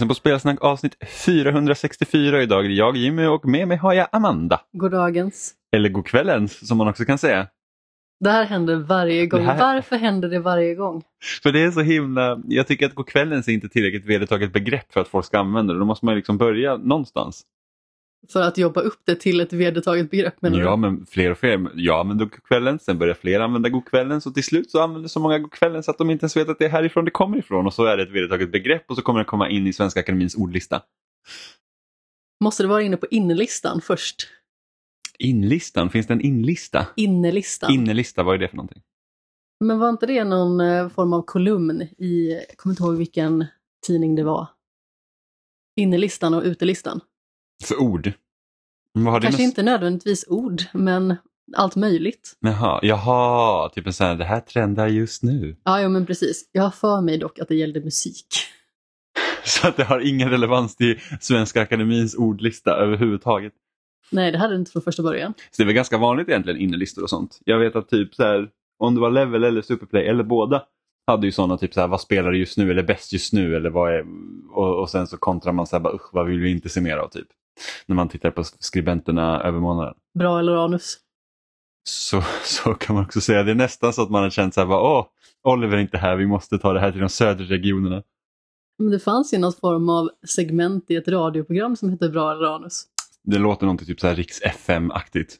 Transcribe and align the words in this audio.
Lyssnar 0.00 0.08
på 0.08 0.14
Spelsnack 0.14 0.58
avsnitt 0.60 0.96
464 1.26 2.42
idag. 2.42 2.64
är 2.64 2.68
det 2.68 2.74
Jag 2.74 2.96
Jimmy 2.96 3.26
och 3.26 3.46
med 3.48 3.68
mig 3.68 3.76
har 3.76 3.92
jag 3.94 4.08
Amanda. 4.12 4.60
Goddagens. 4.72 5.52
Eller 5.76 5.88
godkvällens 5.88 6.68
som 6.68 6.78
man 6.78 6.88
också 6.88 7.04
kan 7.04 7.18
säga. 7.18 7.46
Det 8.20 8.30
här 8.30 8.44
händer 8.44 8.76
varje 8.76 9.26
gång. 9.26 9.40
Här- 9.44 9.58
Varför 9.58 9.96
händer 9.96 10.28
det 10.28 10.38
varje 10.38 10.74
gång? 10.74 11.02
För 11.42 11.52
det 11.52 11.62
är 11.62 11.70
så 11.70 11.80
himla, 11.80 12.40
jag 12.48 12.66
tycker 12.66 12.86
att 12.86 12.94
godkvällens 12.94 13.48
är 13.48 13.52
inte 13.52 13.68
tillräckligt 13.68 14.04
vedertaget 14.06 14.52
begrepp 14.52 14.92
för 14.92 15.00
att 15.00 15.08
folk 15.08 15.26
ska 15.26 15.38
använda 15.38 15.72
det. 15.72 15.78
Då 15.80 15.84
måste 15.86 16.04
man 16.06 16.14
liksom 16.14 16.38
börja 16.38 16.76
någonstans. 16.76 17.42
För 18.28 18.42
att 18.42 18.58
jobba 18.58 18.80
upp 18.80 19.00
det 19.04 19.14
till 19.14 19.40
ett 19.40 19.52
vedertaget 19.52 20.10
begrepp 20.10 20.42
menar 20.42 20.58
Ja 20.60 20.70
du? 20.70 20.76
men 20.76 21.06
fler 21.06 21.30
och 21.30 21.38
fler, 21.38 21.70
ja 21.74 22.04
men 22.04 22.18
då 22.18 22.24
godkvällens, 22.24 22.84
sen 22.84 22.98
börjar 22.98 23.14
fler 23.14 23.40
använda 23.40 23.68
godkvällens 23.68 24.26
och 24.26 24.34
till 24.34 24.44
slut 24.44 24.70
så 24.70 24.82
använder 24.82 25.08
så 25.08 25.20
många 25.20 25.38
godkvällens 25.38 25.88
att 25.88 25.98
de 25.98 26.10
inte 26.10 26.24
ens 26.24 26.36
vet 26.36 26.48
att 26.48 26.58
det 26.58 26.64
är 26.64 26.68
härifrån 26.68 27.04
det 27.04 27.10
kommer 27.10 27.38
ifrån 27.38 27.66
och 27.66 27.74
så 27.74 27.84
är 27.84 27.96
det 27.96 28.02
ett 28.02 28.10
vedertaget 28.10 28.52
begrepp 28.52 28.90
och 28.90 28.96
så 28.96 29.02
kommer 29.02 29.18
det 29.18 29.24
komma 29.24 29.48
in 29.48 29.66
i 29.66 29.72
Svenska 29.72 30.00
Akademins 30.00 30.34
ordlista. 30.34 30.82
Måste 32.44 32.62
det 32.62 32.68
vara 32.68 32.82
inne 32.82 32.96
på 32.96 33.06
innerlistan 33.10 33.80
först? 33.80 34.28
Inlistan, 35.18 35.90
finns 35.90 36.06
det 36.06 36.14
en 36.14 36.20
inlista? 36.20 36.86
Innerlistan. 36.96 37.72
Innerlista, 37.72 38.22
vad 38.22 38.34
är 38.34 38.38
det 38.38 38.48
för 38.48 38.56
någonting? 38.56 38.82
Men 39.64 39.78
var 39.78 39.88
inte 39.88 40.06
det 40.06 40.24
någon 40.24 40.60
eh, 40.60 40.88
form 40.88 41.12
av 41.12 41.22
kolumn 41.22 41.82
i, 41.98 42.32
jag 42.48 42.56
kommer 42.56 42.72
inte 42.72 42.82
ihåg 42.82 42.96
vilken 42.96 43.44
tidning 43.86 44.14
det 44.14 44.24
var. 44.24 44.48
Innerlistan 45.76 46.34
och 46.34 46.42
utelistan. 46.42 47.00
För 47.64 47.80
ord? 47.80 48.12
Kanske 48.94 49.30
med... 49.30 49.40
inte 49.40 49.62
nödvändigtvis 49.62 50.24
ord, 50.28 50.62
men 50.72 51.16
allt 51.56 51.76
möjligt. 51.76 52.36
Jaha, 52.40 52.80
jaha, 52.82 53.68
typ 53.68 53.86
en 53.86 53.92
sån 53.92 54.06
här, 54.06 54.14
det 54.14 54.24
här 54.24 54.40
trendar 54.40 54.88
just 54.88 55.22
nu. 55.22 55.56
Ja, 55.64 55.82
jo, 55.82 55.88
men 55.88 56.06
precis. 56.06 56.50
Jag 56.52 56.62
har 56.62 56.70
för 56.70 57.00
mig 57.00 57.18
dock 57.18 57.38
att 57.38 57.48
det 57.48 57.54
gällde 57.54 57.80
musik. 57.80 58.26
Så 59.44 59.68
att 59.68 59.76
det 59.76 59.84
har 59.84 60.00
ingen 60.00 60.30
relevans 60.30 60.76
till 60.76 61.00
Svenska 61.20 61.62
Akademins 61.62 62.14
ordlista 62.14 62.70
överhuvudtaget. 62.70 63.52
Nej, 64.10 64.32
det 64.32 64.38
hade 64.38 64.54
det 64.54 64.58
inte 64.58 64.70
från 64.70 64.82
första 64.82 65.02
början. 65.02 65.34
Så 65.36 65.42
det 65.56 65.62
är 65.62 65.66
väl 65.66 65.74
ganska 65.74 65.98
vanligt 65.98 66.28
egentligen 66.28 66.60
innerlistor 66.60 67.02
och 67.02 67.10
sånt. 67.10 67.38
Jag 67.44 67.58
vet 67.58 67.76
att 67.76 67.88
typ 67.88 68.14
så 68.14 68.22
här, 68.22 68.48
om 68.78 68.94
det 68.94 69.00
var 69.00 69.10
Level 69.10 69.44
eller 69.44 69.62
Superplay 69.62 70.06
eller 70.06 70.24
båda 70.24 70.62
hade 71.06 71.26
ju 71.26 71.32
sådana 71.32 71.56
typ 71.58 71.74
så 71.74 71.80
här, 71.80 71.88
vad 71.88 72.00
spelar 72.00 72.30
du 72.30 72.38
just 72.38 72.58
nu 72.58 72.70
eller 72.70 72.82
bäst 72.82 73.12
just 73.12 73.32
nu 73.32 73.56
eller 73.56 73.70
vad 73.70 73.94
är, 73.94 74.04
och, 74.50 74.80
och 74.80 74.90
sen 74.90 75.06
så 75.06 75.16
kontrar 75.16 75.52
man 75.52 75.66
så 75.66 75.76
här, 75.76 75.80
bara, 75.80 75.94
usch 75.94 76.08
vad 76.12 76.26
vill 76.26 76.40
vi 76.40 76.50
inte 76.50 76.68
se 76.68 76.80
mer 76.80 76.96
av 76.96 77.08
typ. 77.08 77.28
När 77.86 77.96
man 77.96 78.08
tittar 78.08 78.30
på 78.30 78.44
skribenterna 78.44 79.42
över 79.42 79.60
månaden. 79.60 79.94
Bra 80.18 80.38
eller 80.38 80.56
anus? 80.56 80.98
Så, 81.88 82.22
så 82.44 82.74
kan 82.74 82.94
man 82.94 83.04
också 83.04 83.20
säga. 83.20 83.42
Det 83.42 83.50
är 83.50 83.54
nästan 83.54 83.92
så 83.92 84.02
att 84.02 84.10
man 84.10 84.22
har 84.22 84.30
känt 84.30 84.54
så 84.54 84.60
här, 84.60 84.68
bara, 84.68 84.82
åh, 84.82 85.06
Oliver 85.42 85.76
är 85.76 85.80
inte 85.80 85.98
här, 85.98 86.16
vi 86.16 86.26
måste 86.26 86.58
ta 86.58 86.72
det 86.72 86.80
här 86.80 86.92
till 86.92 87.00
de 87.00 87.08
södra 87.08 87.44
regionerna. 87.44 88.02
Men 88.78 88.90
det 88.90 89.00
fanns 89.00 89.34
ju 89.34 89.38
någon 89.38 89.52
form 89.52 89.88
av 89.88 90.10
segment 90.28 90.90
i 90.90 90.96
ett 90.96 91.08
radioprogram 91.08 91.76
som 91.76 91.90
hette 91.90 92.08
Bra 92.08 92.32
eller 92.32 92.46
anus. 92.46 92.84
Det 93.22 93.38
låter 93.38 93.66
någonting 93.66 93.86
typ 93.86 94.00
så 94.00 94.06
här 94.06 94.14
Riks 94.14 94.40
FM-aktigt. 94.42 95.36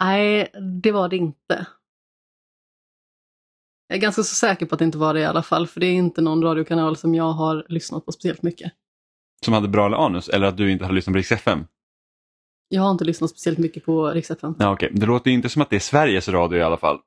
Nej, 0.00 0.52
det 0.82 0.92
var 0.92 1.08
det 1.08 1.16
inte. 1.16 1.66
Jag 3.88 3.96
är 3.96 4.00
ganska 4.00 4.22
så 4.22 4.34
säker 4.34 4.66
på 4.66 4.74
att 4.74 4.78
det 4.78 4.84
inte 4.84 4.98
var 4.98 5.14
det 5.14 5.20
i 5.20 5.24
alla 5.24 5.42
fall, 5.42 5.66
för 5.66 5.80
det 5.80 5.86
är 5.86 5.92
inte 5.92 6.20
någon 6.20 6.42
radiokanal 6.42 6.96
som 6.96 7.14
jag 7.14 7.32
har 7.32 7.66
lyssnat 7.68 8.06
på 8.06 8.12
speciellt 8.12 8.42
mycket. 8.42 8.72
Som 9.44 9.54
hade 9.54 9.68
bra 9.68 10.06
anus, 10.06 10.28
eller 10.28 10.46
att 10.46 10.56
du 10.56 10.70
inte 10.72 10.84
har 10.84 10.92
lyssnat 10.92 11.12
på 11.12 11.18
Riks 11.18 11.32
FM. 11.32 11.64
Jag 12.68 12.82
har 12.82 12.90
inte 12.90 13.04
lyssnat 13.04 13.30
speciellt 13.30 13.58
mycket 13.58 13.84
på 13.84 14.10
Rix 14.10 14.30
FM. 14.30 14.54
Ja, 14.58 14.72
okej. 14.72 14.90
Det 14.92 15.06
låter 15.06 15.30
ju 15.30 15.36
inte 15.36 15.48
som 15.48 15.62
att 15.62 15.70
det 15.70 15.76
är 15.76 15.80
Sveriges 15.80 16.28
Radio 16.28 16.58
i 16.58 16.62
alla 16.62 16.76
fall. 16.76 16.98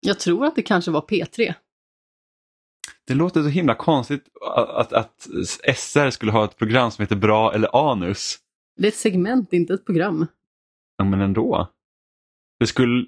Jag 0.00 0.18
tror 0.18 0.46
att 0.46 0.56
det 0.56 0.62
kanske 0.62 0.90
var 0.90 1.00
P3. 1.00 1.54
Det 3.06 3.14
låter 3.14 3.42
så 3.42 3.48
himla 3.48 3.74
konstigt 3.74 4.24
att, 4.56 4.68
att, 4.68 4.92
att 4.92 5.28
SR 5.76 6.10
skulle 6.10 6.32
ha 6.32 6.44
ett 6.44 6.56
program 6.56 6.90
som 6.90 7.02
heter 7.02 7.16
Bra 7.16 7.54
eller 7.54 7.90
Anus. 7.90 8.38
Det 8.76 8.86
är 8.86 8.88
ett 8.88 8.96
segment, 8.96 9.52
inte 9.52 9.74
ett 9.74 9.86
program. 9.86 10.26
Ja, 10.96 11.04
men 11.04 11.20
ändå. 11.20 11.68
Det 12.60 12.66
skulle... 12.66 13.06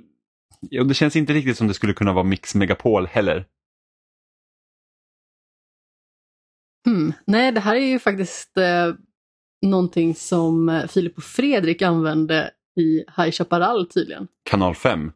Ja, 0.61 0.85
det 0.85 0.95
känns 0.95 1.17
inte 1.17 1.33
riktigt 1.33 1.57
som 1.57 1.69
det 1.69 1.75
skulle 1.75 1.93
kunna 1.93 2.13
vara 2.13 2.25
Mix 2.25 2.55
Megapol 2.55 3.07
heller. 3.07 3.47
Hmm. 6.87 7.13
Nej, 7.27 7.53
det 7.53 7.61
här 7.61 7.77
är 7.77 7.87
ju 7.87 7.99
faktiskt 7.99 8.57
eh, 8.57 8.95
någonting 9.67 10.15
som 10.15 10.69
eh, 10.69 10.87
Filip 10.87 11.17
och 11.17 11.25
Fredrik 11.25 11.83
använde 11.83 12.51
i 12.81 13.05
High 13.17 13.31
Chaparral 13.31 13.87
tydligen. 13.87 14.29
Kanal 14.51 14.75
5. 14.75 15.13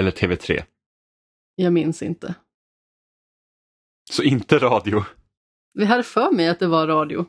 Eller 0.00 0.10
TV3. 0.10 0.62
Jag 1.54 1.72
minns 1.72 2.02
inte. 2.02 2.34
Så 4.10 4.22
inte 4.22 4.58
radio. 4.58 5.04
Vi 5.74 5.84
hade 5.84 6.02
för 6.02 6.32
mig 6.32 6.48
att 6.48 6.58
det 6.58 6.66
var 6.66 6.86
radio. 6.86 7.26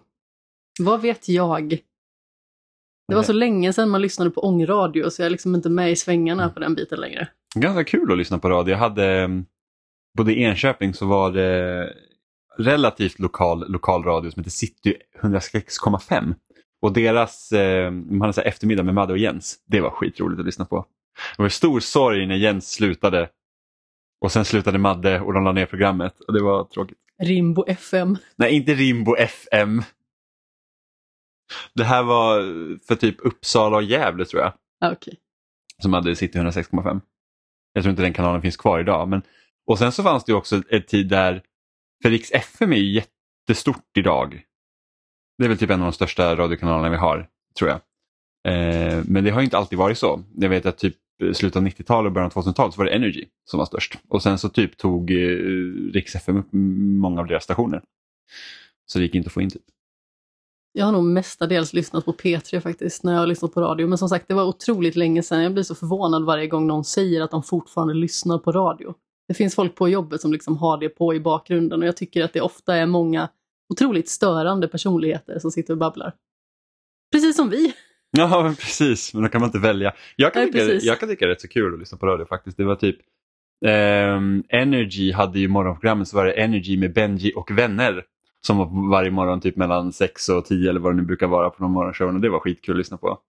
Vad 0.79 1.01
vet 1.01 1.29
jag? 1.29 1.69
Det 3.07 3.15
var 3.15 3.23
så 3.23 3.33
länge 3.33 3.73
sedan 3.73 3.89
man 3.89 4.01
lyssnade 4.01 4.31
på 4.31 4.41
ångradio 4.41 5.09
så 5.09 5.21
jag 5.21 5.25
är 5.25 5.29
liksom 5.29 5.55
inte 5.55 5.69
med 5.69 5.91
i 5.91 5.95
svängarna 5.95 6.49
på 6.49 6.59
den 6.59 6.75
biten 6.75 6.99
längre. 6.99 7.27
Ganska 7.55 7.83
kul 7.83 8.11
att 8.11 8.17
lyssna 8.17 8.39
på 8.39 8.49
radio. 8.49 8.71
Jag 8.71 8.79
hade, 8.79 9.05
mm, 9.05 9.45
både 10.17 10.33
i 10.33 10.43
Enköping 10.43 10.93
så 10.93 11.05
var 11.05 11.31
det 11.31 11.93
relativt 12.57 13.19
lokal, 13.19 13.71
lokal 13.71 14.03
radio 14.03 14.31
som 14.31 14.39
heter 14.39 14.51
City 14.51 14.95
106,5. 15.21 16.33
Och 16.81 16.93
deras, 16.93 17.51
eh, 17.51 17.91
de 17.91 18.21
hade 18.21 18.33
så 18.33 18.41
eftermiddag 18.41 18.83
med 18.83 18.93
Madde 18.93 19.13
och 19.13 19.19
Jens. 19.19 19.55
Det 19.65 19.81
var 19.81 19.89
skitroligt 19.89 20.39
att 20.39 20.45
lyssna 20.45 20.65
på. 20.65 20.85
Det 21.37 21.43
var 21.43 21.49
stor 21.49 21.79
sorg 21.79 22.25
när 22.25 22.35
Jens 22.35 22.71
slutade. 22.71 23.29
Och 24.21 24.31
sen 24.31 24.45
slutade 24.45 24.77
Madde 24.77 25.19
och 25.21 25.33
de 25.33 25.43
la 25.43 25.51
ner 25.51 25.65
programmet. 25.65 26.19
Och 26.27 26.33
det 26.33 26.43
var 26.43 26.63
tråkigt. 26.63 26.97
Rimbo 27.21 27.65
FM. 27.67 28.17
Nej, 28.35 28.53
inte 28.55 28.73
Rimbo 28.73 29.15
FM. 29.15 29.83
Det 31.73 31.83
här 31.83 32.03
var 32.03 32.37
för 32.87 32.95
typ 32.95 33.15
Uppsala 33.19 33.77
och 33.77 33.83
Gävle 33.83 34.25
tror 34.25 34.41
jag. 34.41 34.53
Ah, 34.79 34.91
Okej. 34.91 35.17
som 35.81 35.93
hade 35.93 36.15
City 36.15 36.39
106,5. 36.39 37.01
Jag 37.73 37.83
tror 37.83 37.89
inte 37.89 38.01
den 38.01 38.13
kanalen 38.13 38.41
finns 38.41 38.57
kvar 38.57 38.79
idag. 38.79 39.07
Men... 39.07 39.21
Och 39.67 39.79
sen 39.79 39.91
så 39.91 40.03
fanns 40.03 40.23
det 40.25 40.31
ju 40.31 40.37
också 40.37 40.61
en 40.69 40.83
tid 40.83 41.09
där, 41.09 41.43
för 42.01 42.09
Rix 42.09 42.31
FM 42.31 42.73
är 42.73 42.77
ju 42.77 42.91
jättestort 42.91 43.97
idag. 43.97 44.41
Det 45.37 45.45
är 45.45 45.49
väl 45.49 45.57
typ 45.57 45.69
en 45.69 45.81
av 45.81 45.85
de 45.85 45.93
största 45.93 46.35
radiokanalerna 46.35 46.89
vi 46.89 46.97
har, 46.97 47.29
tror 47.57 47.69
jag. 47.69 47.79
Eh, 48.47 49.03
men 49.07 49.23
det 49.23 49.29
har 49.29 49.41
inte 49.41 49.57
alltid 49.57 49.79
varit 49.79 49.97
så. 49.97 50.23
Jag 50.35 50.49
vet 50.49 50.65
att 50.65 50.77
typ 50.77 50.95
i 51.23 51.33
slutet 51.33 51.55
av 51.55 51.63
90-talet 51.63 52.09
och 52.09 52.13
början 52.13 52.31
av 52.35 52.43
2000-talet 52.43 52.73
så 52.73 52.77
var 52.77 52.85
det 52.85 52.91
Energy 52.91 53.25
som 53.45 53.57
var 53.57 53.65
störst. 53.65 53.99
Och 54.07 54.23
sen 54.23 54.37
så 54.37 54.49
typ 54.49 54.77
tog 54.77 55.11
eh, 55.11 55.37
Rix 55.93 56.15
FM 56.15 56.37
upp 56.37 56.47
många 56.51 57.21
av 57.21 57.27
deras 57.27 57.43
stationer. 57.43 57.81
Så 58.85 58.99
det 58.99 59.05
gick 59.05 59.15
inte 59.15 59.27
att 59.27 59.33
få 59.33 59.41
in 59.41 59.49
typ. 59.49 59.61
Jag 60.73 60.85
har 60.85 60.91
nog 60.91 61.03
mestadels 61.03 61.73
lyssnat 61.73 62.05
på 62.05 62.13
P3 62.13 62.59
faktiskt 62.59 63.03
när 63.03 63.13
jag 63.13 63.19
har 63.19 63.27
lyssnat 63.27 63.53
på 63.53 63.61
radio. 63.61 63.87
Men 63.87 63.97
som 63.97 64.09
sagt, 64.09 64.27
det 64.27 64.33
var 64.33 64.43
otroligt 64.43 64.95
länge 64.95 65.23
sedan. 65.23 65.43
Jag 65.43 65.53
blir 65.53 65.63
så 65.63 65.75
förvånad 65.75 66.25
varje 66.25 66.47
gång 66.47 66.67
någon 66.67 66.83
säger 66.83 67.21
att 67.21 67.31
de 67.31 67.43
fortfarande 67.43 67.93
lyssnar 67.93 68.37
på 68.37 68.51
radio. 68.51 68.95
Det 69.27 69.33
finns 69.33 69.55
folk 69.55 69.75
på 69.75 69.89
jobbet 69.89 70.21
som 70.21 70.33
liksom 70.33 70.57
har 70.57 70.77
det 70.77 70.89
på 70.89 71.13
i 71.13 71.19
bakgrunden 71.19 71.81
och 71.81 71.87
jag 71.87 71.97
tycker 71.97 72.23
att 72.23 72.33
det 72.33 72.41
ofta 72.41 72.75
är 72.75 72.85
många 72.85 73.29
otroligt 73.69 74.09
störande 74.09 74.67
personligheter 74.67 75.39
som 75.39 75.51
sitter 75.51 75.73
och 75.73 75.77
babblar. 75.77 76.13
Precis 77.11 77.35
som 77.35 77.49
vi. 77.49 77.73
Ja, 78.17 78.55
precis. 78.59 79.13
Men 79.13 79.23
då 79.23 79.29
kan 79.29 79.41
man 79.41 79.47
inte 79.47 79.59
välja. 79.59 79.93
Jag 80.15 80.33
kan, 80.33 80.41
Nej, 80.41 80.51
tycka, 80.51 80.65
precis. 80.65 80.83
jag 80.83 80.99
kan 80.99 81.09
tycka 81.09 81.25
det 81.25 81.29
är 81.29 81.33
rätt 81.33 81.41
så 81.41 81.47
kul 81.47 81.73
att 81.73 81.79
lyssna 81.79 81.97
på 81.97 82.05
radio 82.05 82.25
faktiskt. 82.25 82.57
Det 82.57 82.63
var 82.63 82.75
typ 82.75 82.97
ehm, 83.65 84.43
Energy 84.49 85.11
hade 85.11 85.39
ju 85.39 85.47
morgonprogrammet 85.47 86.07
så 86.07 86.17
var 86.17 86.25
det 86.25 86.31
Energy 86.31 86.77
med 86.77 86.93
Benji 86.93 87.33
och 87.35 87.51
vänner. 87.51 88.05
Som 88.47 88.57
var 88.57 88.89
varje 88.91 89.11
morgon 89.11 89.41
typ 89.41 89.55
mellan 89.55 89.93
6 89.93 90.29
och 90.29 90.45
10 90.45 90.69
eller 90.69 90.79
vad 90.79 90.91
det 90.91 90.97
nu 90.97 91.03
brukar 91.03 91.27
vara 91.27 91.49
på 91.49 91.63
de 91.63 91.71
morgonshowen 91.71 92.15
och 92.15 92.21
det 92.21 92.29
var 92.29 92.39
skitkul 92.39 92.73
att 92.73 92.77
lyssna 92.77 92.97
på. 92.97 93.19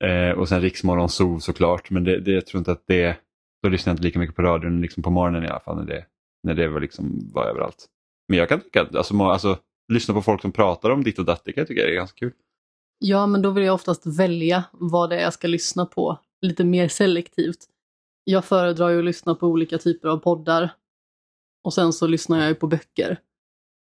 Eh, 0.00 0.38
och 0.38 0.48
sen 0.48 0.60
Riksmorgon 0.60 1.08
Sol 1.08 1.40
såklart 1.40 1.90
men 1.90 2.04
det, 2.04 2.20
det, 2.20 2.30
jag 2.30 2.46
tror 2.46 2.58
inte 2.58 2.72
att 2.72 2.84
det, 2.86 3.16
då 3.66 3.70
lyssnade 3.70 3.90
jag 3.90 3.94
inte 3.94 4.04
lika 4.04 4.18
mycket 4.18 4.36
på 4.36 4.42
radion 4.42 4.80
liksom 4.80 5.02
på 5.02 5.10
morgonen 5.10 5.44
i 5.44 5.48
alla 5.48 5.60
fall 5.60 5.76
när 5.76 5.84
det, 5.84 6.04
när 6.42 6.54
det 6.54 6.68
var, 6.68 6.80
liksom, 6.80 7.30
var 7.34 7.44
överallt. 7.44 7.86
Men 8.28 8.38
jag 8.38 8.48
kan 8.48 8.60
tycka 8.60 8.82
att 8.82 8.94
alltså, 8.94 9.22
alltså, 9.22 9.58
lyssna 9.92 10.14
på 10.14 10.22
folk 10.22 10.42
som 10.42 10.52
pratar 10.52 10.90
om 10.90 11.04
ditt 11.04 11.18
och 11.18 11.24
datt, 11.24 11.42
det 11.44 11.52
kan 11.52 11.60
jag 11.60 11.68
tycka 11.68 11.88
är 11.88 11.94
ganska 11.94 12.18
kul. 12.18 12.32
Ja, 12.98 13.26
men 13.26 13.42
då 13.42 13.50
vill 13.50 13.64
jag 13.64 13.74
oftast 13.74 14.06
välja 14.06 14.64
vad 14.72 15.10
det 15.10 15.16
är 15.16 15.22
jag 15.22 15.32
ska 15.32 15.48
lyssna 15.48 15.86
på 15.86 16.18
lite 16.40 16.64
mer 16.64 16.88
selektivt. 16.88 17.58
Jag 18.24 18.44
föredrar 18.44 18.88
ju 18.88 18.98
att 18.98 19.04
lyssna 19.04 19.34
på 19.34 19.46
olika 19.46 19.78
typer 19.78 20.08
av 20.08 20.16
poddar. 20.16 20.70
Och 21.64 21.74
sen 21.74 21.92
så 21.92 22.06
lyssnar 22.06 22.38
jag 22.38 22.48
ju 22.48 22.54
på 22.54 22.66
böcker. 22.66 23.20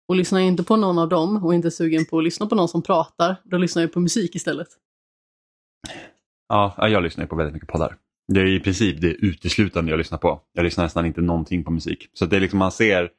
Och 0.07 0.15
lyssnar 0.15 0.39
jag 0.39 0.47
inte 0.47 0.63
på 0.63 0.75
någon 0.75 0.99
av 0.99 1.09
dem 1.09 1.45
och 1.45 1.53
inte 1.53 1.67
är 1.67 1.69
sugen 1.69 2.05
på 2.05 2.17
att 2.17 2.23
lyssna 2.23 2.45
på 2.45 2.55
någon 2.55 2.69
som 2.69 2.81
pratar, 2.81 3.35
då 3.43 3.57
lyssnar 3.57 3.81
jag 3.81 3.93
på 3.93 3.99
musik 3.99 4.35
istället. 4.35 4.67
Ja, 6.47 6.89
jag 6.89 7.03
lyssnar 7.03 7.23
ju 7.23 7.27
på 7.27 7.35
väldigt 7.35 7.53
mycket 7.53 7.69
poddar. 7.69 7.97
Det 8.33 8.41
är 8.41 8.45
i 8.45 8.59
princip 8.59 9.01
det 9.01 9.07
uteslutande 9.07 9.91
jag 9.91 9.97
lyssnar 9.97 10.17
på. 10.17 10.41
Jag 10.53 10.63
lyssnar 10.63 10.83
nästan 10.83 11.05
inte 11.05 11.21
någonting 11.21 11.63
på 11.63 11.71
musik. 11.71 12.09
Så 12.13 12.25
det 12.25 12.35
är 12.35 12.39
liksom 12.39 12.59
man 12.59 12.71
ser, 12.71 13.09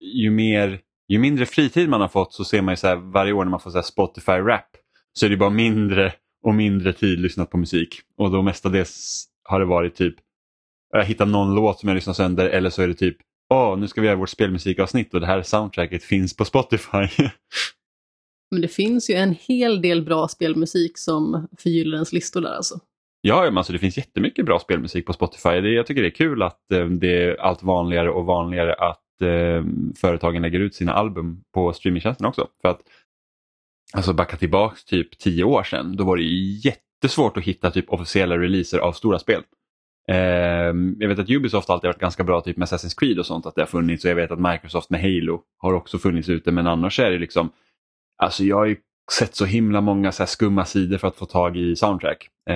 ju, 0.00 0.30
mer, 0.30 0.80
ju 1.08 1.18
mindre 1.18 1.46
fritid 1.46 1.88
man 1.88 2.00
har 2.00 2.08
fått 2.08 2.32
så 2.32 2.44
ser 2.44 2.62
man 2.62 2.72
ju 2.72 2.76
så 2.76 2.86
här, 2.86 2.96
varje 2.96 3.32
år 3.32 3.44
när 3.44 3.50
man 3.50 3.60
får 3.60 3.70
så 3.70 3.76
här 3.76 3.82
Spotify 3.82 4.32
Rap 4.32 4.76
så 5.12 5.26
är 5.26 5.30
det 5.30 5.36
bara 5.36 5.50
mindre 5.50 6.12
och 6.44 6.54
mindre 6.54 6.92
tid 6.92 7.20
lyssnat 7.20 7.50
på 7.50 7.56
musik. 7.56 8.00
Och 8.16 8.30
då 8.30 8.42
mestadels 8.42 9.24
har 9.44 9.60
det 9.60 9.66
varit 9.66 9.94
typ, 9.94 10.14
jag 10.92 11.04
hittar 11.04 11.26
någon 11.26 11.54
låt 11.54 11.80
som 11.80 11.88
jag 11.88 11.94
lyssnar 11.94 12.14
sönder 12.14 12.48
eller 12.48 12.70
så 12.70 12.82
är 12.82 12.88
det 12.88 12.94
typ 12.94 13.16
åh, 13.50 13.78
nu 13.78 13.88
ska 13.88 14.00
vi 14.00 14.06
göra 14.06 14.16
vårt 14.16 14.28
spelmusikavsnitt 14.28 15.14
och 15.14 15.20
det 15.20 15.26
här 15.26 15.42
soundtracket 15.42 16.04
finns 16.04 16.36
på 16.36 16.44
Spotify. 16.44 17.08
Men 18.50 18.60
det 18.60 18.68
finns 18.68 19.10
ju 19.10 19.14
en 19.14 19.36
hel 19.40 19.82
del 19.82 20.04
bra 20.04 20.28
spelmusik 20.28 20.98
som 20.98 21.48
förgyller 21.58 21.94
ens 21.96 22.12
listor 22.12 22.40
där 22.40 22.54
alltså. 22.54 22.80
Ja, 23.20 23.44
men 23.44 23.58
alltså 23.58 23.72
det 23.72 23.78
finns 23.78 23.96
jättemycket 23.96 24.44
bra 24.46 24.58
spelmusik 24.58 25.06
på 25.06 25.12
Spotify. 25.12 25.60
Det, 25.60 25.70
jag 25.70 25.86
tycker 25.86 26.02
det 26.02 26.08
är 26.08 26.10
kul 26.10 26.42
att 26.42 26.72
eh, 26.72 26.86
det 26.86 27.22
är 27.22 27.40
allt 27.40 27.62
vanligare 27.62 28.10
och 28.10 28.26
vanligare 28.26 28.74
att 28.74 29.22
eh, 29.22 29.64
företagen 29.96 30.42
lägger 30.42 30.60
ut 30.60 30.74
sina 30.74 30.92
album 30.92 31.42
på 31.54 31.72
streamingtjänsten 31.72 32.26
också. 32.26 32.48
För 32.62 32.68
att 32.68 32.80
alltså 33.94 34.12
backa 34.12 34.36
tillbaks 34.36 34.84
typ 34.84 35.18
tio 35.18 35.44
år 35.44 35.62
sedan, 35.62 35.96
då 35.96 36.04
var 36.04 36.16
det 36.16 36.22
jättesvårt 36.22 37.36
att 37.36 37.44
hitta 37.44 37.70
typ 37.70 37.92
officiella 37.92 38.38
releaser 38.38 38.78
av 38.78 38.92
stora 38.92 39.18
spel. 39.18 39.42
Eh, 40.08 40.74
jag 40.98 41.08
vet 41.08 41.18
att 41.18 41.30
Ubisoft 41.30 41.70
alltid 41.70 41.88
varit 41.88 42.00
ganska 42.00 42.24
bra 42.24 42.40
typ 42.40 42.56
med 42.56 42.68
Assassin's 42.68 42.98
Creed 42.98 43.18
och 43.18 43.26
sånt, 43.26 43.46
att 43.46 43.54
det 43.54 43.62
har 43.62 43.66
funnits 43.66 44.04
och 44.04 44.10
jag 44.10 44.16
vet 44.16 44.30
att 44.30 44.52
Microsoft 44.52 44.90
med 44.90 45.00
Halo 45.00 45.42
har 45.58 45.72
också 45.72 45.98
funnits 45.98 46.28
ute 46.28 46.52
men 46.52 46.66
annars 46.66 47.00
är 47.00 47.10
det 47.10 47.18
liksom, 47.18 47.50
alltså 48.22 48.44
jag 48.44 48.70
är 48.70 48.76
sett 49.12 49.34
så 49.34 49.44
himla 49.44 49.80
många 49.80 50.12
så 50.12 50.26
skumma 50.26 50.64
sidor 50.64 50.98
för 50.98 51.08
att 51.08 51.16
få 51.16 51.26
tag 51.26 51.56
i 51.56 51.76
soundtrack. 51.76 52.28
Eh, 52.50 52.54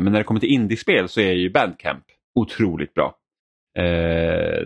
men 0.00 0.04
när 0.04 0.18
det 0.18 0.24
kommer 0.24 0.40
till 0.40 0.52
indiespel 0.52 1.08
så 1.08 1.20
är 1.20 1.32
ju 1.32 1.50
Bandcamp 1.50 2.04
otroligt 2.34 2.94
bra. 2.94 3.16
Eh, 3.78 4.62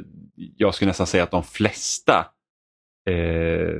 jag 0.56 0.74
skulle 0.74 0.88
nästan 0.88 1.06
säga 1.06 1.22
att 1.22 1.30
de 1.30 1.44
flesta 1.44 2.26
eh, 3.10 3.74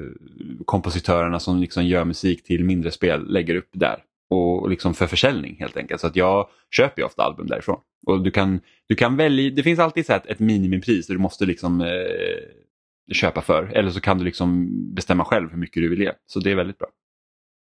kompositörerna 0.64 1.40
som 1.40 1.60
liksom 1.60 1.86
gör 1.86 2.04
musik 2.04 2.44
till 2.44 2.64
mindre 2.64 2.90
spel 2.90 3.32
lägger 3.32 3.54
upp 3.54 3.70
där. 3.72 3.96
Och 4.30 4.70
liksom 4.70 4.94
för 4.94 5.06
försäljning 5.06 5.56
helt 5.60 5.76
enkelt. 5.76 6.00
Så 6.00 6.06
att 6.06 6.16
jag 6.16 6.48
köper 6.70 7.02
ju 7.02 7.06
ofta 7.06 7.22
album 7.22 7.46
därifrån. 7.46 7.80
Och 8.06 8.22
du 8.22 8.30
kan, 8.30 8.60
du 8.88 8.94
kan 8.94 9.16
välja, 9.16 9.50
det 9.50 9.62
finns 9.62 9.78
alltid 9.78 10.06
så 10.06 10.12
ett, 10.12 10.26
ett 10.26 10.38
minimipris 10.38 11.06
du 11.06 11.18
måste 11.18 11.46
liksom 11.46 11.80
eh, 11.80 13.14
köpa 13.14 13.40
för. 13.40 13.64
Eller 13.64 13.90
så 13.90 14.00
kan 14.00 14.18
du 14.18 14.24
liksom 14.24 14.68
bestämma 14.94 15.24
själv 15.24 15.50
hur 15.50 15.58
mycket 15.58 15.82
du 15.82 15.88
vill 15.88 16.00
ge. 16.00 16.12
Så 16.26 16.40
det 16.40 16.50
är 16.50 16.54
väldigt 16.54 16.78
bra. 16.78 16.88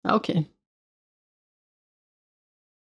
Okej. 0.08 0.32
Okay. 0.32 0.44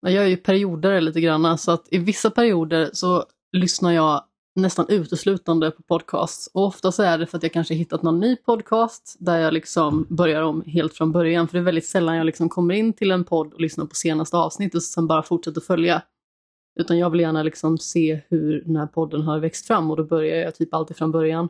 Jag 0.01 0.13
gör 0.13 0.25
ju 0.25 0.37
perioder 0.37 1.01
lite 1.01 1.21
grann, 1.21 1.57
så 1.57 1.71
att 1.71 1.87
i 1.91 1.97
vissa 1.97 2.31
perioder 2.31 2.89
så 2.93 3.25
lyssnar 3.51 3.91
jag 3.91 4.23
nästan 4.55 4.85
uteslutande 4.89 5.71
på 5.71 5.83
podcasts. 5.83 6.47
Och 6.53 6.65
ofta 6.65 6.91
så 6.91 7.03
är 7.03 7.17
det 7.17 7.27
för 7.27 7.37
att 7.37 7.43
jag 7.43 7.53
kanske 7.53 7.73
hittat 7.73 8.03
någon 8.03 8.19
ny 8.19 8.35
podcast 8.35 9.15
där 9.19 9.39
jag 9.39 9.53
liksom 9.53 10.05
börjar 10.09 10.41
om 10.41 10.61
helt 10.61 10.93
från 10.93 11.11
början. 11.11 11.47
För 11.47 11.57
det 11.57 11.61
är 11.61 11.65
väldigt 11.65 11.85
sällan 11.85 12.15
jag 12.15 12.25
liksom 12.25 12.49
kommer 12.49 12.73
in 12.73 12.93
till 12.93 13.11
en 13.11 13.23
podd 13.23 13.53
och 13.53 13.61
lyssnar 13.61 13.85
på 13.85 13.95
senaste 13.95 14.37
avsnittet 14.37 14.75
och 14.75 14.83
sen 14.83 15.07
bara 15.07 15.23
fortsätter 15.23 15.61
följa. 15.61 16.01
Utan 16.79 16.97
jag 16.97 17.09
vill 17.09 17.19
gärna 17.19 17.43
liksom 17.43 17.77
se 17.77 18.21
hur 18.29 18.63
den 18.65 18.75
här 18.75 18.87
podden 18.87 19.21
har 19.21 19.39
växt 19.39 19.67
fram 19.67 19.91
och 19.91 19.97
då 19.97 20.03
börjar 20.03 20.37
jag 20.37 20.55
typ 20.55 20.73
alltid 20.73 20.97
från 20.97 21.11
början. 21.11 21.49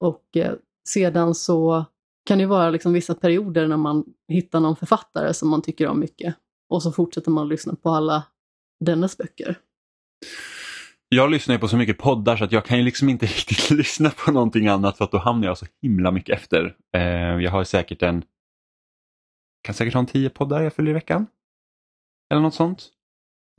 Och 0.00 0.36
eh, 0.36 0.54
sedan 0.88 1.34
så 1.34 1.84
kan 2.26 2.38
det 2.38 2.46
vara 2.46 2.70
liksom 2.70 2.92
vissa 2.92 3.14
perioder 3.14 3.68
när 3.68 3.76
man 3.76 4.04
hittar 4.28 4.60
någon 4.60 4.76
författare 4.76 5.34
som 5.34 5.48
man 5.48 5.62
tycker 5.62 5.88
om 5.88 6.00
mycket. 6.00 6.34
Och 6.68 6.82
så 6.82 6.92
fortsätter 6.92 7.30
man 7.30 7.48
lyssna 7.48 7.74
på 7.74 7.90
alla 7.90 8.24
dennes 8.84 9.18
böcker. 9.18 9.58
Jag 11.08 11.30
lyssnar 11.30 11.54
ju 11.54 11.58
på 11.58 11.68
så 11.68 11.76
mycket 11.76 11.98
poddar 11.98 12.36
så 12.36 12.44
att 12.44 12.52
jag 12.52 12.64
kan 12.64 12.78
ju 12.78 12.84
liksom 12.84 13.08
inte 13.08 13.26
riktigt 13.36 13.70
lyssna 13.70 14.10
på 14.10 14.32
någonting 14.32 14.66
annat 14.66 14.96
för 14.96 15.04
att 15.04 15.12
då 15.12 15.18
hamnar 15.18 15.48
jag 15.48 15.58
så 15.58 15.66
himla 15.82 16.10
mycket 16.10 16.38
efter. 16.38 16.76
Eh, 16.96 17.02
jag 17.42 17.50
har 17.50 17.64
säkert 17.64 18.02
en, 18.02 18.22
kan 19.62 19.74
säkert 19.74 19.94
ha 19.94 20.00
en 20.00 20.06
tio 20.06 20.30
poddar 20.30 20.62
jag 20.62 20.72
följer 20.72 20.90
i 20.90 20.94
veckan. 20.94 21.26
Eller 22.30 22.42
något 22.42 22.54
sånt. 22.54 22.88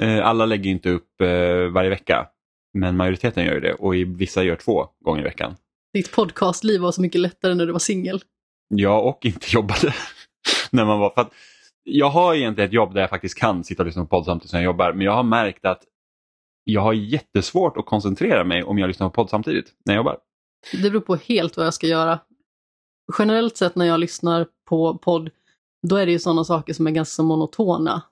Eh, 0.02 0.28
alla 0.28 0.46
lägger 0.46 0.72
inte 0.72 0.90
upp 0.90 1.22
eh, 1.22 1.72
varje 1.74 1.90
vecka. 1.90 2.28
Men 2.74 2.98
majoriteten 2.98 3.46
gör 3.46 3.54
ju 3.54 3.60
det 3.60 3.74
och 3.74 3.94
vissa 3.96 4.44
gör 4.44 4.56
två 4.56 4.88
gånger 5.00 5.22
i 5.22 5.24
veckan. 5.24 5.56
Ditt 5.94 6.12
podcastliv 6.12 6.82
var 6.82 6.92
så 6.92 7.02
mycket 7.02 7.22
lättare 7.22 7.54
när 7.54 7.66
du 7.66 7.72
var 7.72 7.80
singel. 7.80 8.22
Ja, 8.68 9.00
och 9.00 9.26
inte 9.26 9.48
jobbade. 9.50 9.94
när 10.72 10.86
man 10.86 11.00
var, 11.00 11.10
för 11.10 11.22
att 11.22 11.34
jag 11.84 12.10
har 12.10 12.36
egentligen 12.36 12.68
ett 12.68 12.74
jobb 12.74 12.94
där 12.94 13.02
jag 13.02 13.10
faktiskt 13.10 13.38
kan 13.38 13.64
sitta 13.64 13.84
och 13.84 13.88
lyssna 13.88 14.02
på 14.02 14.08
podd 14.08 14.26
samtidigt 14.26 14.50
som 14.50 14.60
jag 14.60 14.66
jobbar. 14.66 14.94
Men 14.94 15.06
jag 15.06 15.14
har 15.14 15.24
märkt 15.24 15.66
att 15.66 15.84
jag 16.64 16.82
har 16.82 16.94
jättesvårt 16.94 17.78
att 17.78 17.86
koncentrera 17.86 18.44
mig 18.44 18.64
om 18.64 18.78
jag 18.78 18.88
lyssnar 18.88 19.10
på 19.10 19.14
podd 19.14 19.30
samtidigt 19.30 19.74
när 19.86 19.94
jag 19.94 20.00
jobbar. 20.00 20.18
Det 20.72 20.90
beror 20.90 21.02
på 21.02 21.16
helt 21.16 21.58
vad 21.58 21.66
jag 21.66 21.74
ska 21.74 21.88
göra. 21.88 22.20
Generellt 23.20 23.58
sett 23.58 23.76
när 23.76 23.86
jag 23.86 24.00
lyssnar 24.00 24.48
på 24.70 24.98
podd, 24.98 25.30
då 25.88 25.96
är 25.96 26.06
det 26.06 26.12
ju 26.12 26.20
sådana 26.20 26.44
saker 26.44 26.74
som 26.74 26.88
är 26.88 26.92
ganska 26.92 27.24
monotona. 27.24 28.04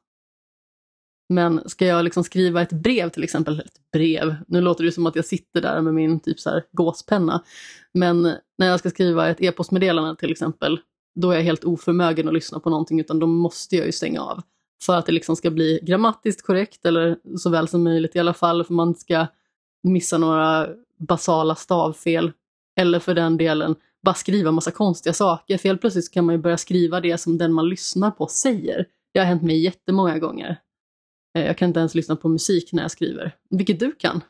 Men 1.30 1.70
ska 1.70 1.86
jag 1.86 2.04
liksom 2.04 2.24
skriva 2.24 2.62
ett 2.62 2.72
brev 2.72 3.10
till 3.10 3.24
exempel, 3.24 3.60
ett 3.60 3.92
brev, 3.92 4.36
nu 4.48 4.62
låter 4.62 4.84
det 4.84 4.92
som 4.92 5.06
att 5.06 5.16
jag 5.16 5.26
sitter 5.26 5.62
där 5.62 5.82
med 5.82 5.94
min 5.94 6.20
typ 6.20 6.40
så 6.40 6.50
här 6.50 6.64
gåspenna. 6.72 7.44
Men 7.94 8.36
när 8.58 8.68
jag 8.68 8.80
ska 8.80 8.90
skriva 8.90 9.30
ett 9.30 9.42
e-postmeddelande 9.42 10.16
till 10.16 10.32
exempel, 10.32 10.80
då 11.16 11.32
är 11.32 11.36
jag 11.36 11.44
helt 11.44 11.64
oförmögen 11.64 12.28
att 12.28 12.34
lyssna 12.34 12.60
på 12.60 12.70
någonting 12.70 13.00
utan 13.00 13.20
då 13.20 13.28
måste 13.28 13.76
jag 13.76 13.86
ju 13.86 13.92
stänga 13.92 14.22
av. 14.22 14.42
För 14.84 14.96
att 14.96 15.06
det 15.06 15.12
liksom 15.12 15.36
ska 15.36 15.52
bli 15.52 15.80
grammatiskt 15.84 16.42
korrekt 16.42 16.86
eller 16.86 17.18
så 17.38 17.50
väl 17.50 17.68
som 17.68 17.84
möjligt 17.84 18.16
i 18.16 18.20
alla 18.20 18.34
fall, 18.34 18.64
för 18.64 18.74
man 18.74 18.96
ska 18.96 19.28
missa 19.84 20.18
några 20.18 20.68
basala 20.98 21.56
stavfel. 21.56 22.32
Eller 22.80 23.00
för 23.00 23.14
den 23.14 23.38
delen 23.38 23.76
bara 24.04 24.16
skriva 24.16 24.52
massa 24.52 24.72
konstiga 24.72 25.14
saker, 25.14 25.58
för 25.58 25.70
helt 25.70 25.82
plötsligt 25.82 26.12
kan 26.12 26.26
man 26.26 26.36
ju 26.36 26.42
börja 26.42 26.58
skriva 26.58 27.02
det 27.02 27.18
som 27.18 27.38
den 27.38 27.54
man 27.54 27.70
lyssnar 27.70 28.12
på 28.12 28.28
säger. 28.28 28.86
Det 29.14 29.20
har 29.20 29.26
hänt 29.26 29.44
mig 29.44 29.64
jättemånga 29.64 30.20
gånger. 30.20 30.60
Eh, 31.38 31.46
jag 31.46 31.58
kan 31.58 31.68
inte 31.68 31.80
ens 31.80 31.96
lyssna 31.96 32.16
på 32.16 32.30
musik 32.30 32.74
när 32.74 32.82
jag 32.82 32.92
skriver, 32.92 33.36
vilket 33.50 33.80
du 33.80 33.92
kan. 33.92 34.22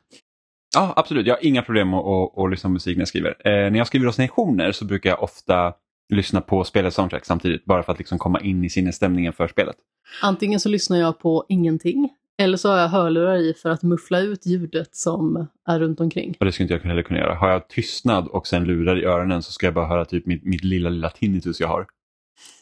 Ja, 0.75 0.93
absolut. 0.95 1.27
Jag 1.27 1.33
har 1.35 1.45
inga 1.45 1.61
problem 1.61 1.93
att, 1.93 2.05
att, 2.05 2.37
att 2.37 2.51
lyssna 2.51 2.67
på 2.67 2.71
musik 2.71 2.97
när 2.97 3.01
jag 3.01 3.07
skriver. 3.07 3.47
Eh, 3.47 3.71
när 3.71 3.77
jag 3.77 3.87
skriver 3.87 4.05
recensioner 4.07 4.71
så 4.71 4.85
brukar 4.85 5.09
jag 5.09 5.23
ofta 5.23 5.73
lyssna 6.09 6.41
på 6.41 6.63
spelets 6.63 6.95
soundtrack 6.95 7.25
samtidigt, 7.25 7.65
bara 7.65 7.83
för 7.83 7.91
att 7.91 7.97
liksom 7.97 8.17
komma 8.17 8.39
in 8.39 8.63
i 8.63 8.69
sinnesstämningen 8.69 9.33
för 9.33 9.47
spelet. 9.47 9.75
Antingen 10.21 10.59
så 10.59 10.69
lyssnar 10.69 10.97
jag 10.97 11.19
på 11.19 11.45
ingenting, 11.49 12.09
eller 12.37 12.57
så 12.57 12.69
har 12.69 12.77
jag 12.77 12.87
hörlurar 12.87 13.35
i 13.35 13.53
för 13.53 13.69
att 13.69 13.83
muffla 13.83 14.19
ut 14.19 14.45
ljudet 14.45 14.95
som 14.95 15.47
är 15.67 15.79
runt 15.79 15.99
omkring. 15.99 16.35
Och 16.39 16.45
det 16.45 16.51
skulle 16.51 16.63
inte 16.63 16.73
jag 16.73 16.89
heller 16.89 17.03
kunna 17.03 17.19
göra. 17.19 17.35
Har 17.35 17.49
jag 17.49 17.67
tystnad 17.67 18.27
och 18.27 18.47
sen 18.47 18.63
lurar 18.63 18.99
i 18.99 19.05
öronen 19.05 19.43
så 19.43 19.51
ska 19.51 19.67
jag 19.67 19.73
bara 19.73 19.87
höra 19.87 20.05
typ 20.05 20.25
mitt, 20.25 20.43
mitt 20.43 20.63
lilla, 20.63 20.89
lilla 20.89 21.09
tinnitus 21.09 21.59
jag 21.59 21.67
har. 21.67 21.87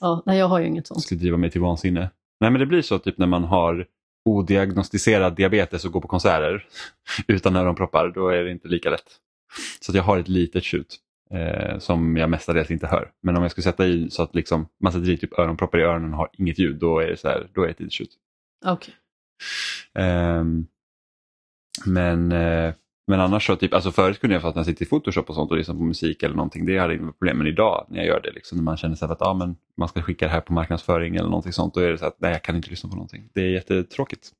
Ja, 0.01 0.23
nej 0.25 0.37
jag 0.37 0.47
har 0.47 0.59
ju 0.59 0.67
inget 0.67 0.87
sånt. 0.87 0.97
Det 0.97 1.01
skulle 1.01 1.19
driva 1.19 1.37
mig 1.37 1.51
till 1.51 1.61
vansinne. 1.61 2.09
Nej 2.39 2.51
men 2.51 2.59
det 2.59 2.65
blir 2.65 2.81
så 2.81 2.99
typ 2.99 3.17
när 3.17 3.27
man 3.27 3.43
har 3.43 3.85
odiagnostiserad 4.25 5.35
diabetes 5.35 5.85
och 5.85 5.91
går 5.91 6.01
på 6.01 6.07
konserter 6.07 6.65
utan 7.27 7.55
öronproppar, 7.55 8.11
då 8.15 8.27
är 8.27 8.43
det 8.43 8.51
inte 8.51 8.67
lika 8.67 8.89
lätt. 8.89 9.19
Så 9.79 9.97
jag 9.97 10.03
har 10.03 10.17
ett 10.17 10.27
litet 10.27 10.63
tjut 10.63 10.99
eh, 11.31 11.79
som 11.79 12.17
jag 12.17 12.29
mestadels 12.29 12.71
inte 12.71 12.87
hör. 12.87 13.11
Men 13.21 13.37
om 13.37 13.41
jag 13.41 13.51
skulle 13.51 13.63
sätta 13.63 13.85
i 13.87 14.09
så 14.09 14.23
att 14.23 14.35
liksom, 14.35 14.67
man 14.79 14.93
sätter 14.93 15.09
i 15.09 15.17
typ 15.17 15.39
öronproppar 15.39 15.79
i 15.79 15.83
öronen 15.83 16.13
och 16.13 16.17
har 16.17 16.29
inget 16.33 16.59
ljud, 16.59 16.75
då 16.79 16.99
är 16.99 17.07
det, 17.07 17.17
så 17.17 17.27
här, 17.27 17.49
då 17.53 17.61
är 17.61 17.65
det 17.65 17.71
ett 17.71 17.79
litet 17.79 17.93
tjut. 17.93 18.11
Okay. 18.65 18.93
Eh, 20.03 20.43
men, 21.85 22.31
eh, 22.31 22.73
men 23.07 23.19
annars 23.19 23.47
så, 23.47 23.55
typ, 23.55 23.73
alltså 23.73 23.91
förut 23.91 24.19
kunde 24.19 24.35
jag 24.35 24.41
för 24.41 24.49
att 24.49 24.55
när 24.55 24.59
jag 24.59 24.65
sitter 24.65 24.85
i 24.85 24.89
Photoshop 24.89 25.29
och 25.29 25.35
sånt 25.35 25.51
och 25.51 25.57
lyssnar 25.57 25.75
på 25.75 25.81
musik 25.81 26.23
eller 26.23 26.35
någonting, 26.35 26.65
det 26.65 26.77
hade 26.77 26.95
inga 26.95 27.11
problem. 27.11 27.37
Men 27.37 27.47
idag 27.47 27.85
när 27.89 27.97
jag 27.97 28.07
gör 28.07 28.21
det, 28.21 28.31
liksom, 28.31 28.57
när 28.57 28.63
man 28.63 28.77
känner 28.77 28.95
sig 28.95 29.09
att 29.09 29.21
ah, 29.21 29.33
men 29.33 29.55
man 29.77 29.87
ska 29.87 30.01
skicka 30.01 30.25
det 30.25 30.31
här 30.31 30.41
på 30.41 30.53
marknadsföring 30.53 31.15
eller 31.15 31.29
någonting 31.29 31.53
sånt, 31.53 31.73
då 31.73 31.79
är 31.79 31.91
det 31.91 31.97
så 31.97 32.05
att 32.05 32.15
nej, 32.19 32.31
jag 32.31 32.41
kan 32.43 32.55
inte 32.55 32.69
lyssna 32.69 32.89
på 32.89 32.95
någonting. 32.95 33.29
Det 33.33 33.41
är 33.41 33.49
jättetråkigt. 33.49 34.31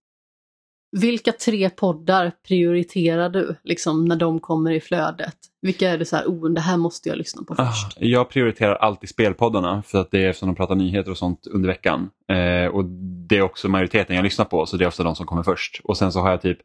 Vilka 0.91 1.31
tre 1.31 1.69
poddar 1.69 2.31
prioriterar 2.47 3.29
du 3.29 3.55
liksom, 3.63 4.05
när 4.05 4.15
de 4.15 4.39
kommer 4.39 4.71
i 4.71 4.79
flödet? 4.79 5.35
Vilka 5.61 5.89
är 5.89 5.97
det 5.97 6.05
så 6.05 6.15
här, 6.15 6.25
oh, 6.25 6.49
det 6.49 6.61
här 6.61 6.77
måste 6.77 7.09
jag 7.09 7.17
lyssna 7.17 7.43
på 7.43 7.55
först? 7.55 7.97
Ah, 7.97 7.99
jag 7.99 8.29
prioriterar 8.29 8.75
alltid 8.75 9.09
spelpoddarna 9.09 9.83
för 9.83 10.01
att 10.01 10.11
det 10.11 10.23
är 10.23 10.29
eftersom 10.29 10.49
de 10.49 10.55
pratar 10.55 10.75
nyheter 10.75 11.11
och 11.11 11.17
sånt 11.17 11.47
under 11.47 11.69
veckan. 11.69 12.09
Eh, 12.27 12.67
och 12.67 12.85
Det 13.27 13.37
är 13.37 13.41
också 13.41 13.69
majoriteten 13.69 14.15
jag 14.15 14.23
lyssnar 14.23 14.45
på 14.45 14.65
så 14.65 14.77
det 14.77 14.83
är 14.83 14.87
ofta 14.87 15.03
de 15.03 15.15
som 15.15 15.25
kommer 15.25 15.43
först. 15.43 15.81
Och 15.83 15.97
sen 15.97 16.11
så 16.11 16.19
har 16.19 16.31
jag 16.31 16.41
typ 16.41 16.57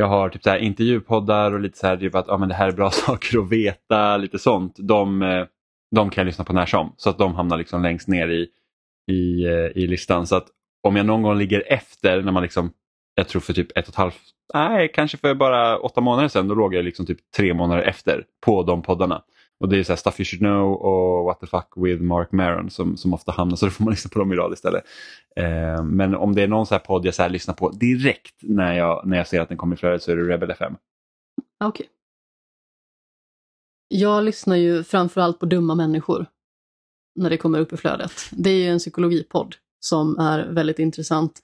jag 0.00 0.08
har 0.08 0.28
typ 0.28 0.42
så 0.42 0.50
här 0.50 0.58
intervjupoddar 0.58 1.52
och 1.52 1.60
lite 1.60 1.78
så 1.78 1.86
här 1.86 1.96
typ 1.96 2.14
att 2.14 2.28
ah, 2.28 2.38
men 2.38 2.48
det 2.48 2.54
här 2.54 2.68
är 2.68 2.72
bra 2.72 2.90
saker 3.06 3.38
att 3.38 3.52
veta, 3.52 4.16
lite 4.16 4.38
sånt. 4.38 4.76
De, 4.78 5.22
eh, 5.22 5.44
de 5.96 6.10
kan 6.10 6.22
jag 6.22 6.26
lyssna 6.26 6.44
på 6.44 6.52
när 6.52 6.66
som 6.66 6.94
så 6.96 7.10
att 7.10 7.18
de 7.18 7.34
hamnar 7.34 7.58
liksom 7.58 7.82
längst 7.82 8.08
ner 8.08 8.28
i, 8.28 8.48
i, 9.12 9.44
eh, 9.46 9.82
i 9.82 9.86
listan. 9.86 10.26
Så 10.26 10.36
att 10.36 10.46
om 10.82 10.96
jag 10.96 11.06
någon 11.06 11.22
gång 11.22 11.38
ligger 11.38 11.72
efter 11.72 12.22
när 12.22 12.32
man 12.32 12.42
liksom 12.42 12.72
jag 13.14 13.28
tror 13.28 13.40
för 13.40 13.52
typ 13.52 13.78
ett 13.78 13.84
och 13.84 13.88
ett 13.88 13.96
halvt, 13.96 14.20
nej 14.54 14.90
kanske 14.94 15.16
för 15.16 15.34
bara 15.34 15.78
åtta 15.78 16.00
månader 16.00 16.28
sedan, 16.28 16.48
då 16.48 16.54
låg 16.54 16.74
jag 16.74 16.84
liksom 16.84 17.06
typ 17.06 17.18
tre 17.36 17.54
månader 17.54 17.82
efter 17.82 18.24
på 18.46 18.62
de 18.62 18.82
poddarna. 18.82 19.22
Och 19.60 19.68
det 19.68 19.78
är 19.78 19.84
så 19.84 19.92
här 19.92 19.96
Stuff 19.96 20.20
You 20.20 20.24
Should 20.24 20.40
Know 20.40 20.72
och 20.72 21.24
What 21.24 21.40
the 21.40 21.46
Fuck 21.46 21.66
with 21.76 22.02
Mark 22.02 22.32
Maron 22.32 22.70
som, 22.70 22.96
som 22.96 23.14
ofta 23.14 23.32
hamnar, 23.32 23.56
så 23.56 23.66
då 23.66 23.70
får 23.70 23.84
man 23.84 23.90
lyssna 23.90 24.10
på 24.12 24.18
dem 24.18 24.32
i 24.32 24.36
rad 24.36 24.52
istället. 24.52 24.84
Eh, 25.36 25.84
men 25.84 26.14
om 26.14 26.34
det 26.34 26.42
är 26.42 26.48
någon 26.48 26.66
så 26.66 26.74
här 26.74 26.78
podd 26.78 27.06
jag 27.06 27.14
så 27.14 27.22
här 27.22 27.28
lyssnar 27.30 27.54
på 27.54 27.70
direkt 27.70 28.34
när 28.40 28.74
jag, 28.74 29.06
när 29.06 29.16
jag 29.16 29.28
ser 29.28 29.40
att 29.40 29.48
den 29.48 29.58
kommer 29.58 29.76
i 29.76 29.78
flödet 29.78 30.02
så 30.02 30.12
är 30.12 30.16
det 30.16 30.22
Rebel 30.22 30.50
FM. 30.50 30.76
Okej. 31.64 31.68
Okay. 31.68 31.86
Jag 33.88 34.24
lyssnar 34.24 34.56
ju 34.56 34.84
framförallt 34.84 35.38
på 35.38 35.46
dumma 35.46 35.74
människor 35.74 36.26
när 37.14 37.30
det 37.30 37.36
kommer 37.36 37.58
upp 37.58 37.72
i 37.72 37.76
flödet. 37.76 38.12
Det 38.30 38.50
är 38.50 38.58
ju 38.58 38.68
en 38.68 38.78
psykologipodd 38.78 39.56
som 39.80 40.18
är 40.18 40.48
väldigt 40.48 40.78
intressant. 40.78 41.40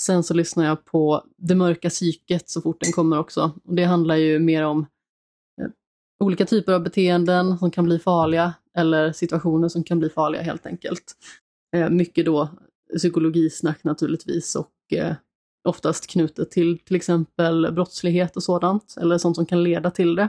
Sen 0.00 0.22
så 0.22 0.34
lyssnar 0.34 0.64
jag 0.64 0.84
på 0.84 1.24
Det 1.36 1.54
mörka 1.54 1.88
psyket 1.88 2.50
så 2.50 2.60
fort 2.60 2.80
den 2.80 2.92
kommer 2.92 3.18
också. 3.18 3.52
Och 3.64 3.74
det 3.74 3.84
handlar 3.84 4.16
ju 4.16 4.38
mer 4.38 4.64
om 4.64 4.86
olika 6.20 6.46
typer 6.46 6.72
av 6.72 6.82
beteenden 6.82 7.58
som 7.58 7.70
kan 7.70 7.84
bli 7.84 7.98
farliga 7.98 8.54
eller 8.76 9.12
situationer 9.12 9.68
som 9.68 9.84
kan 9.84 9.98
bli 9.98 10.08
farliga 10.08 10.42
helt 10.42 10.66
enkelt. 10.66 11.16
Eh, 11.76 11.90
mycket 11.90 12.24
då 12.24 12.48
psykologisnack 12.96 13.84
naturligtvis 13.84 14.56
och 14.56 14.92
eh, 14.92 15.14
oftast 15.68 16.06
knutet 16.06 16.50
till 16.50 16.78
till 16.78 16.96
exempel 16.96 17.72
brottslighet 17.72 18.36
och 18.36 18.42
sådant, 18.42 18.94
eller 19.00 19.18
sånt 19.18 19.36
som 19.36 19.46
kan 19.46 19.62
leda 19.62 19.90
till 19.90 20.14
det. 20.14 20.28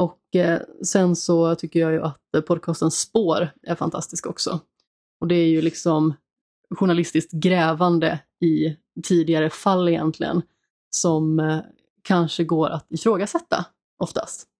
Och 0.00 0.36
eh, 0.36 0.60
sen 0.84 1.16
så 1.16 1.54
tycker 1.54 1.80
jag 1.80 1.92
ju 1.92 2.02
att 2.02 2.46
podcasten 2.46 2.90
Spår 2.90 3.50
är 3.62 3.74
fantastisk 3.74 4.26
också. 4.26 4.60
Och 5.20 5.28
det 5.28 5.34
är 5.34 5.48
ju 5.48 5.62
liksom 5.62 6.14
journalistiskt 6.74 7.32
grävande 7.32 8.20
i 8.40 8.76
tidigare 9.02 9.50
fall 9.50 9.88
egentligen, 9.88 10.42
som 10.90 11.60
kanske 12.02 12.44
går 12.44 12.68
att 12.68 12.86
ifrågasätta 12.92 13.66
oftast. 13.98 14.51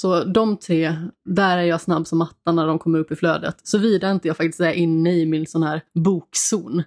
Så 0.00 0.24
de 0.24 0.56
tre, 0.56 0.96
där 1.24 1.58
är 1.58 1.62
jag 1.62 1.80
snabb 1.80 2.06
som 2.06 2.22
attan 2.22 2.56
när 2.56 2.66
de 2.66 2.78
kommer 2.78 2.98
upp 2.98 3.12
i 3.12 3.16
flödet. 3.16 3.66
Såvida 3.66 4.10
inte 4.10 4.28
jag 4.28 4.36
faktiskt 4.36 4.60
är 4.60 4.72
inne 4.72 5.12
i 5.12 5.26
min 5.26 5.46
sån 5.46 5.62
här 5.62 5.80
bokzon. 5.94 6.82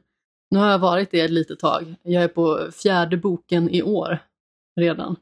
Nu 0.51 0.60
har 0.60 0.70
jag 0.70 0.79
varit 0.79 1.12
det 1.12 1.22
ett 1.22 1.32
litet 1.32 1.60
tag. 1.60 1.96
Jag 2.03 2.24
är 2.24 2.27
på 2.27 2.60
fjärde 2.72 3.17
boken 3.17 3.70
i 3.70 3.84
år 3.84 4.20
redan. 4.79 5.15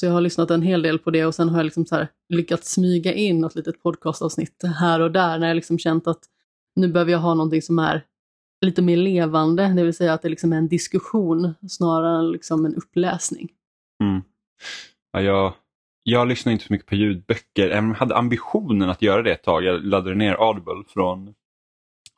Så 0.00 0.06
jag 0.06 0.12
har 0.12 0.20
lyssnat 0.20 0.50
en 0.50 0.62
hel 0.62 0.82
del 0.82 0.98
på 0.98 1.10
det 1.10 1.26
och 1.26 1.34
sen 1.34 1.48
har 1.48 1.58
jag 1.58 1.64
liksom 1.64 1.86
så 1.86 2.06
lyckats 2.28 2.72
smyga 2.72 3.12
in 3.12 3.40
något 3.40 3.54
litet 3.54 3.82
podcastavsnitt 3.82 4.62
här 4.78 5.00
och 5.00 5.12
där 5.12 5.38
när 5.38 5.46
jag 5.46 5.54
liksom 5.54 5.78
känt 5.78 6.06
att 6.06 6.20
nu 6.76 6.88
behöver 6.88 7.12
jag 7.12 7.18
ha 7.18 7.34
någonting 7.34 7.62
som 7.62 7.78
är 7.78 8.04
lite 8.60 8.82
mer 8.82 8.96
levande, 8.96 9.68
det 9.68 9.82
vill 9.82 9.96
säga 9.96 10.12
att 10.12 10.22
det 10.22 10.28
liksom 10.28 10.52
är 10.52 10.56
en 10.56 10.68
diskussion 10.68 11.54
snarare 11.68 12.18
än 12.18 12.32
liksom 12.32 12.66
en 12.66 12.74
uppläsning. 12.74 13.48
Mm. 14.04 14.22
Ja, 15.12 15.20
jag, 15.20 15.54
jag 16.08 16.28
lyssnar 16.28 16.52
inte 16.52 16.64
så 16.64 16.72
mycket 16.72 16.88
på 16.88 16.94
ljudböcker, 16.94 17.68
jag 17.68 17.82
hade 17.82 18.16
ambitionen 18.16 18.90
att 18.90 19.02
göra 19.02 19.22
det 19.22 19.32
ett 19.32 19.42
tag. 19.42 19.64
Jag 19.64 19.84
laddade 19.84 20.14
ner 20.14 20.34
Audible 20.34 20.84
från 20.88 21.34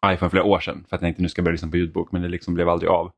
iPhone 0.07 0.30
flera 0.30 0.45
år 0.45 0.61
sedan 0.61 0.75
för 0.75 0.85
att 0.85 0.90
jag 0.90 1.00
tänkte 1.00 1.23
nu 1.23 1.28
ska 1.28 1.42
börja 1.42 1.52
lyssna 1.52 1.71
på 1.71 1.76
ljudbok 1.76 2.12
men 2.12 2.23
det 2.23 2.28
liksom 2.28 2.54
blev 2.54 2.68
aldrig 2.68 2.90
av. 2.90 3.12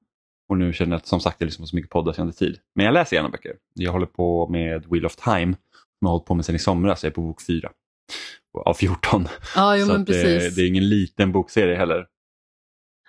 Och 0.48 0.58
nu 0.58 0.72
känner 0.72 0.90
jag 0.92 0.96
att 0.96 1.06
som 1.06 1.20
sagt 1.20 1.36
jag 1.40 1.46
lyssnar 1.46 1.62
på 1.62 1.66
så 1.66 1.76
mycket 1.76 1.90
poddar 1.90 2.12
så 2.12 2.20
jag 2.20 2.28
inte 2.28 2.38
tid. 2.38 2.58
Men 2.74 2.86
jag 2.86 2.92
läser 2.92 3.16
gärna 3.16 3.28
böcker. 3.28 3.56
Jag 3.74 3.92
håller 3.92 4.06
på 4.06 4.48
med 4.48 4.86
Wheel 4.90 5.06
of 5.06 5.16
Time 5.16 5.52
som 5.52 5.98
jag 6.00 6.08
har 6.08 6.12
hållit 6.12 6.26
på 6.26 6.34
med 6.34 6.44
sedan 6.44 6.56
i 6.56 6.58
somras. 6.58 7.02
Jag 7.02 7.10
är 7.10 7.14
på 7.14 7.20
bok 7.20 7.42
4 7.42 7.70
av 8.64 8.74
14. 8.74 9.28
Ja, 9.56 9.76
jo, 9.76 9.86
så 9.86 9.92
men 9.92 10.04
det, 10.04 10.56
det 10.56 10.62
är 10.62 10.68
ingen 10.68 10.88
liten 10.88 11.32
bokserie 11.32 11.76
heller. 11.76 12.06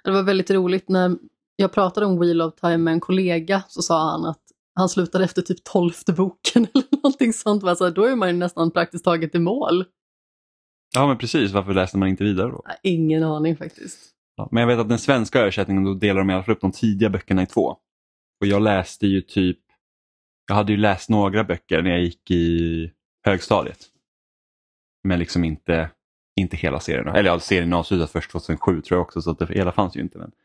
Det 0.04 0.12
var 0.12 0.24
väldigt 0.24 0.52
roligt 0.52 0.90
när 0.90 1.18
jag 1.56 1.72
pratade 1.74 2.06
om 2.06 2.20
Wheel 2.20 2.42
of 2.42 2.56
Time 2.56 2.78
med 2.78 2.94
en 2.94 3.00
kollega 3.00 3.64
så 3.68 3.82
sa 3.82 4.12
han 4.12 4.26
att 4.26 4.42
han 4.74 4.90
slutade 4.90 5.24
efter 5.24 5.42
typ 5.42 5.64
tolfte 5.64 6.14
boken 6.14 6.68
eller 6.74 6.86
någonting 6.92 7.34
sånt. 7.34 7.64
Alltså, 7.64 7.90
då 7.90 8.06
är 8.06 8.16
man 8.16 8.30
ju 8.30 8.36
nästan 8.36 8.72
praktiskt 8.72 9.06
taget 9.06 9.36
i 9.36 9.40
mål. 9.40 9.86
Ja 10.94 11.08
men 11.08 11.18
precis, 11.18 11.52
varför 11.52 11.74
läste 11.74 11.98
man 11.98 12.10
inte 12.10 12.24
vidare 12.24 12.52
då? 12.52 12.64
Ingen 12.84 13.24
aning 13.24 13.58
faktiskt. 13.58 14.00
Ja, 14.36 14.50
men 14.52 14.62
jag 14.62 14.68
vet 14.68 14.80
att 14.80 14.90
den 14.90 15.00
svenska 15.00 15.40
översättningen 15.40 15.84
då 15.84 15.94
delar 15.94 16.20
de 16.20 16.30
i 16.30 16.34
alla 16.34 16.44
fall 16.44 16.56
upp 16.56 16.62
de 16.62 16.72
tidiga 16.72 17.10
böckerna 17.10 17.44
i 17.44 17.46
två. 17.46 17.78
Och 18.42 18.48
jag 18.48 18.62
läste 18.62 19.08
ju 19.08 19.22
typ, 19.22 19.60
jag 20.48 20.56
hade 20.56 20.72
ju 20.72 20.78
läst 20.78 21.10
några 21.10 21.44
böcker 21.44 21.82
när 21.82 21.90
jag 21.90 22.02
gick 22.02 22.32
i 22.32 22.92
högstadiet. 23.26 23.80
Men 25.04 25.20
liksom 25.20 25.44
inte, 25.44 25.90
inte 26.36 26.58
hela 26.58 26.80
serien. 26.80 27.08
Eller 27.08 27.30
ja, 27.30 27.40
serien 27.40 27.74
avslutades 27.74 28.12
först 28.12 28.32
2007 28.32 28.82
tror 28.82 28.98
jag 28.98 29.02
också 29.02 29.22
så 29.22 29.32
att 29.32 29.40
det 29.40 29.48
hela 29.54 29.72
fanns 29.72 29.96
ju 29.96 30.02
inte. 30.02 30.18
Men 30.18 30.32
så. 30.32 30.38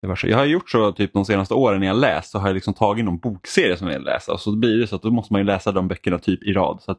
Jag 0.00 0.36
har 0.36 0.44
gjort 0.44 0.70
så 0.70 0.92
typ 0.92 1.12
de 1.12 1.24
senaste 1.24 1.54
åren 1.54 1.80
när 1.80 1.86
jag 1.86 1.96
läst 1.96 2.30
så 2.30 2.38
har 2.38 2.48
jag 2.48 2.54
liksom 2.54 2.74
tagit 2.74 3.04
någon 3.04 3.18
bokserie 3.18 3.76
som 3.76 3.88
jag 3.88 3.94
vill 3.94 4.04
läsa 4.04 4.32
och 4.32 4.40
så 4.40 4.56
blir 4.56 4.78
det 4.78 4.86
så 4.86 4.96
att 4.96 5.02
då 5.02 5.10
måste 5.10 5.32
man 5.32 5.40
ju 5.40 5.46
läsa 5.46 5.72
de 5.72 5.88
böckerna 5.88 6.18
typ 6.18 6.42
i 6.42 6.52
rad. 6.52 6.82
Så 6.82 6.92
att, 6.92 6.98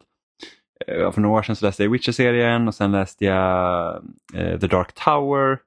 eh, 0.87 1.11
för 1.11 1.21
några 1.21 1.39
år 1.39 1.43
sedan 1.43 1.55
så 1.55 1.65
läste 1.65 1.83
jag 1.83 1.91
Witcher-serien 1.91 2.67
och 2.67 2.75
sen 2.75 2.91
läste 2.91 3.25
jag 3.25 3.95
eh, 4.33 4.59
The 4.59 4.67
Dark 4.67 4.93
Tower. 4.93 5.57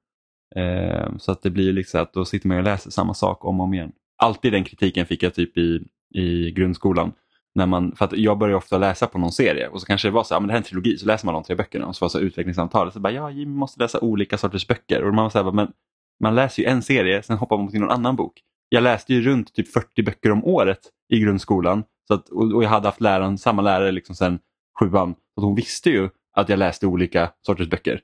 Eh, 0.56 1.16
så 1.18 1.32
att 1.32 1.42
det 1.42 1.50
blir 1.50 1.72
liksom 1.72 2.00
att 2.00 2.12
då 2.12 2.24
sitter 2.24 2.48
man 2.48 2.56
och 2.56 2.64
läser 2.64 2.90
samma 2.90 3.14
sak 3.14 3.44
om 3.44 3.60
och 3.60 3.66
om 3.66 3.74
igen. 3.74 3.92
Alltid 4.22 4.52
den 4.52 4.64
kritiken 4.64 5.06
fick 5.06 5.22
jag 5.22 5.34
typ 5.34 5.58
i, 5.58 5.80
i 6.14 6.50
grundskolan. 6.50 7.12
När 7.54 7.66
man, 7.66 7.96
för 7.96 8.04
att 8.04 8.12
jag 8.12 8.38
börjar 8.38 8.56
ofta 8.56 8.78
läsa 8.78 9.06
på 9.06 9.18
någon 9.18 9.32
serie 9.32 9.68
och 9.68 9.80
så 9.80 9.86
kanske 9.86 10.08
det 10.08 10.12
var 10.12 10.24
så 10.24 10.34
här, 10.34 10.40
men 10.40 10.48
det 10.48 10.52
här 10.52 10.56
är 10.58 10.62
en 10.62 10.66
trilogi, 10.66 10.96
så 10.96 11.06
läser 11.06 11.26
man 11.26 11.34
de 11.34 11.42
tre 11.42 11.56
böckerna 11.56 11.86
och 11.86 11.96
så 11.96 12.04
var 12.04 12.08
så 12.08 12.20
utvecklingssamtalet, 12.20 12.94
så 12.94 13.00
bara 13.00 13.12
ja, 13.12 13.30
Jimmy 13.30 13.56
måste 13.56 13.80
läsa 13.80 14.00
olika 14.00 14.38
sorters 14.38 14.66
böcker. 14.66 15.04
Och 15.04 15.14
man 15.14 15.22
var 15.22 15.30
så 15.30 15.42
här, 15.42 15.52
men 15.52 15.72
man 16.20 16.34
läser 16.34 16.62
ju 16.62 16.68
en 16.68 16.82
serie, 16.82 17.22
sen 17.22 17.38
hoppar 17.38 17.56
man 17.56 17.70
till 17.70 17.80
någon 17.80 17.90
annan 17.90 18.16
bok. 18.16 18.42
Jag 18.68 18.82
läste 18.82 19.14
ju 19.14 19.22
runt 19.22 19.54
typ 19.54 19.68
40 19.68 20.02
böcker 20.02 20.32
om 20.32 20.44
året 20.44 20.80
i 21.08 21.20
grundskolan 21.20 21.84
så 22.08 22.14
att, 22.14 22.28
och, 22.28 22.52
och 22.52 22.64
jag 22.64 22.68
hade 22.68 22.88
haft 22.88 23.00
läraren, 23.00 23.38
samma 23.38 23.62
lärare 23.62 23.92
liksom 23.92 24.14
sen 24.14 24.38
sjuan. 24.80 25.14
Så 25.34 25.46
hon 25.46 25.54
visste 25.54 25.90
ju 25.90 26.08
att 26.32 26.48
jag 26.48 26.58
läste 26.58 26.86
olika 26.86 27.32
sorters 27.46 27.68
böcker. 27.68 28.00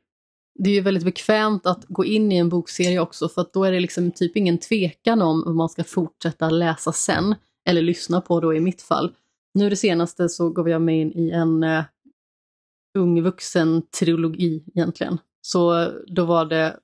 Det 0.58 0.70
är 0.70 0.74
ju 0.74 0.80
väldigt 0.80 1.04
bekvämt 1.04 1.66
att 1.66 1.84
gå 1.88 2.04
in 2.04 2.32
i 2.32 2.36
en 2.36 2.48
bokserie 2.48 3.00
också 3.00 3.28
för 3.28 3.40
att 3.40 3.52
då 3.52 3.64
är 3.64 3.72
det 3.72 3.80
liksom 3.80 4.10
typ 4.10 4.36
ingen 4.36 4.58
tvekan 4.58 5.22
om 5.22 5.42
vad 5.46 5.54
man 5.54 5.68
ska 5.68 5.84
fortsätta 5.84 6.50
läsa 6.50 6.92
sen. 6.92 7.34
Eller 7.68 7.82
lyssna 7.82 8.20
på 8.20 8.40
då 8.40 8.54
i 8.54 8.60
mitt 8.60 8.82
fall. 8.82 9.12
Nu 9.54 9.70
det 9.70 9.76
senaste 9.76 10.28
så 10.28 10.50
gav 10.50 10.68
jag 10.68 10.82
mig 10.82 11.00
in 11.00 11.12
i 11.12 11.30
en 11.30 11.64
uh, 11.64 11.84
ung 12.98 13.22
vuxen-trilogi 13.22 14.64
egentligen. 14.74 15.18
Så 15.40 15.92
då 16.06 16.24
var 16.24 16.44
det 16.44 16.76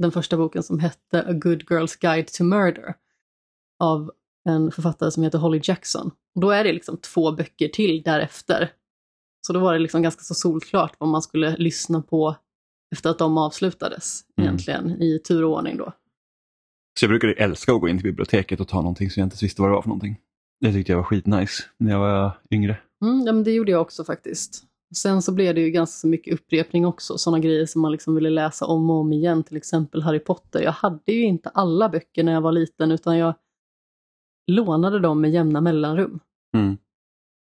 den 0.00 0.12
första 0.12 0.36
boken 0.36 0.62
som 0.62 0.78
hette 0.78 1.22
A 1.22 1.32
Good 1.32 1.62
Girl's 1.62 2.00
Guide 2.00 2.26
to 2.26 2.44
Murder 2.44 2.94
av 3.78 4.12
en 4.48 4.70
författare 4.70 5.10
som 5.10 5.22
heter 5.22 5.38
Holly 5.38 5.60
Jackson. 5.62 6.10
Och 6.34 6.40
då 6.40 6.50
är 6.50 6.64
det 6.64 6.72
liksom 6.72 6.96
två 6.96 7.32
böcker 7.32 7.68
till 7.68 8.02
därefter. 8.02 8.72
Så 9.46 9.52
då 9.52 9.60
var 9.60 9.72
det 9.72 9.78
liksom 9.78 10.02
ganska 10.02 10.22
så 10.22 10.34
solklart 10.34 10.94
vad 10.98 11.08
man 11.08 11.22
skulle 11.22 11.56
lyssna 11.56 12.02
på 12.02 12.36
efter 12.92 13.10
att 13.10 13.18
de 13.18 13.38
avslutades 13.38 14.24
mm. 14.36 14.48
egentligen 14.48 15.02
i 15.02 15.18
tur 15.18 15.44
och 15.44 15.52
ordning 15.52 15.76
då. 15.76 15.92
Så 16.98 17.04
jag 17.04 17.10
brukade 17.10 17.32
älska 17.32 17.72
att 17.72 17.80
gå 17.80 17.88
in 17.88 17.98
till 17.98 18.04
biblioteket 18.04 18.60
och 18.60 18.68
ta 18.68 18.76
någonting 18.76 19.10
som 19.10 19.20
jag 19.20 19.26
inte 19.26 19.44
visste 19.44 19.62
vad 19.62 19.70
det 19.70 19.74
var 19.74 19.82
för 19.82 19.88
någonting. 19.88 20.16
Det 20.60 20.72
tyckte 20.72 20.92
jag 20.92 20.96
var 20.96 21.04
skitnice 21.04 21.62
när 21.78 21.90
jag 21.90 21.98
var 21.98 22.38
yngre. 22.50 22.78
Mm, 23.02 23.26
ja, 23.26 23.32
men 23.32 23.44
det 23.44 23.52
gjorde 23.52 23.72
jag 23.72 23.80
också 23.80 24.04
faktiskt. 24.04 24.64
Sen 24.96 25.22
så 25.22 25.32
blev 25.32 25.54
det 25.54 25.60
ju 25.60 25.70
ganska 25.70 26.08
mycket 26.08 26.34
upprepning 26.34 26.86
också, 26.86 27.18
sådana 27.18 27.38
grejer 27.38 27.66
som 27.66 27.82
man 27.82 27.92
liksom 27.92 28.14
ville 28.14 28.30
läsa 28.30 28.66
om 28.66 28.90
och 28.90 28.96
om 28.96 29.12
igen, 29.12 29.42
till 29.42 29.56
exempel 29.56 30.02
Harry 30.02 30.18
Potter. 30.18 30.62
Jag 30.62 30.72
hade 30.72 31.12
ju 31.12 31.22
inte 31.22 31.48
alla 31.48 31.88
böcker 31.88 32.24
när 32.24 32.32
jag 32.32 32.40
var 32.40 32.52
liten 32.52 32.92
utan 32.92 33.18
jag 33.18 33.34
lånade 34.46 34.98
dem 34.98 35.20
med 35.20 35.30
jämna 35.30 35.60
mellanrum. 35.60 36.20
Mm. 36.56 36.78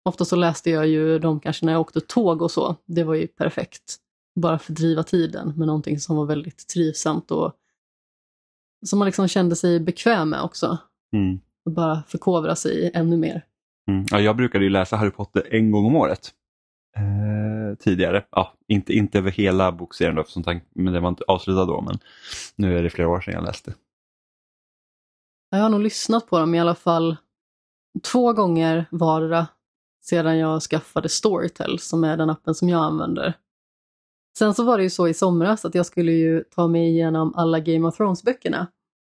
Ofta 0.09 0.25
så 0.25 0.35
läste 0.35 0.69
jag 0.69 0.87
ju 0.87 1.19
dem 1.19 1.39
kanske 1.39 1.65
när 1.65 1.73
jag 1.73 1.81
åkte 1.81 2.01
tåg 2.01 2.41
och 2.41 2.51
så. 2.51 2.75
Det 2.85 3.03
var 3.03 3.15
ju 3.15 3.27
perfekt. 3.27 3.97
Bara 4.35 4.59
fördriva 4.59 5.03
tiden 5.03 5.53
med 5.57 5.67
någonting 5.67 5.99
som 5.99 6.15
var 6.15 6.25
väldigt 6.25 6.67
trivsamt 6.67 7.31
och 7.31 7.53
som 8.85 8.99
man 8.99 9.05
liksom 9.05 9.27
kände 9.27 9.55
sig 9.55 9.79
bekväm 9.79 10.29
med 10.29 10.41
också. 10.41 10.77
Mm. 11.13 11.39
Och 11.65 11.71
bara 11.71 12.03
förkovra 12.07 12.55
sig 12.55 12.91
ännu 12.93 13.17
mer. 13.17 13.45
Mm. 13.87 14.05
Ja, 14.11 14.19
jag 14.19 14.35
brukade 14.35 14.63
ju 14.63 14.69
läsa 14.69 14.95
Harry 14.95 15.11
Potter 15.11 15.47
en 15.51 15.71
gång 15.71 15.85
om 15.85 15.95
året 15.95 16.33
eh, 16.95 17.77
tidigare. 17.79 18.25
Ja, 18.31 18.53
inte, 18.67 18.93
inte 18.93 19.17
över 19.17 19.31
hela 19.31 19.71
bokserien 19.71 20.15
då, 20.15 20.23
som 20.23 20.43
tank, 20.43 20.63
men 20.73 20.93
det 20.93 20.99
var 20.99 21.09
inte 21.09 21.23
avslutad 21.27 21.65
då, 21.65 21.81
men 21.81 21.99
nu 22.55 22.77
är 22.77 22.83
det 22.83 22.89
flera 22.89 23.09
år 23.09 23.21
sedan 23.21 23.33
jag 23.33 23.43
läste. 23.43 23.73
Jag 25.49 25.59
har 25.59 25.69
nog 25.69 25.81
lyssnat 25.81 26.27
på 26.27 26.39
dem 26.39 26.55
i 26.55 26.59
alla 26.59 26.75
fall 26.75 27.17
två 28.03 28.33
gånger 28.33 28.85
vardera 28.91 29.47
sedan 30.03 30.37
jag 30.37 30.61
skaffade 30.61 31.09
Storytel 31.09 31.79
som 31.79 32.03
är 32.03 32.17
den 32.17 32.29
appen 32.29 32.55
som 32.55 32.69
jag 32.69 32.83
använder. 32.83 33.33
Sen 34.37 34.53
så 34.53 34.63
var 34.63 34.77
det 34.77 34.83
ju 34.83 34.89
så 34.89 35.07
i 35.07 35.13
somras 35.13 35.65
att 35.65 35.75
jag 35.75 35.85
skulle 35.85 36.11
ju 36.11 36.43
ta 36.43 36.67
mig 36.67 36.89
igenom 36.89 37.33
alla 37.35 37.59
Game 37.59 37.87
of 37.87 37.97
Thrones-böckerna. 37.97 38.67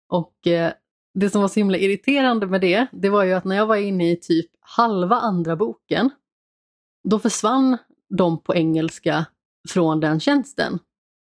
Och 0.09 0.47
eh, 0.47 0.73
det 1.15 1.31
som 1.31 1.41
var 1.41 1.49
så 1.49 1.61
himla 1.61 1.79
irriterande 1.79 2.47
med 2.47 2.61
det, 2.61 2.87
det 2.93 3.09
var 3.09 3.25
ju 3.25 3.33
att 3.33 3.45
när 3.45 3.57
jag 3.57 3.67
var 3.67 3.77
inne 3.77 4.11
i 4.11 4.17
typ 4.17 4.51
halva 4.61 5.17
andra 5.17 5.57
boken, 5.57 6.11
då 7.09 7.19
försvann 7.19 7.79
de 8.09 8.43
på 8.43 8.55
engelska 8.55 9.27
från 9.69 10.01
den 10.01 10.21
tjänsten. 10.21 10.79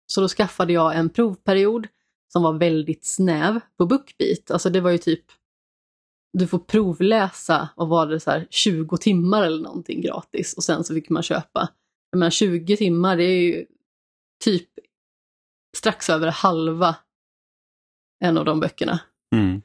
Så 0.06 0.20
då 0.20 0.28
skaffade 0.28 0.72
jag 0.72 0.96
en 0.96 1.08
provperiod 1.08 1.86
som 2.32 2.42
var 2.42 2.52
väldigt 2.52 3.04
snäv 3.04 3.60
på 3.76 3.86
Bookbeat. 3.86 4.50
Alltså 4.50 4.70
det 4.70 4.80
var 4.80 4.90
ju 4.90 4.98
typ, 4.98 5.24
du 6.32 6.46
får 6.46 6.58
provläsa, 6.58 7.68
och 7.76 7.88
var 7.88 8.06
det 8.06 8.20
så 8.20 8.30
här 8.30 8.46
20 8.50 8.96
timmar 8.96 9.42
eller 9.42 9.62
någonting 9.62 10.00
gratis 10.00 10.54
och 10.54 10.64
sen 10.64 10.84
så 10.84 10.94
fick 10.94 11.08
man 11.08 11.22
köpa. 11.22 11.68
Jag 12.10 12.18
menar 12.18 12.30
20 12.30 12.76
timmar, 12.76 13.16
det 13.16 13.24
är 13.24 13.40
ju 13.40 13.66
typ 14.44 14.68
strax 15.76 16.10
över 16.10 16.30
halva 16.30 16.96
en 18.24 18.38
av 18.38 18.44
de 18.44 18.60
böckerna. 18.60 19.00
Mm. 19.34 19.62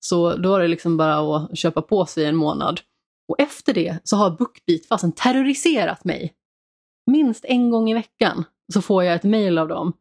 Så 0.00 0.36
då 0.36 0.54
är 0.54 0.60
det 0.60 0.68
liksom 0.68 0.96
bara 0.96 1.36
att 1.36 1.58
köpa 1.58 1.82
på 1.82 2.06
sig 2.06 2.24
en 2.24 2.36
månad. 2.36 2.80
Och 3.28 3.40
efter 3.40 3.74
det 3.74 3.98
så 4.04 4.16
har 4.16 4.30
Bookbeat 4.30 4.86
fasen 4.86 5.12
terroriserat 5.12 6.04
mig. 6.04 6.34
Minst 7.10 7.44
en 7.44 7.70
gång 7.70 7.90
i 7.90 7.94
veckan 7.94 8.44
så 8.72 8.82
får 8.82 9.04
jag 9.04 9.14
ett 9.14 9.24
mail 9.24 9.58
av 9.58 9.68
dem. 9.68 9.92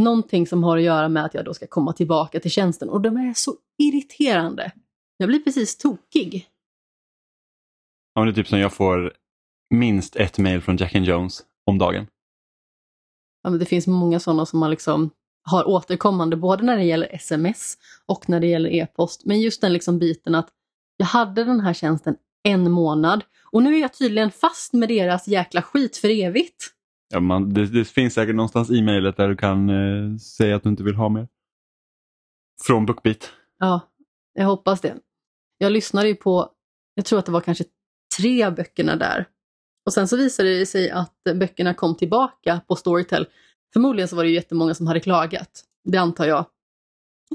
Någonting 0.00 0.46
som 0.46 0.64
har 0.64 0.76
att 0.76 0.82
göra 0.82 1.08
med 1.08 1.24
att 1.24 1.34
jag 1.34 1.44
då 1.44 1.54
ska 1.54 1.66
komma 1.66 1.92
tillbaka 1.92 2.40
till 2.40 2.50
tjänsten 2.50 2.88
och 2.88 3.00
de 3.00 3.16
är 3.16 3.34
så 3.34 3.54
irriterande. 3.78 4.72
Jag 5.16 5.28
blir 5.28 5.38
precis 5.38 5.78
tokig. 5.78 6.48
Ja, 8.14 8.20
men 8.20 8.26
det 8.26 8.32
är 8.32 8.42
typ 8.42 8.48
som 8.48 8.58
jag 8.58 8.72
får 8.72 9.12
minst 9.74 10.16
ett 10.16 10.38
mail 10.38 10.60
från 10.60 10.76
Jack 10.76 10.94
and 10.94 11.04
Jones 11.04 11.42
om 11.66 11.78
dagen. 11.78 12.06
Ja, 13.42 13.50
men 13.50 13.58
det 13.58 13.66
finns 13.66 13.86
många 13.86 14.20
sådana 14.20 14.46
som 14.46 14.58
man 14.58 14.70
liksom 14.70 15.10
har 15.42 15.68
återkommande 15.68 16.36
både 16.36 16.64
när 16.64 16.76
det 16.76 16.84
gäller 16.84 17.14
sms 17.14 17.78
och 18.06 18.28
när 18.28 18.40
det 18.40 18.46
gäller 18.46 18.70
e-post. 18.70 19.24
Men 19.24 19.40
just 19.40 19.60
den 19.60 19.72
liksom 19.72 19.98
biten 19.98 20.34
att 20.34 20.48
jag 20.96 21.06
hade 21.06 21.44
den 21.44 21.60
här 21.60 21.74
tjänsten 21.74 22.16
en 22.44 22.70
månad 22.70 23.24
och 23.52 23.62
nu 23.62 23.76
är 23.76 23.80
jag 23.80 23.94
tydligen 23.94 24.30
fast 24.30 24.72
med 24.72 24.88
deras 24.88 25.28
jäkla 25.28 25.62
skit 25.62 25.96
för 25.96 26.08
evigt. 26.08 26.70
Ja, 27.08 27.20
man, 27.20 27.54
det, 27.54 27.66
det 27.66 27.84
finns 27.84 28.14
säkert 28.14 28.34
någonstans 28.34 28.70
i 28.70 28.82
mejlet 28.82 29.16
där 29.16 29.28
du 29.28 29.36
kan 29.36 29.70
eh, 29.70 30.16
säga 30.16 30.56
att 30.56 30.62
du 30.62 30.68
inte 30.68 30.82
vill 30.82 30.94
ha 30.94 31.08
mer. 31.08 31.28
Från 32.66 32.86
Bookbeat. 32.86 33.32
Ja, 33.58 33.80
jag 34.34 34.46
hoppas 34.46 34.80
det. 34.80 34.96
Jag 35.58 35.72
lyssnade 35.72 36.08
ju 36.08 36.14
på, 36.14 36.50
jag 36.94 37.04
tror 37.04 37.18
att 37.18 37.26
det 37.26 37.32
var 37.32 37.40
kanske 37.40 37.64
tre 38.18 38.50
böckerna 38.50 38.96
där. 38.96 39.28
Och 39.86 39.92
sen 39.92 40.08
så 40.08 40.16
visade 40.16 40.58
det 40.58 40.66
sig 40.66 40.90
att 40.90 41.22
böckerna 41.34 41.74
kom 41.74 41.96
tillbaka 41.96 42.60
på 42.68 42.76
Storytel. 42.76 43.26
Förmodligen 43.72 44.08
så 44.08 44.16
var 44.16 44.22
det 44.22 44.28
ju 44.28 44.34
jättemånga 44.34 44.74
som 44.74 44.86
hade 44.86 45.00
klagat, 45.00 45.64
det 45.84 45.98
antar 45.98 46.26
jag. 46.26 46.46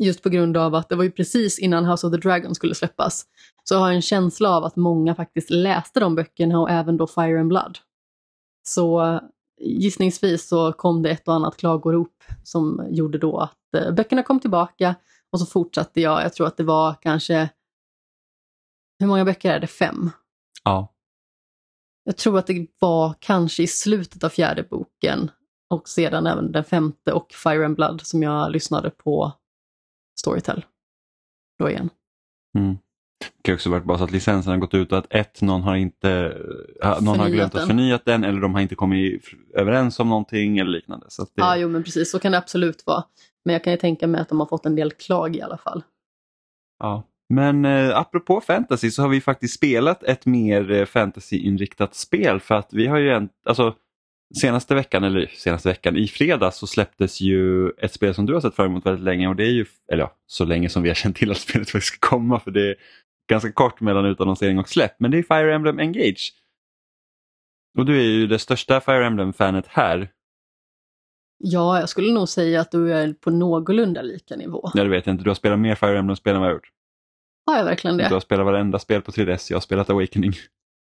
Just 0.02 0.24
på 0.24 0.30
grund 0.30 0.58
av 0.58 0.76
att 0.76 0.90
det 0.90 0.96
var 0.96 1.04
ju 1.04 1.12
precis 1.12 1.60
innan 1.60 1.86
House 1.86 2.08
of 2.08 2.14
the 2.14 2.20
Dragon 2.20 2.56
skulle 2.56 2.76
släppas. 2.76 3.26
Så 3.64 3.76
jag 3.76 3.80
har 3.80 3.92
en 3.92 4.02
känsla 4.02 4.50
av 4.50 4.64
att 4.64 4.76
många 4.76 5.16
faktiskt 5.16 5.50
läste 5.50 6.00
de 6.00 6.16
böckerna 6.16 6.60
och 6.60 6.70
även 6.70 6.98
då 6.98 7.08
Fire 7.08 7.40
and 7.40 7.50
Blood. 7.50 7.78
Så 8.68 9.20
gissningsvis 9.62 10.48
så 10.48 10.74
kom 10.74 11.02
det 11.02 11.10
ett 11.10 11.28
och 11.28 11.34
annat 11.34 11.58
klagorop 11.58 12.24
som 12.44 12.88
gjorde 12.90 13.18
då 13.18 13.38
att 13.38 13.74
eh, 13.78 13.92
böckerna 13.92 14.24
kom 14.24 14.40
tillbaka 14.40 14.96
och 15.32 15.40
så 15.40 15.46
fortsatte 15.46 16.02
jag. 16.02 16.24
Jag 16.24 16.34
tror 16.34 16.48
att 16.48 16.58
det 16.58 16.64
var 16.64 16.96
kanske, 17.02 17.50
hur 19.00 19.08
många 19.08 19.26
böcker 19.26 19.52
är 19.52 19.60
det? 19.60 19.68
Fem? 19.68 20.10
Ja. 20.64 20.94
Jag 22.04 22.18
tror 22.18 22.40
att 22.40 22.48
det 22.48 22.68
var 22.80 23.16
kanske 23.20 23.64
i 23.64 23.68
slutet 23.68 24.24
av 24.24 24.30
fjärde 24.30 24.64
boken 24.64 25.32
och 25.70 25.90
sedan 25.90 26.28
även 26.28 26.52
den 26.52 26.64
femte 26.64 27.14
och 27.14 27.32
Fire 27.32 27.66
and 27.66 27.76
Blood 27.76 28.02
som 28.02 28.24
jag 28.24 28.52
lyssnade 28.52 28.90
på 28.90 29.34
Storytel. 30.20 30.66
Då 31.60 31.70
igen. 31.70 31.90
Mm. 32.58 32.78
Det 33.20 33.44
kan 33.44 33.56
också 33.56 33.70
varit 33.70 33.84
bara 33.84 33.98
så 33.98 34.04
att 34.04 34.12
licensen 34.12 34.52
har 34.52 34.58
gått 34.58 34.74
ut 34.74 34.92
och 34.92 34.98
att 34.98 35.14
ett, 35.14 35.42
någon 35.42 35.62
har 35.62 35.76
inte 35.76 36.38
någon 37.02 37.20
har 37.20 37.30
glömt 37.30 37.56
att 37.56 37.68
förnyat 37.68 38.06
den 38.06 38.24
eller 38.24 38.42
de 38.42 38.54
har 38.54 38.62
inte 38.62 38.76
kommit 38.76 39.24
överens 39.54 40.00
om 40.00 40.10
någonting 40.10 40.58
eller 40.58 40.72
liknande. 40.72 41.06
Så 41.10 41.24
det... 41.24 41.30
Ja, 41.36 41.58
jo 41.58 41.70
men 41.70 41.84
precis 41.84 42.12
så 42.12 42.20
kan 42.20 42.32
det 42.32 42.38
absolut 42.38 42.84
vara. 42.86 43.04
Men 43.46 43.54
jag 43.54 43.64
kan 43.64 43.74
ju 43.74 43.78
tänka 43.78 44.08
mig 44.08 44.22
att 44.22 44.30
de 44.30 44.40
har 44.40 44.48
fått 44.48 44.66
en 44.66 44.76
del 44.76 44.92
klag 44.92 45.36
i 45.36 45.42
alla 45.42 45.58
fall. 45.58 45.84
Ja, 46.80 47.04
men 47.30 47.66
eh, 47.66 47.98
apropå 47.98 48.42
fantasy 48.42 48.92
så 48.92 49.02
har 49.02 49.10
vi 49.10 49.22
faktiskt 49.22 49.54
spelat 49.54 50.04
ett 50.04 50.26
mer 50.26 50.72
eh, 50.72 50.86
fantasyinriktat 50.86 51.96
spel 51.96 52.40
för 52.40 52.56
att 52.56 52.74
vi 52.74 52.88
har 52.88 52.98
ju 52.98 53.10
en, 53.10 53.30
alltså 53.46 53.76
senaste 54.36 54.76
veckan, 54.76 55.04
eller 55.04 55.26
senaste 55.26 55.70
veckan, 55.70 55.98
i 55.98 56.08
fredags 56.08 56.58
så 56.58 56.68
släpptes 56.68 57.22
ju 57.22 57.70
ett 57.70 57.94
spel 57.94 58.14
som 58.14 58.26
du 58.26 58.34
har 58.34 58.42
sett 58.42 58.56
fram 58.56 58.66
emot 58.66 58.86
väldigt 58.86 59.04
länge 59.04 59.28
och 59.28 59.36
det 59.36 59.44
är 59.44 59.52
ju, 59.52 59.66
eller 59.92 60.04
ja, 60.04 60.16
så 60.26 60.46
länge 60.46 60.70
som 60.70 60.84
vi 60.84 60.90
har 60.90 60.96
känt 60.96 61.18
till 61.18 61.32
att 61.32 61.38
spelet 61.48 61.70
faktiskt 61.70 61.94
ska 61.94 62.10
komma 62.10 62.40
för 62.40 62.52
det 62.52 62.70
är 62.70 62.76
ganska 63.30 63.52
kort 63.52 63.82
mellan 63.82 64.06
utannonsering 64.06 64.60
och 64.60 64.70
släpp, 64.70 65.00
men 65.00 65.12
det 65.12 65.18
är 65.18 65.24
Fire 65.24 65.56
Emblem 65.56 65.80
Engage. 65.80 66.34
Och 67.78 67.86
du 67.86 68.00
är 68.00 68.04
ju 68.04 68.28
det 68.28 68.40
största 68.40 68.82
Fire 68.82 69.06
Emblem-fanet 69.06 69.68
här. 69.68 70.12
Ja, 71.38 71.80
jag 71.80 71.90
skulle 71.90 72.14
nog 72.14 72.30
säga 72.30 72.62
att 72.62 72.72
du 72.72 72.94
är 72.94 73.14
på 73.14 73.32
någorlunda 73.32 74.02
lika 74.02 74.36
nivå. 74.36 74.72
Ja, 74.74 74.84
det 74.84 74.90
vet 74.90 75.06
jag 75.06 75.14
inte. 75.14 75.24
Du 75.24 75.30
har 75.30 75.36
spelat 75.36 75.60
mer 75.60 75.76
Fire 75.76 76.00
Emblem-spel 76.00 76.36
än 76.36 76.42
vad 76.42 76.50
jag 76.50 76.54
har 76.54 76.56
gjort. 76.56 76.72
Har 77.46 77.58
jag 77.58 77.66
verkligen 77.66 77.98
det? 77.98 78.08
Du 78.08 78.14
har 78.14 78.22
spelat 78.22 78.46
varenda 78.46 78.80
spel 78.80 79.02
på 79.02 79.12
3DS. 79.12 79.48
Jag 79.50 79.56
har 79.56 79.62
spelat 79.62 79.90
Awakening. 79.90 80.34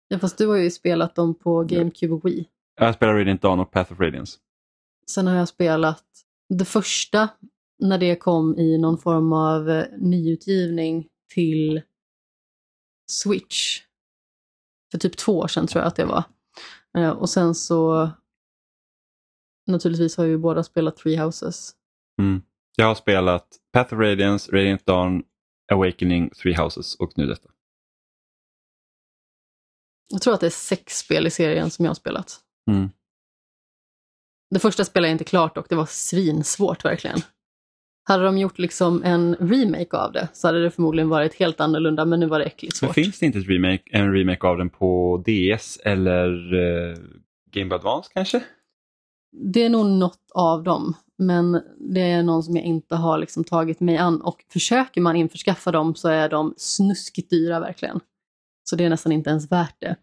Ja, 0.09 0.19
fast 0.19 0.39
du 0.39 0.47
har 0.47 0.57
ju 0.57 0.71
spelat 0.71 1.15
dem 1.15 1.35
på 1.35 1.63
GameCube 1.63 2.15
och 2.15 2.25
Wii. 2.25 2.49
Jag 2.77 2.95
spelar 2.95 3.15
Radiant 3.15 3.43
Dawn 3.43 3.61
och 3.61 3.71
Path 3.71 3.93
of 3.93 4.01
Radiance. 4.01 4.39
Sen 5.07 5.27
har 5.27 5.35
jag 5.35 5.49
spelat 5.49 6.05
det 6.49 6.65
första 6.65 7.29
när 7.79 7.99
det 7.99 8.17
kom 8.17 8.59
i 8.59 8.79
någon 8.79 8.99
form 8.99 9.33
av 9.33 9.71
eh, 9.71 9.87
nyutgivning 9.99 11.09
till 11.35 11.83
Switch. 13.11 13.81
För 14.91 14.99
typ 14.99 15.17
två 15.17 15.39
år 15.39 15.49
sedan 15.49 15.67
tror 15.67 15.83
jag 15.83 15.89
att 15.89 15.97
det 15.97 16.05
var. 16.05 16.25
Eh, 16.99 17.11
och 17.11 17.31
sen 17.31 17.55
så 17.55 18.11
naturligtvis 19.67 20.17
har 20.17 20.25
ju 20.25 20.39
båda 20.39 20.63
spelat 20.63 20.97
Three 20.97 21.17
Houses. 21.17 21.73
Mm. 22.19 22.43
Jag 22.77 22.87
har 22.87 22.95
spelat 22.95 23.49
Path 23.73 23.95
of 23.95 24.01
Radiance, 24.01 24.53
Radiant 24.53 24.87
Dawn, 24.87 25.23
Awakening, 25.73 26.31
Three 26.31 26.57
Houses 26.57 26.95
och 26.95 27.13
nu 27.17 27.27
detta. 27.27 27.51
Jag 30.09 30.23
tror 30.23 30.35
att 30.35 30.41
det 30.41 30.47
är 30.47 30.51
sex 30.51 30.99
spel 30.99 31.27
i 31.27 31.31
serien 31.31 31.71
som 31.71 31.85
jag 31.85 31.91
har 31.91 31.95
spelat. 31.95 32.44
Mm. 32.71 32.91
Det 34.51 34.61
första 34.61 34.85
spelade 34.85 35.09
jag 35.09 35.15
inte 35.15 35.25
klart 35.25 35.57
och 35.57 35.67
det 35.69 35.75
var 35.75 35.87
svinsvårt 35.87 36.85
verkligen. 36.85 37.19
Hade 38.05 38.25
de 38.25 38.39
gjort 38.39 38.59
liksom 38.59 39.03
en 39.03 39.35
remake 39.35 39.97
av 39.97 40.13
det 40.13 40.29
så 40.33 40.49
hade 40.49 40.63
det 40.63 40.71
förmodligen 40.71 41.09
varit 41.09 41.35
helt 41.35 41.61
annorlunda 41.61 42.05
men 42.05 42.21
nu 42.21 42.27
var 42.27 42.39
det 42.39 42.45
äckligt 42.45 42.77
svårt. 42.77 42.89
Men 42.89 43.05
finns 43.05 43.19
det 43.19 43.27
inte 43.27 43.39
ett 43.39 43.49
remake, 43.49 43.83
en 43.91 44.13
remake 44.13 44.47
av 44.47 44.59
den 44.59 44.71
på 44.71 45.23
DS 45.27 45.77
eller 45.85 46.55
uh, 46.55 46.97
Game 47.51 47.69
Boy 47.69 47.77
Advance 47.77 48.11
kanske? 48.15 48.45
Det 49.33 49.63
är 49.63 49.71
nog 49.71 49.87
något 49.87 50.31
av 50.35 50.63
dem 50.63 50.95
men 51.19 51.63
det 51.79 52.01
är 52.01 52.23
någon 52.23 52.43
som 52.43 52.57
jag 52.57 52.65
inte 52.65 52.97
har 52.97 53.19
liksom 53.19 53.45
tagit 53.45 53.81
mig 53.81 53.97
an 53.97 54.21
och 54.21 54.45
försöker 54.53 55.01
man 55.01 55.17
införskaffa 55.17 55.73
dem 55.73 55.95
så 55.95 56.09
är 56.09 56.29
de 56.29 56.55
snuskigt 56.57 57.31
dyra 57.31 57.61
verkligen. 57.61 58.01
Så 58.65 58.77
det 58.77 58.85
är 58.85 58.91
nästan 58.91 59.13
inte 59.13 59.31
ens 59.31 59.53
värt 59.53 59.77
det. 59.81 59.97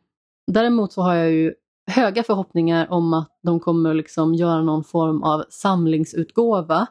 Däremot 0.52 0.94
så 0.94 1.02
har 1.02 1.16
jag 1.16 1.32
ju 1.32 1.54
höga 1.88 2.24
förhoppningar 2.24 2.92
om 2.92 3.14
att 3.14 3.40
de 3.44 3.60
kommer 3.60 3.94
liksom 3.94 4.34
göra 4.34 4.62
någon 4.62 4.84
form 4.84 5.24
av 5.24 5.46
samlingsutgåva 5.50 6.88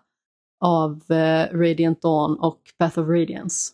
av 0.60 1.02
eh, 1.08 1.46
Radiant 1.52 2.02
Dawn 2.02 2.38
och 2.38 2.60
Path 2.78 2.98
of 2.98 3.08
Radiance. 3.08 3.72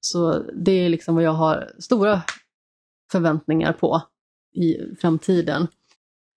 Så 0.00 0.38
det 0.54 0.72
är 0.72 0.88
liksom 0.88 1.14
vad 1.14 1.24
jag 1.24 1.32
har 1.32 1.70
stora 1.78 2.22
förväntningar 3.12 3.72
på 3.72 4.02
i 4.54 4.76
framtiden. 5.00 5.68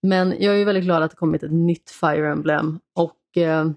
Men 0.04 0.36
jag 0.40 0.62
är 0.62 0.66
väldigt 0.66 0.84
glad 0.84 1.04
att 1.04 1.12
det 1.12 1.18
kommit 1.18 1.44
ett 1.44 1.52
nytt 1.52 1.90
Fire 1.90 2.32
Emblem 2.32 2.80
och 2.96 3.38
eh, 3.38 3.72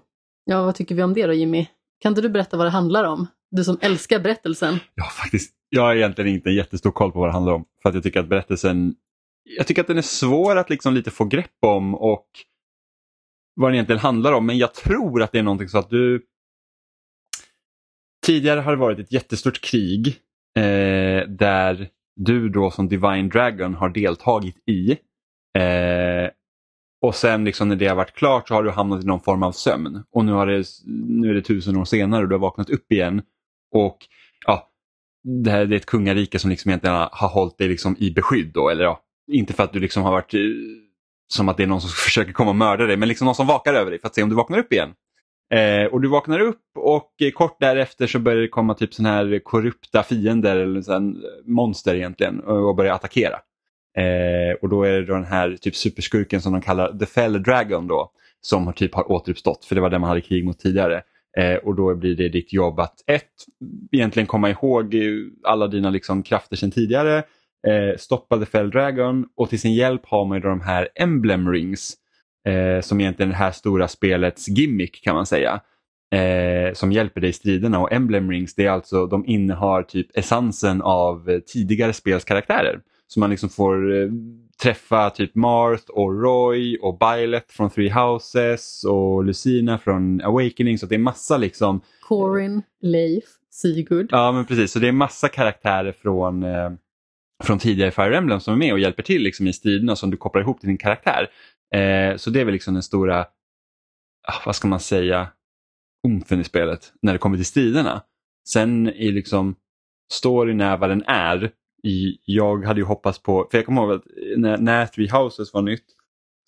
ja, 0.45 0.63
vad 0.63 0.75
tycker 0.75 0.95
vi 0.95 1.03
om 1.03 1.13
det 1.13 1.27
då 1.27 1.33
Jimmy? 1.33 1.67
Kan 1.99 2.11
inte 2.11 2.21
du 2.21 2.29
berätta 2.29 2.57
vad 2.57 2.65
det 2.65 2.71
handlar 2.71 3.03
om? 3.03 3.27
Du 3.51 3.63
som 3.63 3.77
älskar 3.81 4.19
berättelsen. 4.19 4.79
Ja, 4.95 5.03
faktiskt. 5.03 5.53
Jag 5.69 5.81
har 5.81 5.95
egentligen 5.95 6.33
inte 6.33 6.49
en 6.49 6.55
jättestor 6.55 6.91
koll 6.91 7.11
på 7.11 7.19
vad 7.19 7.29
det 7.29 7.33
handlar 7.33 7.53
om. 7.53 7.65
För 7.81 7.89
att 7.89 7.95
jag 7.95 8.03
tycker 8.03 8.19
att 8.19 8.27
berättelsen 8.27 8.95
jag 9.57 9.67
tycker 9.67 9.81
att 9.81 9.87
den 9.87 9.97
är 9.97 10.01
svår 10.01 10.55
att 10.55 10.69
liksom 10.69 10.93
lite 10.93 11.11
få 11.11 11.25
grepp 11.25 11.57
om 11.61 11.95
och 11.95 12.27
vad 13.55 13.69
den 13.69 13.75
egentligen 13.75 13.99
handlar 13.99 14.33
om. 14.33 14.45
Men 14.45 14.57
jag 14.57 14.73
tror 14.73 15.21
att 15.21 15.31
det 15.31 15.39
är 15.39 15.43
någonting 15.43 15.69
så 15.69 15.77
att 15.77 15.89
du... 15.89 16.25
Tidigare 18.25 18.59
har 18.59 18.71
det 18.71 18.77
varit 18.77 18.99
ett 18.99 19.11
jättestort 19.11 19.61
krig 19.61 20.07
eh, 20.57 21.27
där 21.27 21.89
du 22.15 22.49
då 22.49 22.71
som 22.71 22.87
Divine 22.87 23.29
Dragon 23.29 23.73
har 23.73 23.89
deltagit 23.89 24.55
i. 24.69 24.91
Eh, 25.59 26.29
och 27.01 27.15
sen 27.15 27.45
liksom 27.45 27.69
när 27.69 27.75
det 27.75 27.87
har 27.87 27.95
varit 27.95 28.13
klart 28.13 28.47
så 28.47 28.53
har 28.53 28.63
du 28.63 28.71
hamnat 28.71 29.03
i 29.03 29.07
någon 29.07 29.21
form 29.21 29.43
av 29.43 29.51
sömn. 29.51 30.03
Och 30.11 30.25
nu, 30.25 30.31
har 30.31 30.47
det, 30.47 30.65
nu 31.07 31.29
är 31.29 31.33
det 31.33 31.41
tusen 31.41 31.77
år 31.77 31.85
senare 31.85 32.23
och 32.23 32.29
du 32.29 32.35
har 32.35 32.39
vaknat 32.39 32.69
upp 32.69 32.91
igen. 32.91 33.21
Och 33.75 33.97
ja, 34.45 34.69
det, 35.23 35.51
här, 35.51 35.65
det 35.65 35.75
är 35.75 35.77
ett 35.77 35.85
kungarike 35.85 36.39
som 36.39 36.49
liksom 36.49 36.69
egentligen 36.69 36.95
har 37.11 37.29
hållit 37.29 37.57
dig 37.57 37.67
liksom 37.67 37.95
i 37.99 38.11
beskydd. 38.11 38.51
Då, 38.53 38.69
eller 38.69 38.83
ja, 38.83 39.03
inte 39.29 39.53
för 39.53 39.63
att 39.63 39.73
du 39.73 39.79
liksom 39.79 40.03
har 40.03 40.11
varit 40.11 40.33
eh, 40.33 40.39
som 41.27 41.49
att 41.49 41.57
det 41.57 41.63
är 41.63 41.67
någon 41.67 41.81
som 41.81 41.89
försöker 42.05 42.31
komma 42.31 42.49
och 42.49 42.55
mörda 42.55 42.85
dig, 42.85 42.97
men 42.97 43.07
liksom 43.07 43.25
någon 43.25 43.35
som 43.35 43.47
vakar 43.47 43.73
över 43.73 43.91
dig 43.91 43.99
för 43.99 44.07
att 44.07 44.15
se 44.15 44.23
om 44.23 44.29
du 44.29 44.35
vaknar 44.35 44.57
upp 44.57 44.73
igen. 44.73 44.93
Eh, 45.53 45.85
och 45.85 46.01
du 46.01 46.07
vaknar 46.07 46.39
upp 46.39 46.61
och 46.75 47.11
eh, 47.21 47.31
kort 47.31 47.59
därefter 47.59 48.07
så 48.07 48.19
börjar 48.19 48.41
det 48.41 48.47
komma 48.47 48.73
typ 48.73 48.93
sån 48.93 49.05
här 49.05 49.39
korrupta 49.43 50.03
fiender 50.03 50.57
eller 50.57 50.81
sån 50.81 51.15
monster 51.45 51.95
egentligen 51.95 52.39
och 52.39 52.75
börjar 52.75 52.93
attackera. 52.93 53.39
Eh, 53.97 54.55
och 54.61 54.69
då 54.69 54.83
är 54.83 54.91
det 54.91 55.05
då 55.05 55.13
den 55.13 55.25
här 55.25 55.57
typ 55.61 55.75
superskurken 55.75 56.41
som 56.41 56.53
de 56.53 56.61
kallar 56.61 56.97
The 56.97 57.05
Fell 57.05 57.43
Dragon 57.43 57.87
då 57.87 58.11
som 58.41 58.65
har, 58.65 58.73
typ 58.73 58.95
har 58.95 59.11
återuppstått 59.11 59.65
för 59.65 59.75
det 59.75 59.81
var 59.81 59.89
den 59.89 60.01
man 60.01 60.07
hade 60.07 60.21
krig 60.21 60.45
mot 60.45 60.59
tidigare. 60.59 61.01
Eh, 61.37 61.55
och 61.55 61.75
då 61.75 61.95
blir 61.95 62.15
det 62.15 62.29
ditt 62.29 62.53
jobb 62.53 62.79
att 62.79 63.03
ett, 63.07 63.31
egentligen 63.91 64.27
komma 64.27 64.49
ihåg 64.49 64.95
eh, 64.95 65.01
alla 65.43 65.67
dina 65.67 65.89
liksom 65.89 66.23
krafter 66.23 66.55
sedan 66.55 66.71
tidigare 66.71 67.23
eh, 67.67 67.97
stoppa 67.97 68.37
The 68.37 68.45
Fell 68.45 68.69
Dragon 68.69 69.25
och 69.35 69.49
till 69.49 69.59
sin 69.59 69.73
hjälp 69.73 70.05
har 70.05 70.25
man 70.25 70.37
ju 70.37 70.41
de 70.41 70.61
här 70.61 70.89
Emblem 70.95 71.51
Rings 71.51 71.93
eh, 72.47 72.81
som 72.81 72.99
egentligen 72.99 73.29
är 73.29 73.33
det 73.33 73.39
här 73.39 73.51
stora 73.51 73.87
spelets 73.87 74.47
gimmick 74.47 75.03
kan 75.03 75.15
man 75.15 75.25
säga. 75.25 75.61
Eh, 76.11 76.73
som 76.73 76.91
hjälper 76.91 77.21
dig 77.21 77.29
i 77.29 77.33
striderna 77.33 77.79
och 77.79 77.91
Emblem 77.91 78.31
Rings 78.31 78.55
det 78.55 78.65
är 78.65 78.71
alltså, 78.71 79.05
de 79.05 79.25
innehar 79.25 79.83
typ 79.83 80.17
essensen 80.17 80.81
av 80.81 81.39
tidigare 81.39 81.93
spelskaraktärer. 81.93 82.81
Så 83.07 83.19
man 83.19 83.29
liksom 83.29 83.49
får 83.49 84.01
eh, 84.01 84.09
träffa 84.61 85.09
typ 85.09 85.35
Marth 85.35 85.89
och 85.89 86.21
Roy 86.21 86.77
och 86.77 86.97
Byleth 86.97 87.47
från 87.49 87.69
Three 87.69 87.89
Houses 87.89 88.83
och 88.83 89.23
Lucina 89.23 89.77
från 89.77 90.21
Awakening 90.21 90.77
så 90.77 90.85
det 90.85 90.95
är 90.95 90.99
massa 90.99 91.37
liksom 91.37 91.81
Corin, 92.01 92.61
Leif, 92.81 93.23
Sigurd. 93.51 94.09
Ja 94.11 94.31
men 94.31 94.45
precis, 94.45 94.71
så 94.71 94.79
det 94.79 94.87
är 94.87 94.91
massa 94.91 95.27
karaktärer 95.27 95.91
från 95.91 96.43
eh, 96.43 96.69
från 97.43 97.59
tidigare 97.59 97.91
Fire 97.91 98.17
Emblem 98.17 98.39
som 98.39 98.53
är 98.53 98.57
med 98.57 98.73
och 98.73 98.79
hjälper 98.79 99.03
till 99.03 99.21
liksom, 99.21 99.47
i 99.47 99.53
striderna 99.53 99.95
som 99.95 100.11
du 100.11 100.17
kopplar 100.17 100.41
ihop 100.41 100.59
till 100.59 100.69
din 100.69 100.77
karaktär. 100.77 101.29
Eh, 101.75 102.17
så 102.17 102.29
det 102.29 102.41
är 102.41 102.45
väl 102.45 102.53
liksom 102.53 102.73
den 102.73 102.83
stora, 102.83 103.19
ah, 104.27 104.41
vad 104.45 104.55
ska 104.55 104.67
man 104.67 104.79
säga, 104.79 105.27
omfen 106.07 106.41
i 106.41 106.43
spelet 106.43 106.93
när 107.01 107.13
det 107.13 107.19
kommer 107.19 107.37
till 107.37 107.45
striderna. 107.45 108.03
Sen 108.49 108.89
i 108.89 109.11
liksom 109.11 109.55
storyn 110.13 110.61
är 110.61 110.77
vad 110.77 110.89
den 110.89 111.03
är. 111.07 111.51
I, 111.83 112.19
jag 112.25 112.65
hade 112.65 112.79
ju 112.79 112.85
hoppats 112.85 113.19
på, 113.19 113.47
för 113.51 113.57
jag 113.57 113.65
kommer 113.65 113.81
ihåg 113.81 113.91
att 113.91 114.03
när, 114.37 114.57
när 114.57 114.85
Three 114.85 115.09
Houses 115.09 115.53
var 115.53 115.61
nytt 115.61 115.85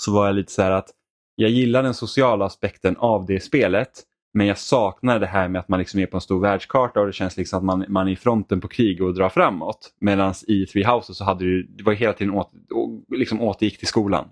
så 0.03 0.13
var 0.13 0.25
jag 0.25 0.35
lite 0.35 0.51
så 0.51 0.61
här 0.61 0.71
att 0.71 0.89
jag 1.35 1.49
gillar 1.49 1.83
den 1.83 1.93
sociala 1.93 2.45
aspekten 2.45 2.97
av 2.97 3.25
det 3.25 3.39
spelet 3.39 4.03
men 4.33 4.47
jag 4.47 4.57
saknar 4.57 5.19
det 5.19 5.27
här 5.27 5.47
med 5.47 5.59
att 5.59 5.69
man 5.69 5.79
liksom 5.79 5.99
är 5.99 6.05
på 6.05 6.17
en 6.17 6.21
stor 6.21 6.39
världskarta 6.39 6.99
och 6.99 7.05
det 7.05 7.13
känns 7.13 7.37
liksom 7.37 7.57
att 7.57 7.65
man, 7.65 7.85
man 7.87 8.07
är 8.07 8.11
i 8.11 8.15
fronten 8.15 8.61
på 8.61 8.67
krig 8.67 9.01
och 9.01 9.13
drar 9.13 9.29
framåt. 9.29 9.93
Medan 9.99 10.33
i 10.47 10.65
Three 10.65 10.85
Houses 10.85 11.17
så 11.17 11.23
hade 11.23 11.45
du 11.45 11.63
det 11.63 11.83
var 11.83 11.93
hela 11.93 12.13
tiden 12.13 12.33
åt, 12.33 12.51
liksom 13.15 13.41
återgick 13.41 13.77
till 13.77 13.87
skolan. 13.87 14.29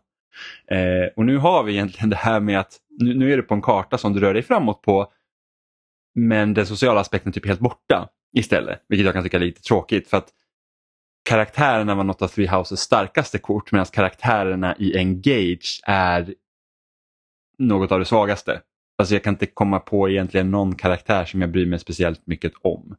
Eh, 0.71 1.13
och 1.15 1.25
nu 1.25 1.37
har 1.37 1.63
vi 1.63 1.73
egentligen 1.73 2.09
det 2.09 2.15
här 2.15 2.39
med 2.39 2.59
att 2.59 2.77
nu, 2.99 3.13
nu, 3.13 3.33
är 3.33 3.37
det 3.37 3.43
på 3.43 3.53
en 3.53 3.61
karta 3.61 3.97
som 3.97 4.13
du 4.13 4.19
rör 4.19 4.33
dig 4.33 4.43
framåt 4.43 4.81
på 4.81 5.11
men 6.15 6.53
den 6.53 6.65
sociala 6.65 6.99
aspekten 6.99 7.29
är 7.29 7.33
typ 7.33 7.47
helt 7.47 7.59
borta 7.59 8.09
istället. 8.37 8.85
Vilket 8.87 9.05
jag 9.05 9.13
kan 9.13 9.23
tycka 9.23 9.37
är 9.37 9.41
lite 9.41 9.61
tråkigt 9.61 10.07
för 10.07 10.17
att 10.17 10.29
karaktärerna 11.29 11.95
var 11.95 12.03
något 12.03 12.21
av 12.21 12.27
Three 12.27 12.47
Houses 12.47 12.79
starkaste 12.79 13.37
kort 13.37 13.71
medan 13.71 13.85
karaktärerna 13.85 14.75
i 14.79 14.97
Engage 14.97 15.81
är 15.83 16.33
något 17.57 17.91
av 17.91 17.99
det 17.99 18.05
svagaste. 18.05 18.61
Alltså 18.99 19.15
jag 19.15 19.23
kan 19.23 19.33
inte 19.33 19.45
komma 19.45 19.79
på 19.79 20.09
egentligen 20.09 20.51
någon 20.51 20.75
karaktär 20.75 21.25
som 21.25 21.41
jag 21.41 21.51
bryr 21.51 21.65
mig 21.65 21.79
speciellt 21.79 22.27
mycket 22.27 22.53
om. 22.61 22.95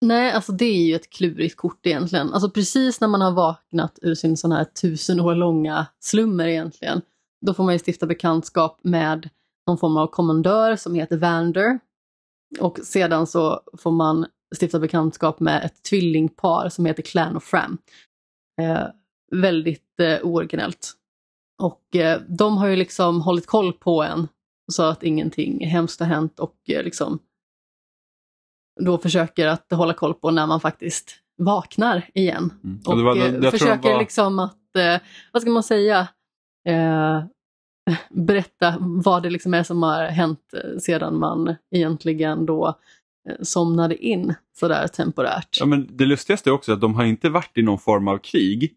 Nej, 0.00 0.32
alltså 0.32 0.52
det 0.52 0.64
är 0.64 0.86
ju 0.86 0.94
ett 0.94 1.10
klurigt 1.10 1.56
kort 1.56 1.86
egentligen. 1.86 2.32
Alltså 2.32 2.50
precis 2.50 3.00
när 3.00 3.08
man 3.08 3.20
har 3.20 3.32
vaknat 3.32 3.98
ur 4.02 4.14
sin 4.14 4.36
sån 4.36 4.52
här 4.52 4.64
tusen 4.64 5.20
år 5.20 5.34
långa 5.34 5.86
slummer 6.00 6.46
egentligen, 6.46 7.02
då 7.46 7.54
får 7.54 7.64
man 7.64 7.74
ju 7.74 7.78
stifta 7.78 8.06
bekantskap 8.06 8.80
med 8.82 9.28
någon 9.66 9.78
form 9.78 9.96
av 9.96 10.06
kommandör 10.06 10.76
som 10.76 10.94
heter 10.94 11.16
Vander. 11.16 11.78
Och 12.60 12.78
sedan 12.78 13.26
så 13.26 13.60
får 13.78 13.90
man 13.90 14.26
stifta 14.60 14.78
bekantskap 14.78 15.40
med 15.40 15.64
ett 15.64 15.82
tvillingpar 15.82 16.68
som 16.68 16.86
heter 16.86 17.02
Clan 17.02 17.36
och 17.36 17.42
Fram. 17.42 17.78
Eh, 18.60 18.86
väldigt 19.30 20.00
eh, 20.00 20.18
ooriginellt. 20.22 20.92
Och 21.62 21.96
eh, 21.96 22.20
de 22.28 22.56
har 22.56 22.66
ju 22.66 22.76
liksom 22.76 23.20
hållit 23.22 23.46
koll 23.46 23.72
på 23.72 24.02
en 24.02 24.28
så 24.72 24.82
att 24.82 25.02
ingenting 25.02 25.66
hemskt 25.66 26.00
har 26.00 26.06
hänt 26.06 26.40
och 26.40 26.56
eh, 26.68 26.82
liksom 26.82 27.18
då 28.80 28.98
försöker 28.98 29.46
att 29.46 29.72
hålla 29.72 29.94
koll 29.94 30.14
på 30.14 30.30
när 30.30 30.46
man 30.46 30.60
faktiskt 30.60 31.14
vaknar 31.38 32.10
igen. 32.14 32.52
Mm. 32.64 32.80
Och, 32.86 32.92
och 32.92 33.00
var, 33.00 33.44
eh, 33.44 33.50
försöker 33.50 33.92
var... 33.92 33.98
liksom 33.98 34.38
att, 34.38 34.76
eh, 34.76 35.00
vad 35.32 35.42
ska 35.42 35.50
man 35.50 35.62
säga, 35.62 36.08
eh, 36.68 37.22
berätta 38.10 38.74
vad 38.80 39.22
det 39.22 39.30
liksom 39.30 39.54
är 39.54 39.62
som 39.62 39.82
har 39.82 40.04
hänt 40.04 40.54
eh, 40.54 40.78
sedan 40.78 41.18
man 41.18 41.54
egentligen 41.70 42.46
då 42.46 42.78
somnade 43.42 43.96
in 43.96 44.34
sådär 44.58 44.88
temporärt. 44.88 45.56
Ja, 45.60 45.66
men 45.66 45.88
det 45.96 46.04
lustigaste 46.04 46.50
är 46.50 46.52
också 46.52 46.72
att 46.72 46.80
de 46.80 46.94
har 46.94 47.04
inte 47.04 47.28
varit 47.28 47.58
i 47.58 47.62
någon 47.62 47.78
form 47.78 48.08
av 48.08 48.18
krig 48.18 48.74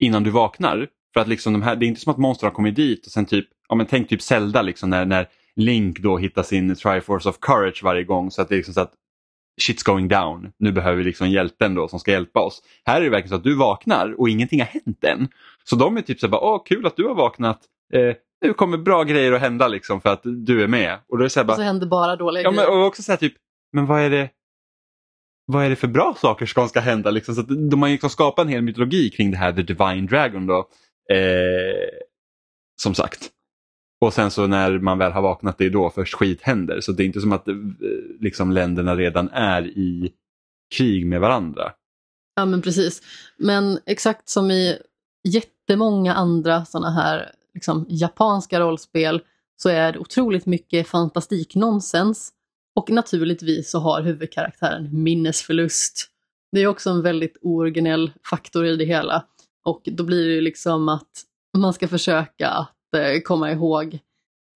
innan 0.00 0.22
du 0.22 0.30
vaknar. 0.30 0.88
För 1.14 1.20
att 1.20 1.28
liksom 1.28 1.52
de 1.52 1.62
här, 1.62 1.76
det 1.76 1.86
är 1.86 1.88
inte 1.88 2.00
som 2.00 2.12
att 2.12 2.18
monster 2.18 2.46
har 2.46 2.54
kommit 2.54 2.76
dit 2.76 3.06
och 3.06 3.12
sen 3.12 3.26
typ, 3.26 3.48
ja 3.68 3.74
men 3.74 3.86
tänk 3.86 4.08
typ 4.08 4.22
Zelda 4.22 4.62
liksom 4.62 4.90
när, 4.90 5.04
när 5.04 5.26
Link 5.56 5.98
då 5.98 6.18
hittar 6.18 6.42
sin 6.42 6.74
Triforce 6.74 7.28
of 7.28 7.38
Courage 7.40 7.80
varje 7.82 8.04
gång 8.04 8.30
så 8.30 8.42
att 8.42 8.48
det 8.48 8.54
är 8.54 8.56
liksom 8.56 8.74
så 8.74 8.80
att 8.80 8.92
shit's 9.62 9.84
going 9.84 10.08
down. 10.08 10.52
Nu 10.58 10.72
behöver 10.72 10.96
vi 10.96 11.04
liksom 11.04 11.30
hjälten 11.30 11.74
då 11.74 11.88
som 11.88 12.00
ska 12.00 12.10
hjälpa 12.10 12.40
oss. 12.40 12.62
Här 12.84 13.00
är 13.00 13.04
det 13.04 13.10
verkligen 13.10 13.28
så 13.28 13.34
att 13.34 13.44
du 13.44 13.56
vaknar 13.56 14.20
och 14.20 14.28
ingenting 14.28 14.60
har 14.60 14.66
hänt 14.66 15.04
än. 15.04 15.28
Så 15.64 15.76
de 15.76 15.96
är 15.96 16.02
typ 16.02 16.20
så 16.20 16.28
här, 16.28 16.44
åh 16.44 16.62
kul 16.64 16.86
att 16.86 16.96
du 16.96 17.06
har 17.06 17.14
vaknat. 17.14 17.60
Eh, 17.92 18.16
nu 18.40 18.52
kommer 18.52 18.78
bra 18.78 19.02
grejer 19.02 19.32
att 19.32 19.40
hända 19.40 19.68
liksom 19.68 20.00
för 20.00 20.10
att 20.10 20.20
du 20.24 20.62
är 20.62 20.68
med. 20.68 20.98
Och 21.08 21.18
då 21.18 21.24
är 21.24 21.28
så, 21.28 21.40
här, 21.40 21.44
bara, 21.44 21.52
och 21.52 21.56
så 21.56 21.62
händer 21.62 21.86
bara 21.86 22.16
dåliga 22.16 22.42
ja, 22.42 22.50
grejer. 22.50 22.70
Men, 22.70 22.78
och 22.78 22.86
också 22.86 23.02
så 23.02 23.12
här, 23.12 23.16
typ, 23.16 23.34
men 23.72 23.86
vad 23.86 24.00
är 24.00 24.10
det 24.10 24.30
vad 25.52 25.64
är 25.64 25.70
det 25.70 25.76
för 25.76 25.88
bra 25.88 26.14
saker 26.18 26.46
som 26.46 26.68
ska 26.68 26.80
hända? 26.80 27.10
Liksom? 27.10 27.34
Så 27.34 27.42
de 27.42 27.82
har 27.82 27.88
liksom 27.88 28.10
skapat 28.10 28.44
en 28.44 28.48
hel 28.48 28.62
mytologi 28.62 29.10
kring 29.10 29.30
det 29.30 29.36
här 29.36 29.52
The 29.52 29.62
Divine 29.62 30.06
Dragon. 30.06 30.46
Då. 30.46 30.68
Eh, 31.10 31.88
som 32.82 32.94
sagt. 32.94 33.30
Och 34.00 34.14
sen 34.14 34.30
så 34.30 34.46
när 34.46 34.78
man 34.78 34.98
väl 34.98 35.12
har 35.12 35.22
vaknat 35.22 35.58
det 35.58 35.66
är 35.66 35.70
då 35.70 35.90
först 35.90 36.14
skit 36.14 36.42
händer. 36.42 36.80
Så 36.80 36.92
det 36.92 37.02
är 37.02 37.04
inte 37.04 37.20
som 37.20 37.32
att 37.32 37.48
eh, 37.48 37.54
liksom, 38.20 38.52
länderna 38.52 38.96
redan 38.96 39.28
är 39.28 39.66
i 39.66 40.12
krig 40.74 41.06
med 41.06 41.20
varandra. 41.20 41.72
Ja 42.34 42.44
men 42.44 42.62
precis. 42.62 43.02
Men 43.36 43.78
exakt 43.86 44.28
som 44.28 44.50
i 44.50 44.78
jättemånga 45.28 46.14
andra 46.14 46.64
sådana 46.64 46.90
här 46.90 47.32
liksom, 47.54 47.86
japanska 47.88 48.60
rollspel 48.60 49.22
så 49.56 49.68
är 49.68 49.92
det 49.92 49.98
otroligt 49.98 50.46
mycket 50.46 50.88
fantastiknonsens. 50.88 52.32
Och 52.76 52.90
naturligtvis 52.90 53.70
så 53.70 53.78
har 53.78 54.02
huvudkaraktären 54.02 55.02
minnesförlust. 55.02 56.06
Det 56.52 56.60
är 56.60 56.66
också 56.66 56.90
en 56.90 57.02
väldigt 57.02 57.36
originell 57.42 58.12
faktor 58.30 58.66
i 58.66 58.76
det 58.76 58.84
hela. 58.84 59.24
Och 59.64 59.82
då 59.84 60.04
blir 60.04 60.28
det 60.28 60.34
ju 60.34 60.40
liksom 60.40 60.88
att 60.88 61.10
man 61.58 61.72
ska 61.72 61.88
försöka 61.88 62.48
att 62.48 62.94
eh, 62.96 63.20
komma 63.24 63.52
ihåg, 63.52 63.98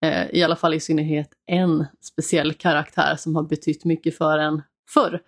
eh, 0.05 0.29
i 0.31 0.43
alla 0.43 0.55
fall 0.55 0.73
i 0.73 0.79
synnerhet 0.79 1.29
en 1.51 1.85
speciell 2.01 2.53
karaktär 2.53 3.15
som 3.15 3.35
har 3.35 3.43
betytt 3.43 3.85
mycket 3.85 4.17
för 4.17 4.39
en 4.39 4.61
förr. 4.93 5.21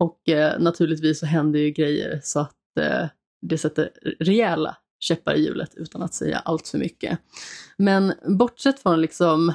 Och 0.00 0.28
eh, 0.28 0.60
naturligtvis 0.60 1.20
så 1.20 1.26
händer 1.26 1.60
ju 1.60 1.70
grejer 1.70 2.20
så 2.22 2.40
att 2.40 2.78
eh, 2.80 3.06
det 3.46 3.58
sätter 3.58 3.90
rejäla 4.20 4.76
käppar 5.00 5.34
i 5.34 5.44
hjulet 5.44 5.74
utan 5.74 6.02
att 6.02 6.14
säga 6.14 6.38
allt 6.38 6.68
för 6.68 6.78
mycket. 6.78 7.18
Men 7.76 8.14
bortsett 8.38 8.82
från 8.82 9.00
liksom 9.00 9.52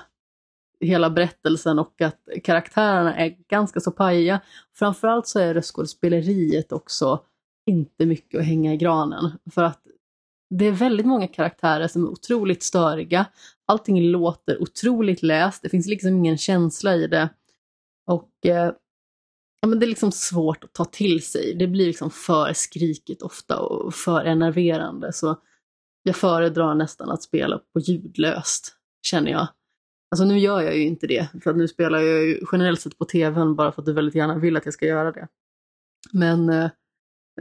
hela 0.80 1.10
berättelsen 1.10 1.80
och 1.80 2.01
att 2.01 2.19
karaktärerna 2.43 3.15
är 3.15 3.30
ganska 3.49 3.80
så 3.80 3.91
pajiga. 3.91 4.41
Framförallt 4.75 5.27
så 5.27 5.39
är 5.39 5.53
röstskådespeleriet 5.53 6.71
också 6.71 7.23
inte 7.67 8.06
mycket 8.06 8.39
att 8.39 8.45
hänga 8.45 8.73
i 8.73 8.77
granen. 8.77 9.32
För 9.51 9.63
att 9.63 9.82
det 10.49 10.65
är 10.65 10.71
väldigt 10.71 11.06
många 11.06 11.27
karaktärer 11.27 11.88
som 11.88 12.03
är 12.03 12.10
otroligt 12.10 12.63
störiga. 12.63 13.25
Allting 13.65 14.01
låter 14.01 14.62
otroligt 14.62 15.23
läst, 15.23 15.62
det 15.62 15.69
finns 15.69 15.88
liksom 15.88 16.10
ingen 16.10 16.38
känsla 16.38 16.95
i 16.95 17.08
det. 17.08 17.30
Och 18.08 18.32
eh, 18.45 18.71
ja, 19.62 19.67
men 19.67 19.80
det 19.80 19.86
är 19.86 19.88
liksom 19.88 20.12
svårt 20.12 20.63
att 20.63 20.73
ta 20.73 20.86
till 20.86 21.25
sig. 21.25 21.56
Det 21.60 21.67
blir 21.67 21.86
liksom 21.86 22.12
för 22.12 22.53
skrikigt 22.53 23.21
ofta 23.21 23.60
och 23.60 23.93
för 23.93 24.25
enerverande. 24.25 25.13
Så 25.13 25.38
jag 26.03 26.15
föredrar 26.15 26.75
nästan 26.75 27.12
att 27.12 27.23
spela 27.23 27.62
på 27.73 27.80
ljudlöst, 27.80 28.75
känner 29.01 29.32
jag. 29.32 29.47
Alltså 30.12 30.25
nu 30.25 30.39
gör 30.39 30.62
jag 30.62 30.77
ju 30.77 30.84
inte 30.84 31.08
det, 31.08 31.27
för 31.43 31.49
att 31.49 31.58
nu 31.58 31.67
spelar 31.67 31.99
jag 31.99 32.25
ju 32.25 32.39
generellt 32.51 32.82
sett 32.82 32.97
på 32.97 33.06
tvn 33.06 33.56
bara 33.56 33.71
för 33.71 33.82
att 33.82 33.86
du 33.86 33.93
väldigt 33.93 34.15
gärna 34.15 34.38
vill 34.38 34.58
att 34.58 34.65
jag 34.65 34.73
ska 34.73 34.86
göra 34.86 35.12
det. 35.12 35.27
Men 36.13 36.49
eh, 36.49 36.69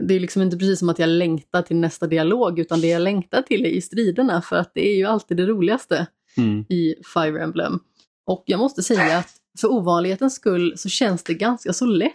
det 0.01 0.15
är 0.15 0.19
liksom 0.19 0.41
inte 0.41 0.57
precis 0.57 0.79
som 0.79 0.89
att 0.89 0.99
jag 0.99 1.09
längtar 1.09 1.61
till 1.61 1.75
nästa 1.75 2.07
dialog 2.07 2.59
utan 2.59 2.81
det 2.81 2.87
jag 2.87 3.01
längtar 3.01 3.41
till 3.41 3.65
är 3.65 3.69
i 3.69 3.81
striderna 3.81 4.41
för 4.41 4.55
att 4.55 4.71
det 4.73 4.87
är 4.87 4.95
ju 4.95 5.05
alltid 5.05 5.37
det 5.37 5.45
roligaste 5.45 6.07
mm. 6.37 6.65
i 6.69 6.95
Fire 7.13 7.43
Emblem. 7.43 7.79
Och 8.27 8.43
jag 8.45 8.59
måste 8.59 8.83
säga 8.83 9.17
att 9.17 9.29
för 9.59 9.71
ovanlighetens 9.71 10.35
skull 10.35 10.73
så 10.77 10.89
känns 10.89 11.23
det 11.23 11.33
ganska 11.33 11.73
så 11.73 11.85
lätt. 11.85 12.13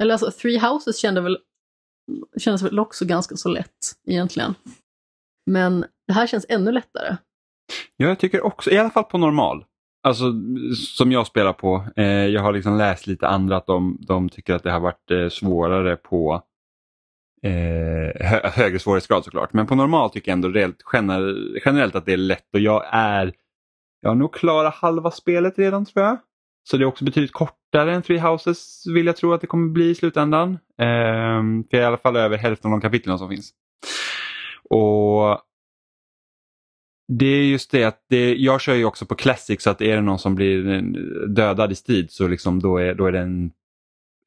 Eller 0.00 0.12
alltså 0.12 0.30
Three 0.30 0.58
Houses 0.58 0.98
kände 0.98 1.20
väl, 1.20 1.38
kändes 2.38 2.62
väl 2.62 2.78
också 2.78 3.04
ganska 3.04 3.36
så 3.36 3.48
lätt 3.48 3.92
egentligen. 4.06 4.54
Men 5.50 5.84
det 6.06 6.12
här 6.12 6.26
känns 6.26 6.46
ännu 6.48 6.72
lättare. 6.72 7.16
Ja, 7.96 8.08
jag 8.08 8.18
tycker 8.18 8.44
också, 8.44 8.70
i 8.70 8.78
alla 8.78 8.90
fall 8.90 9.04
på 9.04 9.18
normal. 9.18 9.64
Alltså 10.02 10.24
som 10.96 11.12
jag 11.12 11.26
spelar 11.26 11.52
på. 11.52 11.88
Eh, 11.96 12.04
jag 12.06 12.42
har 12.42 12.52
liksom 12.52 12.78
läst 12.78 13.06
lite 13.06 13.28
andra 13.28 13.56
att 13.56 13.66
de, 13.66 13.98
de 14.00 14.28
tycker 14.28 14.54
att 14.54 14.62
det 14.62 14.70
har 14.70 14.80
varit 14.80 15.10
eh, 15.10 15.28
svårare 15.28 15.96
på 15.96 16.42
eh, 17.46 18.26
hö 18.26 18.48
högre 18.48 18.78
svårighetsgrad 18.78 19.24
såklart. 19.24 19.52
Men 19.52 19.66
på 19.66 19.74
normal 19.74 20.10
tycker 20.10 20.30
jag 20.30 20.36
ändå 20.36 20.48
rent, 20.48 20.82
gener 20.82 21.36
generellt 21.64 21.94
att 21.94 22.06
det 22.06 22.12
är 22.12 22.16
lätt 22.16 22.54
och 22.54 22.60
jag 22.60 22.84
är 22.92 23.32
jag 24.00 24.10
har 24.10 24.14
nog 24.14 24.34
klarat 24.34 24.74
halva 24.74 25.10
spelet 25.10 25.58
redan 25.58 25.86
tror 25.86 26.04
jag. 26.04 26.18
Så 26.68 26.76
det 26.76 26.84
är 26.84 26.86
också 26.86 27.04
betydligt 27.04 27.32
kortare 27.32 27.94
än 27.94 28.02
Three 28.02 28.18
Houses 28.18 28.82
vill 28.94 29.06
jag 29.06 29.16
tro 29.16 29.32
att 29.32 29.40
det 29.40 29.46
kommer 29.46 29.68
bli 29.68 29.90
i 29.90 29.94
slutändan. 29.94 30.50
Eh, 30.52 31.42
för 31.70 31.76
jag 31.76 31.78
är 31.78 31.82
i 31.82 31.84
alla 31.84 31.96
fall 31.96 32.16
över 32.16 32.36
hälften 32.36 32.72
av 32.72 32.80
de 32.80 32.80
kapitlen 32.80 33.18
som 33.18 33.28
finns. 33.28 33.50
Och 34.70 35.40
det 37.12 37.26
är 37.26 37.42
just 37.42 37.70
det 37.70 37.84
att 37.84 38.04
det, 38.08 38.34
jag 38.34 38.60
kör 38.60 38.74
ju 38.74 38.84
också 38.84 39.06
på 39.06 39.14
Classic 39.14 39.62
så 39.62 39.70
att 39.70 39.80
är 39.80 39.96
det 39.96 40.02
någon 40.02 40.18
som 40.18 40.34
blir 40.34 40.80
dödad 41.26 41.72
i 41.72 41.74
strid 41.74 42.10
så 42.10 42.28
liksom 42.28 42.60
då, 42.60 42.78
är, 42.78 42.94
då 42.94 43.06
är 43.06 43.12
den 43.12 43.52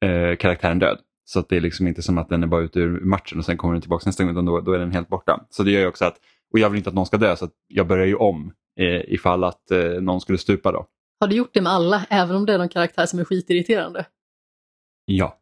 eh, 0.04 0.36
karaktären 0.36 0.78
död. 0.78 0.98
Så 1.24 1.38
att 1.40 1.48
det 1.48 1.56
är 1.56 1.60
liksom 1.60 1.86
inte 1.86 2.02
som 2.02 2.18
att 2.18 2.28
den 2.28 2.42
är 2.42 2.46
bara 2.46 2.60
ute 2.62 2.78
ur 2.80 3.00
matchen 3.00 3.38
och 3.38 3.44
sen 3.44 3.56
kommer 3.56 3.74
den 3.74 3.80
tillbaka 3.80 4.02
nästa 4.06 4.24
gång 4.24 4.32
utan 4.32 4.44
då, 4.44 4.60
då 4.60 4.72
är 4.72 4.78
den 4.78 4.92
helt 4.92 5.08
borta. 5.08 5.46
Så 5.50 5.62
det 5.62 5.70
gör 5.70 5.80
ju 5.80 5.86
också 5.86 6.04
att, 6.04 6.16
och 6.52 6.58
jag 6.58 6.70
vill 6.70 6.78
inte 6.78 6.88
att 6.90 6.94
någon 6.94 7.06
ska 7.06 7.16
dö 7.16 7.36
så 7.36 7.48
jag 7.68 7.86
börjar 7.86 8.06
ju 8.06 8.14
om 8.14 8.52
eh, 8.80 9.00
ifall 9.14 9.44
att 9.44 9.70
eh, 9.70 9.78
någon 9.80 10.20
skulle 10.20 10.38
stupa 10.38 10.72
då. 10.72 10.86
Har 11.20 11.28
du 11.28 11.36
gjort 11.36 11.54
det 11.54 11.60
med 11.60 11.72
alla, 11.72 12.06
även 12.10 12.36
om 12.36 12.46
det 12.46 12.54
är 12.54 12.58
någon 12.58 12.68
karaktär 12.68 13.06
som 13.06 13.18
är 13.18 13.24
skitirriterande? 13.24 14.06
Ja. 15.04 15.36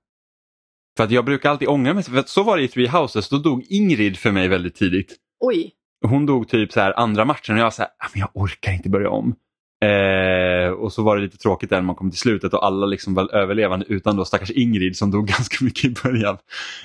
För 0.96 1.04
att 1.04 1.10
jag 1.10 1.24
brukar 1.24 1.50
alltid 1.50 1.68
ångra 1.68 1.94
mig, 1.94 2.02
för 2.02 2.16
att 2.16 2.28
så 2.28 2.42
var 2.42 2.56
det 2.56 2.62
i 2.62 2.68
Three 2.68 2.88
Houses, 2.88 3.28
då 3.28 3.38
dog 3.38 3.64
Ingrid 3.68 4.16
för 4.16 4.30
mig 4.32 4.48
väldigt 4.48 4.74
tidigt. 4.74 5.16
Oj, 5.40 5.72
Hon 6.06 6.26
dog 6.26 6.48
typ 6.48 6.72
så 6.72 6.80
här 6.80 6.98
andra 6.98 7.24
matchen 7.24 7.54
och 7.54 7.60
jag 7.60 7.64
var 7.64 7.78
här, 7.78 7.86
"Ah, 7.98 8.10
jag 8.14 8.30
orkar 8.34 8.72
inte 8.72 8.88
börja 8.88 9.10
om. 9.10 9.34
Eh, 9.80 10.70
och 10.70 10.92
så 10.92 11.02
var 11.02 11.16
det 11.16 11.22
lite 11.22 11.38
tråkigt 11.38 11.70
där 11.70 11.76
när 11.76 11.82
man 11.82 11.94
kom 11.94 12.10
till 12.10 12.20
slutet 12.20 12.54
och 12.54 12.66
alla 12.66 12.86
liksom 12.86 13.14
var 13.14 13.34
överlevande 13.34 13.86
utan 13.88 14.16
då 14.16 14.24
stackars 14.24 14.50
Ingrid 14.50 14.96
som 14.96 15.10
dog 15.10 15.26
ganska 15.36 15.64
mycket 15.64 15.84
i 15.84 15.94
början. 16.02 16.38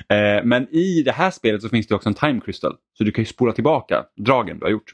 Eh, 0.09 0.43
men 0.43 0.67
i 0.75 1.03
det 1.05 1.11
här 1.11 1.31
spelet 1.31 1.61
så 1.61 1.69
finns 1.69 1.87
det 1.87 1.95
också 1.95 2.09
en 2.09 2.15
time 2.15 2.41
crystal. 2.45 2.75
Så 2.97 3.03
du 3.03 3.11
kan 3.11 3.21
ju 3.21 3.25
spola 3.25 3.53
tillbaka 3.53 4.03
dragen 4.17 4.59
du 4.59 4.65
har 4.65 4.71
gjort. 4.71 4.91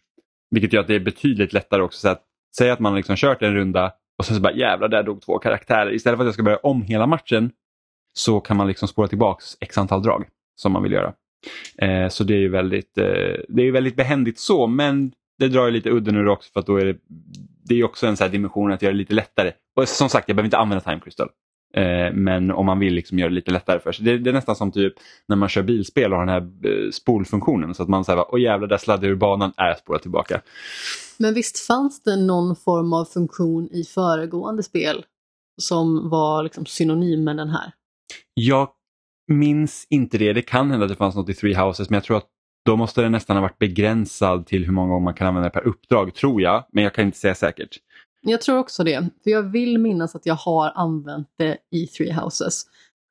Vilket 0.52 0.74
gör 0.74 0.82
att 0.82 0.88
det 0.88 0.96
är 0.96 1.00
betydligt 1.00 1.54
lättare 1.54 1.82
också. 1.82 2.00
Så 2.00 2.10
att, 2.10 2.22
säg 2.58 2.70
att 2.70 2.80
man 2.80 2.96
liksom 2.96 3.16
kört 3.16 3.42
en 3.42 3.56
runda 3.56 3.92
och 4.18 4.26
sen 4.26 4.36
så 4.36 4.42
bara 4.42 4.54
jävlar 4.54 4.88
där 4.88 5.04
dog 5.04 5.22
två 5.22 5.40
karaktärer. 5.40 5.94
Istället 5.94 6.18
för 6.18 6.24
att 6.24 6.28
jag 6.28 6.34
ska 6.34 6.44
börja 6.44 6.58
om 6.58 6.82
hela 6.82 7.08
matchen 7.08 7.52
så 8.14 8.40
kan 8.40 8.58
man 8.58 8.68
liksom 8.68 8.88
spola 8.88 9.08
tillbaks 9.08 9.58
x 9.60 9.78
antal 9.78 10.04
drag 10.04 10.28
som 10.56 10.72
man 10.72 10.84
vill 10.84 10.92
göra. 10.92 11.14
Eh, 11.78 12.10
så 12.10 12.24
det 12.24 12.34
är 12.34 12.40
ju 12.40 12.50
väldigt, 12.50 12.98
eh, 12.98 13.36
det 13.50 13.64
är 13.64 13.72
väldigt 13.72 13.96
behändigt 13.96 14.40
så 14.40 14.68
men 14.68 15.12
det 15.40 15.48
drar 15.48 15.66
ju 15.66 15.72
lite 15.72 15.90
udden 15.90 16.16
ur 16.16 16.26
det 16.26 16.32
också 16.32 16.52
för 16.54 16.60
att 16.60 16.66
då 16.66 16.78
är 16.78 16.86
det, 16.86 16.98
det 17.70 17.80
är 17.80 17.84
också 17.84 18.08
en 18.08 18.18
så 18.18 18.24
här 18.24 18.32
dimension 18.32 18.72
att 18.72 18.82
göra 18.82 18.94
det 18.94 18.98
lite 18.98 19.14
lättare. 19.14 19.52
Och 19.76 19.88
som 19.88 20.10
sagt, 20.10 20.30
jag 20.30 20.36
behöver 20.36 20.48
inte 20.48 20.58
använda 20.58 20.84
time 20.84 21.00
crystal. 21.04 21.30
Eh, 21.74 22.14
men 22.14 22.52
om 22.52 22.66
man 22.66 22.80
vill 22.80 22.94
liksom 22.94 23.20
göra 23.20 23.30
det 23.30 23.36
lite 23.36 23.52
lättare 23.52 23.80
för 23.80 23.92
sig. 23.92 24.06
Det, 24.06 24.18
det 24.18 24.30
är 24.30 24.34
nästan 24.34 24.56
som 24.56 24.72
typ 24.72 24.94
när 25.28 25.36
man 25.36 25.50
kör 25.50 25.64
bilspel 25.64 26.14
och 26.14 26.20
har 26.20 26.26
den 26.26 26.34
här 26.34 26.72
eh, 26.72 26.92
spolfunktionen 26.92 27.76
så 27.76 27.84
att 27.84 27.90
man 27.90 28.06
säger 28.06 28.34
åh 28.34 28.42
jävlar 28.42 28.68
där 28.68 28.78
sladdar 28.78 29.04
jag 29.04 29.12
ur 29.12 29.16
banan, 29.16 29.54
är 29.58 29.68
jag 29.68 29.78
spolar 29.78 30.00
tillbaka. 30.00 30.42
men 31.18 31.34
visst 31.34 31.68
fanns 31.68 32.04
det 32.04 32.16
någon 32.16 32.56
form 32.56 32.94
av 32.94 33.06
funktion 33.06 33.70
i 33.72 33.84
föregående 33.84 34.64
spel 34.64 35.06
som 35.62 36.10
var 36.10 36.44
liksom 36.44 36.66
synonym 36.66 37.24
med 37.24 37.38
den 37.38 37.50
här? 37.50 37.72
Jag 38.34 38.70
minns 39.28 39.88
inte 39.90 40.18
det, 40.18 40.34
det 40.34 40.42
kan 40.42 40.72
hända 40.72 40.86
att 40.86 40.90
det 40.90 40.96
fanns 40.96 41.16
något 41.16 41.30
i 41.30 41.34
Three 41.34 41.56
Houses 41.56 41.90
men 41.90 41.98
jag 41.98 42.04
tror 42.04 42.18
att 42.18 42.28
då 42.66 42.76
måste 42.76 43.02
det 43.02 43.10
nästan 43.10 43.36
ha 43.36 43.42
varit 43.42 43.60
begränsad 43.60 44.46
till 44.46 44.66
hur 44.66 44.72
många 44.72 44.88
gånger 44.90 45.04
man 45.04 45.14
kan 45.14 45.28
använda 45.28 45.50
det 45.50 45.54
per 45.54 45.68
uppdrag, 45.68 46.16
tror 46.16 46.42
jag. 46.42 46.66
Men 46.72 46.84
jag 46.84 46.94
kan 46.94 47.06
inte 47.06 47.18
säga 47.18 47.36
säkert. 47.36 47.78
Jag 48.22 48.42
tror 48.42 48.58
också 48.58 48.84
det, 48.84 49.10
för 49.24 49.32
jag 49.32 49.44
vill 49.44 49.78
minnas 49.78 50.16
att 50.16 50.26
jag 50.26 50.36
har 50.36 50.72
använt 50.76 51.28
det 51.38 51.58
i 51.72 51.88
Three 51.88 52.12
Houses. 52.12 52.66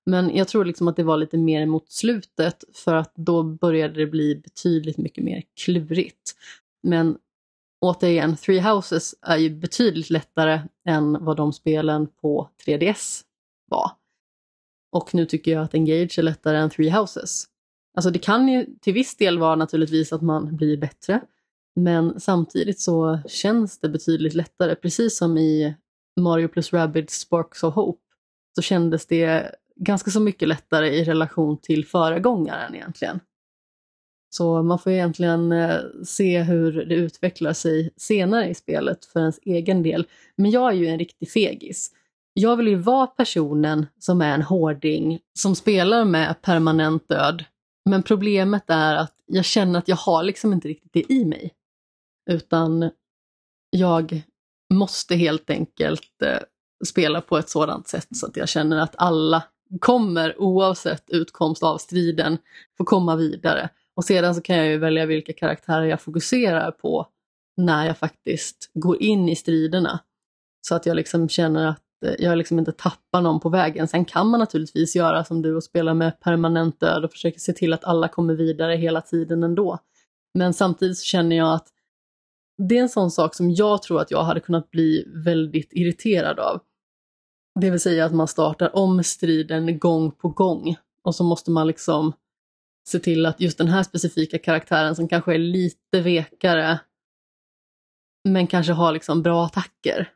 Men 0.06 0.36
jag 0.36 0.48
tror 0.48 0.64
liksom 0.64 0.88
att 0.88 0.96
det 0.96 1.02
var 1.02 1.16
lite 1.16 1.38
mer 1.38 1.66
mot 1.66 1.92
slutet 1.92 2.64
för 2.74 2.94
att 2.94 3.12
då 3.14 3.42
började 3.42 3.94
det 3.94 4.06
bli 4.06 4.34
betydligt 4.36 4.98
mycket 4.98 5.24
mer 5.24 5.42
klurigt. 5.64 6.34
Men 6.82 7.16
återigen, 7.80 8.36
Three 8.36 8.60
Houses 8.60 9.14
är 9.22 9.36
ju 9.36 9.50
betydligt 9.50 10.10
lättare 10.10 10.60
än 10.88 11.24
vad 11.24 11.36
de 11.36 11.52
spelen 11.52 12.06
på 12.20 12.50
3DS 12.66 13.22
var. 13.70 13.90
Och 14.92 15.14
nu 15.14 15.26
tycker 15.26 15.52
jag 15.52 15.62
att 15.62 15.74
Engage 15.74 16.18
är 16.18 16.22
lättare 16.22 16.58
än 16.58 16.70
Three 16.70 16.90
Houses. 16.90 17.44
Alltså 17.98 18.10
det 18.10 18.18
kan 18.18 18.48
ju 18.48 18.66
till 18.80 18.92
viss 18.92 19.16
del 19.16 19.38
vara 19.38 19.56
naturligtvis 19.56 20.12
att 20.12 20.22
man 20.22 20.56
blir 20.56 20.76
bättre. 20.76 21.20
Men 21.76 22.20
samtidigt 22.20 22.80
så 22.80 23.20
känns 23.28 23.80
det 23.80 23.88
betydligt 23.88 24.34
lättare. 24.34 24.74
Precis 24.74 25.18
som 25.18 25.38
i 25.38 25.74
Mario 26.20 26.48
plus 26.48 26.72
Rabbids 26.72 27.14
Sparks 27.14 27.62
of 27.62 27.74
Hope 27.74 28.02
så 28.56 28.62
kändes 28.62 29.06
det 29.06 29.54
ganska 29.76 30.10
så 30.10 30.20
mycket 30.20 30.48
lättare 30.48 30.88
i 30.88 31.04
relation 31.04 31.58
till 31.60 31.86
föregångaren 31.86 32.74
egentligen. 32.74 33.20
Så 34.30 34.62
man 34.62 34.78
får 34.78 34.92
egentligen 34.92 35.52
eh, 35.52 35.78
se 36.04 36.42
hur 36.42 36.84
det 36.84 36.94
utvecklar 36.94 37.52
sig 37.52 37.90
senare 37.96 38.48
i 38.48 38.54
spelet 38.54 39.04
för 39.04 39.20
ens 39.20 39.38
egen 39.42 39.82
del. 39.82 40.06
Men 40.36 40.50
jag 40.50 40.70
är 40.70 40.76
ju 40.76 40.86
en 40.86 40.98
riktig 40.98 41.30
fegis. 41.30 41.90
Jag 42.32 42.56
vill 42.56 42.68
ju 42.68 42.76
vara 42.76 43.06
personen 43.06 43.86
som 43.98 44.20
är 44.20 44.34
en 44.34 44.42
hårding 44.42 45.20
som 45.38 45.54
spelar 45.54 46.04
med 46.04 46.42
permanent 46.42 47.08
död. 47.08 47.44
Men 47.88 48.02
problemet 48.02 48.70
är 48.70 48.94
att 48.96 49.14
jag 49.26 49.44
känner 49.44 49.78
att 49.78 49.88
jag 49.88 49.96
har 49.96 50.22
liksom 50.22 50.52
inte 50.52 50.68
riktigt 50.68 50.92
det 50.92 51.12
i 51.12 51.24
mig. 51.24 51.54
Utan 52.30 52.90
jag 53.70 54.22
måste 54.74 55.16
helt 55.16 55.50
enkelt 55.50 56.22
eh, 56.22 56.38
spela 56.86 57.20
på 57.20 57.38
ett 57.38 57.48
sådant 57.48 57.88
sätt 57.88 58.08
så 58.10 58.26
att 58.26 58.36
jag 58.36 58.48
känner 58.48 58.78
att 58.78 58.94
alla 58.98 59.42
kommer 59.80 60.40
oavsett 60.40 61.10
utkomst 61.10 61.62
av 61.62 61.78
striden 61.78 62.38
få 62.78 62.84
komma 62.84 63.16
vidare. 63.16 63.68
Och 63.94 64.04
sedan 64.04 64.34
så 64.34 64.40
kan 64.40 64.56
jag 64.56 64.66
ju 64.66 64.78
välja 64.78 65.06
vilka 65.06 65.32
karaktärer 65.32 65.84
jag 65.84 66.00
fokuserar 66.00 66.70
på 66.70 67.06
när 67.56 67.86
jag 67.86 67.98
faktiskt 67.98 68.70
går 68.74 69.02
in 69.02 69.28
i 69.28 69.36
striderna. 69.36 70.00
Så 70.60 70.74
att 70.74 70.86
jag 70.86 70.96
liksom 70.96 71.28
känner 71.28 71.66
att 71.66 71.82
Eh, 72.06 72.14
jag 72.18 72.38
liksom 72.38 72.58
inte 72.58 72.72
tappar 72.72 73.22
någon 73.22 73.40
på 73.40 73.48
vägen. 73.48 73.88
Sen 73.88 74.04
kan 74.04 74.28
man 74.28 74.40
naturligtvis 74.40 74.96
göra 74.96 75.24
som 75.24 75.42
du 75.42 75.56
och 75.56 75.64
spela 75.64 75.94
med 75.94 76.20
permanent 76.20 76.80
död 76.80 77.04
och 77.04 77.12
försöka 77.12 77.38
se 77.38 77.52
till 77.52 77.72
att 77.72 77.84
alla 77.84 78.08
kommer 78.08 78.34
vidare 78.34 78.76
hela 78.76 79.00
tiden 79.00 79.42
ändå. 79.42 79.78
Men 80.34 80.54
samtidigt 80.54 80.98
så 80.98 81.04
känner 81.04 81.36
jag 81.36 81.54
att 81.54 81.68
det 82.58 82.78
är 82.78 82.82
en 82.82 82.88
sån 82.88 83.10
sak 83.10 83.34
som 83.34 83.50
jag 83.50 83.82
tror 83.82 84.00
att 84.00 84.10
jag 84.10 84.22
hade 84.22 84.40
kunnat 84.40 84.70
bli 84.70 85.04
väldigt 85.24 85.68
irriterad 85.72 86.38
av. 86.38 86.60
Det 87.60 87.70
vill 87.70 87.80
säga 87.80 88.04
att 88.04 88.14
man 88.14 88.28
startar 88.28 88.76
om 88.76 89.04
striden 89.04 89.78
gång 89.78 90.10
på 90.10 90.28
gång 90.28 90.76
och 91.02 91.14
så 91.14 91.24
måste 91.24 91.50
man 91.50 91.66
liksom 91.66 92.12
se 92.88 92.98
till 92.98 93.26
att 93.26 93.40
just 93.40 93.58
den 93.58 93.68
här 93.68 93.82
specifika 93.82 94.38
karaktären 94.38 94.96
som 94.96 95.08
kanske 95.08 95.34
är 95.34 95.38
lite 95.38 96.00
vekare 96.00 96.80
men 98.24 98.46
kanske 98.46 98.72
har 98.72 98.92
liksom 98.92 99.22
bra 99.22 99.44
attacker. 99.44 100.12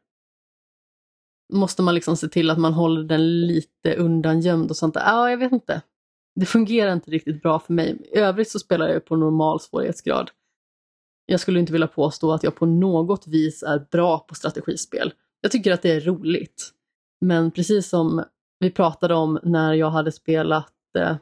Måste 1.52 1.82
man 1.82 1.94
liksom 1.94 2.16
se 2.16 2.28
till 2.28 2.50
att 2.50 2.58
man 2.58 2.72
håller 2.72 3.02
den 3.02 3.46
lite 3.46 3.96
undangömd 3.96 4.70
och 4.70 4.76
sånt 4.76 4.94
där. 4.94 5.00
Ja, 5.00 5.30
jag 5.30 5.38
vet 5.38 5.52
inte. 5.52 5.82
Det 6.34 6.46
fungerar 6.46 6.92
inte 6.92 7.10
riktigt 7.10 7.42
bra 7.42 7.58
för 7.58 7.72
mig. 7.72 8.10
I 8.12 8.18
övrigt 8.18 8.50
så 8.50 8.58
spelar 8.58 8.88
jag 8.88 9.04
på 9.04 9.16
normal 9.16 9.60
svårighetsgrad. 9.60 10.30
Jag 11.26 11.40
skulle 11.40 11.60
inte 11.60 11.72
vilja 11.72 11.86
påstå 11.86 12.32
att 12.32 12.42
jag 12.42 12.54
på 12.54 12.66
något 12.66 13.26
vis 13.26 13.62
är 13.62 13.86
bra 13.90 14.18
på 14.18 14.34
strategispel. 14.34 15.12
Jag 15.40 15.52
tycker 15.52 15.72
att 15.72 15.82
det 15.82 15.90
är 15.90 16.00
roligt. 16.00 16.70
Men 17.20 17.50
precis 17.50 17.88
som 17.88 18.24
vi 18.58 18.70
pratade 18.70 19.14
om 19.14 19.38
när 19.42 19.74
jag 19.74 19.90
hade 19.90 20.12
spelat 20.12 20.72
eh, 20.98 21.16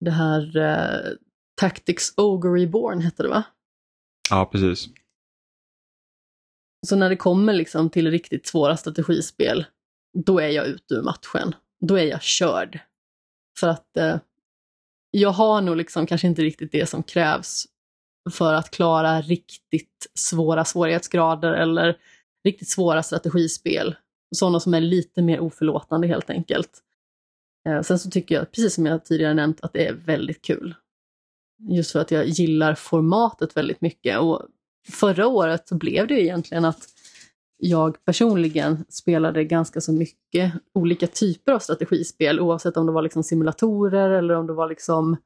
det 0.00 0.10
här 0.10 0.56
eh, 0.56 1.12
Tactics 1.60 2.12
Ogre 2.16 2.50
Reborn 2.50 3.00
hette 3.00 3.22
det 3.22 3.28
va? 3.28 3.42
Ja, 4.30 4.48
precis. 4.52 4.88
Så 6.86 6.96
när 6.96 7.10
det 7.10 7.16
kommer 7.16 7.52
liksom 7.52 7.90
till 7.90 8.10
riktigt 8.10 8.46
svåra 8.46 8.76
strategispel, 8.76 9.64
då 10.18 10.38
är 10.38 10.48
jag 10.48 10.66
ute 10.66 10.94
ur 10.94 11.02
matchen. 11.02 11.54
Då 11.80 11.94
är 11.98 12.04
jag 12.04 12.22
körd. 12.22 12.78
För 13.58 13.68
att 13.68 13.96
eh, 13.96 14.16
jag 15.10 15.30
har 15.30 15.60
nog 15.60 15.76
liksom 15.76 16.06
kanske 16.06 16.26
inte 16.26 16.42
riktigt 16.42 16.72
det 16.72 16.86
som 16.86 17.02
krävs 17.02 17.66
för 18.30 18.54
att 18.54 18.70
klara 18.70 19.20
riktigt 19.20 20.06
svåra 20.14 20.64
svårighetsgrader 20.64 21.52
eller 21.52 21.96
riktigt 22.44 22.68
svåra 22.68 23.02
strategispel. 23.02 23.94
Sådana 24.36 24.60
som 24.60 24.74
är 24.74 24.80
lite 24.80 25.22
mer 25.22 25.40
oförlåtande 25.40 26.06
helt 26.06 26.30
enkelt. 26.30 26.82
Eh, 27.68 27.82
sen 27.82 27.98
så 27.98 28.10
tycker 28.10 28.34
jag, 28.34 28.52
precis 28.52 28.74
som 28.74 28.86
jag 28.86 29.04
tidigare 29.04 29.34
nämnt, 29.34 29.60
att 29.60 29.72
det 29.72 29.86
är 29.86 29.92
väldigt 29.92 30.42
kul. 30.42 30.74
Just 31.68 31.92
för 31.92 32.00
att 32.00 32.10
jag 32.10 32.26
gillar 32.26 32.74
formatet 32.74 33.56
väldigt 33.56 33.80
mycket. 33.80 34.18
Och 34.18 34.46
förra 34.88 35.26
året 35.26 35.68
så 35.68 35.74
blev 35.74 36.06
det 36.06 36.14
ju 36.14 36.20
egentligen 36.20 36.64
att 36.64 36.88
jag 37.56 38.04
personligen 38.04 38.84
spelade 38.88 39.44
ganska 39.44 39.80
så 39.80 39.92
mycket 39.92 40.52
olika 40.74 41.06
typer 41.06 41.52
av 41.52 41.58
strategispel 41.58 42.40
oavsett 42.40 42.76
om 42.76 42.86
det 42.86 42.92
var 42.92 43.02
liksom 43.02 43.22
simulatorer 43.22 44.10
eller 44.10 44.34
om 44.34 44.46
det 44.46 44.52
var 44.52 44.68
liksom 44.68 45.16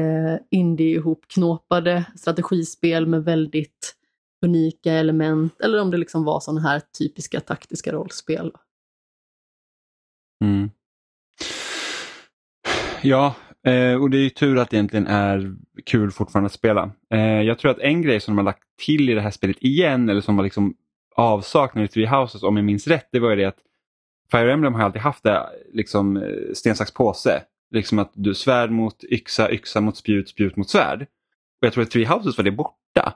eh, 0.00 0.36
indie-ihopknåpade 0.50 2.04
strategispel 2.16 3.06
med 3.06 3.24
väldigt 3.24 3.94
unika 4.46 4.92
element 4.92 5.60
eller 5.60 5.80
om 5.80 5.90
det 5.90 5.96
liksom 5.96 6.24
var 6.24 6.40
sådana 6.40 6.60
här 6.60 6.82
typiska 6.98 7.40
taktiska 7.40 7.92
rollspel. 7.92 8.52
Mm. 10.44 10.70
Ja, 13.02 13.34
eh, 13.66 13.94
och 13.94 14.10
det 14.10 14.16
är 14.16 14.22
ju 14.22 14.30
tur 14.30 14.58
att 14.58 14.70
det 14.70 14.76
egentligen 14.76 15.06
är 15.06 15.54
kul 15.86 16.10
fortfarande 16.10 16.46
att 16.46 16.52
spela. 16.52 16.90
Eh, 17.10 17.42
jag 17.42 17.58
tror 17.58 17.70
att 17.70 17.78
en 17.78 18.02
grej 18.02 18.20
som 18.20 18.34
de 18.34 18.38
har 18.38 18.44
lagt 18.44 18.62
till 18.84 19.10
i 19.10 19.14
det 19.14 19.20
här 19.20 19.30
spelet 19.30 19.56
igen, 19.60 20.08
eller 20.08 20.20
som 20.20 20.36
var 20.36 20.44
liksom 20.44 20.74
avsaknad 21.16 21.84
i 21.84 21.88
Three 21.88 22.06
Houses 22.06 22.42
om 22.42 22.56
jag 22.56 22.64
minns 22.64 22.86
rätt, 22.86 23.08
det 23.12 23.18
var 23.18 23.30
ju 23.30 23.36
det 23.36 23.44
att 23.44 23.58
Fire 24.30 24.52
Emblem 24.52 24.74
har 24.74 24.82
alltid 24.82 25.02
haft 25.02 25.22
det 25.22 25.46
liksom 25.72 26.16
eh, 26.16 26.22
sten, 26.54 26.76
sax, 26.76 26.94
påse. 26.94 27.42
Liksom 27.70 27.98
att 27.98 28.10
du 28.14 28.34
svärd 28.34 28.70
mot 28.70 29.04
yxa, 29.04 29.52
yxa 29.52 29.80
mot 29.80 29.96
spjut, 29.96 30.28
spjut 30.28 30.56
mot 30.56 30.70
svärd. 30.70 31.02
Och 31.02 31.66
jag 31.66 31.72
tror 31.72 31.84
att 31.84 31.90
Three 31.90 32.04
Houses 32.04 32.36
var 32.36 32.44
det 32.44 32.50
borta. 32.50 33.14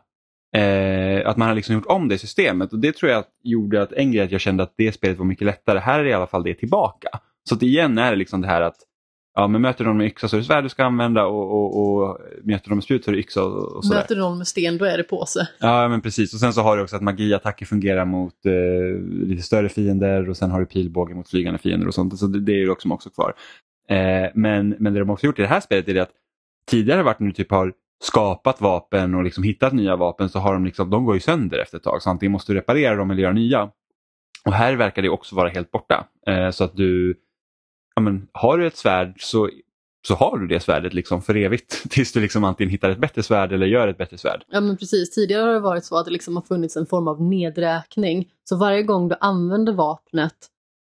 Eh, 0.56 1.28
att 1.28 1.37
man 1.37 1.48
har 1.48 1.54
liksom 1.54 1.74
gjort 1.74 1.87
om 1.87 2.09
det 2.09 2.18
systemet 2.18 2.72
och 2.72 2.78
det 2.78 2.96
tror 2.96 3.11
jag 3.11 3.18
att 3.18 3.30
gjorde 3.42 3.82
att 3.82 3.92
en 3.92 4.12
grej 4.12 4.24
att 4.24 4.32
jag 4.32 4.40
kände 4.40 4.62
att 4.62 4.74
det 4.76 4.92
spelet 4.92 5.18
var 5.18 5.24
mycket 5.24 5.46
lättare. 5.46 5.78
Här 5.78 6.00
är 6.00 6.04
i 6.04 6.12
alla 6.12 6.26
fall 6.26 6.42
det 6.42 6.54
tillbaka. 6.54 7.09
Så 7.48 7.54
att 7.54 7.62
igen 7.62 7.98
är 7.98 8.11
det 8.11 8.16
liksom 8.16 8.40
det 8.40 8.48
här 8.48 8.61
att 8.61 8.76
ja, 9.37 9.49
men 9.49 9.62
möter 9.62 9.85
de 9.85 9.96
med 9.96 10.07
yxa 10.07 10.29
så 10.29 10.37
är 10.37 10.40
det 10.40 10.46
svärd 10.46 10.64
du 10.64 10.68
ska 10.68 10.85
använda 10.85 11.27
och, 11.27 11.53
och, 11.53 11.81
och 11.83 12.18
möter 12.42 12.68
de 12.68 12.75
med 12.75 12.85
spjut 12.85 13.05
så 13.05 13.11
är 13.11 13.12
det 13.12 13.20
yxa 13.20 13.44
och, 13.44 13.77
och 13.77 13.85
sådär. 13.85 14.01
Möter 14.01 14.16
någon 14.16 14.38
med 14.38 14.46
sten, 14.46 14.79
då 14.79 14.85
är 14.85 14.96
det 14.96 15.03
påse. 15.03 15.49
Ja 15.59 15.88
men 15.88 16.01
precis 16.01 16.35
och 16.35 16.40
sen 16.40 16.53
så 16.53 16.61
har 16.61 16.77
du 16.77 16.83
också 16.83 16.96
att 16.96 17.03
magiattacker 17.03 17.66
fungerar 17.66 18.05
mot 18.05 18.46
eh, 18.46 19.03
lite 19.29 19.42
större 19.42 19.68
fiender 19.68 20.29
och 20.29 20.37
sen 20.37 20.51
har 20.51 20.61
du 20.61 20.66
pilbåge 20.66 21.14
mot 21.14 21.31
flygande 21.31 21.59
fiender 21.59 21.88
och 21.88 21.94
sånt. 21.94 22.18
Så 22.18 22.27
det, 22.27 22.40
det 22.40 22.53
är 22.53 22.57
ju 22.57 22.70
också, 22.70 22.88
också 22.88 23.11
kvar. 23.11 23.35
Eh, 23.88 24.31
men, 24.35 24.77
men 24.79 24.94
det 24.94 25.01
de 25.01 25.11
också 25.11 25.27
gjort 25.27 25.38
i 25.38 25.42
det 25.42 25.49
här 25.49 25.61
spelet 25.61 25.88
är 25.88 25.94
det 25.94 26.03
att 26.03 26.12
tidigare 26.70 27.03
varit 27.03 27.20
när 27.20 27.27
du 27.27 27.33
typ 27.33 27.51
har 27.51 27.72
skapat 28.05 28.61
vapen 28.61 29.14
och 29.14 29.25
liksom 29.25 29.44
hittat 29.44 29.72
nya 29.72 29.96
vapen 29.96 30.29
så 30.29 30.38
har 30.38 30.53
de 30.53 30.64
liksom, 30.64 30.90
de 30.90 31.05
går 31.05 31.14
ju 31.14 31.20
sönder 31.20 31.59
efter 31.59 31.77
ett 31.77 31.85
tag 31.85 32.03
så 32.03 32.11
antingen 32.11 32.33
måste 32.33 32.53
du 32.53 32.59
reparera 32.59 32.96
dem 32.96 33.11
eller 33.11 33.22
göra 33.22 33.33
nya. 33.33 33.70
Och 34.46 34.53
här 34.53 34.75
verkar 34.75 35.03
det 35.03 35.09
också 35.09 35.37
vara 35.37 35.49
helt 35.49 35.70
borta. 35.70 36.07
Eh, 36.27 36.51
så 36.51 36.64
att 36.64 36.77
du, 36.77 37.14
ja 37.96 38.02
men, 38.02 38.28
har 38.32 38.59
du 38.59 38.66
ett 38.66 38.76
svärd 38.76 39.14
så, 39.18 39.50
så 40.09 40.14
har 40.14 40.38
du 40.38 40.46
det 40.46 40.61
svärdet 40.61 40.94
liksom 40.94 41.22
för 41.22 41.37
evigt 41.37 41.82
tills 41.90 42.12
du 42.12 42.20
liksom 42.20 42.44
antingen 42.44 42.70
hittar 42.70 42.90
ett 42.90 42.98
bättre 42.98 43.22
svärd 43.22 43.52
eller 43.52 43.66
gör 43.66 43.88
ett 43.88 43.98
bättre 43.98 44.18
svärd. 44.18 44.44
Ja 44.48 44.61
men 44.61 44.76
precis, 44.76 45.11
tidigare 45.11 45.42
har 45.42 45.52
det 45.52 45.61
varit 45.61 45.85
så 45.85 45.98
att 45.98 46.04
det 46.04 46.11
liksom 46.11 46.37
har 46.37 46.42
funnits 46.42 46.76
en 46.76 46.87
form 46.87 47.09
av 47.09 47.22
nedräkning. 47.22 48.28
Så 48.48 48.56
varje 48.56 48.82
gång 48.82 49.09
du 49.09 49.16
använder 49.20 49.72
vapnet 49.72 50.37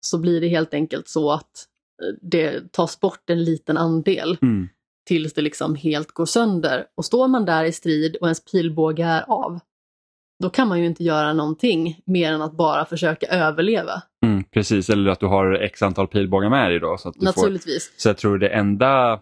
så 0.00 0.18
blir 0.18 0.40
det 0.40 0.48
helt 0.48 0.74
enkelt 0.74 1.08
så 1.08 1.32
att 1.32 1.66
eh, 2.02 2.18
det 2.22 2.72
tas 2.72 3.00
bort 3.00 3.30
en 3.30 3.44
liten 3.44 3.76
andel. 3.76 4.38
Mm. 4.42 4.68
tills 5.06 5.32
det 5.32 5.42
liksom 5.42 5.74
helt 5.74 6.12
går 6.12 6.26
sönder. 6.26 6.86
Och 6.94 7.04
står 7.04 7.28
man 7.28 7.44
där 7.44 7.64
i 7.64 7.72
strid 7.72 8.16
och 8.16 8.26
ens 8.26 8.44
pilbåge 8.44 9.04
är 9.04 9.24
av, 9.28 9.60
då 10.42 10.50
kan 10.50 10.68
man 10.68 10.80
ju 10.80 10.86
inte 10.86 11.04
göra 11.04 11.32
någonting 11.32 12.00
mer 12.04 12.32
än 12.32 12.42
att 12.42 12.52
bara 12.52 12.84
försöka 12.84 13.26
överleva. 13.26 14.02
Mm, 14.26 14.44
precis, 14.44 14.90
eller 14.90 15.10
att 15.10 15.20
du 15.20 15.26
har 15.26 15.52
x 15.52 15.82
antal 15.82 16.08
pilbågar 16.08 16.50
med 16.50 16.70
dig 16.70 16.80
då. 16.80 16.96
Så, 16.98 17.08
att 17.08 17.14
du 17.14 17.20
får, 17.20 17.26
Naturligtvis. 17.26 17.92
så 17.96 18.08
jag 18.08 18.16
tror 18.16 18.38
det 18.38 18.48
enda, 18.48 19.20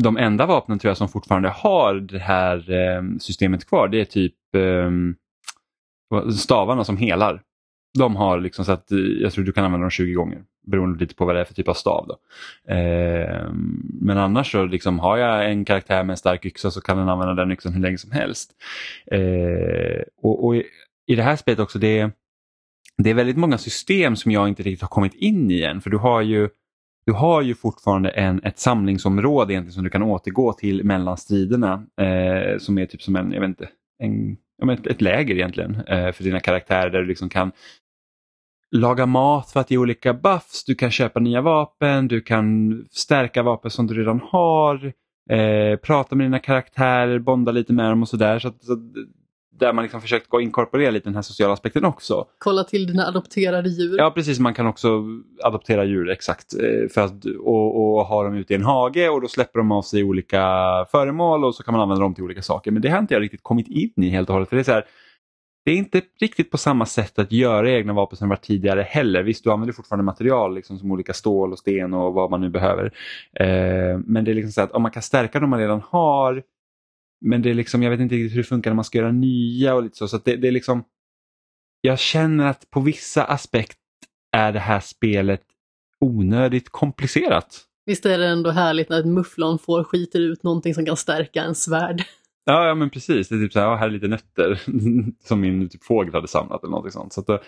de 0.00 0.16
enda 0.16 0.46
vapnen 0.46 0.78
tror 0.78 0.90
jag 0.90 0.96
som 0.96 1.08
fortfarande 1.08 1.48
har 1.48 1.94
det 1.94 2.18
här 2.18 2.70
eh, 2.70 3.02
systemet 3.20 3.64
kvar 3.66 3.88
det 3.88 4.00
är 4.00 4.04
typ 4.04 4.34
eh, 4.54 4.90
stavarna 6.32 6.84
som 6.84 6.96
helar. 6.96 7.42
De 7.98 8.16
har 8.16 8.40
liksom 8.40 8.64
så 8.64 8.72
att 8.72 8.92
eh, 8.92 8.98
jag 8.98 9.32
tror 9.32 9.44
du 9.44 9.52
kan 9.52 9.64
använda 9.64 9.84
dem 9.84 9.90
20 9.90 10.12
gånger 10.12 10.44
beroende 10.70 10.98
lite 10.98 11.14
på 11.14 11.24
vad 11.24 11.34
det 11.34 11.40
är 11.40 11.44
för 11.44 11.54
typ 11.54 11.68
av 11.68 11.74
stav. 11.74 12.06
Då. 12.08 12.18
Eh, 12.72 13.50
men 14.00 14.18
annars 14.18 14.52
så 14.52 14.64
liksom 14.64 14.98
har 14.98 15.16
jag 15.16 15.50
en 15.50 15.64
karaktär 15.64 16.04
med 16.04 16.10
en 16.10 16.16
stark 16.16 16.44
yxa 16.44 16.70
så 16.70 16.80
kan 16.80 16.98
den 16.98 17.08
använda 17.08 17.34
den 17.34 17.52
yxan 17.52 17.72
hur 17.72 17.80
länge 17.80 17.98
som 17.98 18.10
helst. 18.10 18.52
Eh, 19.10 20.02
och, 20.22 20.44
och 20.44 20.56
i, 20.56 20.64
i 21.06 21.14
det 21.14 21.22
här 21.22 21.36
spelet 21.36 21.60
också 21.60 21.78
det 21.78 21.98
är, 21.98 22.10
det 22.98 23.10
är 23.10 23.14
väldigt 23.14 23.36
många 23.36 23.58
system 23.58 24.16
som 24.16 24.32
jag 24.32 24.48
inte 24.48 24.62
riktigt 24.62 24.82
har 24.82 24.88
kommit 24.88 25.14
in 25.14 25.50
i 25.50 25.62
än 25.62 25.80
för 25.80 25.90
du 25.90 25.96
har 25.96 26.22
ju 26.22 26.48
du 27.08 27.12
har 27.12 27.42
ju 27.42 27.54
fortfarande 27.54 28.10
en, 28.10 28.40
ett 28.44 28.58
samlingsområde 28.58 29.52
egentligen 29.52 29.72
som 29.72 29.84
du 29.84 29.90
kan 29.90 30.02
återgå 30.02 30.52
till 30.52 30.84
mellan 30.84 31.16
striderna 31.16 31.86
eh, 32.00 32.58
som 32.58 32.78
är 32.78 32.86
typ 32.86 33.02
som 33.02 33.16
en, 33.16 33.32
jag 33.32 33.40
vet 33.40 33.48
inte, 33.48 33.68
en, 33.98 34.36
ja, 34.58 34.72
ett, 34.72 34.86
ett 34.86 35.00
läger 35.00 35.34
egentligen 35.34 35.74
eh, 35.86 36.12
för 36.12 36.24
dina 36.24 36.40
karaktärer 36.40 36.90
där 36.90 36.98
du 36.98 37.06
liksom 37.06 37.28
kan 37.28 37.52
laga 38.76 39.06
mat 39.06 39.50
för 39.50 39.60
att 39.60 39.70
ge 39.70 39.78
olika 39.78 40.14
buffs, 40.14 40.64
du 40.66 40.74
kan 40.74 40.90
köpa 40.90 41.20
nya 41.20 41.40
vapen, 41.40 42.08
du 42.08 42.20
kan 42.20 42.72
stärka 42.90 43.42
vapen 43.42 43.70
som 43.70 43.86
du 43.86 43.94
redan 43.94 44.20
har, 44.30 44.92
eh, 45.30 45.76
prata 45.76 46.14
med 46.16 46.26
dina 46.26 46.38
karaktärer, 46.38 47.18
bonda 47.18 47.52
lite 47.52 47.72
med 47.72 47.90
dem 47.90 48.02
och 48.02 48.08
sådär. 48.08 48.38
Så, 48.38 48.48
att- 48.48 48.64
så, 48.64 48.72
att- 48.72 48.78
där 49.60 49.72
man 49.72 49.82
liksom 49.84 50.00
försökt 50.00 50.28
gå 50.28 50.40
inkorporera 50.40 50.90
lite 50.90 51.08
den 51.08 51.14
här 51.14 51.22
sociala 51.22 51.52
aspekten 51.52 51.84
också. 51.84 52.24
Kolla 52.38 52.64
till 52.64 52.86
dina 52.86 53.06
adopterade 53.06 53.68
djur. 53.68 53.98
Ja 53.98 54.10
precis, 54.10 54.38
man 54.38 54.54
kan 54.54 54.66
också 54.66 55.02
adoptera 55.44 55.84
djur 55.84 56.10
exakt 56.10 56.54
eh, 56.54 56.88
för 56.94 57.00
att, 57.00 57.24
och, 57.24 57.96
och 57.98 58.04
ha 58.06 58.22
dem 58.24 58.34
ute 58.34 58.52
i 58.52 58.56
en 58.56 58.62
hage 58.64 59.08
och 59.08 59.20
då 59.20 59.28
släpper 59.28 59.58
de 59.58 59.72
av 59.72 59.82
sig 59.82 60.04
olika 60.04 60.40
föremål 60.90 61.44
och 61.44 61.54
så 61.54 61.62
kan 61.62 61.72
man 61.72 61.80
använda 61.80 62.02
dem 62.02 62.14
till 62.14 62.24
olika 62.24 62.42
saker. 62.42 62.70
Men 62.70 62.82
det 62.82 62.88
har 62.88 62.98
inte 62.98 63.14
jag 63.14 63.20
riktigt 63.22 63.42
kommit 63.42 63.68
in 63.68 63.92
i 64.04 64.08
helt 64.08 64.28
och 64.28 64.32
hållet. 64.34 64.48
För 64.48 64.56
det 64.56 64.62
är 64.62 64.64
så 64.64 64.72
här, 64.72 64.84
det 65.68 65.72
är 65.72 65.76
inte 65.76 66.02
riktigt 66.20 66.50
på 66.50 66.58
samma 66.58 66.86
sätt 66.86 67.18
att 67.18 67.32
göra 67.32 67.70
egna 67.70 67.92
vapen 67.92 68.16
som 68.16 68.28
det 68.28 68.32
var 68.32 68.36
tidigare 68.36 68.82
heller. 68.82 69.22
Visst, 69.22 69.44
du 69.44 69.50
använder 69.50 69.72
fortfarande 69.72 70.04
material 70.04 70.54
liksom, 70.54 70.78
som 70.78 70.92
olika 70.92 71.12
stål 71.12 71.52
och 71.52 71.58
sten 71.58 71.94
och 71.94 72.14
vad 72.14 72.30
man 72.30 72.40
nu 72.40 72.50
behöver. 72.50 72.84
Eh, 73.32 73.98
men 74.04 74.24
det 74.24 74.30
är 74.30 74.34
liksom 74.34 74.52
så 74.52 74.60
att 74.60 74.72
om 74.72 74.82
man 74.82 74.90
kan 74.90 75.02
stärka 75.02 75.40
de 75.40 75.50
man 75.50 75.58
redan 75.58 75.80
har 75.80 76.42
men 77.20 77.42
det 77.42 77.50
är 77.50 77.54
liksom, 77.54 77.82
jag 77.82 77.90
vet 77.90 78.00
inte 78.00 78.14
riktigt 78.14 78.32
hur 78.32 78.42
det 78.42 78.48
funkar 78.48 78.70
när 78.70 78.74
man 78.74 78.84
ska 78.84 78.98
göra 78.98 79.12
nya 79.12 79.74
och 79.74 79.82
lite 79.82 79.96
så. 79.96 80.08
så 80.08 80.16
att 80.16 80.24
det, 80.24 80.36
det 80.36 80.48
är 80.48 80.52
liksom, 80.52 80.84
jag 81.80 81.98
känner 81.98 82.46
att 82.46 82.70
på 82.70 82.80
vissa 82.80 83.24
aspekt 83.24 83.78
är 84.32 84.52
det 84.52 84.58
här 84.58 84.80
spelet 84.80 85.42
onödigt 86.00 86.68
komplicerat. 86.70 87.64
Visst 87.86 88.06
är 88.06 88.18
det 88.18 88.26
ändå 88.26 88.50
härligt 88.50 88.88
när 88.88 89.00
ett 89.00 89.06
mufflon 89.06 89.58
får 89.58 89.84
skiter 89.84 90.20
ut 90.20 90.42
någonting 90.42 90.74
som 90.74 90.86
kan 90.86 90.96
stärka 90.96 91.42
en 91.42 91.54
svärd. 91.54 92.04
Ja, 92.50 92.66
ja 92.66 92.74
men 92.74 92.90
precis. 92.90 93.28
Det 93.28 93.34
är 93.34 93.38
typ 93.38 93.52
så 93.52 93.60
här, 93.60 93.66
ja, 93.66 93.76
här 93.76 93.86
är 93.86 93.90
lite 93.90 94.08
nötter 94.08 94.60
som 95.24 95.40
min 95.40 95.68
typ 95.68 95.84
fågel 95.84 96.14
hade 96.14 96.28
samlat 96.28 96.62
eller 96.64 96.70
något 96.70 96.92
sånt. 96.92 97.12
Så 97.12 97.20
att 97.20 97.26
då, 97.26 97.38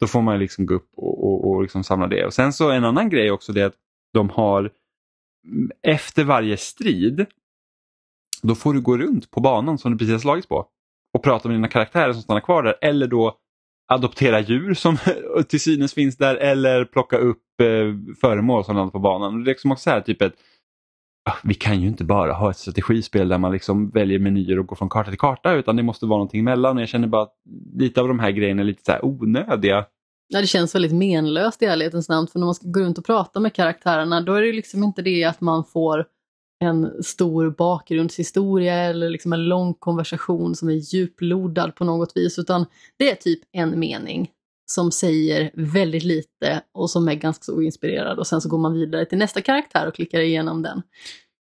då 0.00 0.06
får 0.06 0.22
man 0.22 0.38
liksom 0.38 0.66
gå 0.66 0.74
upp 0.74 0.90
och, 0.96 1.24
och, 1.24 1.50
och 1.50 1.62
liksom 1.62 1.84
samla 1.84 2.06
det. 2.06 2.26
Och 2.26 2.34
sen 2.34 2.52
så 2.52 2.70
en 2.70 2.84
annan 2.84 3.08
grej 3.08 3.30
också 3.30 3.52
det 3.52 3.60
är 3.60 3.66
att 3.66 3.76
de 4.12 4.30
har 4.30 4.70
mm, 5.46 5.70
efter 5.82 6.24
varje 6.24 6.56
strid 6.56 7.26
då 8.42 8.54
får 8.54 8.74
du 8.74 8.80
gå 8.80 8.98
runt 8.98 9.30
på 9.30 9.40
banan 9.40 9.78
som 9.78 9.92
du 9.92 9.98
precis 9.98 10.12
har 10.12 10.18
slagits 10.18 10.48
på 10.48 10.66
och 11.14 11.22
prata 11.22 11.48
med 11.48 11.56
dina 11.56 11.68
karaktärer 11.68 12.12
som 12.12 12.22
stannar 12.22 12.40
kvar 12.40 12.62
där 12.62 12.78
eller 12.80 13.06
då 13.06 13.36
adoptera 13.92 14.40
djur 14.40 14.74
som 14.74 14.96
till 15.48 15.60
synes 15.60 15.94
finns 15.94 16.16
där 16.16 16.36
eller 16.36 16.84
plocka 16.84 17.18
upp 17.18 17.60
eh, 17.60 18.16
föremål 18.20 18.64
som 18.64 18.76
landar 18.76 18.92
på 18.92 18.98
banan. 18.98 19.44
Det 19.44 19.50
är 19.50 19.52
liksom 19.52 19.72
också 19.72 19.82
så 19.82 19.90
här, 19.90 20.00
typ 20.00 20.22
ett 20.22 20.34
Ah, 21.24 21.36
vi 21.44 21.54
kan 21.54 21.80
ju 21.80 21.88
inte 21.88 22.04
bara 22.04 22.32
ha 22.32 22.50
ett 22.50 22.56
strategispel 22.56 23.28
där 23.28 23.38
man 23.38 23.52
liksom 23.52 23.90
väljer 23.90 24.18
menyer 24.18 24.58
och 24.58 24.66
går 24.66 24.76
från 24.76 24.88
karta 24.88 25.10
till 25.10 25.18
karta 25.18 25.52
utan 25.54 25.76
det 25.76 25.82
måste 25.82 26.06
vara 26.06 26.18
någonting 26.18 26.40
emellan. 26.40 26.76
Och 26.76 26.82
jag 26.82 26.88
känner 26.88 27.08
bara 27.08 27.22
att 27.22 27.34
lite 27.78 28.00
av 28.00 28.08
de 28.08 28.18
här 28.18 28.30
grejerna 28.30 28.62
är 28.62 28.66
lite 28.66 28.84
så 28.84 28.92
här 28.92 29.04
onödiga. 29.04 29.86
Ja, 30.28 30.40
det 30.40 30.46
känns 30.46 30.74
väldigt 30.74 30.92
menlöst 30.92 31.62
i 31.62 31.66
ärlighetens 31.66 32.08
namn 32.08 32.26
för 32.26 32.38
när 32.38 32.46
man 32.46 32.54
ska 32.54 32.68
gå 32.68 32.80
runt 32.80 32.98
och 32.98 33.04
prata 33.04 33.40
med 33.40 33.54
karaktärerna 33.54 34.20
då 34.20 34.34
är 34.34 34.42
det 34.42 34.52
liksom 34.52 34.84
inte 34.84 35.02
det 35.02 35.24
att 35.24 35.40
man 35.40 35.64
får 35.64 36.06
en 36.64 37.02
stor 37.02 37.50
bakgrundshistoria 37.50 38.74
eller 38.74 39.10
liksom 39.10 39.32
en 39.32 39.44
lång 39.44 39.74
konversation 39.74 40.54
som 40.54 40.68
är 40.68 40.94
djuplodad 40.94 41.74
på 41.74 41.84
något 41.84 42.12
vis 42.16 42.38
utan 42.38 42.66
det 42.98 43.10
är 43.10 43.14
typ 43.14 43.40
en 43.52 43.80
mening 43.80 44.30
som 44.70 44.92
säger 44.92 45.50
väldigt 45.54 46.04
lite 46.04 46.62
och 46.74 46.90
som 46.90 47.08
är 47.08 47.14
ganska 47.14 47.42
så 47.42 47.56
oinspirerad 47.56 48.18
och 48.18 48.26
sen 48.26 48.40
så 48.40 48.48
går 48.48 48.58
man 48.58 48.72
vidare 48.72 49.04
till 49.04 49.18
nästa 49.18 49.40
karaktär 49.40 49.88
och 49.88 49.94
klickar 49.94 50.20
igenom 50.20 50.62
den. 50.62 50.82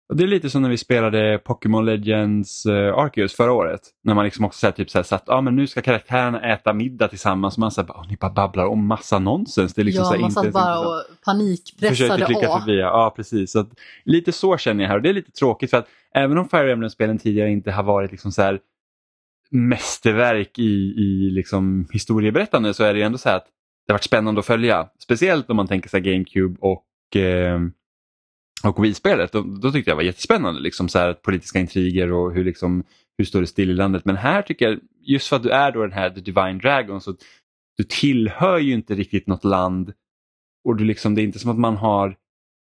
Och 0.09 0.17
Det 0.17 0.25
är 0.25 0.29
lite 0.29 0.51
som 0.51 0.63
när 0.63 0.69
vi 0.69 0.77
spelade 0.77 1.39
Pokémon 1.45 1.85
Legends 1.85 2.67
uh, 2.67 2.99
Arceus 2.99 3.35
förra 3.35 3.53
året. 3.53 3.81
När 4.05 4.15
man 4.15 4.25
liksom 4.25 4.45
också 4.45 4.59
så 4.59 4.67
här, 4.67 4.73
typ 4.73 4.91
så 4.91 4.99
här, 4.99 5.03
satt, 5.03 5.29
ah, 5.29 5.41
men 5.41 5.57
nu 5.57 5.67
ska 5.67 5.83
karaktärerna 5.83 6.53
äta 6.53 6.73
middag 6.73 7.09
tillsammans. 7.09 7.55
Och 7.55 7.59
man 7.59 7.71
så 7.71 7.81
här, 7.81 7.89
oh, 7.89 8.09
ni 8.09 8.17
bara 8.17 8.33
babblar 8.33 8.67
om 8.67 8.87
massa 8.87 9.19
nonsens. 9.19 9.75
Det 9.75 9.83
är 9.83 9.85
liksom 9.85 10.03
ja, 10.03 10.09
så 10.09 10.15
här, 10.15 10.21
man 10.21 10.31
satt 10.31 10.53
bara 10.53 10.81
och 10.81 11.05
panikpressade 11.25 11.91
Försökte 11.91 12.25
klicka 12.25 12.51
A. 12.51 12.61
förbi. 12.61 12.79
Ja, 12.79 13.13
precis. 13.17 13.53
Så 13.53 13.61
att, 13.61 13.69
lite 14.05 14.33
så 14.33 14.57
känner 14.57 14.85
jag 14.85 14.89
här 14.89 14.97
och 14.97 15.03
det 15.03 15.09
är 15.09 15.15
lite 15.15 15.33
tråkigt 15.33 15.71
för 15.71 15.77
att 15.77 15.89
även 16.15 16.39
om 16.39 16.49
Fire 16.49 16.73
Emblem-spelen 16.73 17.19
tidigare 17.19 17.51
inte 17.51 17.71
har 17.71 17.83
varit 17.83 18.11
liksom 18.11 18.33
så 18.33 18.43
här 18.43 18.61
mästerverk 19.51 20.59
i, 20.59 20.95
i 20.97 21.31
liksom 21.31 21.89
historieberättande 21.93 22.75
så 22.75 22.85
är 22.85 22.93
det 22.95 22.99
ju 22.99 23.05
ändå 23.05 23.19
så 23.19 23.29
här 23.29 23.37
att 23.37 23.47
det 23.87 23.93
har 23.93 23.95
varit 23.95 24.05
spännande 24.05 24.39
att 24.39 24.47
följa. 24.47 24.89
Speciellt 24.99 25.51
om 25.51 25.57
man 25.57 25.67
tänker 25.67 25.89
sig 25.89 26.01
GameCube 26.01 26.59
och, 26.61 27.17
eh, 27.17 27.61
och 28.65 28.85
Wii-spelet. 28.85 29.33
Då, 29.33 29.43
då 29.43 29.73
tyckte 29.73 29.91
jag 29.91 29.97
det 29.97 30.03
var 30.03 30.03
jättespännande. 30.03 30.61
Liksom 30.61 30.89
så 30.89 30.99
här, 30.99 31.13
politiska 31.13 31.59
intriger 31.59 32.13
och 32.13 32.33
hur, 32.33 32.45
liksom, 32.45 32.85
hur 33.19 33.25
står 33.25 33.41
det 33.41 33.47
still 33.47 33.71
i 33.71 33.75
landet. 33.75 34.05
Men 34.05 34.17
här 34.17 34.43
tycker 34.43 34.69
jag, 34.69 34.79
just 35.01 35.29
för 35.29 35.37
att 35.37 35.43
du 35.43 35.51
är 35.51 35.73
då 35.73 35.83
den 35.83 35.93
här 35.93 36.11
The 36.11 36.21
Divine 36.21 36.59
Dragon 36.59 37.01
så 37.01 37.15
du 37.77 37.85
tillhör 37.85 38.59
ju 38.59 38.73
inte 38.73 38.95
riktigt 38.95 39.27
något 39.27 39.45
land 39.45 39.93
och 40.65 40.77
du 40.77 40.85
liksom, 40.85 41.15
det 41.15 41.23
är 41.23 41.25
inte 41.25 41.39
som 41.39 41.51
att 41.51 41.59
man 41.59 41.77
har 41.77 42.17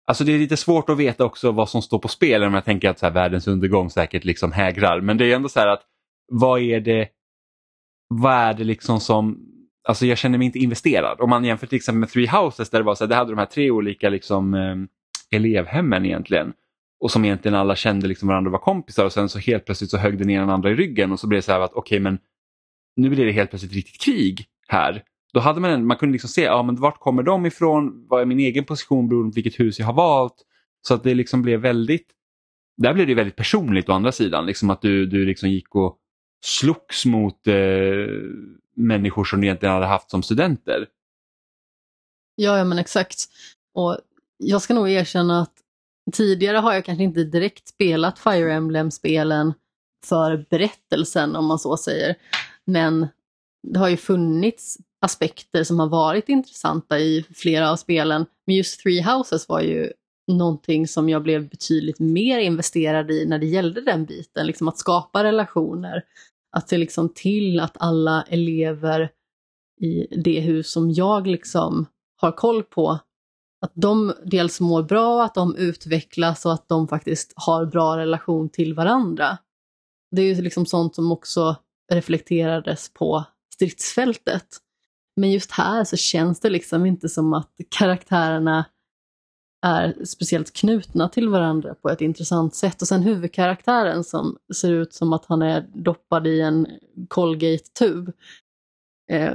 Alltså 0.05 0.25
det 0.25 0.33
är 0.33 0.39
lite 0.39 0.57
svårt 0.57 0.89
att 0.89 0.99
veta 0.99 1.25
också 1.25 1.53
vad 1.53 1.69
som 1.69 1.83
står 1.83 1.99
på 1.99 2.09
spel 2.09 2.45
om 2.45 2.55
jag 2.55 2.65
tänker 2.65 2.91
att 2.91 2.99
så 2.99 3.07
här, 3.07 3.13
världens 3.13 3.47
undergång 3.47 3.91
säkert 3.91 4.25
liksom 4.25 4.53
hägrar. 4.53 5.01
Men 5.01 5.19
det 5.19 5.33
är 5.33 5.37
ändå 5.37 5.49
så 5.49 5.61
här 5.61 5.69
att 5.69 5.83
vad 6.29 6.61
är 6.61 6.81
det, 6.81 7.09
vad 8.09 8.33
är 8.33 8.55
det 8.55 8.65
liksom 8.65 9.01
som, 9.01 9.49
alltså 9.89 10.07
jag 10.07 10.19
känner 10.19 10.39
mig 10.39 10.47
inte 10.47 10.59
investerad. 10.59 11.21
Om 11.21 11.31
man 11.31 11.45
jämför 11.45 11.67
till 11.67 11.77
exempel 11.77 12.01
med 12.01 12.09
Three 12.09 12.27
Houses 12.27 12.71
där 12.71 12.79
det 12.79 12.85
var 12.85 12.95
så 12.95 13.05
här, 13.05 13.09
det 13.09 13.15
hade 13.15 13.31
de 13.33 13.39
här 13.39 13.47
tre 13.47 13.71
olika 13.71 14.09
liksom 14.09 14.55
eh, 14.55 14.77
elevhemmen 15.37 16.07
egentligen. 16.07 16.53
Och 17.01 17.11
som 17.11 17.25
egentligen 17.25 17.55
alla 17.55 17.77
kände 17.77 18.09
liksom 18.09 18.29
varandra 18.29 18.49
och 18.49 18.53
var 18.53 18.59
kompisar 18.59 19.05
och 19.05 19.13
sen 19.13 19.29
så 19.29 19.39
helt 19.39 19.65
plötsligt 19.65 19.91
så 19.91 19.99
högg 19.99 20.19
den 20.19 20.31
ena 20.31 20.41
den 20.41 20.55
andra 20.55 20.71
i 20.71 20.75
ryggen 20.75 21.13
och 21.13 21.21
så 21.21 21.27
blev 21.27 21.39
det 21.39 21.43
så 21.43 21.53
här 21.53 21.61
att 21.61 21.73
okej 21.73 22.01
men 22.01 22.19
nu 22.97 23.11
blir 23.11 23.27
det 23.27 23.33
helt 23.33 23.51
plötsligt 23.51 23.73
riktigt 23.73 24.01
krig 24.03 24.47
här. 24.69 25.03
Då 25.33 25.41
hade 25.41 25.61
man, 25.61 25.71
en, 25.71 25.87
man 25.87 25.97
kunde 25.97 26.13
liksom 26.13 26.29
se, 26.29 26.43
ja 26.43 26.63
men 26.63 26.77
vart 26.77 27.01
kommer 27.01 27.23
de 27.23 27.47
ifrån, 27.47 28.07
vad 28.09 28.21
är 28.21 28.27
min 28.27 28.39
egen 28.39 28.65
position 28.65 29.09
beroende 29.09 29.31
på 29.31 29.35
vilket 29.35 29.61
hus 29.61 29.79
jag 29.79 29.87
har 29.87 29.93
valt. 29.93 30.35
Så 30.83 30.95
att 30.95 31.03
det 31.03 31.15
liksom 31.15 31.43
blev 31.43 31.61
väldigt, 31.61 32.07
där 32.77 32.95
blev 32.95 33.07
det 33.07 33.15
väldigt 33.15 33.37
personligt 33.37 33.89
å 33.89 33.93
andra 33.93 34.13
sidan, 34.13 34.47
liksom 34.47 34.71
att 34.71 34.83
du, 34.83 35.07
du 35.07 35.25
liksom 35.25 35.51
gick 35.51 35.75
och 35.75 35.99
slogs 36.45 37.07
mot 37.07 37.47
eh, 37.47 37.55
människor 38.77 39.25
som 39.25 39.41
du 39.41 39.47
egentligen 39.47 39.75
hade 39.75 39.87
haft 39.87 40.11
som 40.11 40.23
studenter. 40.23 40.87
Ja, 42.35 42.59
ja 42.59 42.65
men 42.65 42.79
exakt. 42.79 43.29
Och 43.75 43.99
jag 44.37 44.63
ska 44.63 44.75
nog 44.75 44.91
erkänna 44.91 45.43
att 45.43 45.55
tidigare 46.13 46.57
har 46.57 46.73
jag 46.73 46.85
kanske 46.85 47.05
inte 47.05 47.25
direkt 47.25 47.69
spelat 47.69 48.19
Fire 48.19 48.53
Emblem-spelen 48.53 49.55
för 50.07 50.47
berättelsen 50.51 51.37
om 51.37 51.47
man 51.47 51.59
så 51.59 51.77
säger. 51.77 52.15
Men 52.65 53.09
det 53.63 53.79
har 53.79 53.89
ju 53.89 53.97
funnits 53.97 54.79
aspekter 55.01 55.65
som 55.65 55.81
har 55.81 55.89
varit 55.89 56.29
intressanta 56.29 56.99
i 56.99 57.25
flera 57.35 57.71
av 57.71 57.77
spelen. 57.77 58.27
Men 58.47 58.57
just 58.57 58.81
Three 58.81 59.03
Houses 59.03 59.49
var 59.49 59.61
ju 59.61 59.93
någonting 60.33 60.89
som 60.89 61.09
jag 61.09 61.23
blev 61.23 61.49
betydligt 61.49 61.99
mer 61.99 62.39
investerad 62.39 63.11
i 63.11 63.27
när 63.27 63.39
det 63.39 63.47
gällde 63.47 63.81
den 63.81 64.05
biten, 64.05 64.47
liksom 64.47 64.69
att 64.69 64.79
skapa 64.79 65.25
relationer. 65.25 66.03
Att 66.53 66.69
se 66.69 66.79
liksom 66.79 67.09
till 67.15 67.61
att 67.61 67.77
alla 67.81 68.23
elever 68.23 69.11
i 69.81 70.07
det 70.25 70.41
hus 70.41 70.73
som 70.73 70.91
jag 70.91 71.27
liksom 71.27 71.87
har 72.21 72.33
koll 72.33 72.63
på, 72.63 72.99
att 73.61 73.73
de 73.75 74.15
dels 74.25 74.61
mår 74.61 74.83
bra, 74.83 75.25
att 75.25 75.35
de 75.35 75.57
utvecklas 75.57 76.47
och 76.47 76.53
att 76.53 76.69
de 76.69 76.89
faktiskt 76.89 77.33
har 77.37 77.67
bra 77.67 77.97
relation 77.97 78.49
till 78.49 78.75
varandra. 78.75 79.39
Det 80.11 80.23
är 80.23 80.35
ju 80.35 80.43
liksom 80.43 80.67
sånt 80.67 80.95
som 80.95 81.13
också 81.13 81.57
reflekterades 81.93 82.93
på 82.95 83.25
stridsfältet. 83.55 84.47
Men 85.17 85.33
just 85.33 85.51
här 85.51 85.85
så 85.85 85.97
känns 85.97 86.41
det 86.41 86.51
liksom 86.51 86.87
inte 86.87 87.09
som 87.09 87.33
att 87.33 87.51
karaktärerna 87.69 88.65
är 89.63 90.05
speciellt 90.05 90.53
knutna 90.53 91.09
till 91.09 91.29
varandra 91.29 91.75
på 91.75 91.91
ett 91.91 92.01
intressant 92.01 92.55
sätt. 92.55 92.83
Och 92.83 92.89
sen 92.89 93.03
huvudkaraktären 93.03 94.05
som 94.05 94.37
ser 94.55 94.73
ut 94.73 94.95
som 94.95 95.13
att 95.13 95.27
han 95.27 95.43
är 95.43 95.67
doppad 95.75 96.27
i 96.27 96.41
en 96.41 96.67
Colgate-tub 97.09 98.13
eh, 99.11 99.35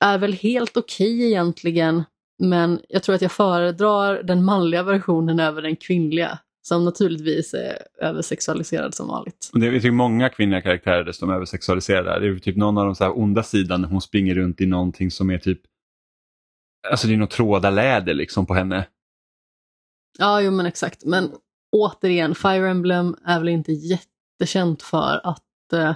är 0.00 0.18
väl 0.18 0.32
helt 0.32 0.76
okej 0.76 1.14
okay 1.14 1.26
egentligen, 1.26 2.04
men 2.38 2.80
jag 2.88 3.02
tror 3.02 3.14
att 3.14 3.22
jag 3.22 3.32
föredrar 3.32 4.22
den 4.22 4.44
manliga 4.44 4.82
versionen 4.82 5.40
över 5.40 5.62
den 5.62 5.76
kvinnliga. 5.76 6.38
Som 6.62 6.84
naturligtvis 6.84 7.54
är 7.54 7.78
översexualiserad 8.00 8.94
som 8.94 9.08
vanligt. 9.08 9.50
Det 9.52 9.66
är 9.66 9.80
typ 9.80 9.92
många 9.92 10.28
kvinnliga 10.28 10.60
karaktärer 10.60 11.04
dessutom 11.04 11.30
översexualiserade. 11.30 12.20
Det 12.20 12.26
är 12.26 12.38
typ 12.38 12.56
någon 12.56 12.78
av 12.78 12.86
de 12.86 12.94
så 12.94 13.04
här 13.04 13.18
onda 13.18 13.42
sidan 13.42 13.80
när 13.80 13.88
hon 13.88 14.00
springer 14.00 14.34
runt 14.34 14.60
i 14.60 14.66
någonting 14.66 15.10
som 15.10 15.30
är 15.30 15.38
typ 15.38 15.60
Alltså 16.90 17.06
det 17.06 17.14
är 17.14 17.18
något 17.18 17.30
trådar 17.30 17.70
läder 17.70 18.14
liksom 18.14 18.46
på 18.46 18.54
henne. 18.54 18.86
Ja, 20.18 20.40
jo 20.40 20.50
men 20.50 20.66
exakt. 20.66 21.04
Men 21.04 21.30
återigen, 21.72 22.34
Fire 22.34 22.70
Emblem 22.70 23.16
är 23.24 23.38
väl 23.38 23.48
inte 23.48 23.72
jättekänt 23.72 24.82
för 24.82 25.20
att 25.24 25.72
eh, 25.72 25.94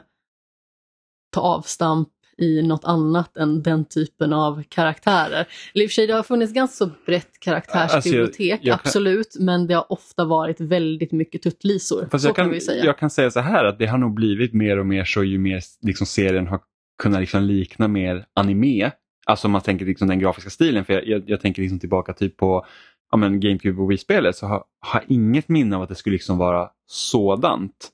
ta 1.32 1.40
avstamp 1.40 2.08
i 2.38 2.62
något 2.62 2.84
annat 2.84 3.36
än 3.36 3.62
den 3.62 3.84
typen 3.84 4.32
av 4.32 4.62
karaktärer. 4.68 5.48
I 5.74 5.86
och 5.86 5.90
för 5.90 5.94
sig, 5.94 6.06
det 6.06 6.12
har 6.12 6.22
funnits 6.22 6.52
ganska 6.52 6.76
så 6.76 6.90
brett 7.06 7.40
karaktärsbibliotek, 7.40 8.28
alltså 8.28 8.42
jag, 8.42 8.58
jag 8.62 8.74
absolut, 8.74 9.32
kan... 9.36 9.44
men 9.44 9.66
det 9.66 9.74
har 9.74 9.92
ofta 9.92 10.24
varit 10.24 10.60
väldigt 10.60 11.12
mycket 11.12 11.42
tuttlisor. 11.42 12.08
Fast 12.10 12.22
så 12.22 12.28
jag 12.28 12.36
kan, 12.36 12.50
kan, 12.50 12.60
säga. 12.60 12.84
Jag 12.84 12.98
kan 12.98 13.10
säga 13.10 13.30
så 13.30 13.40
här 13.40 13.64
att 13.64 13.78
det 13.78 13.86
har 13.86 13.98
nog 13.98 14.14
blivit 14.14 14.52
mer 14.52 14.78
och 14.78 14.86
mer 14.86 15.04
så 15.04 15.24
ju 15.24 15.38
mer 15.38 15.62
liksom, 15.82 16.06
serien 16.06 16.46
har 16.46 16.60
kunnat 17.02 17.20
liksom, 17.20 17.42
likna 17.42 17.88
mer 17.88 18.26
anime. 18.34 18.90
Alltså 19.26 19.48
om 19.48 19.52
man 19.52 19.60
tänker 19.60 19.86
liksom, 19.86 20.08
den 20.08 20.18
grafiska 20.18 20.50
stilen, 20.50 20.84
för 20.84 21.08
jag, 21.08 21.22
jag 21.26 21.40
tänker 21.40 21.62
liksom 21.62 21.78
tillbaka 21.78 22.12
typ 22.12 22.36
på 22.36 22.66
ja, 23.14 23.18
men 23.18 23.40
GameCube 23.40 23.82
och 23.82 23.90
Wii-spelet 23.90 24.36
så 24.36 24.46
har, 24.46 24.64
har 24.80 25.04
inget 25.08 25.48
minne 25.48 25.76
av 25.76 25.82
att 25.82 25.88
det 25.88 25.94
skulle 25.94 26.14
liksom 26.14 26.38
vara 26.38 26.70
sådant. 26.86 27.90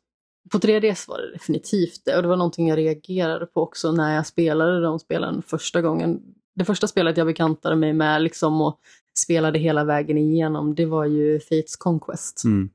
På 0.53 0.59
3DS 0.59 1.09
var 1.09 1.19
det 1.19 1.33
definitivt 1.33 2.03
det 2.05 2.17
och 2.17 2.23
det 2.23 2.29
var 2.29 2.37
någonting 2.37 2.69
jag 2.69 2.79
reagerade 2.79 3.47
på 3.47 3.63
också 3.63 3.93
när 3.93 4.15
jag 4.15 4.27
spelade 4.27 4.81
de 4.81 4.99
spelen 4.99 5.43
första 5.47 5.83
gången. 5.83 6.21
Det 6.55 6.65
första 6.65 6.87
spelet 6.87 7.17
jag 7.17 7.27
bekantade 7.27 7.77
mig 7.77 7.93
med 7.93 8.23
liksom 8.23 8.61
och 8.61 8.79
spelade 9.19 9.59
hela 9.59 9.85
vägen 9.85 10.19
igenom 10.19 10.75
det 10.75 10.87
var 10.87 11.05
ju 11.05 11.41
Fates 11.41 11.77
Conquest. 11.77 12.45
Mm. 12.45 12.71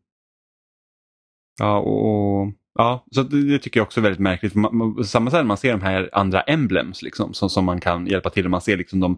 Ja, 1.60 1.80
och, 1.80 2.52
ja, 2.74 3.06
så 3.12 3.24
det, 3.24 3.52
det, 3.52 3.60
tycker 3.60 3.80
jag 3.80 3.86
också 3.86 4.00
är 4.00 4.04
väldigt 4.04 4.20
märkligt. 4.20 4.54
För 4.54 4.60
man, 4.60 5.04
samma 5.04 5.32
sätt 5.32 5.46
man 5.46 5.58
ser 5.58 5.72
de 5.72 5.82
här 5.82 6.10
andra 6.14 6.42
emblems 6.42 7.02
liksom, 7.02 7.34
som, 7.34 7.50
som 7.50 7.66
man 7.66 7.82
kan 7.82 8.08
hjälpa 8.08 8.30
till. 8.30 8.50
Man 8.50 8.62
ser 8.62 8.78
liksom 8.78 9.00
de 9.00 9.18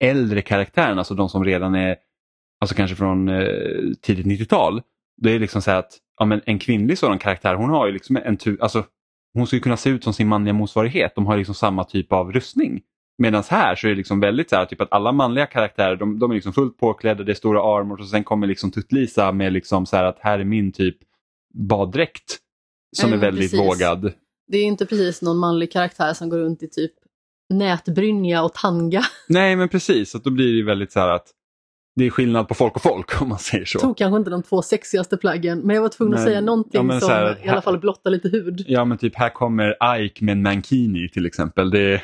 äldre 0.00 0.42
karaktärerna, 0.42 1.00
alltså 1.00 1.14
de 1.14 1.28
som 1.28 1.44
redan 1.44 1.74
är 1.74 1.96
alltså 2.60 2.76
kanske 2.76 2.96
från 2.96 3.28
eh, 3.28 3.46
tidigt 4.02 4.26
90-tal. 4.26 4.82
Det 5.16 5.30
är 5.30 5.38
liksom 5.38 5.62
så 5.62 5.70
att 5.70 5.98
ja, 6.18 6.24
men 6.24 6.40
en 6.46 6.58
kvinnlig 6.58 6.98
sådan 6.98 7.18
karaktär, 7.18 7.54
hon 7.54 7.70
har 7.70 7.86
ju 7.86 7.92
liksom 7.92 8.16
en 8.16 8.36
tur, 8.36 8.58
alltså 8.60 8.84
hon 9.34 9.46
skulle 9.46 9.60
kunna 9.60 9.76
se 9.76 9.90
ut 9.90 10.04
som 10.04 10.14
sin 10.14 10.28
manliga 10.28 10.54
motsvarighet. 10.54 11.12
De 11.14 11.26
har 11.26 11.36
liksom 11.36 11.54
samma 11.54 11.84
typ 11.84 12.12
av 12.12 12.32
rustning. 12.32 12.80
Medan 13.18 13.42
här 13.50 13.74
så 13.74 13.86
är 13.86 13.90
det 13.90 13.96
liksom 13.96 14.20
väldigt 14.20 14.50
så 14.50 14.56
här, 14.56 14.66
typ 14.66 14.80
att 14.80 14.92
alla 14.92 15.12
manliga 15.12 15.46
karaktärer 15.46 15.96
de, 15.96 16.18
de 16.18 16.30
är 16.30 16.34
liksom 16.34 16.52
fullt 16.52 16.78
påklädda, 16.78 17.24
det 17.24 17.32
är 17.32 17.34
stora 17.34 17.78
armor 17.78 18.00
och 18.00 18.08
sen 18.08 18.24
kommer 18.24 18.46
liksom 18.46 18.70
Tutt-Lisa 18.70 19.32
med 19.32 19.52
liksom 19.52 19.86
så 19.86 19.96
här 19.96 20.04
att 20.04 20.18
här 20.20 20.38
är 20.38 20.44
min 20.44 20.72
typ 20.72 20.96
baddräkt 21.54 22.38
som 22.96 23.08
mm, 23.08 23.18
är 23.18 23.24
väldigt 23.24 23.50
precis. 23.50 23.60
vågad. 23.60 24.12
Det 24.46 24.58
är 24.58 24.64
inte 24.64 24.86
precis 24.86 25.22
någon 25.22 25.38
manlig 25.38 25.72
karaktär 25.72 26.12
som 26.12 26.28
går 26.28 26.38
runt 26.38 26.62
i 26.62 26.68
typ 26.68 26.92
nätbrynja 27.48 28.42
och 28.42 28.54
tanga. 28.54 29.02
Nej 29.28 29.56
men 29.56 29.68
precis, 29.68 30.10
så 30.10 30.18
då 30.18 30.30
blir 30.30 30.56
det 30.56 30.64
väldigt 30.64 30.92
så 30.92 31.00
här 31.00 31.08
att 31.08 31.28
det 31.98 32.06
är 32.06 32.10
skillnad 32.10 32.48
på 32.48 32.54
folk 32.54 32.76
och 32.76 32.82
folk 32.82 33.22
om 33.22 33.28
man 33.28 33.38
säger 33.38 33.64
så. 33.64 33.76
Jag 33.76 33.82
tog 33.82 33.96
kanske 33.96 34.18
inte 34.18 34.30
de 34.30 34.42
två 34.42 34.62
sexigaste 34.62 35.16
plaggen 35.16 35.60
men 35.60 35.76
jag 35.76 35.82
var 35.82 35.88
tvungen 35.88 36.10
men, 36.10 36.20
att 36.20 36.26
säga 36.26 36.40
någonting 36.40 36.90
ja, 36.90 37.00
som 37.00 37.10
här, 37.10 37.46
i 37.46 37.48
alla 37.48 37.62
fall 37.62 37.78
blottar 37.78 38.10
lite 38.10 38.28
hud. 38.28 38.64
Ja 38.68 38.84
men 38.84 38.98
typ 38.98 39.14
här 39.14 39.30
kommer 39.30 39.96
Ike 40.00 40.24
med 40.24 40.32
en 40.32 40.42
mankini 40.42 41.08
till 41.08 41.26
exempel. 41.26 41.70
Det, 41.70 42.02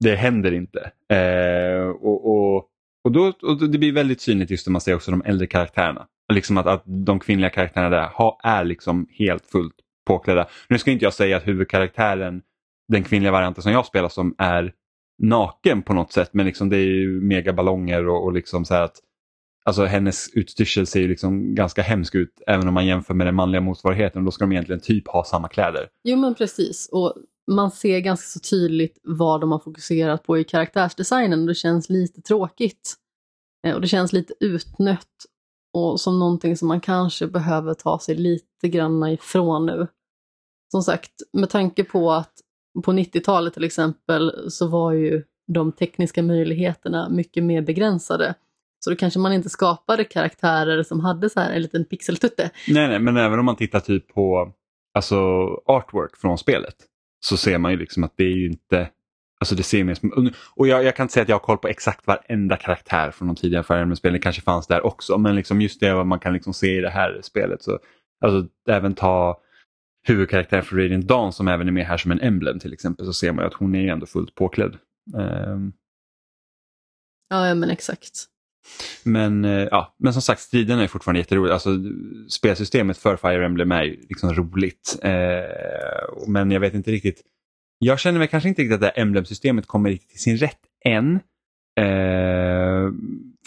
det 0.00 0.14
händer 0.14 0.52
inte. 0.52 0.90
Eh, 1.16 1.88
och, 1.88 2.30
och, 2.30 2.64
och, 3.04 3.12
då, 3.12 3.32
och 3.42 3.70
det 3.70 3.78
blir 3.78 3.92
väldigt 3.92 4.20
synligt 4.20 4.50
just 4.50 4.66
när 4.66 4.72
man 4.72 4.80
ser 4.80 4.94
också 4.94 5.10
de 5.10 5.22
äldre 5.24 5.46
karaktärerna. 5.46 6.06
Liksom 6.32 6.58
att, 6.58 6.66
att 6.66 6.82
de 6.84 7.20
kvinnliga 7.20 7.50
karaktärerna 7.50 7.96
där 7.96 8.06
ha, 8.06 8.40
är 8.44 8.64
liksom 8.64 9.06
helt 9.10 9.46
fullt 9.46 9.74
påklädda. 10.06 10.46
Nu 10.68 10.78
ska 10.78 10.90
inte 10.90 11.04
jag 11.04 11.14
säga 11.14 11.36
att 11.36 11.46
huvudkaraktären, 11.46 12.42
den 12.88 13.04
kvinnliga 13.04 13.32
varianten 13.32 13.62
som 13.62 13.72
jag 13.72 13.86
spelar 13.86 14.08
som 14.08 14.34
är 14.38 14.72
naken 15.22 15.82
på 15.82 15.92
något 15.92 16.12
sätt 16.12 16.30
men 16.32 16.46
liksom 16.46 16.68
det 16.68 16.76
är 16.76 16.84
ju 16.84 17.20
megaballonger 17.20 18.08
och, 18.08 18.24
och 18.24 18.32
liksom 18.32 18.64
så 18.64 18.74
här 18.74 18.82
att 18.82 18.96
Alltså 19.68 19.84
hennes 19.84 20.28
utstyrsel 20.32 20.86
ser 20.86 21.00
ju 21.00 21.08
liksom 21.08 21.54
ganska 21.54 21.82
hemsk 21.82 22.14
ut 22.14 22.42
även 22.46 22.68
om 22.68 22.74
man 22.74 22.86
jämför 22.86 23.14
med 23.14 23.26
den 23.26 23.34
manliga 23.34 23.60
motsvarigheten. 23.60 24.24
Då 24.24 24.30
ska 24.30 24.44
de 24.44 24.52
egentligen 24.52 24.80
typ 24.80 25.08
ha 25.08 25.24
samma 25.24 25.48
kläder. 25.48 25.88
Jo 26.04 26.16
men 26.16 26.34
precis 26.34 26.88
och 26.92 27.14
man 27.50 27.70
ser 27.70 27.98
ganska 28.00 28.26
så 28.26 28.40
tydligt 28.40 28.98
vad 29.02 29.40
de 29.40 29.52
har 29.52 29.58
fokuserat 29.58 30.22
på 30.22 30.38
i 30.38 30.44
karaktärsdesignen 30.44 31.40
och 31.40 31.46
det 31.46 31.54
känns 31.54 31.90
lite 31.90 32.20
tråkigt. 32.20 32.94
Eh, 33.66 33.74
och 33.74 33.80
det 33.80 33.88
känns 33.88 34.12
lite 34.12 34.34
utnött 34.40 35.24
och 35.74 36.00
som 36.00 36.18
någonting 36.18 36.56
som 36.56 36.68
man 36.68 36.80
kanske 36.80 37.26
behöver 37.26 37.74
ta 37.74 37.98
sig 37.98 38.14
lite 38.14 38.68
grann 38.68 39.06
ifrån 39.08 39.66
nu. 39.66 39.86
Som 40.72 40.82
sagt, 40.82 41.12
med 41.32 41.50
tanke 41.50 41.84
på 41.84 42.12
att 42.12 42.32
på 42.84 42.92
90-talet 42.92 43.54
till 43.54 43.64
exempel 43.64 44.50
så 44.50 44.66
var 44.66 44.92
ju 44.92 45.24
de 45.52 45.72
tekniska 45.72 46.22
möjligheterna 46.22 47.08
mycket 47.08 47.44
mer 47.44 47.62
begränsade. 47.62 48.34
Så 48.80 48.90
då 48.90 48.96
kanske 48.96 49.18
man 49.18 49.32
inte 49.32 49.48
skapade 49.48 50.04
karaktärer 50.04 50.82
som 50.82 51.00
hade 51.00 51.30
så 51.30 51.40
här 51.40 51.52
en 51.52 51.62
liten 51.62 51.84
pixeltutte. 51.84 52.50
Nej, 52.68 52.88
nej, 52.88 52.98
men 52.98 53.16
även 53.16 53.38
om 53.38 53.44
man 53.44 53.56
tittar 53.56 53.80
typ 53.80 54.14
på 54.14 54.52
alltså, 54.94 55.16
artwork 55.66 56.16
från 56.16 56.38
spelet 56.38 56.76
så 57.24 57.36
ser 57.36 57.58
man 57.58 57.72
ju 57.72 57.78
liksom 57.78 58.04
att 58.04 58.12
det 58.16 58.24
är 58.24 58.36
ju 58.36 58.46
inte 58.46 58.88
Alltså 59.40 59.54
det 59.54 59.62
ser 59.62 59.84
mer 59.84 59.94
som, 59.94 60.32
och 60.56 60.68
jag, 60.68 60.84
jag, 60.84 60.96
kan 60.96 61.04
inte 61.04 61.12
säga 61.12 61.22
att 61.22 61.28
jag 61.28 61.36
har 61.36 61.40
koll 61.40 61.58
på 61.58 61.68
exakt 61.68 62.06
varenda 62.06 62.56
karaktär 62.56 63.10
från 63.10 63.28
de 63.28 63.36
tidigare 63.36 63.64
Fire 63.64 63.80
Emblem-spelen, 63.80 64.12
det 64.12 64.22
kanske 64.22 64.42
fanns 64.42 64.66
där 64.66 64.86
också, 64.86 65.18
men 65.18 65.36
liksom 65.36 65.60
just 65.60 65.80
det 65.80 65.94
vad 65.94 66.06
man 66.06 66.18
kan 66.18 66.32
liksom 66.32 66.54
se 66.54 66.78
i 66.78 66.80
det 66.80 66.90
här 66.90 67.20
spelet. 67.22 67.62
Så, 67.62 67.78
alltså 68.24 68.48
även 68.68 68.94
ta 68.94 69.40
huvudkaraktären 70.06 70.64
för 70.64 70.76
Radiant 70.76 71.08
Dawn 71.08 71.32
som 71.32 71.48
även 71.48 71.68
är 71.68 71.72
med 71.72 71.86
här 71.86 71.96
som 71.96 72.10
en 72.10 72.20
emblem 72.20 72.58
till 72.58 72.72
exempel, 72.72 73.06
så 73.06 73.12
ser 73.12 73.32
man 73.32 73.44
att 73.44 73.54
hon 73.54 73.74
är 73.74 73.92
ändå 73.92 74.06
fullt 74.06 74.34
påklädd. 74.34 74.78
Um... 75.14 75.72
Ja, 77.28 77.54
men 77.54 77.70
exakt. 77.70 78.26
Men, 79.02 79.44
eh, 79.44 79.68
ja, 79.70 79.94
men 79.98 80.12
som 80.12 80.22
sagt, 80.22 80.40
striderna 80.40 80.82
är 80.82 80.86
fortfarande 80.86 81.20
jätteroliga. 81.20 81.54
Alltså, 81.54 81.70
spelsystemet 82.28 82.98
för 82.98 83.16
Fire 83.16 83.46
Emblem 83.46 83.72
är 83.72 83.84
liksom 83.84 84.34
roligt. 84.34 84.98
Eh, 85.02 86.28
men 86.28 86.50
jag 86.50 86.60
vet 86.60 86.74
inte 86.74 86.90
riktigt. 86.90 87.22
Jag 87.78 88.00
känner 88.00 88.18
mig 88.18 88.28
kanske 88.28 88.48
inte 88.48 88.62
riktigt 88.62 88.74
att 88.74 88.80
det 88.80 88.92
här 88.94 89.02
Emblem-systemet 89.02 89.66
kommer 89.66 89.90
riktigt 89.90 90.10
till 90.10 90.20
sin 90.20 90.36
rätt 90.36 90.60
än. 90.84 91.14
Eh, 91.80 92.92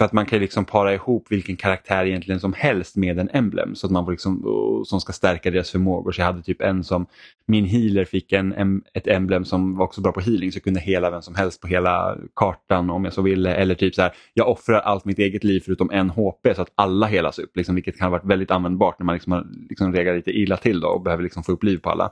för 0.01 0.05
att 0.05 0.13
man 0.13 0.25
kan 0.25 0.39
liksom 0.39 0.65
para 0.65 0.93
ihop 0.93 1.25
vilken 1.29 1.55
karaktär 1.55 2.05
egentligen 2.05 2.39
som 2.39 2.53
helst 2.53 2.95
med 2.95 3.19
en 3.19 3.29
emblem 3.33 3.75
så 3.75 3.87
att 3.87 3.91
man 3.91 4.05
får 4.05 4.11
liksom, 4.11 4.43
eh, 4.45 4.83
som 4.83 5.01
ska 5.01 5.13
stärka 5.13 5.51
deras 5.51 5.71
förmågor. 5.71 6.11
Så 6.11 6.21
jag 6.21 6.25
hade 6.25 6.41
typ 6.41 6.61
en 6.61 6.83
som, 6.83 7.05
min 7.45 7.65
healer 7.65 8.05
fick 8.05 8.31
en, 8.31 8.81
ett 8.93 9.07
emblem 9.07 9.45
som 9.45 9.77
var 9.77 9.85
också 9.85 10.01
bra 10.01 10.11
på 10.11 10.19
healing 10.19 10.51
så 10.51 10.57
jag 10.57 10.63
kunde 10.63 10.79
hela 10.79 11.11
vem 11.11 11.21
som 11.21 11.35
helst 11.35 11.61
på 11.61 11.67
hela 11.67 12.17
kartan 12.35 12.89
om 12.89 13.03
jag 13.03 13.13
så 13.13 13.21
ville. 13.21 13.53
Eller 13.53 13.75
typ 13.75 13.95
så 13.95 14.01
här, 14.01 14.11
jag 14.33 14.49
offrar 14.49 14.79
allt 14.79 15.05
mitt 15.05 15.19
eget 15.19 15.43
liv 15.43 15.61
förutom 15.65 15.91
en 15.91 16.09
HP 16.09 16.55
så 16.55 16.61
att 16.61 16.71
alla 16.75 17.05
helas 17.05 17.39
upp. 17.39 17.57
Liksom, 17.57 17.75
vilket 17.75 17.97
kan 17.97 18.05
ha 18.05 18.11
varit 18.11 18.25
väldigt 18.25 18.51
användbart 18.51 18.99
när 18.99 19.05
man 19.05 19.15
liksom, 19.15 19.65
liksom 19.69 19.93
reagerar 19.93 20.15
lite 20.15 20.31
illa 20.31 20.57
till 20.57 20.79
då 20.79 20.87
och 20.87 21.01
behöver 21.01 21.23
liksom 21.23 21.43
få 21.43 21.51
upp 21.51 21.63
liv 21.63 21.77
på 21.77 21.89
alla. 21.89 22.11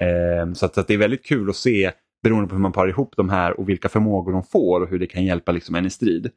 Eh, 0.00 0.52
så, 0.52 0.66
att, 0.66 0.74
så 0.74 0.80
att 0.80 0.88
det 0.88 0.94
är 0.94 0.98
väldigt 0.98 1.24
kul 1.24 1.50
att 1.50 1.56
se 1.56 1.90
beroende 2.22 2.48
på 2.48 2.54
hur 2.54 2.62
man 2.62 2.72
parar 2.72 2.88
ihop 2.88 3.14
de 3.16 3.28
här 3.28 3.60
och 3.60 3.68
vilka 3.68 3.88
förmågor 3.88 4.32
de 4.32 4.42
får 4.42 4.80
och 4.80 4.88
hur 4.88 4.98
det 4.98 5.06
kan 5.06 5.24
hjälpa 5.24 5.52
liksom 5.52 5.74
en 5.74 5.86
i 5.86 5.90
strid. 5.90 6.30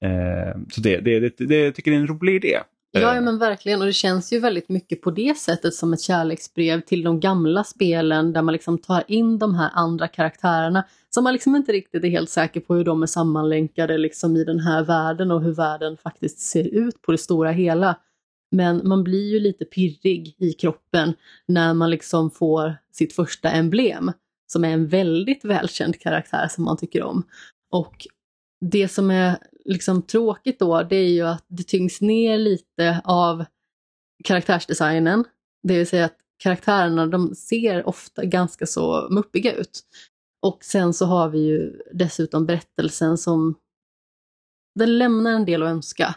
Eh, 0.00 0.60
så 0.72 0.80
det, 0.80 1.00
det, 1.00 1.20
det, 1.20 1.46
det 1.46 1.72
tycker 1.72 1.90
jag 1.90 1.98
är 1.98 2.00
en 2.00 2.06
rolig 2.06 2.34
idé. 2.34 2.60
Ja, 3.00 3.16
Eh, 3.16 3.22
men 3.22 3.38
verkligen. 3.38 3.80
Och 3.80 3.86
det 3.86 3.92
känns 3.92 4.32
ju 4.32 4.38
väldigt 4.38 4.68
mycket 4.68 5.02
på 5.02 5.10
det 5.10 5.38
sättet 5.38 5.74
som 5.74 5.92
ett 5.92 6.00
kärleksbrev 6.00 6.80
till 6.80 7.02
de 7.02 7.20
gamla 7.20 7.64
spelen 7.64 8.32
där 8.32 8.42
man 8.42 8.52
liksom 8.52 8.78
tar 8.78 9.04
in 9.06 9.38
de 9.38 9.54
här 9.54 9.70
andra 9.72 10.08
karaktärerna 10.08 10.84
som 11.10 11.24
man 11.24 11.32
liksom 11.32 11.56
inte 11.56 11.72
riktigt 11.72 12.04
är 12.04 12.08
helt 12.08 12.30
säker 12.30 12.60
på 12.60 12.74
hur 12.74 12.84
de 12.84 13.02
är 13.02 13.06
sammanlänkade 13.06 13.98
liksom 13.98 14.36
i 14.36 14.44
den 14.44 14.60
här 14.60 14.84
världen 14.84 15.30
och 15.30 15.42
hur 15.42 15.52
världen 15.52 15.96
faktiskt 15.96 16.38
ser 16.38 16.64
ut 16.66 17.02
på 17.02 17.12
det 17.12 17.18
stora 17.18 17.50
hela. 17.50 17.96
Men 18.50 18.88
man 18.88 19.04
blir 19.04 19.32
ju 19.32 19.40
lite 19.40 19.64
pirrig 19.64 20.36
i 20.38 20.52
kroppen 20.52 21.14
när 21.48 21.74
man 21.74 21.90
liksom 21.90 22.30
får 22.30 22.76
sitt 22.92 23.12
första 23.12 23.50
emblem 23.50 24.12
som 24.46 24.64
är 24.64 24.70
en 24.70 24.86
väldigt 24.86 25.44
välkänd 25.44 26.00
karaktär 26.00 26.48
som 26.50 26.64
man 26.64 26.76
tycker 26.76 27.02
om. 27.02 27.22
Och 27.70 28.06
det 28.60 28.88
som 28.88 29.10
är 29.10 29.38
liksom 29.64 30.02
tråkigt 30.02 30.58
då, 30.58 30.82
det 30.82 30.96
är 30.96 31.08
ju 31.08 31.22
att 31.22 31.44
det 31.48 31.62
tyngs 31.62 32.00
ner 32.00 32.38
lite 32.38 33.00
av 33.04 33.44
karaktärsdesignen. 34.24 35.24
Det 35.62 35.78
vill 35.78 35.86
säga 35.86 36.04
att 36.04 36.18
karaktärerna 36.36 37.06
de 37.06 37.34
ser 37.34 37.88
ofta 37.88 38.24
ganska 38.24 38.66
så 38.66 39.08
muppiga 39.10 39.52
ut. 39.52 39.80
Och 40.42 40.64
sen 40.64 40.94
så 40.94 41.06
har 41.06 41.28
vi 41.28 41.38
ju 41.38 41.82
dessutom 41.92 42.46
berättelsen 42.46 43.18
som 43.18 43.54
den 44.74 44.98
lämnar 44.98 45.32
en 45.32 45.44
del 45.44 45.62
att 45.62 45.68
önska. 45.68 46.14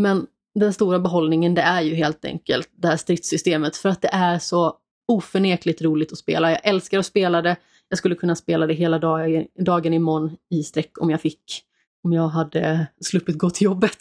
Men 0.00 0.26
den 0.54 0.72
stora 0.72 0.98
behållningen 0.98 1.54
det 1.54 1.62
är 1.62 1.80
ju 1.82 1.94
helt 1.94 2.24
enkelt 2.24 2.70
det 2.72 2.88
här 2.88 2.96
stridssystemet 2.96 3.76
för 3.76 3.88
att 3.88 4.02
det 4.02 4.10
är 4.12 4.38
så 4.38 4.78
oförnekligt 5.08 5.82
roligt 5.82 6.12
att 6.12 6.18
spela. 6.18 6.50
Jag 6.50 6.60
älskar 6.64 6.98
att 6.98 7.06
spela 7.06 7.42
det. 7.42 7.56
Jag 7.88 7.98
skulle 7.98 8.14
kunna 8.14 8.36
spela 8.36 8.66
det 8.66 8.74
hela 8.74 8.98
dagen, 8.98 9.46
dagen 9.58 9.94
imorgon 9.94 10.36
i 10.50 10.62
sträck 10.62 10.98
om 10.98 11.10
jag 11.10 11.20
fick. 11.20 11.64
Om 12.04 12.12
jag 12.12 12.28
hade 12.28 12.86
sluppit 13.00 13.38
gå 13.38 13.50
till 13.50 13.64
jobbet. 13.64 13.98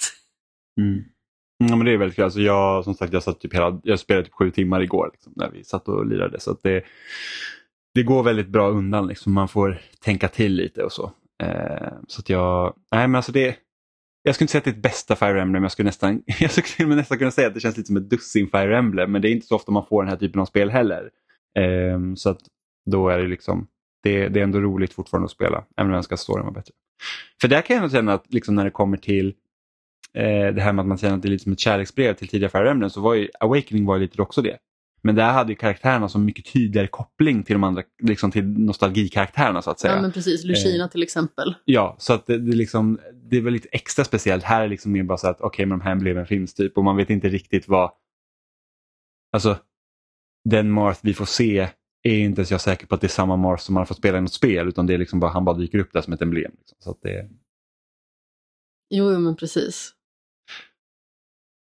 Mm. 0.82 1.04
Ja, 1.58 1.76
men 1.76 1.86
det 1.86 1.92
är 1.92 1.98
väldigt 1.98 2.16
kul. 2.16 2.24
Alltså 2.24 2.42
jag, 2.42 2.84
som 2.84 2.94
sagt, 2.94 3.14
jag, 3.14 3.24
satt 3.24 3.40
typ 3.40 3.54
hela, 3.54 3.82
jag 3.84 4.00
spelade 4.00 4.26
typ 4.26 4.34
sju 4.34 4.52
timmar 4.52 4.82
igår 4.82 5.10
liksom, 5.14 5.34
när 5.36 5.52
vi 5.52 5.64
satt 5.64 5.88
och 5.88 6.06
lirade. 6.06 6.40
Så 6.40 6.52
att 6.52 6.64
det, 6.64 6.84
det 7.94 8.04
går 8.04 8.24
väldigt 8.24 8.48
bra 8.48 8.70
undan. 8.70 9.08
Liksom. 9.08 9.34
Man 9.34 9.48
får 9.48 9.82
tänka 10.00 10.28
till 10.28 10.54
lite 10.56 10.84
och 10.84 10.92
så. 10.92 11.12
Eh, 11.44 11.94
så 12.08 12.20
att 12.20 12.30
jag, 12.30 12.76
nej 12.92 13.08
men 13.08 13.16
alltså 13.16 13.32
det, 13.32 13.56
jag 14.24 14.36
skulle 14.36 14.44
inte 14.44 14.52
säga 14.52 14.60
att 14.60 14.66
det 14.66 14.72
är 14.72 14.76
ett 14.76 14.84
bästa 14.84 15.16
Fire 15.16 15.42
Emblem. 15.42 15.64
Jag 15.64 15.72
skulle 15.72 15.88
nästan, 15.88 16.24
jag 16.40 16.52
skulle 16.52 16.96
nästan 16.96 17.18
kunna 17.18 17.32
säga 17.32 17.48
att 17.48 17.54
det 17.54 17.60
känns 17.60 17.78
lite 17.78 17.88
som 17.88 17.98
ett 17.98 18.10
dussin 18.10 18.48
Fire 18.48 18.78
Emblem. 18.78 19.12
Men 19.12 19.22
det 19.22 19.30
är 19.30 19.32
inte 19.32 19.48
så 19.48 19.56
ofta 19.56 19.72
man 19.72 19.86
får 19.86 20.04
den 20.04 20.10
här 20.10 20.18
typen 20.18 20.42
av 20.42 20.46
spel 20.46 20.70
heller. 20.70 21.10
Eh, 21.60 22.00
så 22.16 22.30
att 22.30 22.40
då 22.86 23.10
är 23.10 23.18
det 23.18 23.28
liksom, 23.28 23.68
det, 24.04 24.30
det 24.30 24.40
är 24.40 24.44
ändå 24.44 24.60
roligt 24.60 24.94
fortfarande 24.94 25.26
att 25.26 25.32
spela. 25.32 25.66
Även 25.78 25.86
om 25.86 25.90
jag 25.90 25.98
önskar 25.98 26.14
att 26.14 26.20
storyn 26.20 26.46
var 26.46 26.52
bättre. 26.52 26.74
För 27.42 27.48
där 27.48 27.62
kan 27.62 27.76
jag 27.76 27.82
nog 27.82 27.92
känna 27.92 28.14
att 28.14 28.34
liksom 28.34 28.56
när 28.56 28.64
det 28.64 28.72
kommer 28.72 28.98
till 28.98 29.28
eh, 30.14 30.54
det 30.54 30.62
här 30.62 30.74
med 30.74 30.84
att 30.84 30.88
man 30.88 30.98
känner 30.98 31.16
att 31.16 31.22
det 31.22 31.28
är 31.28 31.32
lite 31.32 31.44
som 31.44 31.54
ett 31.54 31.60
kärleksbrev 31.60 32.14
till 32.14 32.28
tidiga 32.28 32.50
Fire 32.50 32.72
Emblem 32.72 32.90
så 32.90 33.02
var 33.02 33.14
ju 33.14 33.30
Awakening 33.40 33.86
var 33.86 34.00
lite 34.00 34.22
också 34.22 34.42
det. 34.42 34.58
Men 35.04 35.16
där 35.16 35.32
hade 35.32 35.52
ju 35.52 35.56
karaktärerna 35.56 36.10
så 36.10 36.20
mycket 36.20 36.54
tydligare 36.54 36.88
koppling 36.88 37.44
till 37.44 37.54
de 37.54 37.64
andra, 37.64 37.84
liksom 38.04 38.32
till 38.32 38.48
nostalgikaraktärerna 38.48 39.62
så 39.62 39.72
att 39.72 39.80
säga. 39.80 39.96
Ja 39.96 40.02
men 40.02 40.12
precis, 40.12 40.44
Lucina 40.44 40.88
till 40.88 41.04
exempel. 41.04 41.56
Ja, 41.66 41.96
så 42.00 42.14
att 42.14 42.26
det, 42.26 42.38
det, 42.38 42.56
liksom, 42.56 43.00
det 43.14 43.38
är 43.38 43.42
väl 43.42 43.54
lite 43.54 43.70
extra 43.72 44.06
speciellt. 44.06 44.44
Här 44.44 44.62
är 44.62 44.68
liksom 44.68 44.92
mer 44.92 45.04
bara 45.04 45.18
så 45.18 45.28
att 45.28 45.42
okej, 45.42 45.48
okay, 45.48 45.66
men 45.66 45.80
de 45.80 45.86
här 45.86 45.96
blev 45.96 46.18
en 46.18 46.26
finns 46.26 46.54
typ 46.54 46.78
och 46.78 46.84
man 46.84 46.98
vet 46.98 47.10
inte 47.10 47.30
riktigt 47.30 47.68
vad... 47.68 47.92
Alltså, 49.34 49.58
den 50.50 50.72
Marth 50.72 51.00
vi 51.04 51.14
får 51.14 51.26
se 51.26 51.70
är 52.04 52.20
inte 52.20 52.40
ens 52.40 52.52
jag 52.52 52.62
säker 52.62 52.88
på 52.88 52.96
att 52.96 53.02
det 53.02 53.08
är 53.08 53.10
samma 53.10 53.36
Mars 53.36 53.62
som 53.62 53.74
man 53.74 53.82
har 53.82 53.86
fått 53.86 53.98
spela 53.98 54.18
i 54.18 54.22
något 54.22 54.34
spel 54.34 54.68
utan 54.68 54.88
det 54.88 54.94
är 54.94 54.98
liksom 54.98 55.20
bara 55.20 55.32
han 55.32 55.46
bara 55.46 55.58
dyker 55.58 55.80
upp 55.80 55.94
där 55.94 56.02
som 56.02 56.14
ett 56.14 56.22
emblem. 56.22 56.52
Liksom. 56.58 56.78
Så 56.80 56.92
att 56.92 57.02
det... 57.02 57.30
Jo, 58.90 59.20
men 59.20 59.36
precis. 59.36 59.94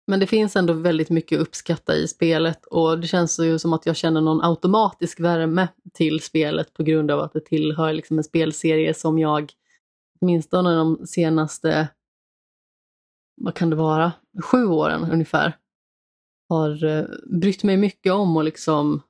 Men 0.06 0.20
det 0.20 0.26
finns 0.26 0.56
ändå 0.56 0.72
väldigt 0.72 1.10
mycket 1.10 1.40
att 1.40 1.46
uppskatta 1.46 1.94
i 1.96 2.08
spelet 2.08 2.66
och 2.66 3.00
det 3.00 3.06
känns 3.06 3.38
ju 3.40 3.58
som 3.58 3.72
att 3.72 3.86
jag 3.86 3.96
känner 3.96 4.20
någon 4.20 4.44
automatisk 4.44 5.20
värme 5.20 5.68
till 5.92 6.20
spelet 6.20 6.74
på 6.74 6.82
grund 6.82 7.10
av 7.10 7.20
att 7.20 7.32
det 7.32 7.40
tillhör 7.40 7.92
liksom 7.92 8.18
en 8.18 8.24
spelserie 8.24 8.94
som 8.94 9.18
jag 9.18 9.52
åtminstone 10.20 10.74
de 10.74 11.06
senaste, 11.06 11.88
vad 13.36 13.54
kan 13.54 13.70
det 13.70 13.76
vara, 13.76 14.12
sju 14.42 14.66
åren 14.66 15.10
ungefär 15.12 15.56
har 16.48 16.84
eh, 16.84 17.04
brytt 17.40 17.64
mig 17.64 17.76
mycket 17.76 18.12
om 18.12 18.36
och 18.36 18.44
liksom 18.44 19.02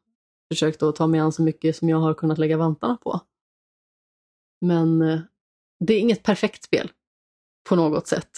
försökt 0.53 0.83
att 0.83 0.97
ta 0.97 1.07
mig 1.07 1.21
an 1.21 1.33
så 1.33 1.43
mycket 1.43 1.77
som 1.77 1.89
jag 1.89 1.99
har 1.99 2.15
kunnat 2.15 2.39
lägga 2.39 2.57
vantarna 2.57 2.97
på. 2.97 3.21
Men 4.61 5.03
eh, 5.03 5.21
det 5.81 5.95
är 5.95 6.01
inget 6.01 6.23
perfekt 6.23 6.65
spel 6.65 6.91
på 7.69 7.77
något 7.77 8.07
sätt. 8.07 8.31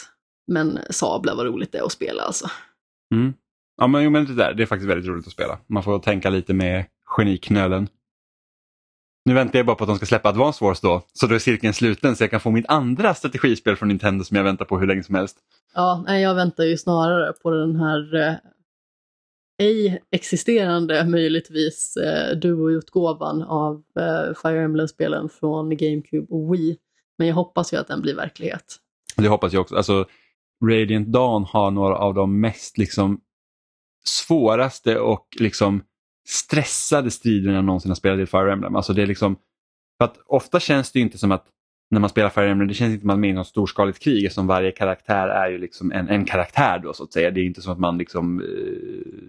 Men 0.46 0.78
Sabla 0.90 1.34
var 1.34 1.44
roligt 1.44 1.72
det 1.72 1.84
att 1.84 1.92
spela 1.92 2.22
alltså. 2.22 2.50
Mm. 3.14 3.34
Ja 3.76 3.86
men, 3.86 4.04
jo, 4.04 4.10
men 4.10 4.24
det, 4.24 4.34
där, 4.34 4.54
det 4.54 4.62
är 4.62 4.66
faktiskt 4.66 4.90
väldigt 4.90 5.08
roligt 5.08 5.26
att 5.26 5.32
spela. 5.32 5.58
Man 5.66 5.82
får 5.82 5.98
tänka 5.98 6.30
lite 6.30 6.54
med 6.54 6.84
geniknölen. 7.04 7.88
Nu 9.24 9.34
väntar 9.34 9.58
jag 9.58 9.66
bara 9.66 9.76
på 9.76 9.84
att 9.84 9.88
de 9.88 9.96
ska 9.96 10.06
släppa 10.06 10.28
Advance 10.28 10.64
Wars 10.64 10.80
då, 10.80 11.02
så 11.12 11.26
då 11.26 11.34
är 11.34 11.38
cirkeln 11.38 11.74
sluten 11.74 12.16
så 12.16 12.22
jag 12.22 12.30
kan 12.30 12.40
få 12.40 12.50
mitt 12.50 12.68
andra 12.68 13.14
strategispel 13.14 13.76
från 13.76 13.88
Nintendo 13.88 14.24
som 14.24 14.36
jag 14.36 14.44
väntar 14.44 14.64
på 14.64 14.78
hur 14.78 14.86
länge 14.86 15.02
som 15.02 15.14
helst. 15.14 15.36
Ja, 15.74 16.16
jag 16.16 16.34
väntar 16.34 16.64
ju 16.64 16.76
snarare 16.76 17.32
på 17.32 17.50
den 17.50 17.76
här 17.76 18.14
eh, 18.14 18.34
ej 19.60 20.02
existerande 20.10 21.04
möjligtvis 21.04 21.96
eh, 21.96 22.36
duo-utgåvan 22.36 23.42
av 23.42 23.82
eh, 23.98 24.34
Fire 24.42 24.62
Emblem-spelen 24.62 25.28
från 25.28 25.76
GameCube 25.76 26.26
och 26.30 26.54
Wii. 26.54 26.78
Men 27.18 27.26
jag 27.26 27.34
hoppas 27.34 27.72
ju 27.72 27.76
att 27.76 27.88
den 27.88 28.02
blir 28.02 28.14
verklighet. 28.14 28.76
Det 29.16 29.28
hoppas 29.28 29.52
jag 29.52 29.60
också. 29.60 29.76
Alltså, 29.76 30.06
Radiant 30.64 31.08
Dawn 31.08 31.44
har 31.44 31.70
några 31.70 31.96
av 31.96 32.14
de 32.14 32.40
mest 32.40 32.78
liksom, 32.78 33.20
svåraste 34.04 34.98
och 34.98 35.26
liksom, 35.40 35.82
stressade 36.28 37.10
striderna 37.10 37.54
jag 37.54 37.64
någonsin 37.64 37.90
har 37.90 37.96
spelat 37.96 38.20
i 38.20 38.26
Fire 38.26 38.52
Emblem. 38.52 38.76
Alltså, 38.76 38.92
det 38.92 39.02
är 39.02 39.06
liksom, 39.06 39.36
för 39.98 40.04
att 40.04 40.18
ofta 40.26 40.60
känns 40.60 40.92
det 40.92 40.98
ju 40.98 41.02
inte 41.02 41.18
som 41.18 41.32
att 41.32 41.46
när 41.90 42.00
man 42.00 42.10
spelar 42.10 42.28
Fire 42.30 42.50
Emblem, 42.50 42.68
det 42.68 42.74
känns 42.74 42.92
inte 42.92 43.00
som 43.00 43.10
att 43.10 43.14
man 43.14 43.16
är 43.16 43.20
med 43.20 43.30
i 43.30 43.32
något 43.32 43.46
storskaligt 43.46 43.98
krig 43.98 44.32
som 44.32 44.46
varje 44.46 44.70
karaktär 44.70 45.28
är 45.28 45.50
ju 45.50 45.58
liksom 45.58 45.92
en, 45.92 46.08
en 46.08 46.24
karaktär 46.24 46.78
då 46.78 46.92
så 46.92 47.04
att 47.04 47.12
säga. 47.12 47.30
Det 47.30 47.40
är 47.40 47.44
inte 47.44 47.62
som 47.62 47.72
att 47.72 47.78
man 47.78 47.98
liksom 47.98 48.40
eh, 48.40 48.46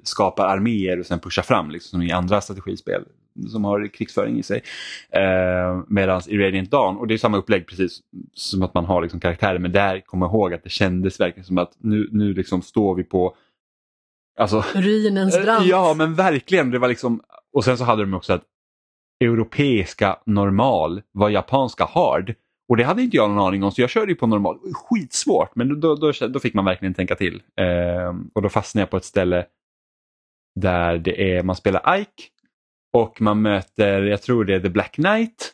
skapar 0.03 0.47
arméer 0.47 0.99
och 0.99 1.05
sen 1.05 1.19
pushar 1.19 1.43
fram 1.43 1.71
liksom 1.71 1.89
som 1.89 2.07
i 2.07 2.11
andra 2.11 2.41
strategispel 2.41 3.03
som 3.47 3.65
har 3.65 3.87
krigsföring 3.87 4.39
i 4.39 4.43
sig. 4.43 4.63
Eh, 5.09 5.81
Medan 5.87 6.21
i 6.27 6.37
Radiant 6.37 6.71
Dawn, 6.71 6.97
och 6.97 7.07
det 7.07 7.13
är 7.13 7.17
samma 7.17 7.37
upplägg 7.37 7.67
precis 7.67 7.99
som 8.33 8.61
att 8.63 8.73
man 8.73 8.85
har 8.85 9.01
liksom 9.01 9.19
karaktärer, 9.19 9.59
men 9.59 9.71
där 9.71 9.99
kommer 9.99 10.25
jag 10.25 10.33
ihåg 10.33 10.53
att 10.53 10.63
det 10.63 10.69
kändes 10.69 11.19
verkligen 11.19 11.45
som 11.45 11.57
att 11.57 11.71
nu, 11.77 12.09
nu 12.11 12.33
liksom 12.33 12.61
står 12.61 12.95
vi 12.95 13.03
på 13.03 13.35
Alltså, 14.39 14.63
Ruinens 14.73 15.41
brant. 15.41 15.65
Ja 15.65 15.93
men 15.97 16.15
verkligen. 16.15 16.71
Det 16.71 16.79
var 16.79 16.87
liksom, 16.87 17.21
och 17.53 17.63
sen 17.63 17.77
så 17.77 17.83
hade 17.83 18.01
de 18.01 18.13
också 18.13 18.33
att 18.33 18.43
europeiska 19.21 20.19
normal 20.25 21.01
var 21.11 21.29
japanska 21.29 21.85
hard. 21.85 22.35
Och 22.71 22.77
det 22.77 22.83
hade 22.83 23.01
inte 23.01 23.17
jag 23.17 23.29
någon 23.29 23.47
aning 23.47 23.63
om 23.63 23.71
så 23.71 23.81
jag 23.81 23.89
körde 23.89 24.11
ju 24.11 24.15
på 24.15 24.27
normal. 24.27 24.59
Skitsvårt 24.73 25.55
men 25.55 25.79
då, 25.79 25.95
då, 25.95 26.11
då 26.11 26.39
fick 26.39 26.53
man 26.53 26.65
verkligen 26.65 26.93
tänka 26.93 27.15
till. 27.15 27.41
Eh, 27.55 28.15
och 28.33 28.41
då 28.41 28.49
fastnade 28.49 28.81
jag 28.81 28.89
på 28.89 28.97
ett 28.97 29.05
ställe 29.05 29.45
där 30.59 30.97
det 30.97 31.35
är, 31.35 31.43
man 31.43 31.55
spelar 31.55 31.99
Ike 31.99 32.23
och 32.93 33.21
man 33.21 33.41
möter, 33.41 34.01
jag 34.01 34.21
tror 34.21 34.45
det 34.45 34.55
är 34.55 34.59
The 34.59 34.69
Black 34.69 34.91
Knight. 34.91 35.51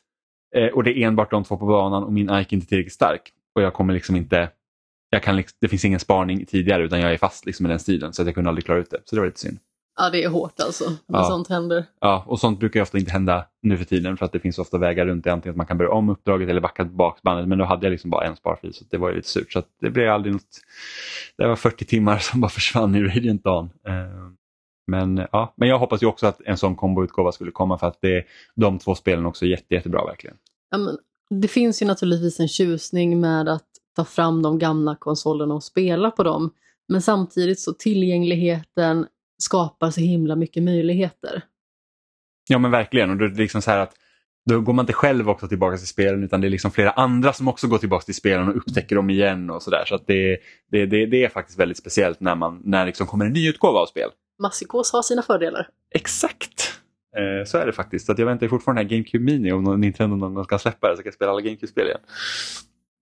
Eh, 0.56 0.68
och 0.68 0.84
det 0.84 0.98
är 0.98 1.08
enbart 1.08 1.32
de 1.32 1.44
två 1.44 1.58
på 1.58 1.66
banan 1.66 2.04
och 2.04 2.14
min 2.14 2.26
Ike 2.26 2.36
är 2.36 2.54
inte 2.54 2.68
tillräckligt 2.68 2.94
stark. 2.94 3.32
Och 3.56 3.62
jag 3.62 3.74
kommer 3.74 3.94
liksom 3.94 4.16
inte, 4.16 4.50
jag 5.10 5.24
kan 5.24 5.36
liksom, 5.36 5.58
det 5.62 5.68
finns 5.68 5.86
ingen 5.86 6.00
spaning 6.00 6.46
tidigare 6.46 6.84
utan 6.84 7.00
jag 7.00 7.14
är 7.14 7.18
fast 7.18 7.46
liksom 7.46 7.66
i 7.66 7.70
den 7.70 7.80
stilen 7.80 8.14
så 8.14 8.22
att 8.22 8.26
jag 8.26 8.36
kunde 8.36 8.50
aldrig 8.50 8.66
klara 8.66 8.80
ut 8.80 8.90
det. 8.90 9.02
Så 9.06 9.16
det 9.16 9.20
var 9.20 9.28
lite 9.28 9.40
synd. 9.40 9.60
Ja, 9.98 10.10
det 10.10 10.24
är 10.24 10.30
hårt 10.30 10.60
alltså 10.60 10.90
när 11.08 11.20
Ja. 11.20 11.26
sånt 11.26 11.48
händer. 11.48 11.86
Ja, 12.02 12.24
och 12.28 12.40
sånt 12.40 12.60
brukar 12.60 12.80
ju 12.80 12.82
ofta 12.82 12.98
inte 12.98 13.12
hända 13.12 13.46
nu 13.62 13.78
för 13.78 13.86
tiden 13.86 14.18
för 14.18 14.26
att 14.26 14.32
det 14.32 14.40
finns 14.40 14.60
ofta 14.60 14.78
vägar 14.78 15.06
runt 15.06 15.24
det. 15.24 15.34
Antingen 15.34 15.52
att 15.54 15.58
man 15.58 15.66
kan 15.66 15.78
börja 15.78 15.92
om 15.92 16.10
uppdraget 16.10 16.50
eller 16.50 16.62
backa 16.62 16.84
tillbaka 16.84 17.20
bandet. 17.24 17.48
Men 17.48 17.58
då 17.58 17.66
hade 17.66 17.86
jag 17.86 17.92
liksom 17.92 18.10
bara 18.10 18.26
en 18.28 18.36
sparfil 18.36 18.74
så 18.74 18.86
det 18.90 18.98
var 18.98 19.10
ju 19.10 19.16
lite 19.16 19.28
surt. 19.28 19.52
Så 19.54 19.60
att 19.60 19.68
det 19.82 19.90
blev 19.90 20.12
aldrig 20.12 20.34
något. 20.34 20.44
Det 21.38 21.48
var 21.48 21.56
40 21.56 21.86
timmar 21.86 22.18
som 22.22 22.42
bara 22.42 22.50
försvann 22.50 22.96
i 22.96 23.04
Radiant 23.04 23.44
Dawn. 23.44 23.70
Eh, 23.88 23.94
Men, 24.92 25.28
ja, 25.32 25.54
men 25.58 25.68
jag 25.70 25.80
hoppas 25.80 26.04
ju 26.04 26.08
också 26.08 26.28
att 26.28 26.42
en 26.46 26.58
sån 26.58 26.76
komboutgåva 26.76 27.32
skulle 27.32 27.52
komma 27.52 27.78
för 27.78 27.88
att 27.88 27.98
det, 28.02 28.24
de 28.56 28.80
två 28.80 28.96
spelen 28.96 29.26
också 29.26 29.46
är 29.46 29.50
jätte, 29.50 29.74
jättebra 29.74 30.06
verkligen. 30.06 30.38
Ja, 30.72 30.78
men 30.78 30.98
det 31.42 31.48
finns 31.48 31.82
ju 31.82 31.86
naturligtvis 31.86 32.40
en 32.40 32.48
tjusning 32.48 33.20
med 33.22 33.50
att 33.50 33.66
ta 33.96 34.06
fram 34.06 34.42
de 34.42 34.60
gamla 34.60 34.96
konsolerna 34.96 35.54
och 35.54 35.64
spela 35.64 36.12
på 36.12 36.24
dem. 36.24 36.50
Men 36.90 37.02
samtidigt 37.02 37.60
så 37.60 37.74
tillgängligheten 37.74 39.06
skapar 39.38 39.92
så 39.92 40.02
himla 40.02 40.36
mycket 40.36 40.64
möjligheter. 40.64 41.42
Ja 42.50 42.58
men 42.58 42.72
verkligen 42.72 43.10
och 43.10 43.18
då 43.18 43.26
är 43.26 43.30
det 43.30 43.38
liksom 43.38 43.62
så 43.62 43.72
här 43.72 43.80
att 43.80 43.94
då 44.46 44.62
går 44.62 44.74
man 44.74 44.84
inte 44.84 44.94
själv 44.94 45.30
också 45.30 45.48
tillbaka 45.48 45.78
till 45.78 45.88
spelen 45.88 46.24
utan 46.24 46.42
det 46.42 46.48
är 46.48 46.50
liksom 46.50 46.72
flera 46.72 46.92
andra 46.92 47.34
som 47.34 47.48
också 47.48 47.68
går 47.68 47.78
tillbaka 47.78 48.06
till 48.06 48.16
spelen 48.16 48.48
och 48.50 48.58
upptäcker 48.58 48.96
dem 48.96 49.10
igen 49.10 49.50
och 49.50 49.64
sådär. 49.64 49.84
Så 49.86 49.96
att 49.96 50.08
det, 50.08 50.38
det, 50.72 50.86
det, 50.86 51.06
det 51.06 51.24
är 51.24 51.30
faktiskt 51.30 51.60
väldigt 51.60 51.78
speciellt 51.78 52.20
när, 52.20 52.36
man, 52.36 52.62
när 52.64 52.80
det 52.80 52.86
liksom 52.86 53.08
kommer 53.08 53.26
en 53.26 53.34
ny 53.34 53.50
utgåva 53.50 53.80
av 53.80 53.86
spel. 53.86 54.10
Massikos 54.42 54.94
har 54.94 55.02
sina 55.02 55.22
fördelar. 55.22 55.70
Exakt! 55.96 56.80
Eh, 57.18 57.46
så 57.46 57.58
är 57.58 57.66
det 57.66 57.74
faktiskt. 57.74 58.06
Så 58.06 58.16
jag 58.18 58.26
väntar 58.26 58.48
fortfarande 58.48 58.82
här 58.82 58.90
GameCube 58.90 59.24
Mini 59.24 59.52
om 59.52 59.82
Nintendo 59.82 60.16
någon 60.16 60.34
gång 60.34 60.44
ska 60.44 60.60
släppa 60.60 60.90
det 60.90 60.96
så 60.96 61.04
kan 61.04 61.08
jag 61.08 61.14
spela 61.14 61.32
alla 61.32 61.42
GameCube-spel 61.42 61.88
igen. 61.88 62.00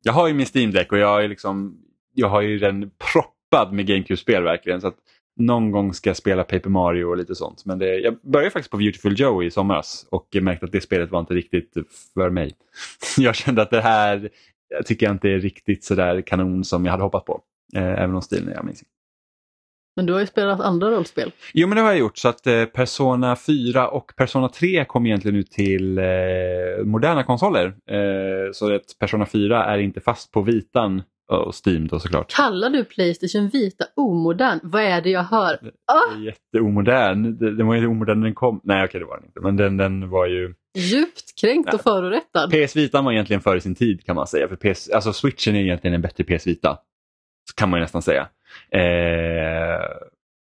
Jag 0.04 0.14
har 0.14 0.28
ju 0.28 0.34
min 0.34 0.48
Steam 0.56 0.72
Deck 0.72 0.92
och 0.92 0.98
jag, 0.98 1.24
är 1.24 1.28
liksom, 1.28 1.78
jag 2.14 2.30
har 2.30 2.42
ju 2.42 2.60
den 2.60 2.92
proppad 3.14 3.74
med 3.74 3.88
GameCube-spel 3.88 4.44
verkligen. 4.44 4.82
Så 4.82 4.88
att 4.88 4.98
någon 5.38 5.72
gång 5.72 5.94
ska 5.94 6.10
jag 6.10 6.18
spela 6.18 6.44
Paper 6.44 6.70
Mario 6.70 7.06
och 7.06 7.18
lite 7.18 7.36
sånt. 7.36 7.66
Men 7.66 7.80
det, 7.80 8.00
jag 8.00 8.18
började 8.22 8.52
faktiskt 8.52 8.72
på 8.72 8.78
Beautiful 8.78 9.20
Joe 9.20 9.44
i 9.44 9.52
somras 9.52 10.06
och 10.12 10.28
märkte 10.42 10.66
att 10.66 10.72
det 10.72 10.82
spelet 10.82 11.12
var 11.12 11.20
inte 11.20 11.34
riktigt 11.34 11.74
för 12.14 12.30
mig. 12.30 12.56
Jag 13.18 13.36
kände 13.36 13.62
att 13.62 13.70
det 13.70 13.82
här 13.82 14.30
jag 14.70 14.86
tycker 14.86 15.06
jag 15.06 15.16
inte 15.16 15.30
är 15.30 15.40
riktigt 15.40 15.84
sådär 15.84 16.22
kanon 16.22 16.64
som 16.64 16.86
jag 16.86 16.92
hade 16.92 17.04
hoppats 17.04 17.26
på. 17.26 17.42
Eh, 17.76 18.02
även 18.02 18.16
om 18.16 18.22
stilen 18.22 18.50
är 18.50 18.60
amazing. 18.60 18.88
Men 19.96 20.06
du 20.06 20.14
har 20.14 20.20
ju 20.20 20.26
spelat 20.26 20.60
andra 20.60 20.92
rollspel. 20.92 21.32
Jo 21.54 21.68
men 21.68 21.76
det 21.76 21.82
har 21.82 21.90
jag 21.90 22.00
gjort 22.00 22.18
så 22.18 22.28
att 22.28 22.48
eh, 22.48 22.66
Persona 22.66 23.36
4 23.36 23.90
och 23.90 24.16
Persona 24.16 24.50
3 24.50 24.86
kom 24.86 25.06
egentligen 25.06 25.38
ut 25.38 25.52
till 25.52 25.98
eh, 25.98 26.06
moderna 26.84 27.24
konsoler. 27.24 27.66
Eh, 27.66 28.52
så 28.54 28.76
att 28.76 29.00
Persona 29.00 29.26
4 29.26 29.66
är 29.66 29.78
inte 29.78 30.02
fast 30.02 30.32
på 30.32 30.42
vitan 30.42 31.04
och 31.28 31.54
Steam 31.66 31.88
då 31.88 32.00
såklart. 32.00 32.34
Kallar 32.36 32.70
du 32.70 32.84
Playstation 32.84 33.50
Vita 33.50 33.86
omodern? 33.96 34.60
Vad 34.64 34.84
är 34.84 35.02
det 35.02 35.10
jag 35.10 35.24
hör? 35.24 35.72
Ah! 35.86 36.18
Jätteomodern. 36.20 37.38
Den 37.58 37.68
var 37.68 37.76
ju 37.76 37.88
omodern 37.88 38.20
när 38.20 38.28
den 38.28 38.36
kom. 38.36 38.62
Nej 38.64 38.86
okej 38.86 39.00
det 39.00 39.06
var 39.06 39.18
den 39.18 39.26
inte. 39.26 39.40
Men 39.40 39.58
den, 39.58 39.78
den 39.78 40.10
var 40.10 40.26
ju... 40.28 40.54
Djupt 40.78 41.40
kränkt 41.42 41.74
och 41.74 41.82
förorättad. 41.82 42.52
PS 42.52 42.76
Vita 42.76 43.02
var 43.02 43.12
egentligen 43.12 43.42
före 43.42 43.62
sin 43.62 43.76
tid 43.76 44.06
kan 44.06 44.16
man 44.16 44.28
säga. 44.28 44.48
För 44.48 44.56
PS, 44.56 44.90
alltså 44.90 45.14
switchen 45.14 45.56
är 45.56 45.60
egentligen 45.60 45.94
en 45.94 46.02
bättre 46.02 46.24
PS 46.24 46.48
Vita. 46.48 46.78
Kan 47.56 47.70
man 47.70 47.80
ju 47.80 47.82
nästan 47.82 48.02
säga. 48.02 48.28
Eh, 48.72 49.82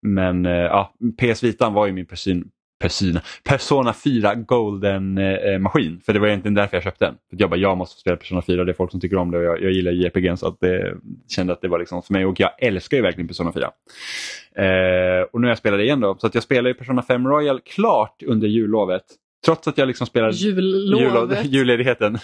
men 0.06 0.46
eh, 0.46 0.52
ja, 0.52 0.94
PS 1.18 1.42
Vita 1.42 1.70
var 1.70 1.86
ju 1.86 1.92
min 1.92 2.06
person, 2.06 2.44
Persona, 2.82 3.20
Persona 3.44 3.92
4 3.92 4.34
Golden 4.34 5.18
eh, 5.18 5.58
maskin. 5.58 6.00
För 6.06 6.12
det 6.12 6.18
var 6.18 6.28
egentligen 6.28 6.54
därför 6.54 6.76
jag 6.76 6.84
köpte 6.84 7.04
den. 7.04 7.14
För 7.30 7.36
jag 7.40 7.50
bara, 7.50 7.56
jag 7.56 7.78
måste 7.78 8.00
spela 8.00 8.16
Persona 8.16 8.42
4, 8.42 8.64
det 8.64 8.72
är 8.72 8.74
folk 8.74 8.90
som 8.90 9.00
tycker 9.00 9.16
om 9.16 9.30
det 9.30 9.38
och 9.38 9.44
jag, 9.44 9.62
jag 9.62 9.72
gillar 9.72 9.92
JRPG 9.92 10.38
så 10.38 10.48
att 10.48 10.60
det, 10.60 10.94
kände 11.28 11.52
att 11.52 11.60
det 11.60 11.68
var 11.68 11.78
liksom 11.78 12.02
för 12.02 12.12
mig 12.12 12.26
och 12.26 12.40
jag 12.40 12.50
älskar 12.58 12.96
ju 12.96 13.02
verkligen 13.02 13.28
Persona 13.28 13.52
4. 13.52 13.64
Eh, 13.64 15.22
och 15.32 15.40
nu 15.40 15.46
har 15.46 15.50
jag 15.50 15.58
spelat 15.58 15.78
det 15.78 15.84
igen 15.84 16.00
då, 16.00 16.16
så 16.18 16.26
att 16.26 16.34
jag 16.34 16.44
spelar 16.44 16.68
ju 16.70 16.74
Persona 16.74 17.02
5 17.02 17.28
Royal 17.28 17.60
klart 17.60 18.22
under 18.26 18.48
jullovet. 18.48 19.04
Trots 19.44 19.68
att 19.68 19.78
jag 19.78 19.88
liksom 19.88 20.06
spelar 20.06 20.30
jullovet. 20.30 21.44
Jul, 21.44 21.54
julledigheten. 21.54 22.18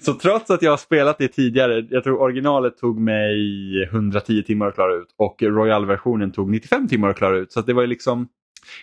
Så 0.00 0.14
trots 0.14 0.50
att 0.50 0.62
jag 0.62 0.70
har 0.70 0.76
spelat 0.76 1.18
det 1.18 1.28
tidigare, 1.28 1.86
jag 1.90 2.04
tror 2.04 2.20
originalet 2.20 2.78
tog 2.78 3.00
mig 3.00 3.82
110 3.82 4.42
timmar 4.42 4.68
att 4.68 4.74
klara 4.74 4.94
ut 4.94 5.08
och 5.16 5.42
Royal-versionen 5.42 6.32
tog 6.32 6.50
95 6.50 6.88
timmar 6.88 7.08
att 7.08 7.16
klara 7.16 7.38
ut. 7.38 7.52
Så 7.52 7.60
det 7.60 7.72
var 7.72 7.82
ju 7.82 7.88
liksom 7.88 8.28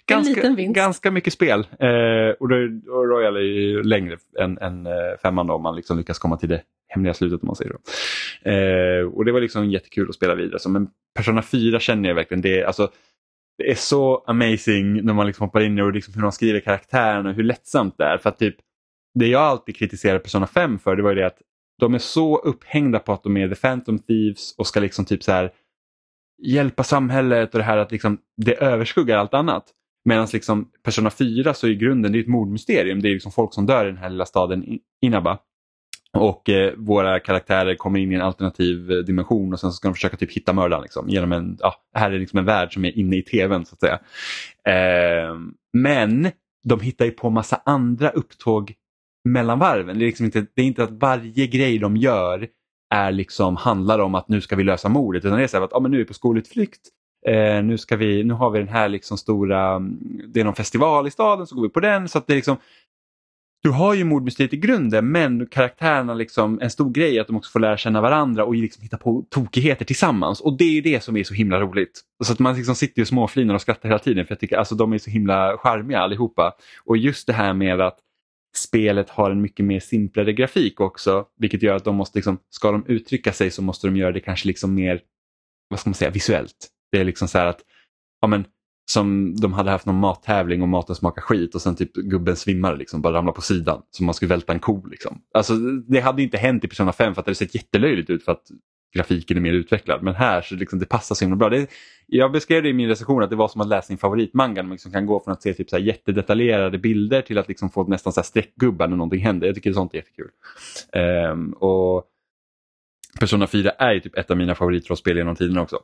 ganska, 0.06 0.50
ganska 0.50 1.12
mycket 1.12 1.34
spel. 1.34 1.60
Eh, 1.60 2.30
och, 2.40 2.50
då, 2.50 2.56
och, 2.92 3.10
Royal 3.10 3.36
är 3.36 3.42
ju 3.42 3.84
längre 3.84 4.18
än, 4.40 4.58
än 4.58 4.86
eh, 4.86 4.94
femman 5.22 5.48
då, 5.48 5.54
om 5.54 5.64
man 5.64 5.76
liksom 5.76 5.98
lyckas 5.98 6.20
komma 6.20 6.38
till 6.38 6.50
det 6.50 6.62
hemliga 6.88 7.14
slutet. 7.14 7.42
om 7.42 7.48
man 7.48 7.56
säger 7.56 7.72
då. 7.72 7.80
Eh, 8.52 9.14
och 9.14 9.26
det 9.26 9.32
var 9.32 9.42
liksom 9.42 9.70
jättekul 9.70 10.10
att 10.10 10.16
spela 10.16 10.36
vidare. 10.36 10.60
Så, 10.60 10.70
men 10.70 10.88
Persona 11.16 11.42
4 11.42 11.80
känner 11.80 12.10
jag 12.10 12.16
verkligen, 12.16 12.42
det, 12.42 12.64
alltså, 12.64 12.92
det 13.58 13.72
är 13.72 13.76
så 13.76 14.24
amazing 14.28 15.06
när 15.06 15.14
man 15.14 15.28
liksom 15.28 15.46
hoppar 15.48 15.62
in 15.62 15.80
och 15.80 15.94
liksom 15.94 16.14
hur 16.14 16.22
de 16.22 16.32
skriver 16.32 16.60
karaktärerna 16.60 17.30
och 17.30 17.36
hur 17.36 17.44
lättsamt 17.44 17.96
det 17.98 18.04
är. 18.04 18.18
För 18.18 18.32
typ, 18.32 18.56
det 19.20 19.28
jag 19.28 19.42
alltid 19.42 19.76
kritiserar 19.76 20.20
Persona 20.20 20.48
5 20.48 20.80
för 20.80 20.96
det 20.96 21.04
var 21.04 21.10
ju 21.10 21.16
det 21.16 21.28
att 21.28 21.42
de 21.80 21.94
är 21.94 22.00
så 22.00 22.38
upphängda 22.38 23.00
på 23.00 23.14
att 23.14 23.24
de 23.24 23.38
är 23.38 23.50
The 23.50 23.56
Phantom 23.56 24.00
Thieves 24.00 24.56
och 24.58 24.68
ska 24.68 24.80
liksom 24.80 25.06
typ 25.06 25.24
så 25.24 25.32
här 25.32 25.52
hjälpa 26.38 26.84
samhället 26.84 27.54
och 27.54 27.58
det 27.58 27.64
här 27.64 27.78
att 27.78 27.92
liksom 27.92 28.18
det 28.38 28.54
överskuggar 28.54 29.18
allt 29.18 29.34
annat. 29.34 29.64
Medan 30.06 30.28
liksom 30.34 30.70
Persona 30.84 31.10
4 31.10 31.54
så 31.54 31.68
är 31.68 31.72
grunden 31.72 32.12
det 32.12 32.18
är 32.18 32.22
ett 32.22 32.28
mordmysterium. 32.28 33.02
Det 33.02 33.10
är 33.10 33.14
liksom 33.14 33.32
folk 33.32 33.54
som 33.54 33.66
dör 33.66 33.86
i 33.86 33.88
den 33.88 33.98
här 33.98 34.10
lilla 34.10 34.26
staden 34.26 34.80
Inaba. 35.02 35.40
Och 36.14 36.50
eh, 36.50 36.74
våra 36.78 37.20
karaktärer 37.20 37.76
kommer 37.76 38.00
in 38.00 38.12
i 38.12 38.16
en 38.16 38.22
alternativ 38.22 38.92
eh, 38.92 38.98
dimension 38.98 39.54
och 39.54 39.60
sen 39.60 39.72
ska 39.72 39.88
de 39.88 39.94
försöka 39.94 40.18
typ 40.18 40.32
hitta 40.32 40.54
mördaren. 40.54 40.84
Liksom, 40.84 41.10
genom 41.10 41.32
en, 41.32 41.58
ja, 41.60 41.76
här 41.96 42.12
är 42.12 42.20
liksom 42.20 42.40
en 42.40 42.46
värld 42.46 42.74
som 42.74 42.86
är 42.86 42.98
inne 42.98 43.16
i 43.16 43.22
tvn 43.22 43.66
så 43.66 43.76
att 43.76 43.80
säga. 43.80 44.00
Eh, 44.68 45.36
men 45.74 46.32
de 46.64 46.80
hittar 46.80 47.06
ju 47.06 47.12
på 47.12 47.30
massa 47.30 47.62
andra 47.66 48.10
upptåg 48.10 48.74
mellan 49.30 49.60
varven. 49.60 50.00
Det 50.00 50.06
är, 50.06 50.08
liksom 50.08 50.26
inte, 50.26 50.46
det 50.56 50.62
är 50.62 50.66
inte 50.66 50.84
att 50.84 50.92
varje 50.92 51.48
grej 51.48 51.80
de 51.80 51.98
gör 51.98 52.48
är 52.90 53.12
liksom, 53.12 53.56
handlar 53.56 54.00
om 54.00 54.16
att 54.16 54.30
nu 54.30 54.42
ska 54.42 54.56
vi 54.56 54.64
lösa 54.64 54.90
mordet. 54.90 55.26
Utan 55.26 55.38
det 55.38 55.44
är 55.44 55.48
så 55.48 55.64
att 55.64 55.74
ah, 55.74 55.80
men 55.80 55.92
nu 55.92 55.98
är 55.98 56.02
vi 56.02 56.08
på 56.08 56.14
skolutflykt. 56.14 56.82
Eh, 57.28 57.64
nu, 57.64 57.78
ska 57.78 57.96
vi, 57.96 58.24
nu 58.24 58.34
har 58.34 58.50
vi 58.50 58.60
den 58.60 58.68
här 58.68 58.90
liksom 58.90 59.18
stora, 59.18 59.76
mm, 59.76 60.22
det 60.28 60.40
är 60.40 60.44
någon 60.44 60.56
festival 60.56 61.08
i 61.08 61.12
staden 61.12 61.48
så 61.48 61.56
går 61.56 61.64
vi 61.64 61.70
på 61.70 61.80
den. 61.80 62.10
Så 62.10 62.18
att 62.18 62.28
det 62.28 62.34
är 62.34 62.36
liksom, 62.36 62.58
du 63.64 63.70
har 63.70 63.94
ju 63.94 64.04
mordmysteriet 64.04 64.54
i 64.54 64.58
grunden 64.58 65.12
men 65.12 65.48
karaktärerna, 65.48 66.14
liksom, 66.14 66.60
en 66.62 66.70
stor 66.70 66.90
grej 66.90 67.18
är 67.18 67.22
att 67.22 67.28
de 67.28 67.36
också 67.36 67.52
får 67.52 67.60
lära 67.60 67.78
känna 67.78 68.02
varandra 68.02 68.46
och 68.46 68.56
liksom 68.56 68.84
hitta 68.84 68.98
på 68.98 69.26
tokigheter 69.30 69.86
tillsammans. 69.86 70.42
Och 70.42 70.58
det 70.58 70.64
är 70.64 70.72
ju 70.72 70.82
det 70.82 71.04
som 71.04 71.18
är 71.18 71.24
så 71.24 71.34
himla 71.34 71.60
roligt. 71.60 72.02
Så 72.24 72.34
att 72.34 72.40
man 72.40 72.56
liksom 72.56 72.76
sitter 72.76 73.02
och 73.02 73.08
småflinar 73.08 73.56
och 73.56 73.62
skrattar 73.62 73.90
hela 73.90 74.00
tiden 74.00 74.26
för 74.26 74.32
jag 74.32 74.40
tycker 74.40 74.58
alltså 74.58 74.76
de 74.76 74.94
är 74.94 74.98
så 74.98 75.10
himla 75.10 75.58
charmiga 75.58 76.00
allihopa. 76.00 76.54
Och 76.86 76.98
just 76.98 77.28
det 77.28 77.34
här 77.34 77.54
med 77.54 77.82
att 77.82 77.98
spelet 78.56 79.10
har 79.10 79.32
en 79.32 79.42
mycket 79.42 79.66
mer 79.66 79.80
simplare 79.80 80.34
grafik 80.34 80.80
också, 80.80 81.26
vilket 81.38 81.64
gör 81.64 81.76
att 81.76 81.84
de 81.84 81.96
måste, 81.96 82.18
liksom, 82.18 82.40
ska 82.50 82.72
de 82.72 82.86
uttrycka 82.88 83.34
sig 83.34 83.52
så 83.52 83.62
måste 83.62 83.88
de 83.88 83.98
göra 83.98 84.12
det 84.12 84.20
kanske 84.20 84.48
liksom 84.48 84.74
mer, 84.74 85.02
vad 85.70 85.80
ska 85.80 85.90
man 85.90 85.96
säga, 85.96 86.12
visuellt. 86.12 86.68
Det 86.92 87.00
är 87.00 87.06
liksom 87.06 87.28
så 87.28 87.38
här 87.38 87.46
att, 87.46 87.62
ja 88.22 88.28
men, 88.28 88.46
som 88.92 89.36
de 89.36 89.54
hade 89.54 89.72
haft 89.72 89.86
någon 89.86 90.00
mattävling 90.00 90.62
och 90.62 90.68
maten 90.68 90.96
smakar 90.96 91.22
skit 91.22 91.56
och 91.56 91.62
sen 91.62 91.76
typ 91.76 91.94
gubben 91.94 92.36
svimmar 92.36 92.78
liksom, 92.78 93.02
bara 93.02 93.14
ramlar 93.14 93.34
på 93.34 93.42
sidan. 93.42 93.82
Som 93.92 94.06
man 94.06 94.16
skulle 94.16 94.30
välta 94.30 94.54
en 94.54 94.60
ko. 94.60 94.86
Liksom. 94.86 95.22
Alltså, 95.34 95.56
det 95.88 96.00
hade 96.00 96.24
inte 96.24 96.38
hänt 96.38 96.64
i 96.64 96.68
Persona 96.68 96.92
5 96.92 97.14
för 97.14 97.22
att 97.22 97.26
det 97.26 97.30
hade 97.30 97.36
sett 97.36 97.56
jättelöjligt 97.56 98.10
ut 98.10 98.26
för 98.26 98.32
att 98.32 98.52
grafiken 98.96 99.38
är 99.38 99.42
mer 99.42 99.54
utvecklad. 99.54 100.04
Men 100.04 100.16
här 100.16 100.42
så 100.42 100.56
liksom, 100.56 100.80
det 100.80 100.86
passar 100.86 101.16
så 101.16 101.26
himla 101.26 101.36
bra. 101.36 101.50
Det, 101.50 101.70
jag 102.08 102.32
beskrev 102.32 102.64
det 102.64 102.70
i 102.70 102.74
min 102.74 102.90
recension 102.90 103.24
att 103.24 103.30
det 103.30 103.36
var 103.36 103.48
som 103.48 103.62
att 103.62 103.68
läsa 103.68 103.88
sin 103.88 103.98
favoritmanga. 103.98 104.64
Man 104.64 104.72
liksom 104.72 104.92
kan 104.92 105.06
gå 105.06 105.20
från 105.20 105.32
att 105.32 105.44
se 105.44 105.54
typ 105.54 105.70
så 105.70 105.78
jättedetaljerade 105.78 106.78
bilder 106.78 107.22
till 107.22 107.38
att 107.38 107.48
liksom 107.48 107.70
få 107.70 107.84
nästan 107.84 108.14
så 108.14 108.20
här 108.20 108.26
streckgubbar 108.26 108.88
när 108.88 108.98
någonting 108.98 109.22
händer. 109.22 109.48
Jag 109.48 109.56
tycker 109.56 109.74
sånt 109.74 109.94
är 109.94 109.98
jättekul. 109.98 110.30
Um, 111.32 111.54
och 111.54 112.06
Persona 113.20 113.48
4 113.48 113.70
är 113.70 113.94
ju 113.94 114.00
typ 114.00 114.18
ett 114.18 114.32
av 114.32 114.38
mina 114.38 114.56
favoritrollspel 114.56 115.18
genom 115.18 115.36
tiden 115.36 115.58
också. 115.58 115.80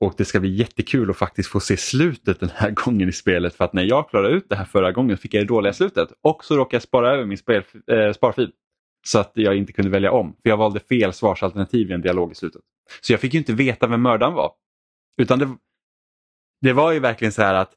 Och 0.00 0.14
det 0.16 0.24
ska 0.24 0.40
bli 0.40 0.54
jättekul 0.54 1.10
att 1.10 1.16
faktiskt 1.16 1.48
få 1.48 1.60
se 1.60 1.76
slutet 1.76 2.40
den 2.40 2.50
här 2.54 2.70
gången 2.84 3.08
i 3.08 3.12
spelet 3.12 3.54
för 3.54 3.64
att 3.64 3.72
när 3.72 3.82
jag 3.82 4.10
klarade 4.10 4.34
ut 4.34 4.48
det 4.48 4.56
här 4.56 4.64
förra 4.64 4.92
gången 4.92 5.16
fick 5.16 5.34
jag 5.34 5.42
det 5.42 5.48
dåliga 5.48 5.72
slutet 5.72 6.08
och 6.22 6.44
så 6.44 6.56
råkade 6.56 6.74
jag 6.74 6.82
spara 6.82 7.12
över 7.12 7.24
min 7.24 7.38
spel, 7.38 7.62
äh, 7.86 8.12
sparfil 8.12 8.52
så 9.06 9.18
att 9.18 9.32
jag 9.34 9.56
inte 9.56 9.72
kunde 9.72 9.90
välja 9.90 10.12
om. 10.12 10.32
För 10.42 10.50
jag 10.50 10.56
valde 10.56 10.80
fel 10.80 11.12
svarsalternativ 11.12 11.90
i 11.90 11.94
en 11.94 12.02
dialog 12.02 12.32
i 12.32 12.34
slutet. 12.34 12.62
Så 13.00 13.12
jag 13.12 13.20
fick 13.20 13.34
ju 13.34 13.38
inte 13.38 13.52
veta 13.52 13.86
vem 13.86 14.02
mördaren 14.02 14.34
var. 14.34 14.52
Utan 15.20 15.38
det, 15.38 15.56
det 16.60 16.72
var 16.72 16.92
ju 16.92 17.00
verkligen 17.00 17.32
så 17.32 17.42
här 17.42 17.54
att 17.54 17.74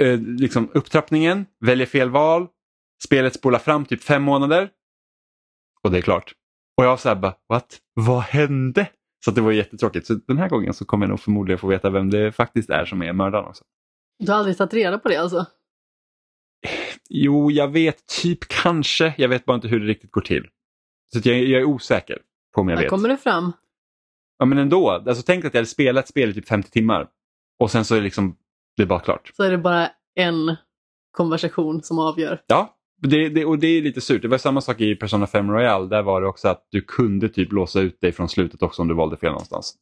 eh, 0.00 0.20
liksom 0.20 0.70
upptrappningen, 0.74 1.46
väljer 1.60 1.86
fel 1.86 2.10
val, 2.10 2.46
spelet 3.04 3.34
spolar 3.34 3.58
fram 3.58 3.84
typ 3.84 4.02
fem 4.02 4.22
månader 4.22 4.70
och 5.82 5.90
det 5.90 5.98
är 5.98 6.02
klart. 6.02 6.32
Och 6.76 6.84
jag 6.84 6.90
var 6.90 6.96
så 6.96 7.08
här 7.08 7.16
bara, 7.16 7.34
what? 7.48 7.78
Vad 7.94 8.22
hände? 8.22 8.90
Så 9.24 9.30
det 9.30 9.40
var 9.40 9.52
jättetråkigt. 9.52 10.06
Så 10.06 10.14
den 10.14 10.38
här 10.38 10.48
gången 10.48 10.74
så 10.74 10.84
kommer 10.84 11.06
jag 11.06 11.10
nog 11.10 11.20
förmodligen 11.20 11.58
få 11.58 11.66
veta 11.66 11.90
vem 11.90 12.10
det 12.10 12.32
faktiskt 12.32 12.70
är 12.70 12.84
som 12.84 13.02
är 13.02 13.12
mördaren 13.12 13.44
också. 13.44 13.64
Du 14.18 14.32
har 14.32 14.38
aldrig 14.38 14.58
tagit 14.58 14.74
reda 14.74 14.98
på 14.98 15.08
det 15.08 15.16
alltså? 15.16 15.46
Jo, 17.08 17.50
jag 17.50 17.68
vet 17.68 18.06
typ 18.22 18.38
kanske. 18.48 19.14
Jag 19.18 19.28
vet 19.28 19.44
bara 19.44 19.54
inte 19.54 19.68
hur 19.68 19.80
det 19.80 19.86
riktigt 19.86 20.10
går 20.10 20.20
till. 20.20 20.48
Så 21.12 21.28
jag, 21.28 21.38
jag, 21.38 21.60
är 21.60 21.64
osäker 21.64 22.18
på 22.54 22.60
om 22.60 22.68
jag 22.68 22.76
När 22.76 22.82
vet. 22.82 22.90
kommer 22.90 23.08
det 23.08 23.16
fram? 23.16 23.52
Ja 24.38 24.44
men 24.44 24.58
ändå. 24.58 24.90
Alltså, 24.90 25.22
tänk 25.26 25.44
att 25.44 25.54
jag 25.54 25.58
hade 25.58 25.68
spelat 25.68 26.08
spelet 26.08 26.36
i 26.36 26.40
typ 26.40 26.48
50 26.48 26.70
timmar 26.70 27.08
och 27.58 27.70
sen 27.70 27.84
så 27.84 27.94
är 27.94 27.98
det 27.98 28.04
liksom, 28.04 28.36
det 28.76 28.82
är 28.82 28.86
bara 28.86 29.00
klart. 29.00 29.32
Så 29.34 29.42
är 29.42 29.50
det 29.50 29.58
bara 29.58 29.90
en 30.14 30.56
konversation 31.10 31.82
som 31.82 31.98
avgör? 31.98 32.42
Ja, 32.46 32.76
det, 33.02 33.28
det, 33.28 33.44
och 33.44 33.58
det 33.58 33.66
är 33.66 33.82
lite 33.82 34.00
surt. 34.00 34.22
Det 34.22 34.28
var 34.28 34.38
samma 34.38 34.60
sak 34.60 34.80
i 34.80 34.94
Persona 34.96 35.26
5 35.26 35.50
Royal. 35.50 35.88
Där 35.88 36.02
var 36.02 36.20
det 36.20 36.26
också 36.28 36.48
att 36.48 36.66
du 36.70 36.80
kunde 36.80 37.28
typ 37.28 37.52
låsa 37.52 37.80
ut 37.80 38.00
dig 38.00 38.12
från 38.12 38.28
slutet 38.28 38.62
också 38.62 38.82
om 38.82 38.88
du 38.88 38.94
valde 38.94 39.16
fel 39.16 39.30
någonstans. 39.30 39.74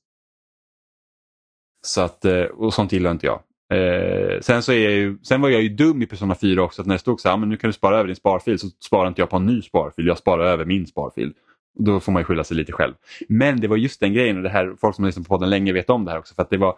Så 1.86 2.00
att, 2.00 2.24
eh, 2.24 2.42
och 2.42 2.74
sånt 2.74 2.92
gillar 2.92 3.10
inte 3.10 3.26
jag. 3.26 3.42
Eh, 3.74 4.40
sen, 4.40 4.62
så 4.62 4.72
är 4.72 4.84
jag 4.84 4.92
ju, 4.92 5.18
sen 5.22 5.40
var 5.40 5.48
jag 5.48 5.62
ju 5.62 5.68
dum 5.68 6.02
i 6.02 6.06
Persona 6.06 6.34
4 6.34 6.62
också. 6.62 6.82
Att 6.82 6.88
när 6.88 6.94
det 6.94 6.98
stod 6.98 7.20
så 7.20 7.28
här, 7.28 7.36
men 7.36 7.48
nu 7.48 7.56
kan 7.56 7.68
du 7.68 7.72
spara 7.72 7.98
över 7.98 8.06
din 8.06 8.16
sparfil 8.16 8.58
så 8.58 8.66
sparar 8.66 9.08
inte 9.08 9.20
jag 9.20 9.30
på 9.30 9.36
en 9.36 9.46
ny 9.46 9.62
sparfil. 9.62 10.06
Jag 10.06 10.18
sparar 10.18 10.46
över 10.46 10.64
min 10.64 10.86
sparfil. 10.86 11.32
Då 11.78 12.00
får 12.00 12.12
man 12.12 12.20
ju 12.20 12.24
skylla 12.24 12.44
sig 12.44 12.56
lite 12.56 12.72
själv. 12.72 12.94
Men 13.28 13.60
det 13.60 13.68
var 13.68 13.76
just 13.76 14.00
den 14.00 14.14
grejen 14.14 14.36
och 14.36 14.42
det 14.42 14.48
här, 14.48 14.76
folk 14.80 14.94
som 14.94 15.04
har 15.04 15.08
lyssnat 15.08 15.26
på 15.26 15.34
podden 15.34 15.50
länge 15.50 15.72
vet 15.72 15.90
om 15.90 16.04
det 16.04 16.10
här 16.10 16.18
också. 16.18 16.34
För 16.34 16.42
att 16.42 16.50
det 16.50 16.56
var 16.56 16.76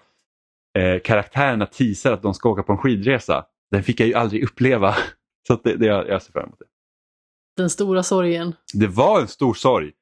eh, 0.78 1.01
karaktärerna 1.05 1.66
teasar 1.66 2.12
att 2.12 2.22
de 2.22 2.34
ska 2.34 2.49
åka 2.49 2.62
på 2.62 2.72
en 2.72 2.78
skidresa. 2.78 3.45
Den 3.70 3.82
fick 3.82 4.01
jag 4.01 4.09
ju 4.09 4.14
aldrig 4.14 4.45
uppleva. 4.45 4.95
Så 5.47 5.61
det, 5.64 5.76
det, 5.76 5.86
jag, 5.86 6.09
jag 6.09 6.22
ser 6.22 6.32
fram 6.32 6.45
emot 6.45 6.59
det. 6.59 6.64
Den 7.57 7.70
stora 7.70 8.03
sorgen. 8.03 8.55
Det 8.74 8.86
var 8.86 9.20
en 9.20 9.28
stor 9.28 9.55
sorg. 9.55 9.93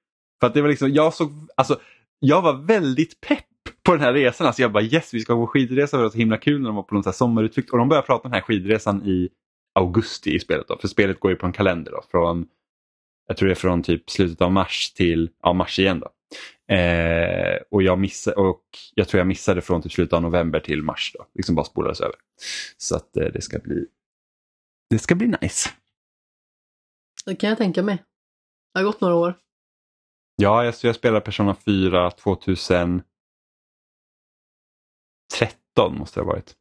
För 0.40 0.46
att 0.46 0.54
det 0.54 0.62
var 0.62 0.68
liksom, 0.68 0.92
jag 0.92 1.14
såg, 1.14 1.32
alltså, 1.56 1.80
jag 2.18 2.42
var 2.42 2.52
väldigt 2.52 3.20
pepp 3.20 3.44
på 3.86 3.92
den 3.92 4.00
här 4.00 4.12
resan. 4.12 4.46
Alltså 4.46 4.62
jag 4.62 4.72
bara 4.72 4.84
yes, 4.84 5.14
vi 5.14 5.20
ska 5.20 5.34
gå 5.34 5.46
på 5.46 5.52
skidresa. 5.52 5.96
Det 5.96 6.02
var 6.02 6.10
så 6.10 6.18
himla 6.18 6.36
kul 6.36 6.60
när 6.60 6.68
de 6.68 6.76
var 6.76 6.82
på 6.82 6.94
någon 6.94 7.04
så 7.04 7.12
sommarutflykt. 7.12 7.70
Och 7.70 7.78
de 7.78 7.88
började 7.88 8.06
prata 8.06 8.22
om 8.22 8.30
den 8.30 8.40
här 8.40 8.46
skidresan 8.46 9.06
i 9.06 9.28
augusti 9.74 10.34
i 10.34 10.40
spelet. 10.40 10.68
Då, 10.68 10.78
för 10.78 10.88
spelet 10.88 11.20
går 11.20 11.30
ju 11.30 11.36
på 11.36 11.46
en 11.46 11.52
kalender 11.52 11.92
då, 11.92 12.02
från 12.10 12.48
jag 13.26 13.36
tror 13.36 13.46
det 13.46 13.52
är 13.52 13.54
från 13.56 13.82
typ 13.82 14.10
slutet 14.10 14.40
av 14.40 14.52
mars 14.52 14.92
till 14.92 15.30
ja, 15.42 15.52
mars 15.52 15.78
igen. 15.78 16.00
Då. 16.00 16.10
Eh, 16.74 17.58
och, 17.70 17.82
jag 17.82 17.98
missade, 17.98 18.36
och 18.36 18.64
jag 18.94 19.08
tror 19.08 19.18
jag 19.18 19.26
missade 19.26 19.60
från 19.60 19.82
typ 19.82 19.92
slutet 19.92 20.12
av 20.12 20.22
november 20.22 20.60
till 20.60 20.82
mars. 20.82 21.12
Då. 21.18 21.26
Liksom 21.34 21.54
bara 21.54 21.64
spolades 21.64 22.00
över. 22.00 22.16
Så 22.76 22.96
att 22.96 23.16
eh, 23.16 23.26
det 23.26 23.40
ska 23.40 23.58
bli 23.58 23.86
det 24.90 24.98
ska 24.98 25.14
bli 25.14 25.34
nice. 25.42 25.70
Det 27.26 27.36
kan 27.36 27.48
jag 27.48 27.58
tänka 27.58 27.82
mig. 27.82 28.02
Det 28.74 28.80
har 28.80 28.84
gått 28.84 29.00
några 29.00 29.14
år. 29.14 29.34
Ja, 30.36 30.64
jag, 30.64 30.74
jag 30.82 30.94
spelade 30.94 31.20
Persona 31.20 31.54
4 31.54 32.10
2013 35.32 35.98
måste 35.98 36.20
det 36.20 36.24
ha 36.24 36.32
varit. 36.32 36.54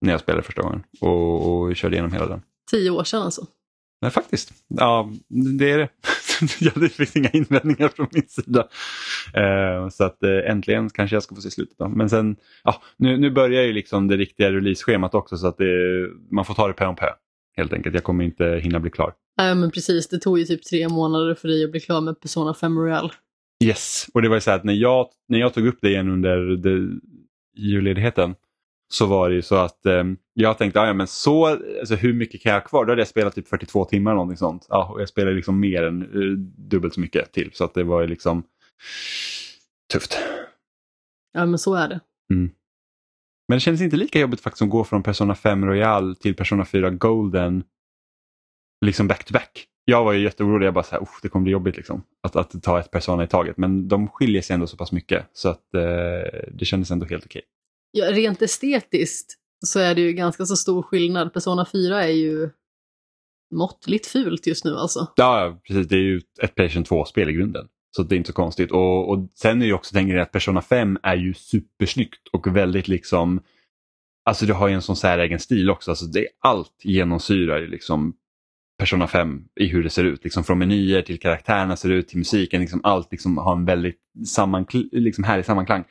När 0.00 0.12
jag 0.12 0.20
spelade 0.20 0.42
första 0.42 0.62
gången 0.62 0.82
och, 1.00 1.48
och 1.52 1.76
körde 1.76 1.94
igenom 1.94 2.12
hela 2.12 2.26
den. 2.26 2.42
Tio 2.70 2.90
år 2.90 3.04
sedan 3.04 3.22
alltså? 3.22 3.46
Nej, 4.00 4.10
faktiskt. 4.10 4.52
Ja, 4.68 5.12
det 5.58 5.70
är 5.70 5.78
det. 5.78 5.88
det 6.80 6.88
finns 6.88 7.16
inga 7.16 7.30
invändningar 7.30 7.88
från 7.88 8.06
min 8.10 8.28
sida. 8.28 8.68
Uh, 9.36 9.88
så 9.88 10.04
att 10.04 10.18
uh, 10.24 10.50
äntligen 10.50 10.90
kanske 10.90 11.16
jag 11.16 11.22
ska 11.22 11.34
få 11.34 11.40
se 11.40 11.50
slutet. 11.50 11.78
Då. 11.78 11.88
Men 11.88 12.10
sen, 12.10 12.36
ja, 12.64 12.82
nu, 12.96 13.16
nu 13.16 13.30
börjar 13.30 13.62
ju 13.62 13.72
liksom 13.72 14.08
det 14.08 14.16
riktiga 14.16 14.52
release-schemat 14.52 15.14
också 15.14 15.36
så 15.36 15.46
att 15.46 15.58
det, 15.58 16.08
man 16.30 16.44
får 16.44 16.54
ta 16.54 16.68
det 16.68 16.72
pö 16.72 16.86
om 16.86 16.96
pö. 16.96 17.08
Helt 17.56 17.72
enkelt, 17.72 17.94
jag 17.94 18.04
kommer 18.04 18.24
inte 18.24 18.60
hinna 18.62 18.80
bli 18.80 18.90
klar. 18.90 19.12
Nej 19.38 19.54
men 19.54 19.70
precis, 19.70 20.08
det 20.08 20.18
tog 20.18 20.38
ju 20.38 20.44
typ 20.44 20.62
tre 20.62 20.88
månader 20.88 21.34
för 21.34 21.48
dig 21.48 21.64
att 21.64 21.70
bli 21.70 21.80
klar 21.80 22.00
med 22.00 22.20
Persona 22.20 22.54
5 22.54 22.78
Royal. 22.78 23.12
Yes, 23.64 24.06
och 24.14 24.22
det 24.22 24.28
var 24.28 24.36
ju 24.36 24.40
så 24.40 24.50
att 24.50 24.64
när 24.64 24.74
jag, 24.74 25.08
när 25.28 25.38
jag 25.38 25.54
tog 25.54 25.66
upp 25.66 25.78
det 25.82 25.88
igen 25.88 26.08
under 26.08 26.56
julledigheten 27.56 28.34
så 28.88 29.06
var 29.06 29.28
det 29.28 29.34
ju 29.34 29.42
så 29.42 29.56
att 29.56 29.86
eh, 29.86 30.04
jag 30.34 30.58
tänkte, 30.58 30.78
ja 30.78 30.92
men 30.92 31.06
så, 31.06 31.46
alltså, 31.46 31.94
hur 31.94 32.12
mycket 32.12 32.42
kan 32.42 32.52
jag 32.52 32.60
ha 32.60 32.68
kvar? 32.68 32.84
Då 32.84 32.92
hade 32.92 33.00
jag 33.00 33.08
spelat 33.08 33.34
typ 33.34 33.48
42 33.48 33.84
timmar 33.84 34.10
eller 34.10 34.16
någonting 34.16 34.36
sånt. 34.36 34.66
Ja, 34.68 34.92
och 34.92 35.00
jag 35.00 35.08
spelade 35.08 35.36
liksom 35.36 35.60
mer 35.60 35.82
än 35.82 36.02
uh, 36.02 36.38
dubbelt 36.38 36.94
så 36.94 37.00
mycket 37.00 37.32
till 37.32 37.50
så 37.52 37.64
att 37.64 37.74
det 37.74 37.84
var 37.84 38.00
ju 38.00 38.06
liksom 38.06 38.42
tufft. 39.92 40.18
Ja 41.32 41.46
men 41.46 41.58
så 41.58 41.74
är 41.74 41.88
det. 41.88 42.00
Mm. 42.32 42.50
Men 43.48 43.56
det 43.56 43.60
kändes 43.60 43.80
inte 43.80 43.96
lika 43.96 44.20
jobbigt 44.20 44.40
faktiskt 44.40 44.62
att 44.62 44.70
gå 44.70 44.84
från 44.84 45.02
Persona 45.02 45.34
5 45.34 45.66
Royal 45.66 46.16
till 46.16 46.34
Persona 46.34 46.64
4 46.64 46.90
Golden 46.90 47.64
liksom 48.84 49.08
back 49.08 49.24
to 49.24 49.32
back. 49.32 49.66
Jag 49.84 50.04
var 50.04 50.12
ju 50.12 50.22
jätteorolig, 50.22 50.66
jag 50.66 50.74
bara 50.74 50.84
så 50.84 50.90
här, 50.90 51.08
det 51.22 51.28
kommer 51.28 51.42
bli 51.42 51.52
jobbigt 51.52 51.76
liksom, 51.76 52.02
att, 52.22 52.36
att 52.36 52.62
ta 52.62 52.80
ett 52.80 52.90
Persona 52.90 53.24
i 53.24 53.26
taget. 53.26 53.56
Men 53.56 53.88
de 53.88 54.08
skiljer 54.08 54.42
sig 54.42 54.54
ändå 54.54 54.66
så 54.66 54.76
pass 54.76 54.92
mycket 54.92 55.26
så 55.32 55.48
att 55.48 55.74
eh, 55.74 56.40
det 56.52 56.64
kändes 56.64 56.90
ändå 56.90 57.06
helt 57.06 57.24
okej. 57.24 57.42
Ja, 57.90 58.12
rent 58.12 58.42
estetiskt 58.42 59.34
så 59.66 59.80
är 59.80 59.94
det 59.94 60.00
ju 60.00 60.12
ganska 60.12 60.44
så 60.44 60.56
stor 60.56 60.82
skillnad. 60.82 61.32
Persona 61.32 61.66
4 61.72 62.04
är 62.04 62.12
ju 62.12 62.50
måttligt 63.54 64.06
fult 64.06 64.46
just 64.46 64.64
nu 64.64 64.76
alltså. 64.76 65.06
Ja, 65.16 65.60
precis. 65.66 65.88
Det 65.88 65.96
är 65.96 66.00
ju 66.00 66.20
ett 66.42 66.54
Playstation 66.54 66.84
2-spel 66.84 67.30
i 67.30 67.32
grunden. 67.32 67.68
Så 67.96 68.02
det 68.02 68.14
är 68.14 68.16
inte 68.16 68.26
så 68.26 68.32
konstigt. 68.32 68.72
Och, 68.72 69.10
och 69.10 69.28
sen 69.34 69.62
är 69.62 69.66
ju 69.66 69.72
också 69.72 69.94
den 69.94 70.08
grejen 70.08 70.22
att 70.22 70.32
Persona 70.32 70.62
5 70.62 70.98
är 71.02 71.16
ju 71.16 71.34
supersnyggt 71.34 72.28
och 72.32 72.56
väldigt 72.56 72.88
liksom 72.88 73.40
Alltså 74.28 74.46
det 74.46 74.52
har 74.52 74.68
ju 74.68 74.74
en 74.74 74.82
sån 74.82 74.96
säregen 74.96 75.40
stil 75.40 75.70
också. 75.70 75.90
Alltså 75.90 76.06
det 76.06 76.20
är 76.20 76.28
allt 76.40 76.80
genomsyrar 76.82 77.66
liksom 77.66 78.16
Persona 78.78 79.06
5 79.06 79.44
i 79.60 79.66
hur 79.66 79.82
det 79.82 79.90
ser 79.90 80.04
ut. 80.04 80.24
Liksom 80.24 80.44
från 80.44 80.58
menyer 80.58 81.02
till 81.02 81.18
karaktärerna 81.18 81.76
ser 81.76 81.90
ut 81.90 82.08
till 82.08 82.18
musiken. 82.18 82.60
Liksom 82.60 82.80
allt 82.84 83.12
liksom 83.12 83.38
har 83.38 83.52
en 83.52 83.64
väldigt 83.64 83.98
sammankl- 84.36 84.88
liksom 84.92 85.24
härlig 85.24 85.44
sammanklang. 85.44 85.84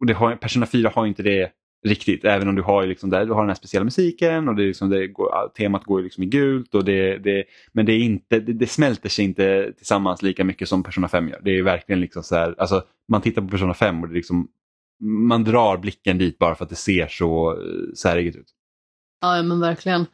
Och 0.00 0.06
det 0.06 0.12
har, 0.12 0.36
Persona 0.36 0.66
4 0.66 0.92
har 0.94 1.06
inte 1.06 1.22
det 1.22 1.52
riktigt, 1.84 2.24
även 2.24 2.48
om 2.48 2.54
du 2.54 2.62
har, 2.62 2.86
liksom 2.86 3.10
där, 3.10 3.26
du 3.26 3.32
har 3.32 3.40
den 3.40 3.48
här 3.48 3.54
speciella 3.54 3.84
musiken 3.84 4.48
och 4.48 4.56
det, 4.56 4.62
liksom, 4.62 4.90
det 4.90 5.06
går, 5.06 5.48
temat 5.56 5.84
går 5.84 6.02
liksom 6.02 6.22
i 6.22 6.26
gult. 6.26 6.74
Och 6.74 6.84
det, 6.84 7.18
det, 7.18 7.44
men 7.72 7.86
det, 7.86 7.92
är 7.92 7.98
inte, 7.98 8.40
det, 8.40 8.52
det, 8.52 8.66
smälter 8.66 9.08
sig 9.08 9.24
inte 9.24 9.72
tillsammans 9.76 10.22
lika 10.22 10.44
mycket 10.44 10.68
som 10.68 10.82
Persona 10.82 11.08
5 11.08 11.28
gör. 11.28 11.40
Det 11.42 11.58
är 11.58 11.62
verkligen 11.62 12.00
liksom 12.00 12.22
så 12.22 12.36
här, 12.36 12.54
alltså, 12.58 12.82
man 13.08 13.20
tittar 13.20 13.42
på 13.42 13.48
Persona 13.48 13.74
5 13.74 14.02
och 14.02 14.08
det 14.08 14.14
liksom, 14.14 14.48
man 15.00 15.44
drar 15.44 15.76
blicken 15.76 16.18
dit 16.18 16.38
bara 16.38 16.54
för 16.54 16.64
att 16.64 16.70
det 16.70 16.76
ser 16.76 17.06
så 17.06 17.52
eh, 17.52 17.94
säreget 17.96 18.36
ut. 18.36 18.48
Ja, 19.20 19.42
men 19.42 19.60
verkligen. 19.60 20.06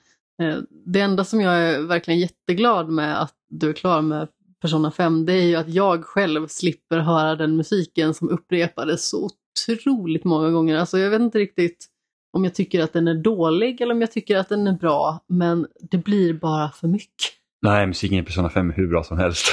Eh, 0.43 0.59
det 0.87 1.01
enda 1.01 1.25
som 1.25 1.41
jag 1.41 1.59
är 1.59 1.81
verkligen 1.81 2.21
jätteglad 2.21 2.89
med 2.89 3.23
att 3.23 3.35
du 3.51 3.69
är 3.69 3.73
klar 3.73 4.03
med 4.03 4.29
Persona 4.61 4.91
5, 4.91 5.27
det 5.27 5.33
är 5.33 5.43
ju 5.43 5.57
att 5.57 5.69
jag 5.69 6.05
själv 6.05 6.47
slipper 6.47 6.99
höra 6.99 7.37
den 7.37 7.57
musiken 7.57 8.15
som 8.15 8.29
upprepades 8.29 9.09
så 9.09 9.31
otroligt 9.69 10.25
många 10.25 10.51
gånger. 10.51 10.77
Alltså 10.77 10.99
jag 10.99 11.11
vet 11.11 11.21
inte 11.21 11.39
riktigt 11.39 11.87
om 12.33 12.45
jag 12.45 12.55
tycker 12.55 12.83
att 12.83 12.93
den 12.93 13.09
är 13.09 13.15
dålig 13.15 13.81
eller 13.81 13.95
om 13.95 14.01
jag 14.01 14.13
tycker 14.13 14.37
att 14.37 14.49
den 14.49 14.67
är 14.67 14.73
bra, 14.73 15.25
men 15.29 15.67
det 15.91 15.99
blir 15.99 16.33
bara 16.33 16.71
för 16.71 16.89
mycket. 16.89 17.33
Nej, 17.63 17.87
musiken 17.87 18.19
i 18.19 18.23
Persona 18.23 18.51
5 18.51 18.71
är 18.71 18.75
hur 18.75 18.89
bra 18.89 19.05
som 19.05 19.19
helst. 19.19 19.47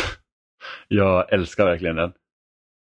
Jag 0.88 1.34
älskar 1.34 1.66
verkligen 1.66 1.96
den. 1.96 2.12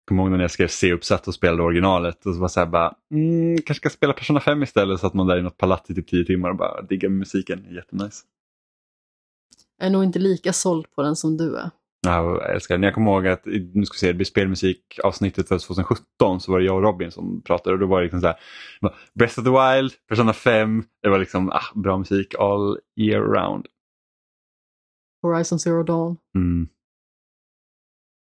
Kommer 0.07 0.23
ihåg 0.23 0.31
när 0.31 0.39
jag 0.39 0.51
skrev 0.51 0.67
C-uppsatt 0.67 1.27
och 1.27 1.33
spelade 1.33 1.63
originalet 1.63 2.25
och 2.25 2.33
så 2.33 2.41
var 2.41 2.47
så 2.47 2.59
här 2.59 2.67
bara, 2.67 2.95
mm, 3.11 3.57
kanske 3.57 3.73
ska 3.73 3.89
spela 3.89 4.13
Persona 4.13 4.39
5 4.39 4.63
istället 4.63 4.99
så 4.99 5.07
att 5.07 5.13
man 5.13 5.27
där 5.27 5.37
i 5.37 5.41
något 5.41 5.57
palats 5.57 5.89
i 5.89 5.95
typ 5.95 6.07
10 6.07 6.25
timmar 6.25 6.49
och 6.49 6.55
bara 6.55 6.81
diggar 6.81 7.09
musiken. 7.09 7.65
Jättenice. 7.69 8.23
Jag 9.77 9.87
är 9.87 9.91
nog 9.91 10.03
inte 10.03 10.19
lika 10.19 10.53
såld 10.53 10.91
på 10.95 11.03
den 11.03 11.15
som 11.15 11.37
du 11.37 11.57
är. 11.57 11.69
Ja, 12.07 12.41
jag 12.41 12.53
älskar 12.53 12.75
den. 12.75 12.83
Jag 12.83 12.93
kommer 12.93 13.11
ihåg 13.11 13.27
att 13.27 13.45
nu 13.45 13.85
ska 13.85 13.95
vi 13.95 13.99
se, 13.99 14.07
det 14.07 14.13
blir 14.13 14.25
spelmusikavsnittet 14.25 15.47
för 15.47 15.59
2017 15.59 16.39
så 16.39 16.51
var 16.51 16.59
det 16.59 16.65
jag 16.65 16.75
och 16.75 16.83
Robin 16.83 17.11
som 17.11 17.41
pratade 17.41 17.73
och 17.73 17.79
då 17.79 17.85
var 17.85 17.97
det 17.97 18.03
liksom 18.03 18.21
så 18.21 18.27
här, 18.27 18.37
Breath 19.13 19.39
of 19.39 19.45
the 19.45 19.51
Wild, 19.51 19.91
Persona 20.09 20.33
5, 20.33 20.83
det 21.01 21.09
var 21.09 21.19
liksom 21.19 21.49
ah, 21.49 21.63
bra 21.75 21.97
musik 21.97 22.35
all 22.39 22.79
year 22.95 23.21
round. 23.21 23.67
Horizon 25.21 25.59
Zero 25.59 25.83
Dawn. 25.83 26.17
Mm. 26.35 26.67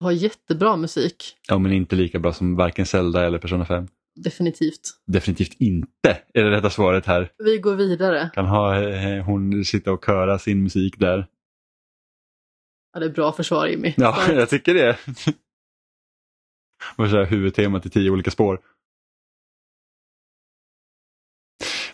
Har 0.01 0.13
jättebra 0.13 0.77
musik. 0.77 1.37
Ja, 1.49 1.59
men 1.59 1.73
inte 1.73 1.97
lika 1.97 2.19
bra 2.19 2.33
som 2.33 2.57
varken 2.57 2.87
Zelda 2.87 3.27
eller 3.27 3.39
Persona 3.39 3.65
5. 3.65 3.89
Definitivt. 4.25 4.81
Definitivt 5.07 5.61
inte 5.61 6.19
är 6.35 6.45
det 6.45 6.51
rätta 6.51 6.71
svaret 6.71 7.07
här. 7.07 7.33
Vi 7.39 7.59
går 7.59 7.77
vidare. 7.77 8.31
Kan 8.35 8.47
ha 8.47 8.83
eh, 8.83 9.25
hon 9.25 9.65
sitta 9.65 9.93
och 9.93 10.05
köra 10.05 10.39
sin 10.39 10.63
musik 10.63 10.99
där. 10.99 11.27
Ja, 12.93 13.01
det 13.01 13.07
är 13.07 13.11
bra 13.11 13.33
försvar 13.33 13.67
Jimmy. 13.67 13.95
Ja, 13.97 14.33
jag 14.33 14.49
tycker 14.49 14.75
det. 14.75 14.99
Och 16.97 17.11
så 17.11 17.17
här 17.17 17.27
huvudtemat 17.27 17.87
i 17.87 17.91
tio 17.91 18.11
olika 18.11 18.31
spår. 18.31 18.61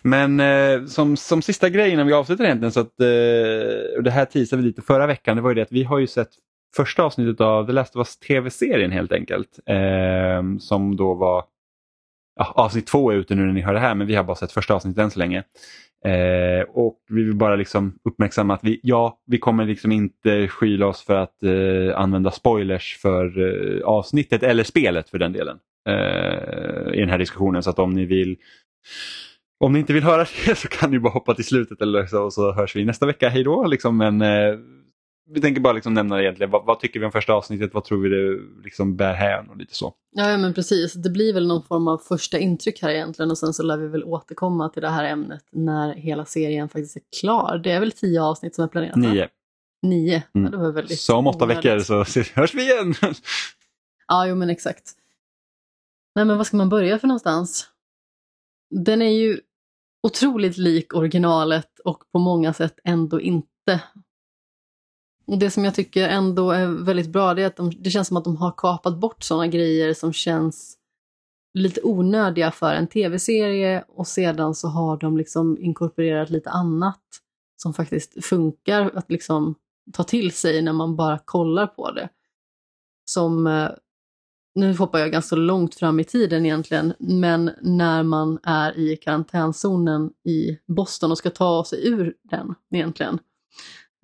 Men 0.01 0.39
eh, 0.39 0.85
som, 0.85 1.17
som 1.17 1.41
sista 1.41 1.69
grej 1.69 1.91
innan 1.91 2.07
vi 2.07 2.13
avslutar 2.13 2.43
egentligen 2.43 2.71
så 2.71 2.79
att 2.79 2.99
eh, 2.99 3.97
och 3.97 4.03
det 4.03 4.11
här 4.11 4.25
teasade 4.25 4.61
vi 4.61 4.67
lite 4.67 4.81
förra 4.81 5.07
veckan. 5.07 5.35
Det 5.35 5.41
var 5.41 5.49
ju 5.49 5.55
det 5.55 5.61
att 5.61 5.71
vi 5.71 5.83
har 5.83 5.99
ju 5.99 6.07
sett 6.07 6.29
första 6.75 7.03
avsnittet 7.03 7.41
av 7.41 7.65
The 7.65 7.71
Last 7.71 7.95
of 7.95 7.99
Us 7.99 8.17
tv-serien 8.17 8.91
helt 8.91 9.11
enkelt. 9.11 9.59
Eh, 9.65 10.43
som 10.59 10.95
då 10.95 11.13
var 11.13 11.43
ja, 12.35 12.53
avsnitt 12.55 12.87
två 12.87 13.11
är 13.11 13.15
ute 13.15 13.35
nu 13.35 13.45
när 13.45 13.53
ni 13.53 13.61
hör 13.61 13.73
det 13.73 13.79
här 13.79 13.95
men 13.95 14.07
vi 14.07 14.15
har 14.15 14.23
bara 14.23 14.35
sett 14.35 14.51
första 14.51 14.73
avsnittet 14.73 15.03
än 15.03 15.11
så 15.11 15.19
länge. 15.19 15.43
Eh, 16.05 16.61
och 16.69 16.97
vi 17.09 17.23
vill 17.23 17.35
bara 17.35 17.55
liksom 17.55 17.99
uppmärksamma 18.03 18.53
att 18.53 18.63
vi, 18.63 18.79
ja, 18.83 19.19
vi 19.27 19.37
kommer 19.37 19.65
liksom 19.65 19.91
inte 19.91 20.47
skyla 20.47 20.87
oss 20.87 21.01
för 21.01 21.15
att 21.15 21.43
eh, 21.43 21.99
använda 21.99 22.31
spoilers 22.31 22.97
för 23.01 23.39
eh, 23.39 23.81
avsnittet 23.83 24.43
eller 24.43 24.63
spelet 24.63 25.09
för 25.09 25.17
den 25.17 25.33
delen 25.33 25.57
eh, 25.89 26.93
i 26.93 26.99
den 26.99 27.09
här 27.09 27.17
diskussionen. 27.17 27.63
Så 27.63 27.69
att 27.69 27.79
om 27.79 27.93
ni 27.93 28.05
vill 28.05 28.37
om 29.59 29.73
ni 29.73 29.79
inte 29.79 29.93
vill 29.93 30.03
höra 30.03 30.25
det 30.45 30.55
så 30.57 30.67
kan 30.67 30.91
ni 30.91 30.99
bara 30.99 31.13
hoppa 31.13 31.33
till 31.33 31.45
slutet 31.45 31.81
eller 31.81 32.05
så, 32.05 32.23
och 32.23 32.33
så 32.33 32.53
hörs 32.53 32.75
vi 32.75 32.85
nästa 32.85 33.05
vecka. 33.05 33.29
Hej 33.29 33.43
då! 33.43 33.65
Liksom, 33.67 33.97
men 33.97 34.21
eh, 34.21 34.55
vi 35.27 35.41
tänker 35.41 35.61
bara 35.61 35.73
liksom 35.73 35.93
nämna 35.93 36.21
egentligen 36.21 36.51
vad, 36.51 36.65
vad, 36.65 36.79
tycker 36.79 36.99
vi 36.99 37.05
om 37.05 37.11
första 37.11 37.33
avsnittet, 37.33 37.73
vad 37.73 37.83
tror 37.83 38.01
vi 38.01 38.09
det 38.09 38.39
liksom 38.63 38.95
bär 38.95 39.13
hän 39.13 39.49
och 39.49 39.57
lite 39.57 39.75
så. 39.75 39.93
Ja, 40.11 40.37
men 40.37 40.53
precis. 40.53 40.93
Det 40.93 41.09
blir 41.09 41.33
väl 41.33 41.47
någon 41.47 41.63
form 41.63 41.87
av 41.87 41.97
första 41.97 42.39
intryck 42.39 42.81
här 42.81 42.89
egentligen 42.89 43.31
och 43.31 43.37
sen 43.37 43.53
så 43.53 43.63
lär 43.63 43.77
vi 43.77 43.87
väl 43.87 44.03
återkomma 44.03 44.69
till 44.69 44.81
det 44.81 44.89
här 44.89 45.03
ämnet 45.03 45.43
när 45.51 45.93
hela 45.93 46.25
serien 46.25 46.69
faktiskt 46.69 46.95
är 46.95 47.01
klar. 47.19 47.61
Det 47.63 47.71
är 47.71 47.79
väl 47.79 47.91
tio 47.91 48.21
avsnitt 48.21 48.55
som 48.55 48.63
är 48.63 48.67
planerat? 48.67 48.95
Nio. 48.95 49.29
Nio? 49.81 50.23
Mm. 50.33 50.45
Ja, 50.45 50.51
det 50.51 50.57
var 50.57 50.71
väldigt 50.71 50.99
så 50.99 51.15
om 51.15 51.27
åtta 51.27 51.45
veckor 51.45 51.79
så 51.79 51.95
hörs 52.35 52.53
vi 52.53 52.61
igen! 52.61 52.93
Ja, 54.07 54.27
jo 54.27 54.35
men 54.35 54.49
exakt. 54.49 54.91
Nej 56.15 56.25
men 56.25 56.37
vad 56.37 56.47
ska 56.47 56.57
man 56.57 56.69
börja 56.69 56.99
för 56.99 57.07
någonstans? 57.07 57.69
Den 58.69 59.01
är 59.01 59.11
ju 59.11 59.39
otroligt 60.03 60.57
lik 60.57 60.93
originalet 60.93 61.79
och 61.79 62.03
på 62.11 62.19
många 62.19 62.53
sätt 62.53 62.79
ändå 62.83 63.21
inte. 63.21 63.81
Och 65.27 65.37
Det 65.37 65.51
som 65.51 65.65
jag 65.65 65.75
tycker 65.75 66.09
ändå 66.09 66.51
är 66.51 66.67
väldigt 66.67 67.09
bra 67.09 67.33
det 67.33 67.41
är 67.43 67.47
att 67.47 67.55
de, 67.55 67.71
det 67.79 67.89
känns 67.89 68.07
som 68.07 68.17
att 68.17 68.23
de 68.23 68.37
har 68.37 68.51
kapat 68.57 68.97
bort 68.97 69.23
sådana 69.23 69.47
grejer 69.47 69.93
som 69.93 70.13
känns 70.13 70.77
lite 71.53 71.81
onödiga 71.83 72.51
för 72.51 72.73
en 72.73 72.87
tv-serie 72.87 73.83
och 73.87 74.07
sedan 74.07 74.55
så 74.55 74.67
har 74.67 74.97
de 74.97 75.17
liksom 75.17 75.57
inkorporerat 75.59 76.29
lite 76.29 76.49
annat 76.49 77.01
som 77.55 77.73
faktiskt 77.73 78.25
funkar 78.25 78.91
att 78.95 79.11
liksom 79.11 79.55
ta 79.93 80.03
till 80.03 80.31
sig 80.31 80.61
när 80.61 80.73
man 80.73 80.95
bara 80.95 81.19
kollar 81.25 81.67
på 81.67 81.91
det. 81.91 82.09
Som, 83.05 83.47
eh, 83.47 83.69
nu 84.55 84.75
hoppar 84.75 84.99
jag 84.99 85.11
ganska 85.11 85.35
långt 85.35 85.75
fram 85.75 85.99
i 85.99 86.03
tiden 86.03 86.45
egentligen, 86.45 86.93
men 86.99 87.51
när 87.61 88.03
man 88.03 88.39
är 88.43 88.77
i 88.77 88.97
karantänzonen 88.97 90.11
i 90.23 90.59
Boston 90.67 91.11
och 91.11 91.17
ska 91.17 91.29
ta 91.29 91.65
sig 91.65 91.87
ur 91.87 92.13
den 92.23 92.55
egentligen. 92.71 93.19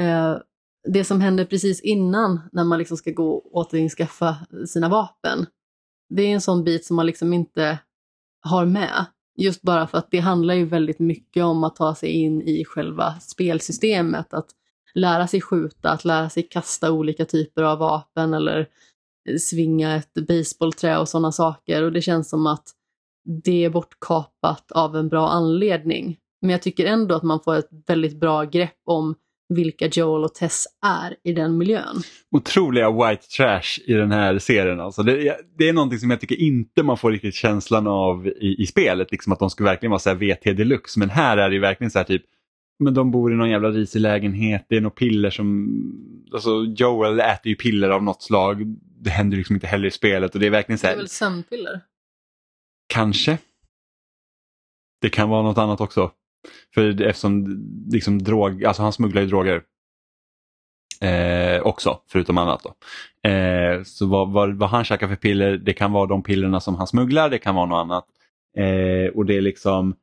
Eh, 0.02 0.38
det 0.84 1.04
som 1.04 1.22
händer 1.22 1.46
precis 1.46 1.82
innan 1.82 2.40
när 2.52 2.64
man 2.64 2.80
liksom 2.80 2.98
ska 2.98 3.12
gå 3.12 3.34
och 3.34 3.56
återinskaffa 3.56 4.36
sina 4.68 4.90
vapen 4.90 5.46
det 6.16 6.22
är 6.22 6.34
en 6.34 6.42
sån 6.42 6.64
bit 6.64 6.86
som 6.86 6.96
man 6.96 7.06
liksom 7.06 7.34
inte 7.34 7.80
har 8.42 8.66
med. 8.66 9.06
Just 9.38 9.62
bara 9.62 9.88
för 9.88 9.98
att 9.98 10.12
det 10.12 10.20
handlar 10.20 10.54
ju 10.54 10.66
väldigt 10.66 11.00
mycket 11.00 11.44
om 11.44 11.64
att 11.64 11.76
ta 11.76 11.96
sig 11.96 12.10
in 12.10 12.42
i 12.42 12.66
själva 12.66 13.20
spelsystemet. 13.20 14.34
Att 14.34 14.50
lära 14.94 15.28
sig 15.28 15.42
skjuta, 15.42 15.92
att 15.92 16.06
lära 16.06 16.30
sig 16.30 16.44
kasta 16.44 16.92
olika 16.92 17.26
typer 17.26 17.64
av 17.64 17.80
vapen 17.80 18.34
eller 18.34 18.68
svinga 19.40 19.96
ett 19.96 20.14
baseballträ 20.28 20.98
och 20.98 21.10
sådana 21.10 21.32
saker. 21.32 21.84
Och 21.84 21.92
det 21.92 22.02
känns 22.02 22.30
som 22.30 22.48
att 22.48 22.70
det 23.44 23.66
är 23.66 23.70
bortkapat 23.70 24.72
av 24.72 24.96
en 24.96 25.10
bra 25.10 25.30
anledning. 25.30 26.18
Men 26.42 26.50
jag 26.50 26.62
tycker 26.62 26.86
ändå 26.86 27.16
att 27.16 27.24
man 27.24 27.40
får 27.40 27.56
ett 27.56 27.70
väldigt 27.88 28.20
bra 28.20 28.44
grepp 28.44 28.82
om 28.86 29.16
vilka 29.56 29.88
Joel 29.88 30.24
och 30.24 30.34
Tess 30.34 30.68
är 30.86 31.16
i 31.24 31.34
den 31.34 31.58
miljön. 31.58 32.02
Otroliga 32.32 32.92
white 32.92 33.28
trash 33.28 33.82
i 33.86 33.94
den 33.94 34.12
här 34.12 34.40
serien. 34.40 34.80
Alltså 34.80 35.04
det, 35.04 35.38
det 35.58 35.70
är 35.70 35.74
någonting 35.74 36.00
som 36.00 36.10
jag 36.10 36.22
tycker 36.22 36.42
inte 36.42 36.84
man 36.84 36.98
får 36.98 37.12
riktigt 37.12 37.36
känslan 37.36 37.88
av 37.88 38.28
i, 38.28 38.56
i 38.60 38.66
spelet. 38.66 39.12
Liksom 39.12 39.34
att 39.34 39.40
de 39.40 39.50
ska 39.50 39.64
verkligen 39.64 39.92
vara 39.92 40.00
så 40.00 40.14
VT 40.14 40.44
deluxe. 40.44 41.00
Men 41.00 41.10
här 41.10 41.38
är 41.38 41.50
det 41.50 41.60
verkligen 41.60 41.92
så 41.92 42.00
här 42.00 42.06
typ 42.06 42.24
men 42.82 42.94
de 42.94 43.12
bor 43.12 43.34
i 43.34 43.36
någon 43.36 43.50
jävla 43.50 43.70
risig 43.70 44.00
lägenhet, 44.00 44.66
det 44.70 44.78
är 44.78 44.82
något 44.82 44.96
piller 44.96 45.30
som... 45.30 45.70
Alltså 46.34 46.66
Joel 46.78 47.20
äter 47.20 47.48
ju 47.48 47.56
piller 47.56 47.90
av 47.90 48.04
något 48.04 48.22
slag. 48.22 48.76
Det 49.02 49.10
händer 49.10 49.38
liksom 49.38 49.56
inte 49.56 49.68
heller 49.68 49.88
i 49.88 49.92
spelet 49.92 50.34
och 50.34 50.40
det 50.40 50.46
är 50.46 50.52
verkligen 50.52 50.80
så 50.80 50.88
här... 50.88 50.94
Det 50.94 50.98
är 50.98 51.02
väl 51.02 51.10
sömnpiller? 51.10 51.82
Kanske. 52.88 53.38
Det 55.02 55.10
kan 55.10 55.30
vara 55.30 55.44
något 55.44 55.58
annat 55.58 55.82
också. 55.82 56.12
För 56.74 57.02
eftersom 57.02 57.46
liksom 57.92 58.24
drog, 58.24 58.66
alltså 58.66 58.84
han 58.84 58.94
smugglar 58.94 59.22
ju 59.22 59.28
droger. 59.28 59.62
Eh, 61.02 61.62
också, 61.62 62.00
förutom 62.08 62.38
annat. 62.38 62.64
Då. 62.64 62.76
Eh, 63.30 63.84
så 63.84 64.08
vad, 64.08 64.32
vad, 64.32 64.58
vad, 64.58 64.70
han 64.70 64.84
käkar 64.84 65.08
för 65.08 65.16
piller, 65.16 65.58
det 65.58 65.74
kan 65.74 65.92
vara 65.92 66.06
de 66.06 66.24
pillerna 66.24 66.60
som 66.60 66.76
han 66.76 66.88
smugglar, 66.88 67.30
det 67.30 67.38
kan 67.38 67.56
vara 67.56 67.66
något 67.66 67.82
annat. 67.82 68.06
Eh, 68.58 69.16
och 69.16 69.26
det 69.26 69.38
är 69.38 69.42
liksom 69.42 69.96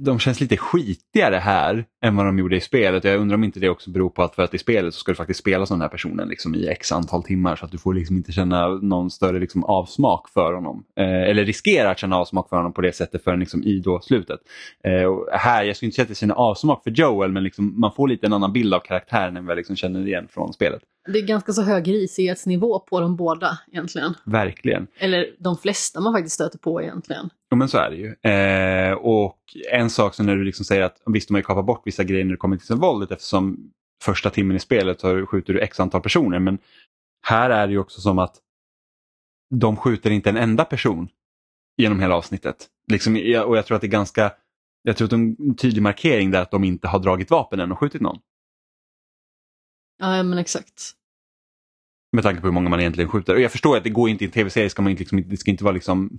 de 0.00 0.18
känns 0.18 0.40
lite 0.40 0.56
skitigare 0.56 1.36
här 1.36 1.84
än 2.04 2.16
vad 2.16 2.26
de 2.26 2.38
gjorde 2.38 2.56
i 2.56 2.60
spelet. 2.60 3.04
Jag 3.04 3.20
undrar 3.20 3.34
om 3.34 3.44
inte 3.44 3.60
det 3.60 3.68
också 3.68 3.90
beror 3.90 4.10
på 4.10 4.22
att 4.22 4.34
för 4.34 4.42
att 4.42 4.54
i 4.54 4.58
spelet 4.58 4.94
så 4.94 5.00
ska 5.00 5.12
du 5.12 5.16
faktiskt 5.16 5.40
spela 5.40 5.66
som 5.66 5.78
den 5.78 5.82
här 5.82 5.88
personen 5.88 6.28
liksom 6.28 6.54
i 6.54 6.66
x 6.68 6.92
antal 6.92 7.22
timmar 7.22 7.56
så 7.56 7.64
att 7.64 7.72
du 7.72 7.78
får 7.78 7.94
liksom 7.94 8.16
inte 8.16 8.32
känna 8.32 8.68
någon 8.68 9.10
större 9.10 9.38
liksom 9.38 9.64
avsmak 9.64 10.28
för 10.28 10.52
honom. 10.52 10.84
Eh, 10.96 11.30
eller 11.30 11.44
riskera 11.44 11.90
att 11.90 11.98
känna 11.98 12.16
avsmak 12.16 12.48
för 12.48 12.56
honom 12.56 12.72
på 12.72 12.80
det 12.80 12.92
sättet 12.92 13.24
förrän 13.24 13.40
liksom 13.40 13.62
i 13.62 13.80
då 13.80 14.00
slutet. 14.00 14.40
Eh, 14.84 15.38
här, 15.38 15.64
jag 15.64 15.76
skulle 15.76 15.86
inte 15.86 15.96
säga 15.96 16.04
att 16.04 16.10
jag 16.10 16.16
känner 16.16 16.34
avsmak 16.34 16.82
för 16.84 16.90
Joel 16.90 17.32
men 17.32 17.44
liksom, 17.44 17.80
man 17.80 17.92
får 17.92 18.08
lite 18.08 18.26
en 18.26 18.32
annan 18.32 18.52
bild 18.52 18.74
av 18.74 18.80
karaktären 18.80 19.36
än 19.36 19.46
vad 19.46 19.50
jag 19.50 19.56
liksom 19.56 19.76
känner 19.76 20.06
igen 20.06 20.28
från 20.30 20.52
spelet. 20.52 20.82
Det 21.12 21.18
är 21.18 21.26
ganska 21.26 21.52
så 21.52 21.62
hög 21.62 21.88
risighetsnivå 21.88 22.80
på 22.80 23.00
de 23.00 23.16
båda 23.16 23.58
egentligen. 23.72 24.14
Verkligen. 24.24 24.86
Eller 24.98 25.26
de 25.38 25.56
flesta 25.56 26.00
man 26.00 26.12
faktiskt 26.12 26.34
stöter 26.34 26.58
på 26.58 26.82
egentligen. 26.82 27.30
Jo 27.50 27.56
men 27.56 27.68
så 27.68 27.78
är 27.78 27.90
det 27.90 27.96
ju. 27.96 28.30
Eh, 28.32 28.92
och 28.92 29.38
en 29.72 29.90
sak 29.90 30.14
som 30.14 30.26
när 30.26 30.36
du 30.36 30.44
liksom 30.44 30.64
säger 30.64 30.82
att 30.82 31.02
visst 31.06 31.28
de 31.28 31.34
har 31.34 31.38
ju 31.38 31.44
kapat 31.44 31.66
bort 31.66 31.82
vissa 31.84 32.04
grejer 32.04 32.24
när 32.24 32.30
det 32.30 32.36
kommer 32.36 32.56
till 32.56 32.76
våldet 32.76 33.10
eftersom 33.10 33.70
första 34.04 34.30
timmen 34.30 34.56
i 34.56 34.60
spelet 34.60 35.00
så 35.00 35.26
skjuter 35.26 35.54
du 35.54 35.60
x 35.60 35.80
antal 35.80 36.00
personer 36.00 36.38
men 36.38 36.58
här 37.26 37.50
är 37.50 37.66
det 37.66 37.72
ju 37.72 37.78
också 37.78 38.00
som 38.00 38.18
att 38.18 38.36
de 39.54 39.76
skjuter 39.76 40.10
inte 40.10 40.30
en 40.30 40.36
enda 40.36 40.64
person 40.64 41.08
genom 41.76 42.00
hela 42.00 42.14
avsnittet. 42.14 42.66
Liksom, 42.92 43.14
och 43.46 43.56
jag 43.56 43.66
tror 43.66 43.74
att 43.74 43.80
det 43.80 43.86
är 43.86 43.88
ganska 43.88 44.32
jag 44.82 44.96
tror 44.96 45.06
att 45.06 45.10
det 45.10 45.16
är 45.16 45.48
en 45.48 45.54
tydlig 45.56 45.82
markering 45.82 46.30
där 46.30 46.42
att 46.42 46.50
de 46.50 46.64
inte 46.64 46.88
har 46.88 46.98
dragit 46.98 47.30
vapen 47.30 47.60
än 47.60 47.72
och 47.72 47.78
skjutit 47.78 48.00
någon. 48.00 48.18
Ja, 49.98 50.22
men 50.22 50.38
exakt. 50.38 50.94
Med 52.12 52.24
tanke 52.24 52.40
på 52.40 52.46
hur 52.46 52.54
många 52.54 52.68
man 52.68 52.80
egentligen 52.80 53.10
skjuter. 53.10 53.34
Och 53.34 53.40
jag 53.40 53.52
förstår 53.52 53.76
att 53.76 53.84
det 53.84 53.90
går 53.90 54.08
inte 54.08 54.24
i 54.24 54.26
en 54.26 54.32
tv-serie, 54.32 54.70
ska 54.70 54.82
man 54.82 54.90
inte, 54.90 55.00
liksom, 55.00 55.24
det 55.28 55.36
ska 55.36 55.50
inte 55.50 55.64
vara 55.64 55.74
liksom 55.74 56.18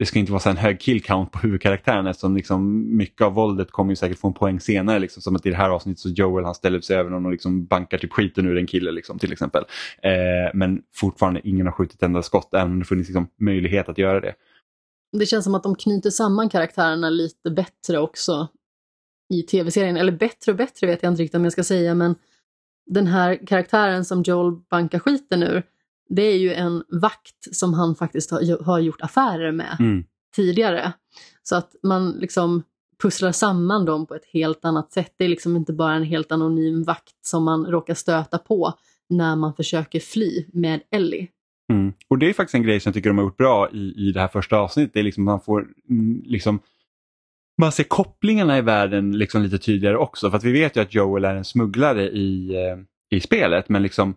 det 0.00 0.06
ska 0.06 0.18
inte 0.18 0.32
vara 0.32 0.40
så 0.40 0.50
en 0.50 0.56
hög 0.56 0.80
kill 0.80 1.02
count 1.02 1.32
på 1.32 1.38
huvudkaraktären 1.38 2.06
eftersom 2.06 2.36
liksom 2.36 2.86
mycket 2.96 3.20
av 3.20 3.32
våldet 3.32 3.70
kommer 3.70 3.92
ju 3.92 3.96
säkert 3.96 4.18
få 4.18 4.28
en 4.28 4.34
poäng 4.34 4.60
senare. 4.60 4.98
Liksom, 4.98 5.22
som 5.22 5.36
att 5.36 5.46
i 5.46 5.50
det 5.50 5.56
här 5.56 5.70
avsnittet 5.70 5.98
så 5.98 6.08
Joel 6.08 6.44
han 6.44 6.54
ställer 6.54 6.80
sig 6.80 6.96
över 6.96 7.10
någon 7.10 7.26
och 7.26 7.32
liksom 7.32 7.66
bankar 7.66 7.98
typ 7.98 8.12
skiten 8.12 8.46
ur 8.46 8.58
en 8.58 8.66
kille 8.66 8.90
liksom, 8.90 9.18
till 9.18 9.32
exempel. 9.32 9.64
Eh, 10.02 10.10
men 10.54 10.82
fortfarande 10.94 11.40
ingen 11.44 11.66
har 11.66 11.72
skjutit 11.72 11.94
ett 11.94 12.02
enda 12.02 12.22
skott 12.22 12.54
även 12.54 12.72
om 12.72 12.78
det 12.78 12.84
funnits 12.84 13.08
liksom, 13.08 13.28
möjlighet 13.40 13.88
att 13.88 13.98
göra 13.98 14.20
det. 14.20 14.34
Det 15.18 15.26
känns 15.26 15.44
som 15.44 15.54
att 15.54 15.62
de 15.62 15.74
knyter 15.74 16.10
samman 16.10 16.48
karaktärerna 16.48 17.10
lite 17.10 17.50
bättre 17.50 17.98
också 17.98 18.48
i 19.34 19.42
tv-serien. 19.42 19.96
Eller 19.96 20.12
bättre 20.12 20.52
och 20.52 20.58
bättre 20.58 20.86
vet 20.86 21.02
jag 21.02 21.12
inte 21.12 21.22
riktigt 21.22 21.38
om 21.38 21.44
jag 21.44 21.52
ska 21.52 21.64
säga 21.64 21.94
men 21.94 22.14
den 22.90 23.06
här 23.06 23.46
karaktären 23.46 24.04
som 24.04 24.22
Joel 24.22 24.56
bankar 24.70 24.98
skiten 24.98 25.42
ur, 25.42 25.62
det 26.08 26.22
är 26.22 26.38
ju 26.38 26.52
en 26.52 26.82
vakt 26.88 27.56
som 27.56 27.74
han 27.74 27.94
faktiskt 27.94 28.30
har, 28.30 28.64
har 28.64 28.78
gjort 28.78 29.00
affärer 29.00 29.52
med 29.52 29.76
mm. 29.78 30.04
tidigare. 30.36 30.92
Så 31.42 31.56
att 31.56 31.76
man 31.82 32.10
liksom 32.10 32.62
pusslar 33.02 33.32
samman 33.32 33.84
dem 33.84 34.06
på 34.06 34.14
ett 34.14 34.24
helt 34.32 34.64
annat 34.64 34.92
sätt. 34.92 35.14
Det 35.16 35.24
är 35.24 35.28
liksom 35.28 35.56
inte 35.56 35.72
bara 35.72 35.94
en 35.94 36.04
helt 36.04 36.32
anonym 36.32 36.82
vakt 36.82 37.26
som 37.26 37.44
man 37.44 37.66
råkar 37.66 37.94
stöta 37.94 38.38
på 38.38 38.74
när 39.08 39.36
man 39.36 39.54
försöker 39.54 40.00
fly 40.00 40.44
med 40.52 40.80
Ellie. 40.90 41.28
Mm. 41.72 41.92
Och 42.08 42.18
det 42.18 42.28
är 42.28 42.32
faktiskt 42.32 42.54
en 42.54 42.62
grej 42.62 42.80
som 42.80 42.90
jag 42.90 42.94
tycker 42.94 43.10
de 43.10 43.18
har 43.18 43.24
gjort 43.24 43.36
bra 43.36 43.70
i, 43.72 44.08
i 44.08 44.12
det 44.12 44.20
här 44.20 44.28
första 44.28 44.56
avsnittet. 44.56 44.94
Det 44.94 45.00
är 45.00 45.04
liksom 45.04 45.24
man 45.24 45.40
får 45.40 45.68
mm, 45.90 46.22
liksom 46.24 46.60
man 47.60 47.72
ser 47.72 47.84
kopplingarna 47.84 48.58
i 48.58 48.60
världen 48.60 49.18
liksom 49.18 49.42
lite 49.42 49.58
tydligare 49.58 49.96
också. 49.96 50.30
För 50.30 50.36
att 50.36 50.44
vi 50.44 50.52
vet 50.52 50.76
ju 50.76 50.80
att 50.80 50.94
Joel 50.94 51.24
är 51.24 51.34
en 51.34 51.44
smugglare 51.44 52.08
i, 52.08 52.54
eh, 52.54 53.16
i 53.16 53.20
spelet 53.20 53.68
men 53.68 53.82
liksom 53.82 54.14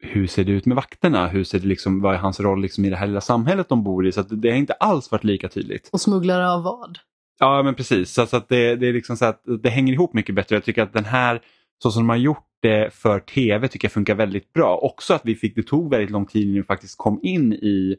hur 0.00 0.26
ser 0.26 0.44
det 0.44 0.52
ut 0.52 0.66
med 0.66 0.76
vakterna? 0.76 1.28
Hur 1.28 1.44
ser 1.44 1.58
det 1.58 1.66
liksom, 1.66 2.00
vad 2.00 2.14
är 2.14 2.18
hans 2.18 2.40
roll 2.40 2.62
liksom 2.62 2.84
i 2.84 2.90
det 2.90 2.96
här 2.96 3.06
lilla 3.06 3.20
samhället 3.20 3.68
de 3.68 3.84
bor 3.84 4.06
i? 4.06 4.12
Så 4.12 4.22
det 4.22 4.50
har 4.50 4.56
inte 4.56 4.72
alls 4.72 5.10
varit 5.10 5.24
lika 5.24 5.48
tydligt. 5.48 5.88
Och 5.92 6.00
smugglare 6.00 6.50
av 6.50 6.62
vad? 6.62 6.98
Ja 7.38 7.62
men 7.62 7.74
precis, 7.74 8.12
så, 8.12 8.26
så 8.26 8.36
att 8.36 8.48
det, 8.48 8.76
det, 8.76 8.86
är 8.86 8.92
liksom 8.92 9.16
så 9.16 9.24
att 9.24 9.42
det 9.62 9.70
hänger 9.70 9.92
ihop 9.92 10.14
mycket 10.14 10.34
bättre. 10.34 10.56
Jag 10.56 10.64
tycker 10.64 10.82
att 10.82 10.92
den 10.92 11.04
här, 11.04 11.40
så 11.82 11.90
som 11.90 12.02
de 12.02 12.08
har 12.08 12.16
gjort 12.16 12.46
det 12.62 12.94
för 12.94 13.20
tv 13.20 13.68
tycker 13.68 13.86
jag 13.86 13.92
funkar 13.92 14.14
väldigt 14.14 14.52
bra. 14.52 14.76
Också 14.76 15.14
att 15.14 15.22
vi 15.24 15.34
fick, 15.34 15.54
det 15.54 15.62
tog 15.62 15.90
väldigt 15.90 16.10
lång 16.10 16.26
tid 16.26 16.42
innan 16.42 16.54
vi 16.54 16.62
faktiskt 16.62 16.98
kom 16.98 17.20
in 17.22 17.52
i 17.52 17.96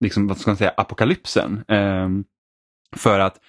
liksom, 0.00 0.26
vad 0.26 0.38
ska 0.38 0.50
man 0.50 0.56
säga, 0.56 0.74
apokalypsen. 0.76 1.64
Um, 1.68 2.24
för 2.96 3.18
att 3.18 3.40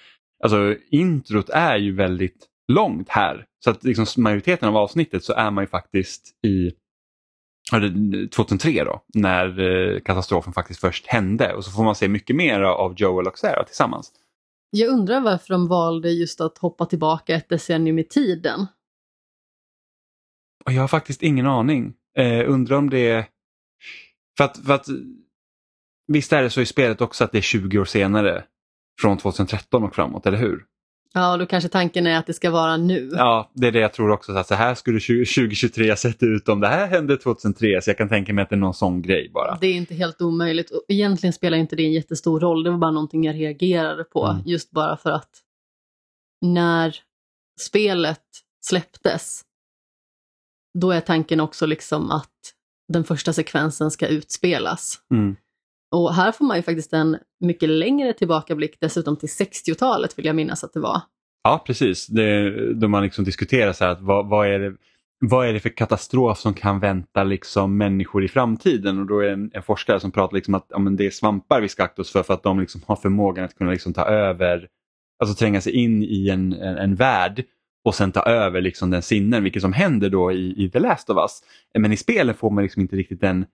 alltså, 0.42 0.76
introt 0.90 1.48
är 1.48 1.76
ju 1.76 1.94
väldigt 1.94 2.46
långt 2.72 3.08
här. 3.08 3.46
Så 3.64 3.70
att 3.70 3.84
liksom, 3.84 4.22
majoriteten 4.22 4.68
av 4.68 4.76
avsnittet 4.76 5.24
så 5.24 5.32
är 5.32 5.50
man 5.50 5.64
ju 5.64 5.68
faktiskt 5.68 6.44
i 6.46 6.72
2003 8.34 8.84
då, 8.84 9.02
när 9.14 9.60
eh, 9.60 10.00
katastrofen 10.00 10.52
faktiskt 10.52 10.80
först 10.80 11.06
hände 11.06 11.54
och 11.54 11.64
så 11.64 11.70
får 11.70 11.84
man 11.84 11.94
se 11.94 12.08
mycket 12.08 12.36
mer 12.36 12.60
av 12.60 12.94
Joel 12.96 13.26
och 13.26 13.38
Sarah 13.38 13.64
tillsammans. 13.66 14.12
Jag 14.70 14.88
undrar 14.88 15.20
varför 15.20 15.54
de 15.54 15.68
valde 15.68 16.10
just 16.10 16.40
att 16.40 16.58
hoppa 16.58 16.86
tillbaka 16.86 17.34
ett 17.34 17.48
decennium 17.48 17.98
i 17.98 18.04
tiden. 18.04 18.66
Jag 20.64 20.80
har 20.80 20.88
faktiskt 20.88 21.22
ingen 21.22 21.46
aning. 21.46 21.94
Eh, 22.18 22.50
undrar 22.50 22.76
om 22.76 22.90
det. 22.90 23.26
För 24.36 24.44
att, 24.44 24.58
för 24.66 24.72
att 24.72 24.86
visst 26.06 26.32
är 26.32 26.42
det 26.42 26.50
så 26.50 26.60
i 26.60 26.66
spelet 26.66 27.00
också 27.00 27.24
att 27.24 27.32
det 27.32 27.38
är 27.38 27.42
20 27.42 27.78
år 27.78 27.84
senare 27.84 28.44
från 29.00 29.18
2013 29.18 29.84
och 29.84 29.94
framåt, 29.94 30.26
eller 30.26 30.38
hur? 30.38 30.64
Ja, 31.14 31.32
och 31.32 31.38
då 31.38 31.46
kanske 31.46 31.68
tanken 31.68 32.06
är 32.06 32.18
att 32.18 32.26
det 32.26 32.32
ska 32.32 32.50
vara 32.50 32.76
nu. 32.76 33.10
Ja, 33.12 33.50
det 33.54 33.66
är 33.66 33.72
det 33.72 33.78
jag 33.78 33.92
tror 33.92 34.10
också. 34.10 34.34
Så, 34.34 34.44
så 34.44 34.54
här 34.54 34.74
skulle 34.74 35.00
2023 35.00 35.88
ha 35.88 35.96
sett 35.96 36.22
ut 36.22 36.48
om 36.48 36.60
det 36.60 36.68
här 36.68 36.86
hände 36.86 37.16
2003. 37.16 37.82
Så 37.82 37.90
jag 37.90 37.98
kan 37.98 38.08
tänka 38.08 38.32
mig 38.32 38.42
att 38.42 38.48
det 38.48 38.54
är 38.54 38.58
någon 38.58 38.74
sån 38.74 39.02
grej 39.02 39.30
bara. 39.34 39.58
Det 39.60 39.66
är 39.66 39.74
inte 39.74 39.94
helt 39.94 40.22
omöjligt. 40.22 40.70
Egentligen 40.88 41.32
spelar 41.32 41.58
inte 41.58 41.76
det 41.76 41.82
en 41.82 41.92
jättestor 41.92 42.40
roll. 42.40 42.62
Det 42.62 42.70
var 42.70 42.78
bara 42.78 42.90
någonting 42.90 43.24
jag 43.24 43.34
reagerade 43.36 44.04
på. 44.04 44.26
Mm. 44.26 44.42
Just 44.46 44.70
bara 44.70 44.96
för 44.96 45.10
att 45.10 45.30
när 46.40 46.96
spelet 47.60 48.24
släpptes, 48.64 49.42
då 50.78 50.90
är 50.90 51.00
tanken 51.00 51.40
också 51.40 51.66
liksom 51.66 52.10
att 52.10 52.54
den 52.92 53.04
första 53.04 53.32
sekvensen 53.32 53.90
ska 53.90 54.06
utspelas. 54.06 54.98
Mm. 55.10 55.36
Och 55.92 56.14
här 56.14 56.32
får 56.32 56.44
man 56.44 56.56
ju 56.56 56.62
faktiskt 56.62 56.92
en 56.92 57.18
mycket 57.40 57.68
längre 57.68 58.12
tillbakablick, 58.12 58.76
dessutom 58.80 59.16
till 59.16 59.28
60-talet 59.28 60.18
vill 60.18 60.26
jag 60.26 60.36
minnas 60.36 60.64
att 60.64 60.72
det 60.72 60.80
var. 60.80 61.00
Ja, 61.44 61.62
precis. 61.66 62.06
Det, 62.06 62.74
då 62.74 62.88
man 62.88 63.02
liksom 63.02 63.24
diskuterar 63.24 63.72
så 63.72 63.84
här, 63.84 63.92
att 63.92 64.00
vad, 64.00 64.28
vad, 64.28 64.46
är 64.46 64.58
det, 64.58 64.76
vad 65.20 65.48
är 65.48 65.52
det 65.52 65.60
för 65.60 65.68
katastrof 65.68 66.38
som 66.38 66.54
kan 66.54 66.80
vänta 66.80 67.24
liksom 67.24 67.76
människor 67.76 68.24
i 68.24 68.28
framtiden? 68.28 68.98
Och 68.98 69.06
då 69.06 69.20
är 69.20 69.26
det 69.26 69.32
en, 69.32 69.50
en 69.54 69.62
forskare 69.62 70.00
som 70.00 70.10
pratar 70.10 70.34
liksom 70.34 70.54
att 70.54 70.66
ja, 70.68 70.78
men 70.78 70.96
det 70.96 71.06
är 71.06 71.10
svampar 71.10 71.60
vi 71.60 71.68
ska 71.68 71.84
akta 71.84 72.02
oss 72.02 72.12
för, 72.12 72.22
för 72.22 72.34
att 72.34 72.42
de 72.42 72.60
liksom 72.60 72.80
har 72.86 72.96
förmågan 72.96 73.44
att 73.44 73.54
kunna 73.54 73.70
liksom 73.70 73.92
ta 73.92 74.04
över, 74.04 74.68
alltså 75.22 75.36
tränga 75.36 75.60
sig 75.60 75.72
in 75.72 76.02
i 76.02 76.28
en, 76.28 76.52
en, 76.52 76.76
en 76.76 76.94
värld 76.94 77.44
och 77.84 77.94
sen 77.94 78.12
ta 78.12 78.22
över 78.22 78.60
liksom 78.60 78.90
den 78.90 79.02
sinnen, 79.02 79.42
vilket 79.42 79.62
som 79.62 79.72
händer 79.72 80.10
då 80.10 80.32
i, 80.32 80.64
i 80.64 80.70
The 80.70 80.78
Last 80.78 81.10
of 81.10 81.16
Us. 81.16 81.42
Men 81.78 81.92
i 81.92 81.96
spelen 81.96 82.34
får 82.34 82.50
man 82.50 82.62
liksom 82.62 82.82
inte 82.82 82.96
riktigt 82.96 83.20
den 83.20 83.46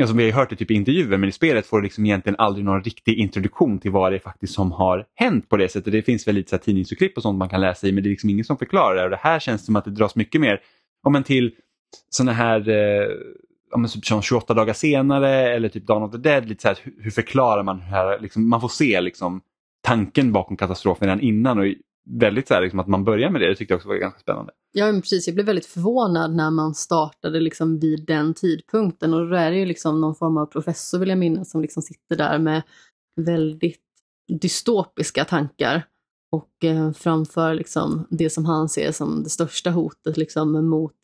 alltså 0.00 0.16
vi 0.16 0.22
har 0.22 0.26
ju 0.26 0.32
hört 0.32 0.50
det 0.50 0.56
typ 0.56 0.70
i 0.70 0.74
intervjuer, 0.74 1.16
men 1.18 1.28
i 1.28 1.32
spelet 1.32 1.66
får 1.66 1.76
du 1.76 1.82
liksom 1.82 2.06
egentligen 2.06 2.36
aldrig 2.38 2.64
någon 2.64 2.82
riktig 2.82 3.18
introduktion 3.18 3.78
till 3.78 3.90
vad 3.90 4.12
det 4.12 4.16
är 4.16 4.20
faktiskt 4.20 4.54
som 4.54 4.72
har 4.72 5.06
hänt 5.14 5.48
på 5.48 5.56
det 5.56 5.68
sättet. 5.68 5.92
Det 5.92 6.02
finns 6.02 6.28
väl 6.28 6.34
lite 6.34 6.50
så 6.50 6.56
här 6.56 6.62
tidningsurklipp 6.62 7.16
och 7.16 7.22
sånt 7.22 7.38
man 7.38 7.48
kan 7.48 7.60
läsa 7.60 7.86
i, 7.86 7.92
men 7.92 8.02
det 8.02 8.08
är 8.08 8.10
liksom 8.10 8.30
ingen 8.30 8.44
som 8.44 8.56
förklarar 8.58 8.96
det. 8.96 9.04
Och 9.04 9.10
det 9.10 9.20
här 9.20 9.38
känns 9.38 9.66
som 9.66 9.76
att 9.76 9.84
det 9.84 9.90
dras 9.90 10.16
mycket 10.16 10.40
mer 10.40 10.60
om 11.06 11.14
en 11.14 11.22
till 11.22 11.54
sådana 12.10 12.32
här 12.32 12.68
eh, 12.68 13.08
om 13.72 13.88
typ 13.88 14.04
som 14.04 14.22
28 14.22 14.54
dagar 14.54 14.74
senare 14.74 15.54
eller 15.54 15.68
typ 15.68 15.86
Dawn 15.86 16.02
of 16.02 16.12
the 16.12 16.18
Dead, 16.18 16.48
lite 16.48 16.62
så 16.62 16.68
här, 16.68 16.78
hur, 16.82 17.02
hur 17.02 17.10
förklarar 17.10 17.62
man 17.62 17.78
det 17.78 17.84
här? 17.84 18.20
Liksom, 18.20 18.48
man 18.48 18.60
får 18.60 18.68
se 18.68 19.00
liksom, 19.00 19.40
tanken 19.82 20.32
bakom 20.32 20.56
katastrofen 20.56 21.08
redan 21.08 21.20
innan 21.20 21.58
och 21.58 21.66
väldigt 22.10 22.48
så 22.48 22.54
här, 22.54 22.62
liksom, 22.62 22.80
att 22.80 22.88
man 22.88 23.04
börjar 23.04 23.30
med 23.30 23.40
det, 23.40 23.48
det 23.48 23.54
tyckte 23.54 23.72
jag 23.72 23.78
också 23.78 23.88
var 23.88 23.96
ganska 23.96 24.20
spännande. 24.20 24.52
Ja, 24.72 24.86
men 24.86 25.00
precis. 25.00 25.26
Jag 25.26 25.34
blev 25.34 25.46
väldigt 25.46 25.66
förvånad 25.66 26.34
när 26.34 26.50
man 26.50 26.74
startade 26.74 27.40
liksom 27.40 27.78
vid 27.78 28.06
den 28.06 28.34
tidpunkten 28.34 29.14
och 29.14 29.28
då 29.28 29.36
är 29.36 29.50
det 29.50 29.56
ju 29.56 29.66
liksom 29.66 30.00
någon 30.00 30.14
form 30.14 30.36
av 30.36 30.46
professor 30.46 30.98
vill 30.98 31.08
jag 31.08 31.18
minnas 31.18 31.50
som 31.50 31.62
liksom 31.62 31.82
sitter 31.82 32.16
där 32.16 32.38
med 32.38 32.62
väldigt 33.16 33.80
dystopiska 34.40 35.24
tankar 35.24 35.86
och 36.32 36.64
eh, 36.64 36.92
framför 36.92 37.54
liksom 37.54 38.06
det 38.10 38.30
som 38.30 38.44
han 38.44 38.68
ser 38.68 38.92
som 38.92 39.22
det 39.22 39.30
största 39.30 39.70
hotet 39.70 40.16
liksom 40.16 40.68
mot 40.68 40.94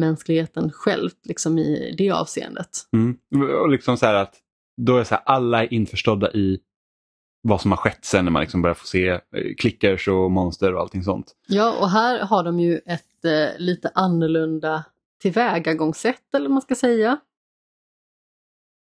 mänskligheten 0.00 0.70
självt 0.70 1.26
liksom 1.26 1.58
i 1.58 1.94
det 1.98 2.10
avseendet. 2.10 2.68
Mm. 2.92 3.16
Och 3.60 3.68
liksom 3.68 3.96
så 3.96 4.06
här 4.06 4.14
att 4.14 4.34
då 4.80 4.96
är 4.96 5.04
så 5.04 5.14
här, 5.14 5.22
alla 5.26 5.62
är 5.64 5.72
införstådda 5.72 6.32
i 6.32 6.60
vad 7.42 7.60
som 7.60 7.70
har 7.70 7.78
skett 7.78 8.04
sen 8.04 8.24
när 8.24 8.32
man 8.32 8.40
liksom 8.40 8.62
börjar 8.62 8.74
få 8.74 8.86
se 8.86 9.08
eh, 9.08 9.20
klickers 9.58 10.08
och 10.08 10.30
monster 10.30 10.74
och 10.74 10.80
allting 10.80 11.02
sånt. 11.02 11.32
Ja, 11.46 11.78
och 11.80 11.90
här 11.90 12.20
har 12.20 12.44
de 12.44 12.60
ju 12.60 12.78
ett 12.86 13.24
eh, 13.24 13.58
lite 13.58 13.90
annorlunda 13.94 14.84
tillvägagångssätt 15.22 16.34
eller 16.34 16.44
vad 16.44 16.54
man 16.54 16.62
ska 16.62 16.74
säga. 16.74 17.18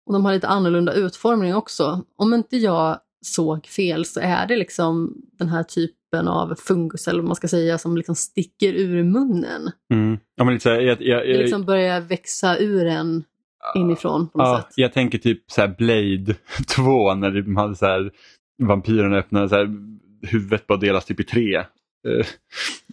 Och 0.06 0.12
de 0.12 0.24
har 0.24 0.32
lite 0.32 0.48
annorlunda 0.48 0.92
utformning 0.92 1.54
också. 1.54 2.04
Om 2.16 2.34
inte 2.34 2.56
jag 2.56 2.98
såg 3.26 3.66
fel 3.66 4.04
så 4.04 4.20
är 4.20 4.46
det 4.46 4.56
liksom 4.56 5.14
den 5.38 5.48
här 5.48 5.62
typen 5.62 6.28
av 6.28 6.54
fungus 6.54 7.08
eller 7.08 7.20
vad 7.20 7.28
man 7.28 7.36
ska 7.36 7.48
säga 7.48 7.78
som 7.78 7.96
liksom 7.96 8.14
sticker 8.14 8.72
ur 8.72 9.04
munnen. 9.04 9.70
Mm. 9.92 10.18
Ja, 10.34 10.44
men 10.44 10.54
lite 10.54 10.62
så 10.62 10.68
här, 10.68 10.80
jag, 10.80 11.02
jag, 11.02 11.26
Det 11.26 11.38
liksom 11.38 11.64
börjar 11.64 12.00
växa 12.00 12.58
ur 12.58 12.86
en 12.86 13.24
inifrån 13.74 14.28
på 14.28 14.38
något 14.38 14.48
ja, 14.48 14.62
sätt. 14.62 14.72
jag 14.76 14.92
tänker 14.92 15.18
typ 15.18 15.42
så 15.46 15.60
här 15.60 15.74
Blade 15.78 16.34
2 16.76 17.14
när 17.14 17.30
de 17.30 17.56
hade 17.56 17.76
så 17.76 17.86
här, 17.86 18.10
vampyren 18.62 19.14
öppnade 19.14 19.48
så 19.48 19.54
här, 19.54 19.68
huvudet 20.22 20.66
bara 20.66 20.78
delas 20.78 21.04
typ 21.04 21.20
i 21.20 21.24
tre. 21.24 21.56
Eh, 21.56 22.26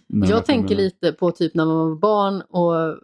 man 0.08 0.28
Jag 0.28 0.46
tänker 0.46 0.74
lite 0.74 1.12
på 1.12 1.30
typ 1.30 1.54
när 1.54 1.64
man 1.64 1.76
var 1.76 1.96
barn 1.96 2.40
och 2.40 2.98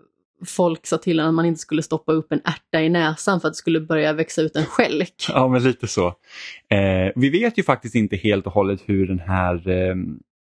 folk 0.46 0.86
sa 0.86 0.98
till 0.98 1.20
en 1.20 1.26
att 1.26 1.34
man 1.34 1.44
inte 1.46 1.60
skulle 1.60 1.82
stoppa 1.82 2.12
upp 2.12 2.32
en 2.32 2.40
ärta 2.44 2.80
i 2.82 2.88
näsan 2.88 3.40
för 3.40 3.48
att 3.48 3.54
det 3.54 3.58
skulle 3.58 3.80
börja 3.80 4.12
växa 4.12 4.42
ut 4.42 4.56
en 4.56 4.66
skälk. 4.66 5.14
Ja, 5.28 5.48
men 5.48 5.62
lite 5.62 5.86
så. 5.86 6.06
Eh, 6.68 7.12
vi 7.16 7.30
vet 7.30 7.58
ju 7.58 7.62
faktiskt 7.62 7.94
inte 7.94 8.16
helt 8.16 8.46
och 8.46 8.52
hållet 8.52 8.80
hur 8.86 9.06
den 9.06 9.18
här 9.18 9.68
eh, 9.68 9.94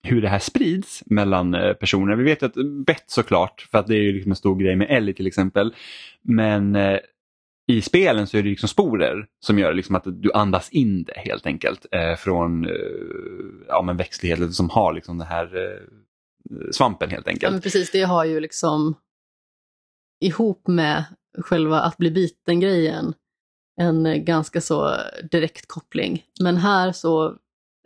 hur 0.07 0.23
det 0.23 0.29
här 0.29 0.39
sprids 0.39 1.03
mellan 1.07 1.55
eh, 1.55 1.73
personer. 1.73 2.17
Vi 2.17 2.25
vet 2.25 2.43
ju 2.43 2.47
att 2.47 2.87
bett 2.87 3.05
såklart, 3.07 3.69
för 3.71 3.79
att 3.79 3.87
det 3.87 3.95
är 3.95 4.03
ju 4.03 4.13
liksom 4.13 4.33
en 4.33 4.37
stor 4.37 4.57
grej 4.57 4.77
med 4.77 4.87
Ellie 4.91 5.13
till 5.15 5.27
exempel. 5.27 5.75
Men 6.23 6.77
eh, 6.77 6.99
i 7.73 7.83
spelen 7.83 8.27
så 8.27 8.37
är 8.37 8.43
det 8.43 8.49
liksom 8.49 8.69
sporer 8.69 9.27
som 9.47 9.59
gör 9.59 9.75
liksom 9.75 9.95
att 9.97 10.05
du 10.07 10.33
andas 10.33 10.71
in 10.71 11.05
det 11.05 11.19
helt 11.21 11.47
enkelt 11.47 11.87
eh, 11.93 12.15
från 12.17 12.65
eh, 12.65 12.71
ja, 13.69 13.83
men 13.83 13.97
växtligheten 13.97 14.53
som 14.53 14.71
har 14.71 14.93
liksom 14.93 15.19
den 15.19 15.27
här 15.27 15.57
eh, 15.57 15.81
svampen 16.73 17.11
helt 17.11 17.27
Ja, 17.27 17.31
enkelt. 17.33 17.53
men 17.53 17.61
precis, 17.61 17.91
det 17.91 18.03
har 18.03 18.25
ju 18.25 18.41
liksom 18.41 18.95
ihop 20.21 20.67
med 20.69 21.05
själva 21.39 21.81
att 21.81 21.97
bli 21.97 22.11
biten-grejen 22.11 23.15
en 23.81 24.07
eh, 24.07 24.17
ganska 24.17 24.61
så 24.61 24.89
eh, 24.91 24.99
direkt 25.31 25.69
koppling. 25.69 26.25
Men 26.41 26.57
här 26.57 26.93
så 26.93 27.37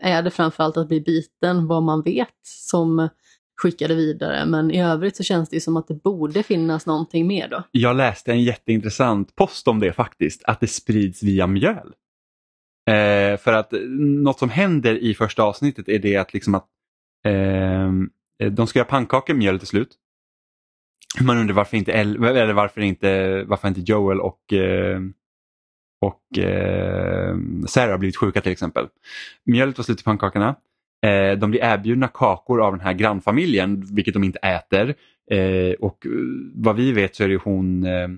är 0.01 0.23
det 0.23 0.31
framförallt 0.31 0.77
att 0.77 0.89
bli 0.89 1.01
biten, 1.01 1.67
vad 1.67 1.83
man 1.83 2.03
vet, 2.03 2.29
som 2.43 3.09
skickade 3.63 3.95
vidare. 3.95 4.47
Men 4.47 4.71
i 4.71 4.83
övrigt 4.83 5.17
så 5.17 5.23
känns 5.23 5.49
det 5.49 5.61
som 5.61 5.77
att 5.77 5.89
det 5.89 6.03
borde 6.03 6.43
finnas 6.43 6.87
någonting 6.87 7.27
mer 7.27 7.49
då. 7.49 7.63
Jag 7.71 7.97
läste 7.97 8.33
en 8.33 8.43
jätteintressant 8.43 9.35
post 9.35 9.69
om 9.69 9.81
det 9.81 9.93
faktiskt, 9.93 10.45
att 10.45 10.61
det 10.61 10.67
sprids 10.67 11.23
via 11.23 11.47
mjöl. 11.47 11.95
Eh, 12.91 13.37
för 13.37 13.53
att 13.53 13.73
något 13.99 14.39
som 14.39 14.51
händer 14.51 14.95
i 14.95 15.15
första 15.15 15.43
avsnittet 15.43 15.89
är 15.89 15.99
det 15.99 16.17
att, 16.17 16.35
liksom 16.35 16.55
att 16.55 16.67
ehm, 17.27 18.11
eh, 18.43 18.53
de 18.53 18.67
ska 18.67 18.79
göra 18.79 18.89
pannkakor, 18.89 19.35
mjölet 19.35 19.63
är 19.63 19.67
slut. 19.67 19.97
Man 21.21 21.39
undrar 21.39 21.55
varför 21.55 21.77
inte, 21.77 21.93
El- 21.93 22.25
eller 22.25 22.53
varför 22.53 22.81
inte, 22.81 23.43
varför 23.45 23.69
inte 23.69 23.81
Joel 23.81 24.21
och, 24.21 24.53
eh, 24.53 25.01
och 26.01 26.39
eh, 26.39 27.37
Sarah 27.67 27.91
har 27.91 27.99
blivit 27.99 28.17
sjuka 28.17 28.41
till 28.41 28.53
exempel. 28.53 28.87
Mjölet 29.47 29.79
var 29.79 29.83
slut 29.83 30.01
i 30.01 30.05
pannkakorna. 30.05 30.57
Eh, 31.07 31.39
de 31.39 31.51
blir 31.51 31.61
erbjudna 31.61 32.09
kakor 32.09 32.63
av 32.63 32.73
den 32.73 32.81
här 32.81 32.93
grannfamiljen, 32.93 33.85
vilket 33.95 34.15
de 34.15 34.25
inte 34.25 34.39
äter. 34.39 34.95
Eh, 35.31 35.73
och 35.81 36.07
eh, 36.07 36.13
vad 36.55 36.77
vi 36.77 36.93
vet 36.93 37.17
så 37.17 37.25
är 37.25 37.29
det 37.29 37.37
hon, 37.37 37.85
eh, 37.85 38.09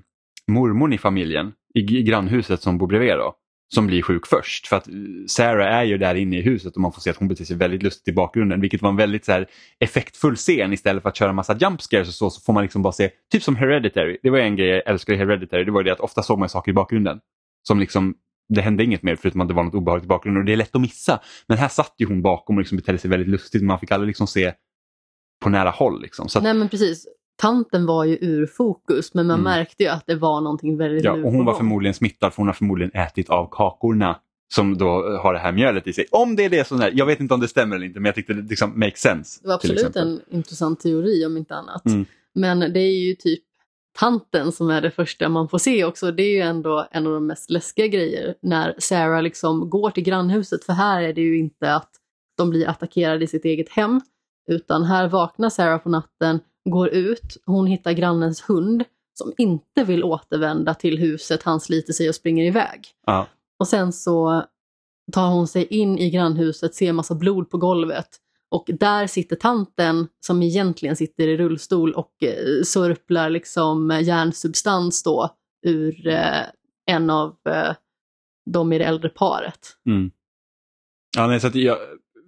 mormon 0.48 0.92
i 0.92 0.98
familjen, 0.98 1.52
i, 1.74 1.98
i 1.98 2.02
grannhuset 2.02 2.60
som 2.60 2.78
bor 2.78 2.86
bredvid 2.86 3.10
då, 3.10 3.34
som 3.74 3.86
blir 3.86 4.02
sjuk 4.02 4.26
först. 4.26 4.66
För 4.66 4.76
att 4.76 4.88
eh, 4.88 4.94
Sarah 5.26 5.74
är 5.76 5.84
ju 5.84 5.98
där 5.98 6.14
inne 6.14 6.38
i 6.38 6.42
huset 6.42 6.74
och 6.74 6.82
man 6.82 6.92
får 6.92 7.00
se 7.00 7.10
att 7.10 7.16
hon 7.16 7.28
beter 7.28 7.44
sig 7.44 7.56
väldigt 7.56 7.82
lustigt 7.82 8.08
i 8.08 8.12
bakgrunden, 8.12 8.60
vilket 8.60 8.82
var 8.82 8.90
en 8.90 8.96
väldigt 8.96 9.24
så 9.24 9.32
här, 9.32 9.46
effektfull 9.80 10.36
scen 10.36 10.72
istället 10.72 11.02
för 11.02 11.08
att 11.08 11.16
köra 11.16 11.32
massa 11.32 11.56
jump 11.56 11.82
scares 11.82 12.08
och 12.08 12.14
så, 12.14 12.30
så 12.30 12.40
får 12.40 12.52
man 12.52 12.62
liksom 12.62 12.82
bara 12.82 12.92
se, 12.92 13.10
typ 13.32 13.42
som 13.42 13.56
Hereditary. 13.56 14.18
Det 14.22 14.30
var 14.30 14.38
en 14.38 14.56
grej 14.56 14.68
jag 14.68 14.82
älskade 14.86 15.16
i 15.16 15.18
Hereditary, 15.18 15.64
det 15.64 15.72
var 15.72 15.82
det 15.82 15.92
att 15.92 16.00
ofta 16.00 16.22
såg 16.22 16.38
man 16.38 16.48
saker 16.48 16.70
i 16.70 16.74
bakgrunden. 16.74 17.20
Som 17.62 17.80
liksom, 17.80 18.14
det 18.48 18.60
hände 18.60 18.84
inget 18.84 19.02
mer 19.02 19.16
förutom 19.16 19.40
att 19.40 19.48
det 19.48 19.54
var 19.54 19.64
något 19.64 19.74
obehagligt 19.74 20.04
i 20.04 20.08
bakgrunden 20.08 20.40
och 20.40 20.46
det 20.46 20.52
är 20.52 20.56
lätt 20.56 20.74
att 20.74 20.80
missa. 20.80 21.20
Men 21.48 21.58
här 21.58 21.68
satt 21.68 21.94
ju 21.98 22.06
hon 22.06 22.22
bakom 22.22 22.56
och 22.56 22.60
liksom 22.60 22.76
betedde 22.76 22.98
sig 22.98 23.10
väldigt 23.10 23.28
lustigt, 23.28 23.62
man 23.62 23.78
fick 23.78 23.90
aldrig 23.90 24.06
liksom 24.06 24.26
se 24.26 24.52
på 25.42 25.48
nära 25.50 25.70
håll. 25.70 26.02
Liksom. 26.02 26.28
Så 26.28 26.38
att, 26.38 26.44
Nej 26.44 26.54
men 26.54 26.68
precis, 26.68 27.06
tanten 27.36 27.86
var 27.86 28.04
ju 28.04 28.18
ur 28.20 28.46
fokus 28.46 29.14
men 29.14 29.26
man 29.26 29.40
Mm. 29.40 29.44
märkte 29.44 29.82
ju 29.82 29.88
att 29.88 30.06
det 30.06 30.14
var 30.14 30.40
någonting 30.40 30.76
väldigt 30.76 31.04
Ja, 31.04 31.12
och 31.12 31.32
hon 31.32 31.44
var 31.44 31.54
förmodligen 31.54 31.94
smittad 31.94 32.32
för 32.32 32.36
hon 32.36 32.46
har 32.46 32.54
förmodligen 32.54 32.90
ätit 32.94 33.30
av 33.30 33.48
kakorna 33.50 34.20
som 34.54 34.78
då 34.78 35.18
har 35.22 35.32
det 35.32 35.38
här 35.38 35.52
mjölet 35.52 35.86
i 35.86 35.92
sig. 35.92 36.06
Om 36.10 36.36
det 36.36 36.44
är 36.44 36.50
det 36.50 36.66
som 36.66 36.80
är, 36.80 36.92
jag 36.94 37.06
vet 37.06 37.20
inte 37.20 37.34
om 37.34 37.40
det 37.40 37.48
stämmer 37.48 37.76
eller 37.76 37.86
inte 37.86 38.00
men 38.00 38.06
jag 38.06 38.14
tyckte 38.14 38.34
det 38.34 38.42
liksom 38.42 38.78
makes 38.80 39.00
sense. 39.00 39.40
Det 39.42 39.48
var 39.48 39.54
absolut 39.54 39.96
en 39.96 40.20
intressant 40.30 40.80
teori 40.80 41.26
om 41.26 41.36
inte 41.36 41.54
annat. 41.54 41.86
Mm. 41.86 42.04
Men 42.34 42.60
det 42.60 42.80
är 42.80 43.06
ju 43.08 43.14
typ 43.14 43.42
tanten 43.92 44.52
som 44.52 44.70
är 44.70 44.80
det 44.80 44.90
första 44.90 45.28
man 45.28 45.48
får 45.48 45.58
se 45.58 45.84
också. 45.84 46.12
Det 46.12 46.22
är 46.22 46.34
ju 46.34 46.40
ändå 46.40 46.86
en 46.90 47.06
av 47.06 47.12
de 47.12 47.26
mest 47.26 47.50
läskiga 47.50 47.86
grejer 47.86 48.34
när 48.42 48.74
Sarah 48.78 49.22
liksom 49.22 49.70
går 49.70 49.90
till 49.90 50.02
grannhuset. 50.02 50.64
För 50.64 50.72
här 50.72 51.02
är 51.02 51.12
det 51.12 51.20
ju 51.20 51.38
inte 51.38 51.74
att 51.74 51.90
de 52.36 52.50
blir 52.50 52.68
attackerade 52.68 53.24
i 53.24 53.26
sitt 53.26 53.44
eget 53.44 53.68
hem. 53.68 54.00
Utan 54.48 54.84
här 54.84 55.08
vaknar 55.08 55.50
Sarah 55.50 55.78
på 55.78 55.88
natten, 55.88 56.40
går 56.70 56.88
ut, 56.88 57.36
hon 57.46 57.66
hittar 57.66 57.92
grannens 57.92 58.48
hund 58.48 58.84
som 59.14 59.32
inte 59.38 59.84
vill 59.84 60.04
återvända 60.04 60.74
till 60.74 60.98
huset, 60.98 61.42
han 61.42 61.60
sliter 61.60 61.92
sig 61.92 62.08
och 62.08 62.14
springer 62.14 62.44
iväg. 62.44 62.86
Ja. 63.06 63.26
Och 63.58 63.68
sen 63.68 63.92
så 63.92 64.44
tar 65.12 65.28
hon 65.28 65.46
sig 65.48 65.64
in 65.64 65.98
i 65.98 66.10
grannhuset, 66.10 66.74
ser 66.74 66.92
massa 66.92 67.14
blod 67.14 67.50
på 67.50 67.58
golvet. 67.58 68.08
Och 68.52 68.70
där 68.80 69.06
sitter 69.06 69.36
tanten 69.36 70.08
som 70.20 70.42
egentligen 70.42 70.96
sitter 70.96 71.28
i 71.28 71.36
rullstol 71.36 71.92
och 71.92 72.12
eh, 72.22 72.62
sörplar 72.64 73.30
liksom 73.30 74.00
järnsubstans 74.02 75.02
då 75.02 75.30
ur 75.66 76.06
eh, 76.06 76.42
en 76.86 77.10
av 77.10 77.36
eh, 77.48 77.74
de 78.50 78.72
i 78.72 78.78
det 78.78 78.84
äldre 78.84 79.08
paret. 79.08 79.76
Mm. 79.86 80.10
Ja, 81.16 81.26
nej, 81.26 81.40
så 81.40 81.46
att 81.46 81.54
jag 81.54 81.76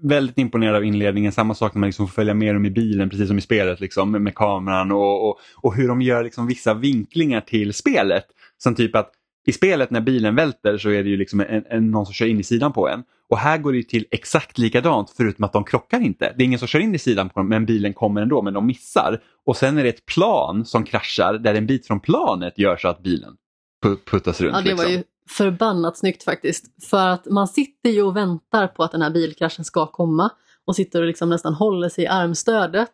väldigt 0.03 0.39
imponerad 0.39 0.77
av 0.77 0.85
inledningen. 0.85 1.33
Samma 1.33 1.55
sak 1.55 1.75
när 1.75 1.81
man 1.81 1.89
liksom 1.89 2.09
får 2.09 2.15
följa 2.15 2.35
med 2.35 2.55
dem 2.55 2.67
i 2.67 2.71
bilen, 2.71 3.11
precis 3.11 3.29
som 3.29 3.39
i 3.39 3.41
spelet, 3.41 3.81
liksom, 3.81 4.11
med, 4.11 4.23
med 4.23 4.35
kameran 4.35 4.93
och, 4.93 5.29
och, 5.29 5.39
och 5.57 5.75
hur 5.75 5.89
de 5.89 6.03
gör 6.03 6.25
liksom 6.25 6.47
vissa 6.47 6.75
vinklingar 6.75 7.41
till 7.41 7.75
spelet. 7.75 8.27
Som 8.59 8.75
typ 8.75 8.97
att 8.97 9.13
i 9.47 9.53
spelet 9.53 9.91
när 9.91 10.01
bilen 10.01 10.35
välter 10.35 10.79
så 10.79 10.91
är 10.91 11.03
det 11.03 11.11
ju 11.11 11.17
liksom 11.17 11.41
en, 11.41 11.65
en, 11.71 11.91
någon 11.91 12.07
som 12.07 12.15
kör 12.15 12.27
in 12.27 12.41
i 12.41 12.43
sidan 12.43 12.73
på 12.73 12.89
en. 12.89 13.05
Och 13.35 13.41
här 13.41 13.59
går 13.59 13.73
det 13.73 13.77
ju 13.77 13.83
till 13.83 14.07
exakt 14.11 14.59
likadant 14.59 15.11
förutom 15.17 15.45
att 15.45 15.53
de 15.53 15.65
krockar 15.65 16.01
inte. 16.01 16.35
Det 16.37 16.43
är 16.43 16.47
ingen 16.47 16.59
som 16.59 16.69
kör 16.69 16.79
in 16.79 16.95
i 16.95 16.99
sidan 16.99 17.29
på 17.29 17.41
dem 17.41 17.49
men 17.49 17.67
bilen 17.67 17.95
kommer 17.95 18.23
ändå 18.23 18.43
men 18.43 18.55
de 18.55 18.67
missar. 18.67 19.23
Och 19.47 19.57
sen 19.57 19.79
är 19.79 19.83
det 19.83 19.89
ett 19.89 20.07
plan 20.07 20.65
som 20.65 20.85
kraschar 20.85 21.35
där 21.35 21.55
en 21.55 21.67
bit 21.67 21.87
från 21.87 22.01
planet 22.01 22.59
gör 22.59 22.77
så 22.77 22.89
att 22.89 23.03
bilen 23.03 23.37
pu- 23.85 23.99
puttas 24.11 24.41
runt. 24.41 24.57
Ja, 24.57 24.63
det 24.63 24.75
var 24.75 24.85
liksom. 24.85 24.93
ju 24.93 25.03
förbannat 25.29 25.99
snyggt 25.99 26.25
faktiskt. 26.25 26.85
För 26.85 27.09
att 27.09 27.27
man 27.27 27.49
sitter 27.49 27.91
ju 27.91 28.03
och 28.03 28.17
väntar 28.17 28.67
på 28.67 28.85
att 28.85 28.93
den 28.93 29.03
här 29.03 29.11
bilkraschen 29.11 29.65
ska 29.65 29.87
komma 29.87 30.31
och 30.67 30.77
sitter 30.77 31.01
och 31.01 31.07
liksom 31.07 31.29
nästan 31.29 31.55
håller 31.55 31.89
sig 31.89 32.05
i 32.05 32.07
armstödet. 32.07 32.91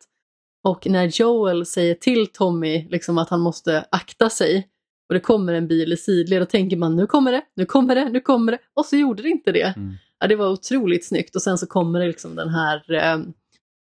Och 0.65 0.87
när 0.87 1.21
Joel 1.21 1.67
säger 1.67 1.95
till 1.95 2.27
Tommy 2.27 2.89
liksom 2.91 3.19
att 3.19 3.31
han 3.31 3.41
måste 3.41 3.85
akta 3.91 4.31
sig 4.31 4.69
och 5.09 5.15
det 5.15 5.21
kommer 5.21 5.53
en 5.53 5.69
bil 5.69 5.93
i 5.93 5.97
sidled, 5.97 6.43
då 6.43 6.47
tänker 6.47 6.77
man 6.77 6.97
nu 6.97 7.07
kommer 7.07 7.33
det, 7.33 7.43
nu 7.57 7.67
kommer 7.67 7.95
det, 7.95 8.09
nu 8.09 8.21
kommer 8.21 8.53
det. 8.53 8.59
Och 8.75 8.87
så 8.87 8.97
gjorde 8.97 9.23
det 9.23 9.29
inte 9.29 9.53
det. 9.53 9.75
Mm. 9.77 9.95
Ja, 10.21 10.27
det 10.27 10.37
var 10.37 10.49
otroligt 10.49 11.09
snyggt 11.09 11.37
och 11.37 11.43
sen 11.43 11.59
så 11.59 11.67
kommer 11.67 12.01
det 12.01 12.07
liksom 12.07 12.35
den 12.35 12.49
här 12.49 12.93
eh, 12.93 13.19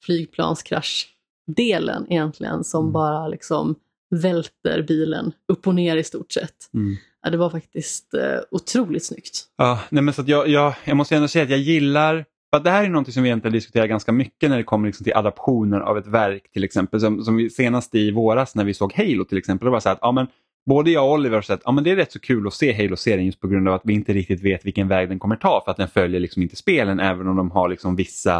flygplanskraschdelen 0.06 2.06
egentligen 2.10 2.64
som 2.64 2.84
Mm. 2.84 2.94
bara 2.94 3.28
liksom 3.28 3.76
välter 4.16 4.82
bilen 4.82 5.32
upp 5.52 5.68
och 5.68 5.76
ner 5.76 5.98
i 5.98 6.04
stort 6.04 6.32
sett. 6.32 6.56
Mm. 6.74 6.96
Ja, 7.22 7.30
det 7.30 7.38
var 7.38 7.50
faktiskt 7.50 8.14
eh, 8.14 8.40
otroligt 8.52 9.06
snyggt. 9.06 9.46
Ja, 9.58 9.80
nej 9.90 10.04
men 10.04 10.14
så 10.14 10.24
jag, 10.28 10.48
jag, 10.48 10.74
jag 10.86 10.98
måste 10.98 11.16
ändå 11.16 11.28
säga 11.28 11.44
att 11.44 11.50
jag 11.52 11.60
gillar 11.60 12.26
för 12.56 12.64
det 12.64 12.70
här 12.70 12.84
är 12.84 12.90
något 12.90 13.14
som 13.14 13.24
vi 13.24 13.30
egentligen 13.30 13.54
diskuterar 13.54 13.86
ganska 13.88 14.12
mycket 14.12 14.50
när 14.50 14.58
det 14.58 14.64
kommer 14.64 14.88
liksom 14.88 15.04
till 15.04 15.14
adaptioner 15.14 15.80
av 15.80 15.98
ett 15.98 16.08
verk 16.08 16.52
till 16.52 16.64
exempel. 16.64 17.00
Som, 17.00 17.24
som 17.24 17.36
vi 17.36 17.50
senast 17.50 17.96
i 17.96 18.12
våras 18.12 18.56
när 18.56 18.64
vi 18.64 18.74
såg 18.74 18.94
Halo 18.94 19.26
till 19.26 19.38
exempel. 19.38 19.66
Det 19.66 19.72
var 19.72 19.80
så 19.80 19.90
här 19.90 19.94
att 19.96 20.00
ja, 20.02 20.12
men 20.12 20.28
både 20.70 20.92
jag 20.92 21.06
och 21.06 21.14
Oliver 21.14 21.36
har 21.36 21.42
sett 21.42 21.60
att 21.66 21.76
ja, 21.76 21.82
det 21.82 21.92
är 21.92 21.96
rätt 21.96 22.12
så 22.12 22.20
kul 22.20 22.48
att 22.48 22.54
se 22.54 22.74
Halo-serien 22.74 23.26
just 23.26 23.40
på 23.40 23.48
grund 23.48 23.68
av 23.68 23.74
att 23.74 23.82
vi 23.84 23.94
inte 23.94 24.14
riktigt 24.14 24.42
vet 24.42 24.66
vilken 24.66 24.88
väg 24.88 25.10
den 25.10 25.20
kommer 25.20 25.36
ta 25.36 25.62
för 25.66 25.72
att 25.72 25.78
den 25.78 25.88
följer 25.88 26.20
liksom 26.20 26.42
inte 26.42 26.56
spelen 26.56 27.00
även 27.00 27.28
om 27.28 27.36
de 27.36 27.52
har 27.52 27.70
liksom 27.70 27.96
vissa 27.96 28.38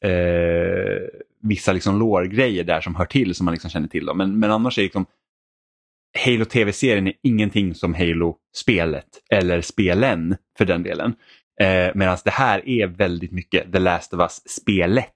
eh, 0.00 1.08
vissa 1.42 1.72
liksom 1.72 1.98
lårgrejer 1.98 2.64
där 2.64 2.80
som 2.80 2.94
hör 2.94 3.04
till 3.04 3.34
som 3.34 3.44
man 3.44 3.54
liksom 3.54 3.70
känner 3.70 3.88
till. 3.88 4.06
Då. 4.06 4.14
Men, 4.14 4.38
men 4.38 4.50
annars 4.50 4.78
är 4.78 4.82
liksom 4.82 5.06
Halo 6.24 6.44
TV-serien 6.44 7.06
är 7.06 7.14
ingenting 7.22 7.74
som 7.74 7.94
Halo-spelet 7.94 9.08
eller 9.30 9.60
spelen 9.60 10.36
för 10.58 10.64
den 10.64 10.82
delen. 10.82 11.14
Eh, 11.60 11.90
Medan 11.94 12.18
det 12.24 12.30
här 12.30 12.68
är 12.68 12.86
väldigt 12.86 13.32
mycket 13.32 13.72
The 13.72 13.78
Last 13.78 14.14
of 14.14 14.20
Us-spelet 14.20 15.14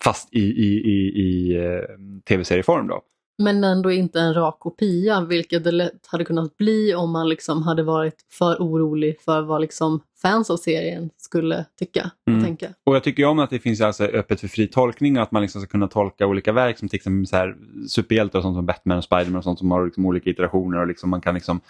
fast 0.00 0.34
i, 0.34 0.40
i, 0.40 0.80
i, 0.84 1.22
i 1.22 1.56
eh, 1.56 1.82
tv-serieform. 2.28 2.86
Då. 2.86 3.02
Men 3.42 3.64
ändå 3.64 3.92
inte 3.92 4.20
en 4.20 4.34
rak 4.34 4.56
kopia, 4.58 5.20
vilket 5.20 5.64
det 5.64 5.70
lätt 5.70 6.06
hade 6.06 6.24
kunnat 6.24 6.56
bli 6.56 6.94
om 6.94 7.10
man 7.10 7.28
liksom 7.28 7.62
hade 7.62 7.82
varit 7.82 8.14
för 8.30 8.56
orolig 8.56 9.20
för 9.20 9.42
vad 9.42 9.60
liksom 9.60 10.00
fans 10.22 10.50
av 10.50 10.56
serien 10.56 11.10
skulle 11.16 11.64
tycka 11.78 12.10
och 12.26 12.32
mm. 12.32 12.44
tänka. 12.44 12.68
Och 12.86 12.96
jag 12.96 13.04
tycker 13.04 13.24
om 13.24 13.38
att 13.38 13.50
det 13.50 13.58
finns 13.58 13.80
alltså 13.80 14.04
öppet 14.04 14.40
för 14.40 14.48
fri 14.48 14.66
tolkning 14.66 15.16
och 15.16 15.22
att 15.22 15.32
man 15.32 15.42
liksom 15.42 15.60
ska 15.60 15.70
kunna 15.70 15.88
tolka 15.88 16.26
olika 16.26 16.52
verk 16.52 16.78
som 16.78 16.88
till 16.88 16.96
exempel 16.96 17.26
så 17.26 17.36
här, 17.36 17.56
superhjältar 17.88 18.38
och 18.38 18.42
sånt 18.42 18.56
som 18.56 18.66
Batman 18.66 18.98
och 18.98 19.04
Spiderman 19.04 19.36
och 19.36 19.44
sånt 19.44 19.58
som 19.58 19.70
har 19.70 19.84
liksom 19.84 20.06
olika 20.06 20.30
iterationer 20.30 20.80
och 20.80 20.86
liksom 20.86 21.10
man 21.10 21.20
kan 21.20 21.34
liksom 21.34 21.60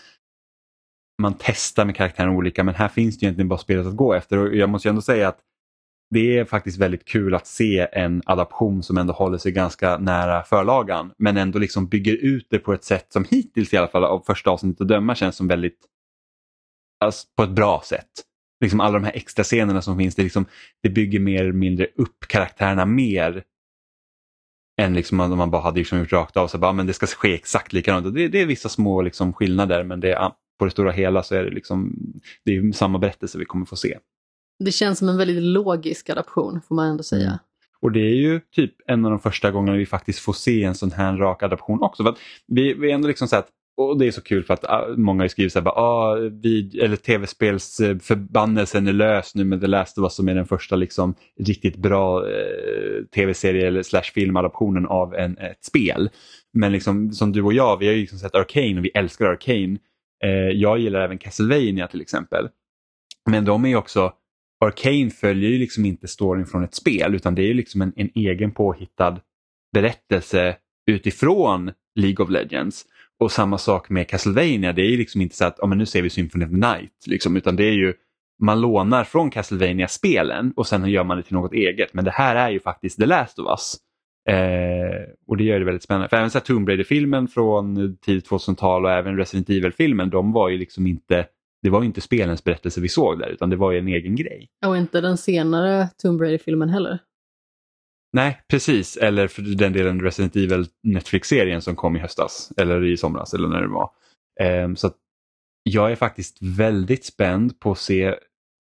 man 1.22 1.34
testar 1.38 1.84
med 1.84 1.96
karaktären 1.96 2.30
olika 2.30 2.64
men 2.64 2.74
här 2.74 2.88
finns 2.88 3.18
det 3.18 3.24
egentligen 3.24 3.48
bara 3.48 3.58
spelet 3.58 3.86
att 3.86 3.96
gå 3.96 4.14
efter 4.14 4.38
och 4.38 4.54
jag 4.54 4.68
måste 4.68 4.88
ju 4.88 4.90
ändå 4.90 5.02
säga 5.02 5.28
att 5.28 5.38
det 6.12 6.38
är 6.38 6.44
faktiskt 6.44 6.78
väldigt 6.78 7.04
kul 7.04 7.34
att 7.34 7.46
se 7.46 7.88
en 7.92 8.22
adaption 8.26 8.82
som 8.82 8.98
ändå 8.98 9.12
håller 9.12 9.38
sig 9.38 9.52
ganska 9.52 9.98
nära 9.98 10.42
förlagan 10.42 11.12
men 11.18 11.36
ändå 11.36 11.58
liksom 11.58 11.88
bygger 11.88 12.16
ut 12.16 12.46
det 12.50 12.58
på 12.58 12.72
ett 12.72 12.84
sätt 12.84 13.06
som 13.12 13.24
hittills 13.30 13.72
i 13.72 13.76
alla 13.76 13.88
fall 13.88 14.04
av 14.04 14.22
första 14.26 14.50
avsnittet 14.50 14.80
att 14.80 14.88
döma 14.88 15.14
känns 15.14 15.36
som 15.36 15.48
väldigt 15.48 15.78
alltså, 17.04 17.26
på 17.36 17.42
ett 17.42 17.50
bra 17.50 17.82
sätt. 17.84 18.10
Liksom 18.60 18.80
alla 18.80 18.98
de 18.98 19.04
här 19.04 19.12
extra 19.16 19.44
scenerna 19.44 19.82
som 19.82 19.98
finns, 19.98 20.14
det, 20.14 20.22
liksom, 20.22 20.46
det 20.82 20.90
bygger 20.90 21.20
mer 21.20 21.40
eller 21.40 21.52
mindre 21.52 21.86
upp 21.96 22.26
karaktärerna 22.28 22.86
mer 22.86 23.44
än 24.80 24.94
liksom 24.94 25.20
om 25.20 25.38
man 25.38 25.50
bara 25.50 25.62
hade 25.62 25.78
liksom 25.78 25.98
gjort 25.98 26.12
rakt 26.12 26.36
av 26.36 26.48
så 26.48 26.58
bara, 26.58 26.70
ah, 26.70 26.72
men 26.72 26.86
det 26.86 26.92
ska 26.92 27.06
ske 27.06 27.34
exakt 27.34 27.72
likadant. 27.72 28.14
Det, 28.14 28.28
det 28.28 28.40
är 28.40 28.46
vissa 28.46 28.68
små 28.68 29.02
liksom 29.02 29.32
skillnader 29.32 29.84
men 29.84 30.00
det, 30.00 30.32
på 30.58 30.64
det 30.64 30.70
stora 30.70 30.92
hela 30.92 31.22
så 31.22 31.34
är 31.34 31.44
det, 31.44 31.50
liksom, 31.50 31.96
det 32.44 32.56
är 32.56 32.72
samma 32.72 32.98
berättelse 32.98 33.38
vi 33.38 33.44
kommer 33.44 33.66
få 33.66 33.76
se. 33.76 33.98
Det 34.59 34.72
känns 34.72 34.98
som 34.98 35.09
en 35.09 35.16
väldigt 35.16 35.42
logisk 35.42 36.11
adaption 36.11 36.61
får 36.68 36.74
man 36.74 36.88
ändå 36.88 37.03
säga. 37.03 37.26
Mm. 37.26 37.38
Och 37.80 37.92
det 37.92 38.00
är 38.00 38.14
ju 38.14 38.40
typ 38.40 38.74
en 38.86 39.05
av 39.05 39.11
de 39.11 39.20
första 39.20 39.50
gångerna 39.50 39.78
vi 39.78 39.86
faktiskt 39.86 40.18
får 40.18 40.32
se 40.32 40.64
en 40.64 40.74
sån 40.74 40.92
här 40.92 41.16
rak 41.16 41.42
adaption 41.42 41.82
också. 41.82 42.03
För 42.03 42.11
att 42.11 42.18
vi, 42.46 42.74
vi 42.74 42.90
är 42.90 42.94
ändå 42.94 43.09
liksom 43.09 43.28
så 43.28 43.36
att 43.36 43.48
och 43.76 43.98
det 43.98 44.07
är 44.07 44.11
så 44.11 44.22
kul 44.22 44.44
för 44.44 44.55
att 44.55 44.64
ah, 44.64 44.86
många 44.96 45.28
skriver 45.28 45.50
så 45.50 45.59
här, 45.59 45.64
bara, 45.64 45.74
ah, 45.74 46.14
vid, 46.14 46.74
eller 46.74 46.96
tv-spelsförbannelsen 46.96 48.88
är 48.88 48.92
lös 48.92 49.34
nu 49.34 49.44
med 49.44 49.61
The 49.61 49.66
Last 49.66 49.98
of 49.98 50.03
Us 50.03 50.14
som 50.14 50.28
är 50.28 50.34
den 50.34 50.46
första 50.46 50.76
liksom, 50.76 51.14
riktigt 51.40 51.76
bra 51.76 52.28
eh, 52.28 53.05
tv-serie 53.14 53.66
eller 53.66 53.82
slash 53.82 54.03
filmadaptionen 54.03 54.86
av 54.86 55.14
en, 55.14 55.38
ett 55.38 55.64
spel. 55.64 56.11
Men 56.53 56.72
liksom, 56.72 57.12
som 57.12 57.32
du 57.32 57.42
och 57.42 57.53
jag, 57.53 57.76
vi 57.76 57.86
har 57.86 57.92
ju 57.92 58.00
liksom 58.00 58.18
sett 58.18 58.34
Arcane 58.34 58.78
och 58.78 58.84
vi 58.84 58.90
älskar 58.94 59.26
Arcane. 59.26 59.78
Eh, 60.24 60.50
jag 60.55 60.78
gillar 60.78 61.00
även 61.00 61.18
Castlevania 61.18 61.86
till 61.86 62.00
exempel. 62.00 62.48
Men 63.30 63.44
de 63.44 63.64
är 63.64 63.76
också 63.76 64.12
Arcane 64.62 65.10
följer 65.10 65.50
ju 65.50 65.58
liksom 65.58 65.84
inte 65.84 66.08
storyn 66.08 66.46
från 66.46 66.64
ett 66.64 66.74
spel 66.74 67.14
utan 67.14 67.34
det 67.34 67.42
är 67.42 67.46
ju 67.46 67.54
liksom 67.54 67.82
en, 67.82 67.92
en 67.96 68.10
egen 68.14 68.52
påhittad 68.52 69.20
berättelse 69.72 70.56
utifrån 70.86 71.72
League 71.94 72.24
of 72.24 72.30
Legends. 72.30 72.84
Och 73.20 73.32
samma 73.32 73.58
sak 73.58 73.88
med 73.90 74.08
Castlevania, 74.08 74.72
det 74.72 74.82
är 74.82 74.90
ju 74.90 74.96
liksom 74.96 75.20
inte 75.20 75.36
så 75.36 75.44
att 75.44 75.60
oh, 75.60 75.68
men 75.68 75.78
nu 75.78 75.86
ser 75.86 76.02
vi 76.02 76.10
Symphony 76.10 76.44
of 76.44 76.50
the 76.50 76.56
Night, 76.56 77.06
liksom, 77.06 77.36
utan 77.36 77.56
det 77.56 77.64
är 77.64 77.72
ju 77.72 77.94
man 78.42 78.60
lånar 78.60 79.04
från 79.04 79.30
castlevania 79.30 79.88
spelen 79.88 80.52
och 80.56 80.66
sen 80.66 80.84
gör 80.90 81.04
man 81.04 81.16
det 81.16 81.22
till 81.22 81.34
något 81.34 81.52
eget. 81.52 81.94
Men 81.94 82.04
det 82.04 82.10
här 82.10 82.36
är 82.36 82.50
ju 82.50 82.60
faktiskt 82.60 82.98
The 82.98 83.06
Last 83.06 83.38
of 83.38 83.46
Us. 83.46 83.76
Eh, 84.28 85.02
och 85.26 85.36
det 85.36 85.44
gör 85.44 85.58
det 85.58 85.64
väldigt 85.64 85.82
spännande. 85.82 86.08
För 86.08 86.16
även 86.16 86.30
så 86.30 86.40
Tomb 86.40 86.68
Raider-filmen 86.68 87.28
från 87.28 87.96
tidigt 87.96 88.30
2000-tal 88.30 88.84
och 88.84 88.90
även 88.90 89.16
Resident 89.16 89.50
Evil-filmen, 89.50 90.10
de 90.10 90.32
var 90.32 90.48
ju 90.48 90.58
liksom 90.58 90.86
inte 90.86 91.26
det 91.62 91.70
var 91.70 91.84
inte 91.84 92.00
spelens 92.00 92.44
berättelse 92.44 92.80
vi 92.80 92.88
såg 92.88 93.18
där 93.18 93.28
utan 93.28 93.50
det 93.50 93.56
var 93.56 93.72
ju 93.72 93.78
en 93.78 93.88
egen 93.88 94.16
grej. 94.16 94.48
Och 94.66 94.76
inte 94.76 95.00
den 95.00 95.18
senare 95.18 95.88
Tomb 96.02 96.20
Raider-filmen 96.20 96.68
heller. 96.68 96.98
Nej, 98.12 98.40
precis. 98.48 98.96
Eller 98.96 99.28
för 99.28 99.42
den 99.42 99.72
delen 99.72 100.00
Resident 100.00 100.36
Evil 100.36 100.66
Netflix-serien 100.82 101.62
som 101.62 101.76
kom 101.76 101.96
i 101.96 101.98
höstas 101.98 102.52
eller 102.56 102.84
i 102.84 102.96
somras 102.96 103.34
eller 103.34 103.48
när 103.48 103.62
det 103.62 103.68
var. 103.68 103.90
Um, 104.64 104.76
så 104.76 104.90
jag 105.62 105.92
är 105.92 105.96
faktiskt 105.96 106.38
väldigt 106.40 107.04
spänd 107.04 107.60
på 107.60 107.72
att 107.72 107.78
se 107.78 108.14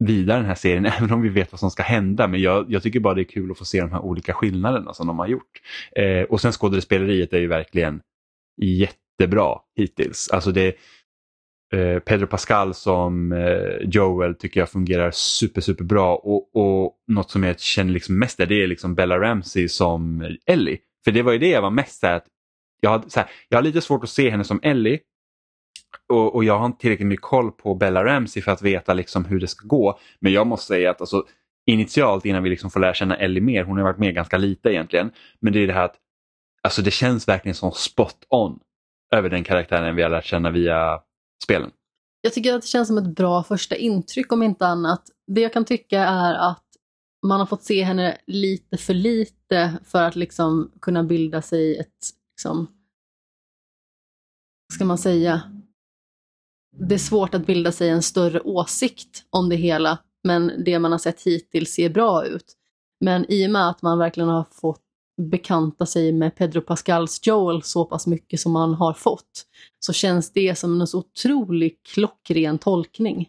vidare 0.04 0.38
den 0.38 0.46
här 0.46 0.54
serien 0.54 0.86
även 0.98 1.12
om 1.12 1.22
vi 1.22 1.28
vet 1.28 1.52
vad 1.52 1.60
som 1.60 1.70
ska 1.70 1.82
hända. 1.82 2.28
Men 2.28 2.40
jag, 2.40 2.66
jag 2.68 2.82
tycker 2.82 3.00
bara 3.00 3.14
det 3.14 3.22
är 3.22 3.24
kul 3.24 3.50
att 3.50 3.58
få 3.58 3.64
se 3.64 3.80
de 3.80 3.92
här 3.92 4.00
olika 4.00 4.34
skillnaderna 4.34 4.94
som 4.94 5.06
de 5.06 5.18
har 5.18 5.26
gjort. 5.26 5.60
Uh, 5.98 6.22
och 6.22 6.40
sen 6.40 6.52
skådespeleriet 6.52 7.32
är 7.32 7.38
ju 7.38 7.46
verkligen 7.46 8.00
jättebra 8.62 9.58
hittills. 9.76 10.28
Alltså 10.28 10.52
det, 10.52 10.76
Eh, 11.72 11.98
Pedro 11.98 12.26
Pascal 12.26 12.74
som 12.74 13.32
eh, 13.32 13.88
Joel 13.88 14.34
tycker 14.34 14.60
jag 14.60 14.68
fungerar 14.70 15.10
super, 15.10 15.60
super 15.60 15.84
bra 15.84 16.16
och, 16.16 16.56
och 16.56 16.96
något 17.06 17.30
som 17.30 17.42
jag 17.42 17.60
känner 17.60 17.92
liksom 17.92 18.18
mest 18.18 18.40
är 18.40 18.46
det 18.46 18.62
är 18.62 18.66
liksom 18.66 18.94
Bella 18.94 19.20
Ramsey 19.20 19.68
som 19.68 20.28
Ellie. 20.46 20.78
För 21.04 21.12
det 21.12 21.22
var 21.22 21.32
ju 21.32 21.38
det 21.38 21.48
jag 21.48 21.62
var 21.62 21.70
mest 21.70 22.00
så 22.00 22.06
att 22.06 22.26
jag, 22.80 22.90
hade, 22.90 23.10
så 23.10 23.20
här, 23.20 23.30
jag 23.48 23.58
har 23.58 23.62
lite 23.62 23.80
svårt 23.80 24.04
att 24.04 24.10
se 24.10 24.30
henne 24.30 24.44
som 24.44 24.60
Ellie 24.62 24.98
och, 26.08 26.34
och, 26.34 26.44
jag 26.44 26.58
har 26.58 26.66
inte 26.66 26.80
tillräckligt 26.80 27.08
mycket 27.08 27.24
koll 27.24 27.50
på 27.50 27.74
Bella 27.74 28.04
Ramsey 28.04 28.42
för 28.42 28.52
att 28.52 28.62
veta 28.62 28.94
liksom 28.94 29.24
hur 29.24 29.40
det 29.40 29.48
ska 29.48 29.66
gå. 29.66 29.98
Men 30.20 30.32
jag 30.32 30.46
måste 30.46 30.66
säga 30.66 30.90
att 30.90 31.00
alltså, 31.00 31.24
initialt 31.66 32.26
innan 32.26 32.42
vi 32.42 32.50
liksom 32.50 32.70
får 32.70 32.80
lära 32.80 32.94
känna 32.94 33.16
Ellie 33.16 33.40
mer, 33.40 33.64
hon 33.64 33.76
har 33.76 33.84
varit 33.84 33.98
med 33.98 34.14
ganska 34.14 34.38
lite 34.38 34.72
egentligen, 34.72 35.10
men 35.40 35.52
det 35.52 35.58
är 35.58 35.66
det 35.66 35.72
här 35.72 35.84
att 35.84 35.96
alltså, 36.62 36.82
det 36.82 36.90
känns 36.90 37.28
verkligen 37.28 37.54
som 37.54 37.72
spot 37.72 38.16
on 38.28 38.58
över 39.14 39.30
den 39.30 39.44
karaktären 39.44 39.96
vi 39.96 40.02
har 40.02 40.10
lärt 40.10 40.24
känna 40.24 40.50
via 40.50 41.00
spelen. 41.42 41.70
Jag 42.20 42.32
tycker 42.32 42.54
att 42.54 42.62
det 42.62 42.68
känns 42.68 42.88
som 42.88 42.98
ett 42.98 43.16
bra 43.16 43.42
första 43.42 43.76
intryck 43.76 44.32
om 44.32 44.42
inte 44.42 44.66
annat. 44.66 45.02
Det 45.26 45.40
jag 45.40 45.52
kan 45.52 45.64
tycka 45.64 46.00
är 46.04 46.34
att 46.34 46.64
man 47.26 47.40
har 47.40 47.46
fått 47.46 47.64
se 47.64 47.82
henne 47.82 48.18
lite 48.26 48.76
för 48.76 48.94
lite 48.94 49.78
för 49.84 50.02
att 50.02 50.16
liksom 50.16 50.72
kunna 50.80 51.02
bilda 51.02 51.42
sig 51.42 51.78
ett, 51.78 51.98
liksom, 52.36 52.58
vad 54.68 54.74
ska 54.74 54.84
man 54.84 54.98
säga? 54.98 55.42
Det 56.76 56.94
är 56.94 56.98
svårt 56.98 57.34
att 57.34 57.46
bilda 57.46 57.72
sig 57.72 57.88
en 57.88 58.02
större 58.02 58.40
åsikt 58.40 59.24
om 59.30 59.48
det 59.48 59.56
hela, 59.56 59.98
men 60.24 60.64
det 60.64 60.78
man 60.78 60.92
har 60.92 60.98
sett 60.98 61.22
hittills 61.22 61.74
ser 61.74 61.90
bra 61.90 62.26
ut. 62.26 62.56
Men 63.00 63.30
i 63.32 63.46
och 63.46 63.50
med 63.50 63.68
att 63.68 63.82
man 63.82 63.98
verkligen 63.98 64.28
har 64.28 64.44
fått 64.50 64.91
bekanta 65.16 65.86
sig 65.86 66.12
med 66.12 66.36
Pedro 66.36 66.60
Pascals 66.60 67.20
Joel 67.26 67.62
så 67.62 67.84
pass 67.84 68.06
mycket 68.06 68.40
som 68.40 68.52
man 68.52 68.74
har 68.74 68.92
fått, 68.92 69.46
så 69.86 69.92
känns 69.92 70.32
det 70.32 70.58
som 70.58 70.80
en 70.80 70.86
så 70.86 70.98
otrolig 70.98 71.82
klockren 71.82 72.58
tolkning. 72.58 73.28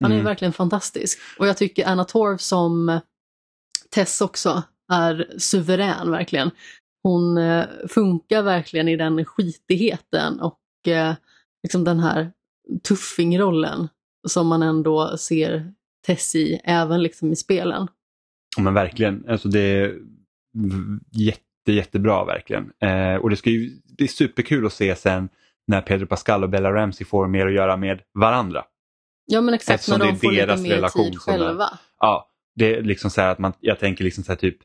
Han 0.00 0.12
är 0.12 0.16
mm. 0.16 0.24
verkligen 0.24 0.52
fantastisk. 0.52 1.18
Och 1.38 1.46
jag 1.46 1.56
tycker 1.56 1.86
Anna 1.86 2.04
Torv 2.04 2.36
som 2.36 3.00
Tess 3.90 4.20
också 4.20 4.62
är 4.92 5.34
suverän 5.38 6.10
verkligen. 6.10 6.50
Hon 7.02 7.38
eh, 7.38 7.64
funkar 7.88 8.42
verkligen 8.42 8.88
i 8.88 8.96
den 8.96 9.24
skitigheten 9.24 10.40
och 10.40 10.88
eh, 10.88 11.14
liksom 11.62 11.84
den 11.84 12.00
här 12.00 12.32
tuffingrollen 12.88 13.88
som 14.28 14.46
man 14.46 14.62
ändå 14.62 15.16
ser 15.16 15.72
Tess 16.06 16.34
i, 16.34 16.60
även 16.64 17.02
liksom 17.02 17.32
i 17.32 17.36
spelen. 17.36 17.88
Men 18.58 18.74
verkligen, 18.74 19.24
alltså 19.28 19.48
det, 19.48 19.92
jätte, 21.10 21.72
jättebra 21.72 22.24
verkligen. 22.24 22.70
Eh, 22.80 23.16
och 23.16 23.30
det 23.30 23.36
ska 23.36 23.50
ju 23.50 23.70
bli 23.96 24.08
superkul 24.08 24.66
att 24.66 24.72
se 24.72 24.96
sen 24.96 25.28
när 25.66 25.80
Pedro 25.80 26.06
Pascal 26.06 26.42
och 26.42 26.50
Bella 26.50 26.72
Ramsey 26.72 27.06
får 27.06 27.26
mer 27.26 27.46
att 27.46 27.52
göra 27.52 27.76
med 27.76 28.00
varandra. 28.14 28.64
Ja 29.26 29.40
men 29.40 29.54
exakt, 29.54 29.80
Eftersom 29.80 29.98
när 29.98 30.06
de 30.06 30.16
får 30.16 30.32
lite 30.32 30.56
mer 30.56 30.88
tid 30.88 31.18
själva. 31.18 31.64
Är, 31.64 31.78
ja, 32.00 32.30
det 32.56 32.76
är 32.76 32.82
liksom 32.82 33.10
så 33.10 33.20
att 33.20 33.38
man, 33.38 33.52
jag 33.60 33.78
tänker 33.78 34.04
liksom 34.04 34.24
så 34.24 34.32
här 34.32 34.36
typ, 34.36 34.56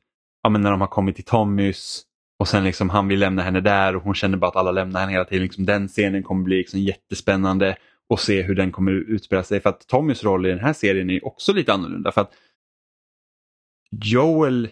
ja 0.44 0.50
men 0.50 0.62
när 0.62 0.72
de 0.72 0.82
har 0.82 0.88
kommit 0.88 1.16
till 1.16 1.26
Tommys 1.26 2.04
och 2.40 2.48
sen 2.48 2.64
liksom 2.64 2.90
han 2.90 3.08
vill 3.08 3.20
lämna 3.20 3.42
henne 3.42 3.62
där 3.62 3.96
och 3.96 4.04
hon 4.04 4.16
känner 4.16 4.38
bara 4.38 4.48
att 4.48 4.56
alla 4.56 4.72
lämnar 4.72 5.00
henne 5.00 5.12
hela 5.12 5.26
tiden. 5.26 5.44
Liksom 5.44 5.66
den 5.66 5.88
scenen 5.88 6.24
kommer 6.24 6.44
bli 6.44 6.58
liksom 6.58 6.80
jättespännande 6.80 7.78
och 8.10 8.20
se 8.20 8.42
hur 8.42 8.56
den 8.56 8.72
kommer 8.72 8.92
utspela 8.92 9.44
sig. 9.44 9.62
För 9.62 9.70
att 9.70 9.88
Tommys 9.88 10.24
roll 10.24 10.46
i 10.46 10.50
den 10.50 10.60
här 10.60 10.74
serien 10.74 11.10
är 11.10 11.26
också 11.28 11.54
lite 11.54 11.74
annorlunda. 11.74 12.12
För 12.12 12.22
att 12.22 12.32
Joel 13.92 14.70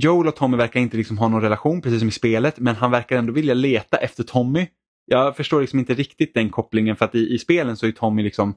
Joel 0.00 0.28
och 0.28 0.36
Tommy 0.36 0.56
verkar 0.56 0.80
inte 0.80 0.96
liksom 0.96 1.18
ha 1.18 1.28
någon 1.28 1.42
relation 1.42 1.82
precis 1.82 1.98
som 1.98 2.08
i 2.08 2.12
spelet 2.12 2.58
men 2.58 2.76
han 2.76 2.90
verkar 2.90 3.16
ändå 3.16 3.32
vilja 3.32 3.54
leta 3.54 3.96
efter 3.96 4.22
Tommy. 4.22 4.66
Jag 5.06 5.36
förstår 5.36 5.60
liksom 5.60 5.78
inte 5.78 5.94
riktigt 5.94 6.34
den 6.34 6.50
kopplingen 6.50 6.96
för 6.96 7.04
att 7.04 7.14
i, 7.14 7.34
i 7.34 7.38
spelen 7.38 7.76
så 7.76 7.86
är 7.86 7.92
Tommy 7.92 8.22
liksom 8.22 8.54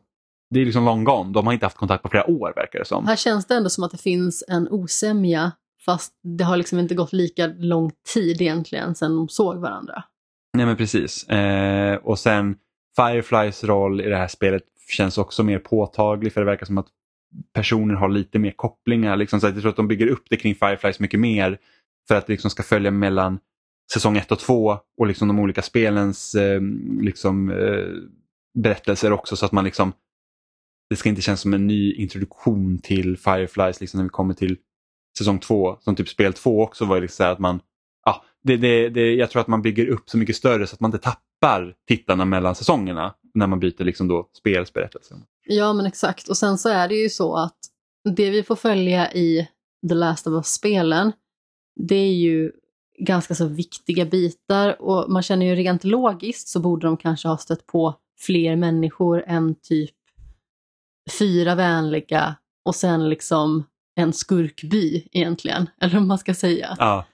det 0.49 0.61
är 0.61 0.65
liksom 0.65 0.85
long 0.85 1.03
gone. 1.03 1.33
De 1.33 1.45
har 1.45 1.53
inte 1.53 1.65
haft 1.65 1.77
kontakt 1.77 2.03
på 2.03 2.09
flera 2.09 2.29
år 2.29 2.53
verkar 2.55 2.79
det 2.79 2.85
som. 2.85 3.07
Här 3.07 3.15
känns 3.15 3.45
det 3.45 3.55
ändå 3.55 3.69
som 3.69 3.83
att 3.83 3.91
det 3.91 4.01
finns 4.01 4.43
en 4.47 4.67
osämja 4.69 5.51
fast 5.85 6.13
det 6.37 6.43
har 6.43 6.57
liksom 6.57 6.79
inte 6.79 6.95
gått 6.95 7.13
lika 7.13 7.47
lång 7.47 7.91
tid 8.13 8.41
egentligen 8.41 8.95
sedan 8.95 9.15
de 9.15 9.29
såg 9.29 9.57
varandra. 9.57 10.03
Nej 10.57 10.65
men 10.65 10.77
precis. 10.77 11.27
Eh, 11.27 11.95
och 11.95 12.19
sen 12.19 12.55
Fireflies 12.95 13.63
roll 13.63 14.01
i 14.01 14.09
det 14.09 14.17
här 14.17 14.27
spelet 14.27 14.63
känns 14.89 15.17
också 15.17 15.43
mer 15.43 15.59
påtaglig 15.59 16.33
för 16.33 16.41
det 16.41 16.45
verkar 16.45 16.65
som 16.65 16.77
att 16.77 16.87
personer 17.53 17.93
har 17.93 18.09
lite 18.09 18.39
mer 18.39 18.51
kopplingar. 18.51 19.17
Liksom, 19.17 19.39
så 19.41 19.47
jag 19.47 19.61
tror 19.61 19.69
att 19.69 19.75
de 19.75 19.87
bygger 19.87 20.07
upp 20.07 20.23
det 20.29 20.37
kring 20.37 20.55
Fireflies 20.55 20.99
mycket 20.99 21.19
mer 21.19 21.57
för 22.07 22.15
att 22.15 22.27
det 22.27 22.33
liksom 22.33 22.51
ska 22.51 22.63
följa 22.63 22.91
mellan 22.91 23.39
säsong 23.93 24.17
1 24.17 24.31
och 24.31 24.39
2 24.39 24.77
och 24.97 25.07
liksom 25.07 25.27
de 25.27 25.39
olika 25.39 25.61
spelens 25.61 26.35
eh, 26.35 26.61
liksom, 27.01 27.51
eh, 27.51 27.85
berättelser 28.59 29.11
också 29.11 29.35
så 29.35 29.45
att 29.45 29.51
man 29.51 29.65
liksom 29.65 29.93
det 30.89 30.95
ska 30.95 31.09
inte 31.09 31.21
kännas 31.21 31.41
som 31.41 31.53
en 31.53 31.67
ny 31.67 31.93
introduktion 31.93 32.77
till 32.77 33.17
Fireflies 33.17 33.81
liksom 33.81 33.97
när 33.97 34.03
vi 34.03 34.09
kommer 34.09 34.33
till 34.33 34.57
säsong 35.17 35.39
2. 35.39 35.77
Som 35.79 35.95
typ 35.95 36.09
spel 36.09 36.33
2 36.33 36.61
också 36.61 36.85
var 36.85 37.01
liksom 37.01 37.23
så 37.25 37.31
att 37.31 37.39
man 37.39 37.59
ja, 38.05 38.23
det, 38.43 38.57
det, 38.57 38.89
det, 38.89 39.13
jag 39.13 39.29
tror 39.29 39.41
att 39.41 39.47
man 39.47 39.61
bygger 39.61 39.87
upp 39.87 40.09
så 40.09 40.17
mycket 40.17 40.35
större 40.35 40.67
så 40.67 40.73
att 40.73 40.79
man 40.79 40.91
inte 40.93 41.11
tappar 41.11 41.75
tittarna 41.87 42.25
mellan 42.25 42.55
säsongerna 42.55 43.13
när 43.33 43.47
man 43.47 43.59
byter 43.59 43.83
liksom 43.83 44.07
då 44.07 44.29
spelsberättelse. 44.37 45.15
Ja 45.53 45.73
men 45.73 45.85
exakt 45.85 46.27
och 46.27 46.37
sen 46.37 46.57
så 46.57 46.69
är 46.69 46.87
det 46.87 46.95
ju 46.95 47.09
så 47.09 47.35
att 47.35 47.57
det 48.15 48.29
vi 48.29 48.43
får 48.43 48.55
följa 48.55 49.13
i 49.13 49.47
The 49.89 49.95
Last 49.95 50.27
of 50.27 50.33
Us-spelen 50.33 51.11
det 51.75 51.95
är 51.95 52.13
ju 52.13 52.51
ganska 52.99 53.35
så 53.35 53.45
viktiga 53.45 54.05
bitar 54.05 54.81
och 54.81 55.11
man 55.11 55.23
känner 55.23 55.45
ju 55.45 55.55
rent 55.55 55.83
logiskt 55.83 56.47
så 56.47 56.59
borde 56.59 56.87
de 56.87 56.97
kanske 56.97 57.27
ha 57.27 57.37
stött 57.37 57.65
på 57.65 57.95
fler 58.19 58.55
människor 58.55 59.23
än 59.27 59.55
typ 59.55 59.95
fyra 61.19 61.55
vänliga 61.55 62.35
och 62.65 62.75
sen 62.75 63.09
liksom 63.09 63.63
en 63.95 64.13
skurkby 64.13 65.07
egentligen, 65.11 65.69
eller 65.81 65.93
vad 65.93 66.03
man 66.03 66.17
ska 66.17 66.33
säga. 66.33 66.75
Ja. 66.79 67.05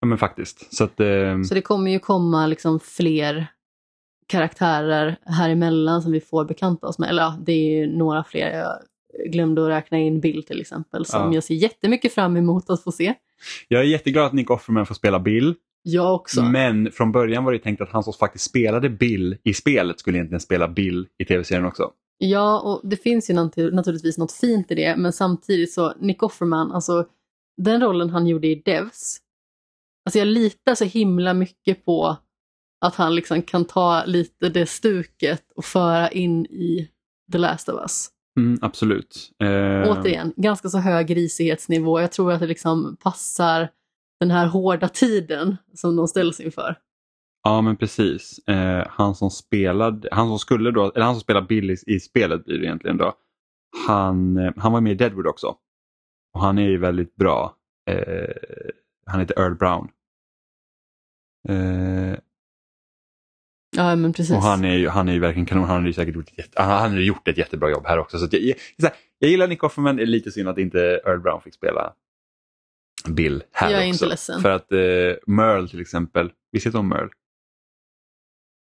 Ja 0.00 0.06
men 0.06 0.18
faktiskt. 0.18 0.74
Så, 0.74 0.84
att, 0.84 1.00
eh... 1.00 1.42
så 1.48 1.54
det 1.54 1.62
kommer 1.62 1.90
ju 1.90 1.98
komma 1.98 2.46
liksom 2.46 2.80
fler 2.80 3.46
karaktärer 4.26 5.16
här 5.24 5.50
emellan 5.50 6.02
som 6.02 6.12
vi 6.12 6.20
får 6.20 6.44
bekanta 6.44 6.86
oss 6.86 6.98
med. 6.98 7.08
Eller 7.08 7.22
ja, 7.22 7.38
det 7.46 7.52
är 7.52 7.80
ju 7.80 7.86
några 7.86 8.24
fler. 8.24 8.50
Jag 8.50 8.78
glömde 9.32 9.62
att 9.62 9.68
räkna 9.68 9.98
in 9.98 10.20
Bill 10.20 10.42
till 10.42 10.60
exempel 10.60 11.06
som 11.06 11.20
ja. 11.20 11.34
jag 11.34 11.44
ser 11.44 11.54
jättemycket 11.54 12.14
fram 12.14 12.36
emot 12.36 12.70
att 12.70 12.82
få 12.82 12.92
se. 12.92 13.14
Jag 13.68 13.80
är 13.80 13.84
jätteglad 13.84 14.26
att 14.26 14.32
Nick 14.32 14.50
Offerman 14.50 14.86
får 14.86 14.94
spela 14.94 15.20
Bill. 15.20 15.54
Jag 15.82 16.14
också. 16.14 16.42
Men 16.42 16.92
från 16.92 17.12
början 17.12 17.44
var 17.44 17.52
det 17.52 17.58
tänkt 17.58 17.80
att 17.80 17.92
han 17.92 18.02
som 18.02 18.12
faktiskt 18.12 18.44
spelade 18.44 18.90
Bill 18.90 19.36
i 19.42 19.54
spelet 19.54 19.98
skulle 20.00 20.16
egentligen 20.16 20.40
spela 20.40 20.68
Bill 20.68 21.06
i 21.18 21.24
tv-serien 21.24 21.66
också. 21.66 21.90
Ja, 22.18 22.60
och 22.60 22.88
det 22.88 22.96
finns 22.96 23.30
ju 23.30 23.34
naturligtvis 23.34 24.18
något 24.18 24.32
fint 24.32 24.70
i 24.70 24.74
det, 24.74 24.96
men 24.96 25.12
samtidigt 25.12 25.72
så 25.72 25.94
Nick 26.00 26.22
Offerman, 26.22 26.72
alltså 26.72 27.06
den 27.56 27.80
rollen 27.80 28.10
han 28.10 28.26
gjorde 28.26 28.46
i 28.46 28.54
Devs, 28.54 29.18
alltså 30.06 30.18
jag 30.18 30.28
litar 30.28 30.74
så 30.74 30.84
himla 30.84 31.34
mycket 31.34 31.84
på 31.84 32.16
att 32.84 32.94
han 32.94 33.14
liksom 33.14 33.42
kan 33.42 33.64
ta 33.64 34.04
lite 34.04 34.48
det 34.48 34.66
stuket 34.66 35.42
och 35.56 35.64
föra 35.64 36.08
in 36.10 36.46
i 36.46 36.90
The 37.32 37.38
Last 37.38 37.68
of 37.68 37.80
Us. 37.80 38.10
Mm, 38.40 38.58
absolut. 38.62 39.30
Eh... 39.42 39.90
Återigen, 39.90 40.32
ganska 40.36 40.68
så 40.68 40.78
hög 40.78 41.16
risighetsnivå. 41.16 42.00
Jag 42.00 42.12
tror 42.12 42.32
att 42.32 42.40
det 42.40 42.46
liksom 42.46 42.96
passar 43.00 43.68
den 44.20 44.30
här 44.30 44.46
hårda 44.46 44.88
tiden 44.88 45.56
som 45.74 45.96
de 45.96 46.08
ställs 46.08 46.40
inför. 46.40 46.76
Ja 47.42 47.60
men 47.60 47.76
precis. 47.76 48.48
Eh, 48.48 48.86
han 48.90 49.14
som 49.14 49.30
spelade, 49.30 50.08
han 50.12 50.28
som 50.28 50.38
skulle 50.38 50.70
då, 50.70 50.92
eller 50.94 51.04
han 51.04 51.14
som 51.14 51.20
spelar 51.20 51.42
Bill 51.42 51.76
i, 51.86 52.00
spelet 52.00 52.44
blir 52.44 52.58
det 52.58 52.64
egentligen 52.64 52.96
då. 52.96 53.12
Han, 53.86 54.36
eh, 54.36 54.52
han 54.56 54.72
var 54.72 54.80
med 54.80 54.92
i 54.92 54.94
Deadwood 54.94 55.26
också. 55.26 55.54
Och 56.34 56.40
han 56.40 56.58
är 56.58 56.68
ju 56.68 56.78
väldigt 56.78 57.16
bra. 57.16 57.56
Eh, 57.90 58.34
han 59.06 59.20
heter 59.20 59.40
Earl 59.40 59.54
Brown. 59.54 59.88
Eh, 61.48 62.18
ja 63.76 63.96
men 63.96 64.12
precis. 64.12 64.36
Och 64.36 64.42
han 64.42 64.64
är 64.64 64.74
ju, 64.74 64.88
han 64.88 65.08
är 65.08 65.12
ju 65.12 65.18
verkligen 65.18 65.46
kanon. 65.46 65.64
Han 65.64 65.80
har 65.80 65.86
ju 65.86 65.92
säkert 65.92 66.14
gjort 66.14 66.28
ett, 66.36 66.50
han 66.54 66.92
har 66.92 67.00
gjort 67.00 67.28
ett 67.28 67.38
jättebra 67.38 67.70
jobb 67.70 67.86
här 67.86 67.98
också. 67.98 68.18
Så 68.18 68.28
jag, 68.30 68.42
jag, 68.76 68.92
jag 69.18 69.30
gillar 69.30 69.48
Nick 69.48 69.62
Offerman, 69.62 69.96
det 69.96 70.02
är 70.02 70.06
lite 70.06 70.30
synd 70.30 70.48
att 70.48 70.58
inte 70.58 71.00
Earl 71.04 71.20
Brown 71.20 71.40
fick 71.40 71.54
spela 71.54 71.92
Bill 73.08 73.42
här 73.52 73.70
jag 73.70 73.84
är 73.84 73.90
också. 73.90 74.04
Inte 74.04 74.06
ledsen. 74.06 74.40
För 74.40 74.50
att 74.50 74.72
eh, 74.72 74.78
Merle 75.26 75.68
till 75.68 75.80
exempel, 75.80 76.30
visst 76.52 76.66
heter 76.66 76.78
hon 76.78 76.88
Merle? 76.88 77.08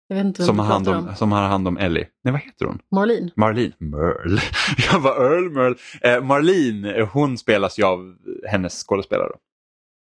Jag 0.08 0.16
vet 0.16 0.26
inte 0.26 0.42
som, 0.42 0.58
har 0.58 0.66
hand 0.66 0.88
om, 0.88 1.08
om. 1.08 1.16
som 1.16 1.32
har 1.32 1.42
hand 1.42 1.68
om 1.68 1.78
Ellie. 1.78 2.06
Nej, 2.24 2.32
vad 2.32 2.40
heter 2.40 2.66
hon? 2.66 2.78
Marlene. 2.90 3.30
Marlene. 3.36 3.72
Merle. 3.78 4.40
Jag 4.92 5.00
var 5.00 5.24
Earl 5.24 5.50
Merle. 5.50 5.76
Eh, 6.00 6.24
Marlene, 6.24 7.08
hon 7.12 7.38
spelas 7.38 7.78
ju 7.78 7.84
av 7.84 8.16
hennes 8.46 8.84
skådespelare. 8.84 9.32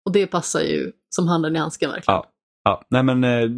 Och 0.05 0.11
det 0.11 0.27
passar 0.27 0.61
ju 0.61 0.91
som 1.09 1.27
handen 1.27 1.55
i 1.55 1.59
handsken 1.59 1.89
verkligen. 1.89 2.15
Ja. 2.15 2.25
ja. 2.63 2.83
Nej, 2.89 3.03
men, 3.03 3.23
eh, 3.23 3.49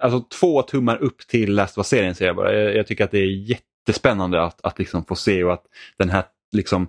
alltså, 0.00 0.20
två 0.20 0.62
tummar 0.62 1.02
upp 1.02 1.18
till 1.18 1.54
Last 1.54 1.78
of 1.78 1.86
serien 1.86 2.14
säger 2.14 2.28
jag 2.28 2.36
bara. 2.36 2.54
Jag, 2.54 2.76
jag, 2.76 2.86
tycker 2.86 3.04
att 3.04 3.10
det 3.10 3.18
är 3.18 3.50
jättespännande 3.50 4.42
att, 4.42 4.60
att 4.62 4.78
liksom 4.78 5.04
få 5.04 5.14
se 5.14 5.44
och 5.44 5.52
att 5.52 5.64
den 5.98 6.10
här 6.10 6.24
liksom, 6.52 6.88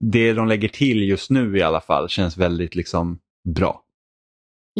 det 0.00 0.32
de 0.32 0.48
lägger 0.48 0.68
till 0.68 1.08
just 1.08 1.30
nu 1.30 1.58
i 1.58 1.62
alla 1.62 1.80
fall 1.80 2.08
känns 2.08 2.36
väldigt 2.36 2.74
liksom 2.74 3.18
bra. 3.54 3.84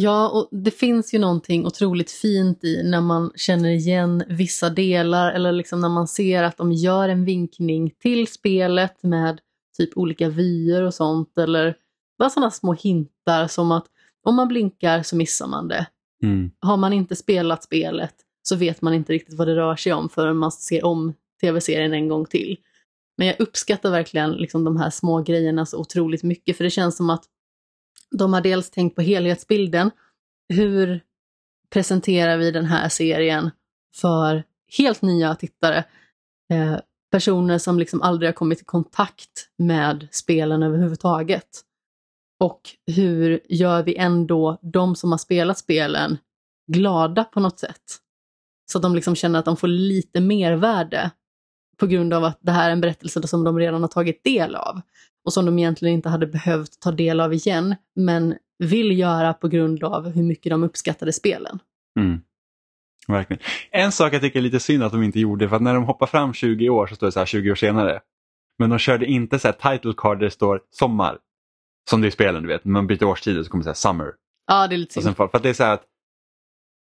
Ja, 0.00 0.28
och 0.28 0.48
det 0.58 0.70
finns 0.70 1.14
ju 1.14 1.18
någonting 1.18 1.66
otroligt 1.66 2.10
fint 2.10 2.64
i 2.64 2.82
när 2.84 3.00
man 3.00 3.32
känner 3.34 3.68
igen 3.68 4.24
vissa 4.28 4.70
delar 4.70 5.32
eller 5.32 5.52
liksom 5.52 5.80
när 5.80 5.88
man 5.88 6.08
ser 6.08 6.42
att 6.42 6.56
de 6.56 6.72
gör 6.72 7.08
en 7.08 7.24
vinkning 7.24 7.90
till 8.02 8.26
spelet 8.26 9.02
med 9.02 9.40
typ 9.78 9.96
olika 9.96 10.28
vyer 10.28 10.82
och 10.82 10.94
sånt 10.94 11.38
eller 11.38 11.76
bara 12.18 12.30
sådana 12.30 12.50
små 12.50 12.72
hintar 12.72 13.46
som 13.46 13.72
att 13.72 13.86
om 14.22 14.36
man 14.36 14.48
blinkar 14.48 15.02
så 15.02 15.16
missar 15.16 15.46
man 15.46 15.68
det. 15.68 15.86
Mm. 16.22 16.50
Har 16.60 16.76
man 16.76 16.92
inte 16.92 17.16
spelat 17.16 17.64
spelet 17.64 18.14
så 18.42 18.56
vet 18.56 18.82
man 18.82 18.94
inte 18.94 19.12
riktigt 19.12 19.38
vad 19.38 19.48
det 19.48 19.56
rör 19.56 19.76
sig 19.76 19.92
om 19.92 20.08
förrän 20.08 20.36
man 20.36 20.52
ser 20.52 20.84
om 20.84 21.14
tv-serien 21.40 21.92
en 21.92 22.08
gång 22.08 22.26
till. 22.26 22.56
Men 23.16 23.26
jag 23.26 23.40
uppskattar 23.40 23.90
verkligen 23.90 24.32
liksom 24.32 24.64
de 24.64 24.76
här 24.76 24.90
små 24.90 25.22
grejerna 25.22 25.66
så 25.66 25.78
otroligt 25.78 26.22
mycket 26.22 26.56
för 26.56 26.64
det 26.64 26.70
känns 26.70 26.96
som 26.96 27.10
att 27.10 27.24
de 28.10 28.32
har 28.32 28.40
dels 28.40 28.70
tänkt 28.70 28.96
på 28.96 29.02
helhetsbilden. 29.02 29.90
Hur 30.48 31.00
presenterar 31.70 32.36
vi 32.36 32.50
den 32.50 32.64
här 32.64 32.88
serien 32.88 33.50
för 33.96 34.44
helt 34.78 35.02
nya 35.02 35.34
tittare? 35.34 35.84
Eh, 36.52 36.76
personer 37.10 37.58
som 37.58 37.78
liksom 37.78 38.02
aldrig 38.02 38.28
har 38.28 38.34
kommit 38.34 38.60
i 38.60 38.64
kontakt 38.64 39.50
med 39.56 40.08
spelen 40.10 40.62
överhuvudtaget. 40.62 41.64
Och 42.40 42.60
hur 42.86 43.40
gör 43.48 43.82
vi 43.82 43.96
ändå 43.96 44.58
de 44.62 44.96
som 44.96 45.10
har 45.10 45.18
spelat 45.18 45.58
spelen 45.58 46.18
glada 46.72 47.24
på 47.24 47.40
något 47.40 47.58
sätt? 47.58 47.82
Så 48.72 48.78
att 48.78 48.82
de 48.82 48.94
liksom 48.94 49.14
känner 49.14 49.38
att 49.38 49.44
de 49.44 49.56
får 49.56 49.68
lite 49.68 50.20
mer 50.20 50.52
värde 50.52 51.10
på 51.76 51.86
grund 51.86 52.14
av 52.14 52.24
att 52.24 52.38
det 52.40 52.52
här 52.52 52.68
är 52.68 52.72
en 52.72 52.80
berättelse 52.80 53.28
som 53.28 53.44
de 53.44 53.58
redan 53.58 53.80
har 53.80 53.88
tagit 53.88 54.24
del 54.24 54.54
av 54.54 54.80
och 55.24 55.32
som 55.32 55.44
de 55.44 55.58
egentligen 55.58 55.94
inte 55.94 56.08
hade 56.08 56.26
behövt 56.26 56.80
ta 56.80 56.92
del 56.92 57.20
av 57.20 57.34
igen, 57.34 57.74
men 57.96 58.34
vill 58.58 58.98
göra 58.98 59.34
på 59.34 59.48
grund 59.48 59.84
av 59.84 60.10
hur 60.10 60.22
mycket 60.22 60.50
de 60.50 60.64
uppskattade 60.64 61.12
spelen. 61.12 61.58
Mm. 62.00 62.20
Verkligen. 63.08 63.42
En 63.70 63.92
sak 63.92 64.14
jag 64.14 64.20
tycker 64.20 64.38
är 64.38 64.42
lite 64.42 64.60
synd 64.60 64.82
att 64.82 64.92
de 64.92 65.02
inte 65.02 65.20
gjorde, 65.20 65.48
för 65.48 65.56
att 65.56 65.62
när 65.62 65.74
de 65.74 65.84
hoppar 65.84 66.06
fram 66.06 66.32
20 66.32 66.68
år 66.68 66.86
så 66.86 66.94
står 66.94 67.06
det 67.06 67.12
så 67.12 67.18
här 67.18 67.26
20 67.26 67.50
år 67.50 67.54
senare. 67.54 68.00
Men 68.58 68.70
de 68.70 68.78
körde 68.78 69.06
inte 69.06 69.38
så 69.38 69.48
här 69.48 69.76
title 69.76 69.94
card 69.96 70.18
där 70.18 70.24
det 70.24 70.30
står 70.30 70.60
sommar. 70.70 71.18
Som 71.90 72.00
det 72.00 72.06
är 72.06 72.08
i 72.08 72.12
spelen, 72.12 72.42
du 72.42 72.48
vet. 72.48 72.64
Man 72.64 72.86
byter 72.86 73.04
årstider 73.04 73.42
så 73.42 73.50
kommer 73.50 73.64
det 73.64 73.74
så 73.74 73.88
här 73.88 73.92
summer. 73.92 74.12
Ja, 74.46 74.66
det 74.66 74.74
är 74.74 74.78
lite 74.78 75.02
synd. 75.02 75.16
För 75.16 75.30
att 75.32 75.42
det 75.42 75.48
är 75.48 75.54
så 75.54 75.64
här 75.64 75.74
att 75.74 75.84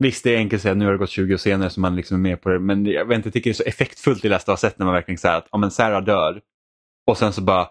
Visst, 0.00 0.24
det 0.24 0.34
är 0.34 0.38
enkelt 0.38 0.58
att 0.58 0.62
säga 0.62 0.72
att 0.72 0.78
nu 0.78 0.84
har 0.84 0.92
det 0.92 0.98
gått 0.98 1.10
20 1.10 1.34
år 1.34 1.38
senare 1.38 1.70
så 1.70 1.80
man 1.80 1.96
liksom 1.96 2.14
är 2.14 2.30
med 2.30 2.42
på 2.42 2.48
det. 2.48 2.58
Men 2.58 2.86
jag 2.86 3.04
vet 3.04 3.16
inte, 3.16 3.26
jag 3.28 3.32
tycker 3.32 3.50
det 3.50 3.52
är 3.52 3.54
så 3.54 3.62
effektfullt 3.62 4.24
i 4.24 4.28
Last 4.28 4.48
of 4.48 4.58
sett 4.58 4.78
när 4.78 4.86
man 4.86 4.94
verkligen 4.94 5.18
säger 5.18 5.36
att 5.36 5.48
ja, 5.52 5.58
men 5.58 5.70
Sarah 5.70 6.04
dör 6.04 6.40
och 7.06 7.18
sen 7.18 7.32
så 7.32 7.42
bara 7.42 7.68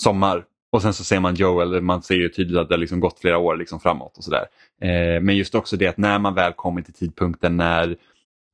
sommar 0.00 0.44
och 0.72 0.82
sen 0.82 0.94
så 0.94 1.04
ser 1.04 1.20
man 1.20 1.34
Joel, 1.34 1.80
man 1.80 2.02
ser 2.02 2.14
ju 2.14 2.28
tydligt 2.28 2.58
att 2.58 2.68
det 2.68 2.74
har 2.74 2.78
liksom 2.78 3.00
gått 3.00 3.20
flera 3.20 3.38
år 3.38 3.56
liksom 3.56 3.80
framåt 3.80 4.18
och 4.18 4.24
sådär. 4.24 4.46
Eh, 4.80 5.20
men 5.20 5.36
just 5.36 5.54
också 5.54 5.76
det 5.76 5.86
att 5.86 5.96
när 5.96 6.18
man 6.18 6.34
väl 6.34 6.52
kommer 6.52 6.82
till 6.82 6.94
tidpunkten 6.94 7.56
när, 7.56 7.96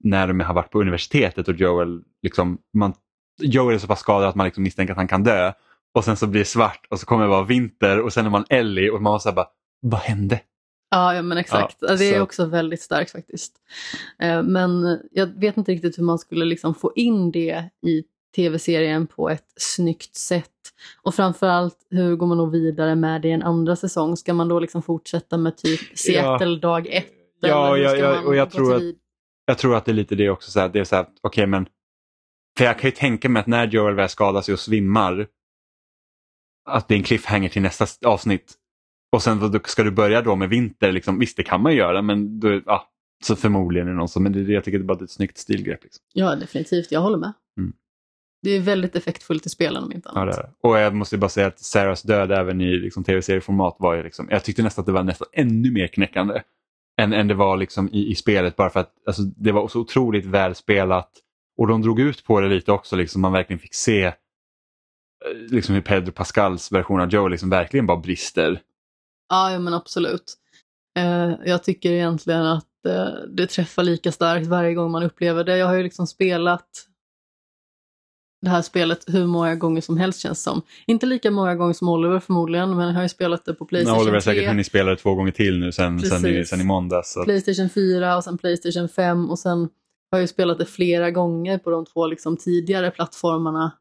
när 0.05 0.27
de 0.27 0.41
har 0.41 0.55
varit 0.55 0.71
på 0.71 0.81
universitetet 0.81 1.49
och 1.49 1.55
Joel, 1.55 2.03
liksom, 2.23 2.59
man, 2.75 2.95
Joel 3.41 3.75
är 3.75 3.79
så 3.79 3.87
pass 3.87 4.01
skadad 4.01 4.29
att 4.29 4.35
man 4.35 4.45
liksom 4.45 4.63
misstänker 4.63 4.93
att 4.93 4.99
han 4.99 5.09
kan 5.09 5.23
dö 5.23 5.53
och 5.95 6.05
sen 6.05 6.17
så 6.17 6.27
blir 6.27 6.41
det 6.41 6.45
svart 6.45 6.87
och 6.91 7.01
så 7.01 7.07
kommer 7.07 7.23
det 7.23 7.31
vara 7.31 7.45
vinter 7.45 8.01
och 8.01 8.13
sen 8.13 8.27
är 8.27 8.31
man 8.31 8.45
Ellie 8.49 8.91
och 8.91 9.03
man 9.03 9.13
var 9.13 9.19
så 9.19 9.33
bara, 9.33 9.47
vad 9.81 10.01
hände? 10.01 10.41
Ja, 10.91 11.15
ja 11.15 11.23
men 11.23 11.39
exakt. 11.39 11.77
Ja, 11.81 11.97
det 11.97 12.05
är 12.05 12.17
så. 12.17 12.23
också 12.23 12.47
väldigt 12.47 12.83
starkt 12.83 13.11
faktiskt. 13.11 13.53
Eh, 14.19 14.43
men 14.43 15.01
jag 15.11 15.27
vet 15.41 15.57
inte 15.57 15.73
riktigt 15.73 15.99
hur 15.99 16.03
man 16.03 16.19
skulle 16.19 16.45
liksom 16.45 16.75
få 16.75 16.93
in 16.95 17.31
det 17.31 17.65
i 17.87 18.05
tv-serien 18.37 19.07
på 19.07 19.31
ett 19.31 19.47
snyggt 19.57 20.17
sätt. 20.17 20.51
Och 21.03 21.15
framförallt 21.15 21.77
hur 21.91 22.17
går 22.17 22.27
man 22.27 22.39
då 22.39 22.47
vidare 22.47 22.95
med 22.95 23.23
det 23.23 23.29
i 23.29 23.33
en 23.33 23.43
andra 23.43 23.77
säsong? 23.77 24.17
Ska 24.17 24.35
man 24.35 24.49
då 24.49 24.61
liksom 24.61 24.83
fortsätta 24.83 25.37
med 25.37 25.57
typ 25.57 25.99
Seattle 25.99 26.49
ja. 26.49 26.57
dag 26.57 26.87
ett? 26.87 27.13
Ja, 27.41 27.77
ja, 27.77 27.97
ja 27.97 28.21
och 28.21 28.37
jag 28.37 28.51
tror, 28.51 28.77
att, 28.77 28.83
jag 29.45 29.59
tror 29.59 29.77
att 29.77 29.85
det 29.85 29.91
är 29.91 29.95
lite 29.95 30.15
det 30.15 30.31
också. 30.31 30.51
Så 30.51 30.61
här, 30.61 30.69
det 30.69 30.81
är 30.81 30.85
så 30.85 30.97
här, 30.97 31.07
okay, 31.23 31.47
men 31.47 31.67
för 32.59 32.65
jag 32.65 32.79
kan 32.79 32.89
ju 32.89 32.97
tänka 32.97 33.29
mig 33.29 33.41
att 33.41 33.47
när 33.47 33.67
Joel 33.67 33.95
väl 33.95 34.09
skadar 34.09 34.43
sig 34.43 34.55
och 34.55 34.61
svimmar 34.61 35.27
att 36.65 36.89
det 36.89 36.95
är 36.95 36.97
en 36.97 37.03
cliffhanger 37.05 37.49
till 37.49 37.63
nästa 37.63 37.87
avsnitt. 38.09 38.55
Och 39.13 39.23
sen 39.23 39.61
ska 39.65 39.83
du 39.83 39.91
börja 39.91 40.23
då 40.23 40.37
med 40.37 40.49
vinter, 40.49 40.93
liksom, 40.93 41.19
visst 41.19 41.37
det 41.37 41.43
kan 41.43 41.63
man 41.63 41.75
göra 41.75 42.03
men 42.03 42.41
då, 42.41 42.61
ja, 42.67 42.87
så 43.25 43.37
förmodligen 43.37 43.87
är 43.89 43.93
det 43.93 43.97
någon 43.99 44.09
som, 44.09 44.23
men 44.23 44.33
det, 44.33 44.53
jag 44.53 44.65
tycker 44.65 44.79
det 44.79 44.83
är 44.83 44.87
bara 44.87 45.05
ett 45.05 45.11
snyggt 45.11 45.39
stilgrepp. 45.39 45.83
Liksom. 45.85 46.05
Ja, 46.13 46.37
definitivt. 46.37 46.93
Jag 46.93 47.01
håller 47.01 47.19
med. 47.19 47.33
Mm. 47.59 47.73
Det 48.43 48.51
är 48.51 48.61
väldigt 48.61 48.97
effektfullt 48.97 49.47
i 49.47 49.49
spelen 49.49 49.85
om 49.85 49.93
inte 49.93 50.11
Ja, 50.15 50.21
annat. 50.21 50.37
det. 50.37 50.51
Och 50.61 50.79
jag 50.79 50.95
måste 50.95 51.19
bara 51.19 51.29
säga 51.29 51.47
att 51.47 51.61
Sarahs 51.61 52.03
död 52.03 52.33
även 52.33 52.61
i 52.61 52.77
liksom, 52.77 53.05
tv-serieformat 53.05 53.77
var 53.79 53.95
ju 53.95 54.03
liksom, 54.03 54.29
jag 54.31 54.45
tyckte 54.45 54.63
nästan 54.63 54.83
att 54.83 54.87
det 54.87 54.93
var 54.93 55.03
nästan 55.03 55.29
ännu 55.33 55.71
mer 55.71 55.87
knäckande 55.87 56.43
än, 57.01 57.13
än 57.13 57.29
det 57.29 57.35
var 57.35 57.57
liksom 57.57 57.89
i, 57.93 58.11
i 58.11 58.15
spelet 58.15 58.57
bara 58.57 58.71
för 58.71 58.81
att 58.81 58.93
alltså, 59.07 59.23
det 59.23 59.53
var 59.53 59.69
så 59.69 59.81
otroligt 59.81 60.27
välspelat 60.27 61.11
och 61.59 61.67
de 61.67 61.83
drog 61.83 62.01
ut 62.01 62.25
på 62.25 62.41
det 62.41 62.49
lite 62.49 62.73
också, 62.73 62.97
liksom, 62.97 63.23
man 63.23 63.33
verkligen 63.33 63.61
fick 63.61 63.75
se 63.75 64.13
liksom 65.51 65.75
hur 65.75 65.83
Pedro 65.83 66.13
Pascals 66.13 66.73
version 66.73 67.01
av 67.01 67.09
Joe 67.09 67.29
liksom 67.29 67.51
verkligen 67.51 67.87
bara 67.87 67.97
brister. 67.97 68.61
Ja, 69.29 69.53
ja 69.53 69.59
men 69.59 69.75
absolut. 69.75 70.37
Eh, 70.99 71.31
jag 71.45 71.65
tycker 71.65 71.93
egentligen 71.93 72.47
att 72.47 72.87
eh, 72.87 73.09
det 73.29 73.47
träffar 73.47 73.83
lika 73.83 74.13
starkt 74.13 74.47
varje 74.47 74.75
gång 74.75 74.91
man 74.91 75.03
upplever 75.03 75.45
det. 75.45 75.57
Jag 75.57 75.67
har 75.67 75.75
ju 75.75 75.83
liksom 75.83 76.07
spelat 76.07 76.87
det 78.43 78.51
här 78.51 78.63
spelet 78.63 79.05
hur 79.07 79.27
många 79.27 79.55
gånger 79.55 79.81
som 79.81 79.97
helst 79.97 80.21
känns 80.21 80.43
som. 80.43 80.63
Inte 80.87 81.07
lika 81.07 81.31
många 81.31 81.55
gånger 81.55 81.75
som 81.75 81.89
Oliver 81.89 82.21
förmodligen, 82.21 82.77
men 82.77 82.87
jag 82.87 82.95
har 82.95 83.03
ju 83.03 83.09
spelat 83.09 83.45
det 83.45 83.55
på 83.55 83.65
Ja, 83.65 83.69
Playstation 83.69 84.01
Oliver 84.01 84.13
har 84.13 84.21
3, 84.21 84.33
säkert 84.33 84.49
hunnit 84.49 84.67
spela 84.67 84.91
det 84.91 84.97
två 84.97 85.15
gånger 85.15 85.33
till 85.33 85.61
nu 85.61 85.73
sen, 85.73 86.01
sen, 86.01 86.27
i, 86.27 86.45
sen 86.45 86.61
i 86.61 86.65
måndags. 86.65 87.13
Så. 87.13 87.25
Playstation 87.25 87.69
4 87.71 88.17
och 88.17 88.25
sen 88.25 88.39
Playstation 88.39 88.89
5 88.89 89.31
och 89.31 89.39
sen 89.39 89.59
har 90.11 90.19
jag 90.19 90.21
ju 90.21 90.27
spelat 90.27 90.59
det 90.59 90.67
flera 90.67 91.11
gånger 91.11 91.59
på 91.59 91.71
de 91.71 91.87
två 91.87 92.07
liksom 92.07 92.37
tidigare 92.37 92.91
plattformarna. 92.91 93.73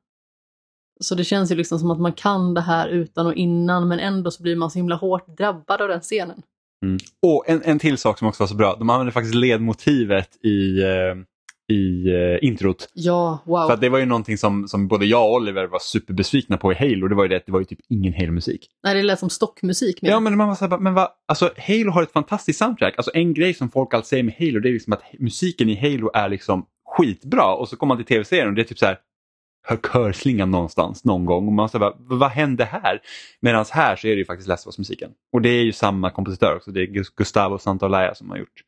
Så 1.03 1.15
det 1.15 1.23
känns 1.23 1.51
ju 1.51 1.55
liksom 1.55 1.79
som 1.79 1.91
att 1.91 1.99
man 1.99 2.13
kan 2.13 2.53
det 2.53 2.61
här 2.61 2.87
utan 2.87 3.27
och 3.27 3.33
innan 3.33 3.87
men 3.87 3.99
ändå 3.99 4.31
så 4.31 4.43
blir 4.43 4.55
man 4.55 4.71
så 4.71 4.79
himla 4.79 4.95
hårt 4.95 5.37
drabbad 5.37 5.81
av 5.81 5.87
den 5.87 6.01
scenen. 6.01 6.41
Och 7.21 7.49
en, 7.49 7.61
en 7.65 7.79
till 7.79 7.97
sak 7.97 8.19
som 8.19 8.27
också 8.27 8.43
var 8.43 8.47
så 8.47 8.55
bra, 8.55 8.75
de 8.79 8.89
använde 8.89 9.11
faktiskt 9.11 9.35
ledmotivet 9.35 10.45
i, 10.45 10.81
eh, 10.81 11.15
i 11.75 12.09
eh, 12.09 12.47
introt. 12.47 12.89
Ja, 12.93 13.39
wow. 13.45 13.67
För 13.67 13.77
det 13.77 13.89
var 13.89 13.99
ju 13.99 14.05
någonting 14.05 14.37
som, 14.37 14.67
som 14.67 14.87
både 14.87 15.05
jag 15.05 15.29
och 15.29 15.35
Oliver 15.35 15.67
var 15.67 15.79
superbesvikna 15.79 16.57
på 16.57 16.71
i 16.71 16.75
Halo. 16.75 17.07
Det 17.07 17.15
var 17.15 17.23
ju 17.23 17.29
det 17.29 17.35
att 17.35 17.45
det 17.45 17.51
var 17.51 17.59
ju 17.59 17.65
typ 17.65 17.79
ingen 17.89 18.13
Halo-musik. 18.13 18.67
Nej, 18.83 18.95
det 18.95 19.03
lät 19.03 19.19
som 19.19 19.29
stockmusik 19.29 20.01
mer. 20.01 20.09
Ja 20.09 20.19
men 20.19 20.37
man 20.37 20.47
var 20.47 20.55
så 20.55 20.67
här, 20.67 20.77
men 20.77 20.93
vad, 20.93 21.07
alltså 21.27 21.51
Halo 21.67 21.91
har 21.91 22.03
ett 22.03 22.11
fantastiskt 22.11 22.59
soundtrack. 22.59 22.93
Alltså 22.97 23.11
en 23.13 23.33
grej 23.33 23.53
som 23.53 23.69
folk 23.71 23.93
alltid 23.93 24.07
säger 24.07 24.23
med 24.23 24.35
Halo 24.39 24.59
det 24.59 24.69
är 24.69 24.73
liksom 24.73 24.93
att 24.93 25.03
musiken 25.19 25.69
i 25.69 25.75
Halo 25.75 26.11
är 26.13 26.29
liksom 26.29 26.65
skitbra 26.97 27.55
och 27.55 27.69
så 27.69 27.75
kommer 27.75 27.95
man 27.95 28.05
till 28.05 28.15
tv-serien 28.15 28.47
och 28.47 28.53
det 28.53 28.61
är 28.61 28.65
typ 28.65 28.79
så 28.79 28.85
här 28.85 28.97
körslingan 29.77 30.51
någonstans 30.51 31.05
någon 31.05 31.25
gång 31.25 31.47
och 31.47 31.53
man 31.53 31.69
säger 31.69 31.79
bara, 31.79 31.95
vad 31.97 32.31
hände 32.31 32.65
här? 32.65 33.01
Medan 33.39 33.65
här 33.71 33.95
så 33.95 34.07
är 34.07 34.11
det 34.11 34.17
ju 34.17 34.25
faktiskt 34.25 34.47
Last 34.47 34.67
of 34.67 34.71
Us-musiken. 34.71 35.11
Och 35.33 35.41
det 35.41 35.49
är 35.49 35.63
ju 35.63 35.71
samma 35.71 36.09
kompositör 36.11 36.55
också, 36.55 36.71
det 36.71 36.81
är 36.81 36.87
Gus- 36.87 37.13
Gustavo 37.15 37.57
Santaolalla 37.57 38.15
som 38.15 38.29
har 38.29 38.37
gjort 38.37 38.63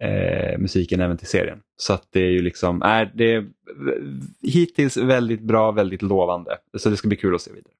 eh, 0.00 0.58
musiken 0.58 1.00
även 1.00 1.18
till 1.18 1.26
serien. 1.26 1.60
Så 1.76 1.92
att 1.92 2.08
det 2.10 2.20
är 2.20 2.30
ju 2.30 2.42
liksom, 2.42 2.82
är 2.82 3.12
det 3.14 3.34
är 3.34 3.46
hittills 4.42 4.96
väldigt 4.96 5.40
bra, 5.40 5.70
väldigt 5.70 6.02
lovande. 6.02 6.58
Så 6.78 6.90
det 6.90 6.96
ska 6.96 7.08
bli 7.08 7.16
kul 7.16 7.34
att 7.34 7.42
se 7.42 7.52
vidare. 7.52 7.72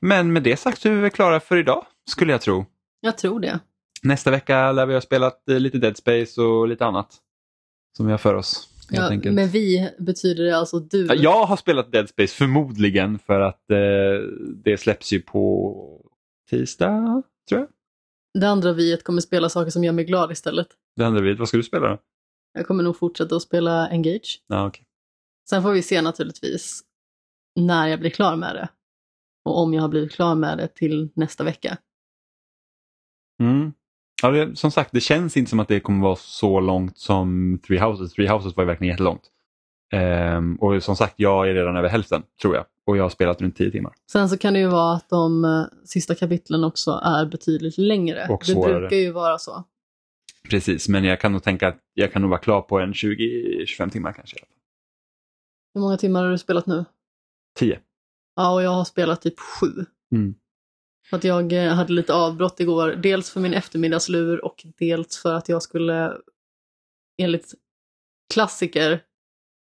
Men 0.00 0.32
med 0.32 0.42
det 0.42 0.56
sagt 0.56 0.80
så 0.80 0.88
är 0.88 0.92
vi 0.92 1.10
klara 1.10 1.40
för 1.40 1.56
idag, 1.56 1.86
skulle 2.10 2.32
jag 2.32 2.40
tro. 2.40 2.66
Jag 3.00 3.18
tror 3.18 3.40
det. 3.40 3.60
Nästa 4.02 4.30
vecka 4.30 4.72
lär 4.72 4.86
vi 4.86 4.94
ha 4.94 5.00
spelat 5.00 5.48
eh, 5.48 5.60
lite 5.60 5.78
Dead 5.78 5.96
Space 5.96 6.40
och 6.42 6.68
lite 6.68 6.86
annat 6.86 7.16
som 7.96 8.06
vi 8.06 8.12
har 8.12 8.18
för 8.18 8.34
oss. 8.34 8.69
Ja, 8.90 9.30
med 9.32 9.50
vi 9.50 9.90
betyder 9.98 10.44
det 10.44 10.58
alltså 10.58 10.80
du. 10.80 11.06
Ja, 11.06 11.14
Jag 11.14 11.44
har 11.46 11.56
spelat 11.56 11.92
Dead 11.92 12.08
Space 12.08 12.34
förmodligen 12.34 13.18
för 13.18 13.40
att 13.40 13.70
eh, 13.70 13.76
det 14.64 14.80
släpps 14.80 15.12
ju 15.12 15.20
på 15.20 16.06
tisdag, 16.50 17.22
tror 17.48 17.60
jag. 17.60 17.68
Det 18.40 18.48
andra 18.48 18.72
viet 18.72 19.04
kommer 19.04 19.20
spela 19.20 19.48
saker 19.48 19.70
som 19.70 19.84
gör 19.84 19.92
mig 19.92 20.04
glad 20.04 20.32
istället. 20.32 20.68
Det 20.96 21.04
andra 21.06 21.20
vid. 21.20 21.38
Vad 21.38 21.48
ska 21.48 21.56
du 21.56 21.62
spela 21.62 21.88
då? 21.88 21.98
Jag 22.52 22.66
kommer 22.66 22.82
nog 22.82 22.96
fortsätta 22.96 23.36
att 23.36 23.42
spela 23.42 23.88
Engage. 23.88 24.42
Ja, 24.46 24.66
okej. 24.66 24.84
Sen 25.50 25.62
får 25.62 25.72
vi 25.72 25.82
se 25.82 26.02
naturligtvis 26.02 26.80
när 27.60 27.88
jag 27.88 28.00
blir 28.00 28.10
klar 28.10 28.36
med 28.36 28.54
det. 28.54 28.68
Och 29.44 29.58
om 29.58 29.74
jag 29.74 29.82
har 29.82 29.88
blivit 29.88 30.12
klar 30.12 30.34
med 30.34 30.58
det 30.58 30.68
till 30.68 31.10
nästa 31.14 31.44
vecka. 31.44 31.78
Mm. 33.42 33.72
Ja, 34.22 34.30
det, 34.30 34.56
som 34.56 34.70
sagt, 34.70 34.92
det 34.92 35.00
känns 35.00 35.36
inte 35.36 35.50
som 35.50 35.60
att 35.60 35.68
det 35.68 35.80
kommer 35.80 36.02
vara 36.02 36.16
så 36.16 36.60
långt 36.60 36.98
som 36.98 37.58
Three 37.66 37.78
Houses. 37.78 38.12
Three 38.12 38.28
Houses 38.28 38.56
var 38.56 38.64
ju 38.64 38.66
verkligen 38.66 38.90
jättelångt. 38.90 39.22
Ehm, 39.92 40.56
och 40.56 40.82
som 40.82 40.96
sagt, 40.96 41.14
jag 41.16 41.48
är 41.50 41.54
redan 41.54 41.76
över 41.76 41.88
hälften, 41.88 42.22
tror 42.42 42.54
jag. 42.54 42.64
Och 42.86 42.96
jag 42.96 43.02
har 43.02 43.10
spelat 43.10 43.40
runt 43.42 43.56
10 43.56 43.70
timmar. 43.70 43.92
Sen 44.12 44.28
så 44.28 44.38
kan 44.38 44.52
det 44.52 44.58
ju 44.58 44.66
vara 44.66 44.96
att 44.96 45.08
de 45.08 45.44
eh, 45.44 45.64
sista 45.84 46.14
kapitlen 46.14 46.64
också 46.64 46.90
är 46.90 47.26
betydligt 47.26 47.78
längre. 47.78 48.26
Och 48.28 48.42
det 48.46 48.52
svårare. 48.52 48.80
brukar 48.80 48.96
ju 48.96 49.12
vara 49.12 49.38
så. 49.38 49.64
Precis, 50.50 50.88
men 50.88 51.04
jag 51.04 51.20
kan 51.20 51.32
nog 51.32 51.42
tänka 51.42 51.68
att 51.68 51.78
jag 51.94 52.12
kan 52.12 52.22
nog 52.22 52.30
vara 52.30 52.40
klar 52.40 52.60
på 52.62 52.78
en 52.80 52.92
20-25 52.92 53.90
timmar 53.90 54.12
kanske. 54.12 54.36
Hur 55.74 55.80
många 55.80 55.96
timmar 55.96 56.24
har 56.24 56.30
du 56.30 56.38
spelat 56.38 56.66
nu? 56.66 56.84
10. 57.58 57.80
Ja, 58.36 58.54
och 58.54 58.62
jag 58.62 58.70
har 58.70 58.84
spelat 58.84 59.22
typ 59.22 59.38
sju. 59.38 59.66
Mm. 60.14 60.34
För 61.10 61.16
att 61.16 61.24
jag 61.24 61.52
eh, 61.52 61.72
hade 61.72 61.92
lite 61.92 62.14
avbrott 62.14 62.60
igår. 62.60 62.88
Dels 63.02 63.30
för 63.30 63.40
min 63.40 63.54
eftermiddagslur 63.54 64.44
och 64.44 64.66
dels 64.78 65.18
för 65.18 65.34
att 65.34 65.48
jag 65.48 65.62
skulle, 65.62 66.12
enligt 67.22 67.54
klassiker 68.34 69.00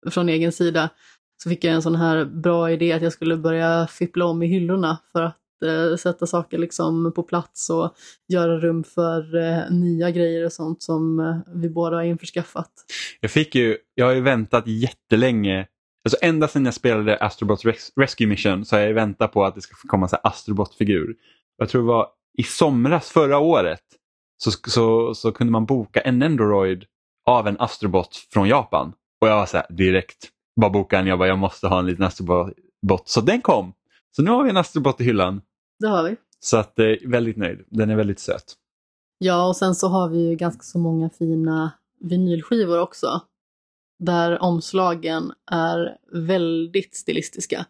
från 0.09 0.29
egen 0.29 0.51
sida, 0.51 0.89
så 1.43 1.49
fick 1.49 1.63
jag 1.63 1.73
en 1.73 1.81
sån 1.81 1.95
här 1.95 2.25
bra 2.25 2.71
idé 2.71 2.91
att 2.91 3.01
jag 3.01 3.13
skulle 3.13 3.37
börja 3.37 3.87
fippla 3.87 4.25
om 4.25 4.43
i 4.43 4.47
hyllorna 4.47 4.97
för 5.11 5.21
att 5.21 5.63
eh, 5.65 5.95
sätta 5.95 6.25
saker 6.27 6.57
liksom 6.57 7.11
på 7.15 7.23
plats 7.23 7.69
och 7.69 7.95
göra 8.27 8.59
rum 8.59 8.83
för 8.83 9.35
eh, 9.35 9.71
nya 9.71 10.11
grejer 10.11 10.45
och 10.45 10.53
sånt 10.53 10.83
som 10.83 11.19
eh, 11.19 11.37
vi 11.55 11.69
båda 11.69 11.95
har 11.95 12.03
införskaffat. 12.03 12.71
Jag 13.19 13.31
fick 13.31 13.55
ju, 13.55 13.77
jag 13.95 14.05
har 14.05 14.13
ju 14.13 14.21
väntat 14.21 14.67
jättelänge, 14.67 15.67
alltså 16.05 16.17
ända 16.21 16.47
sedan 16.47 16.65
jag 16.65 16.73
spelade 16.73 17.17
Astrobot 17.17 17.65
Res- 17.65 17.91
Rescue 17.95 18.27
Mission 18.27 18.65
så 18.65 18.75
har 18.75 18.81
jag 18.83 18.93
väntat 18.93 19.31
på 19.31 19.45
att 19.45 19.55
det 19.55 19.61
ska 19.61 19.75
komma 19.87 20.09
en 20.11 20.19
Astrobot-figur. 20.23 21.15
Jag 21.57 21.69
tror 21.69 21.81
det 21.81 21.87
var 21.87 22.07
i 22.37 22.43
somras 22.43 23.09
förra 23.09 23.37
året 23.39 23.81
så, 24.37 24.51
så, 24.51 25.15
så 25.15 25.31
kunde 25.31 25.51
man 25.51 25.65
boka 25.65 26.01
en 26.01 26.19
Nendoroid 26.19 26.83
av 27.25 27.47
en 27.47 27.59
Astrobot 27.59 28.15
från 28.15 28.47
Japan. 28.47 28.93
Och 29.21 29.27
jag 29.27 29.35
var 29.35 29.45
så 29.45 29.57
här 29.57 29.65
direkt, 29.69 30.29
bara 30.61 30.69
boka 30.69 30.99
en, 30.99 31.07
jag 31.07 31.19
bara 31.19 31.27
jag 31.27 31.37
måste 31.39 31.67
ha 31.67 31.79
en 31.79 31.85
liten 31.85 32.05
Astrobot. 32.05 32.53
Så 33.05 33.21
den 33.21 33.41
kom! 33.41 33.73
Så 34.15 34.21
nu 34.21 34.31
har 34.31 34.43
vi 34.43 34.49
en 34.49 34.57
Astrobot 34.57 35.01
i 35.01 35.03
hyllan. 35.03 35.41
Det 35.79 35.87
har 35.87 36.03
vi. 36.03 36.15
Så 36.39 36.57
att 36.57 36.79
eh, 36.79 36.85
väldigt 37.05 37.37
nöjd, 37.37 37.65
den 37.67 37.89
är 37.89 37.95
väldigt 37.95 38.19
söt. 38.19 38.53
Ja, 39.17 39.47
och 39.47 39.55
sen 39.55 39.75
så 39.75 39.87
har 39.87 40.09
vi 40.09 40.29
ju 40.29 40.35
ganska 40.35 40.61
så 40.63 40.79
många 40.79 41.09
fina 41.09 41.71
vinylskivor 41.99 42.79
också. 42.79 43.21
Där 43.99 44.41
omslagen 44.41 45.31
är 45.51 45.97
väldigt 46.11 46.95
stilistiska. 46.95 47.65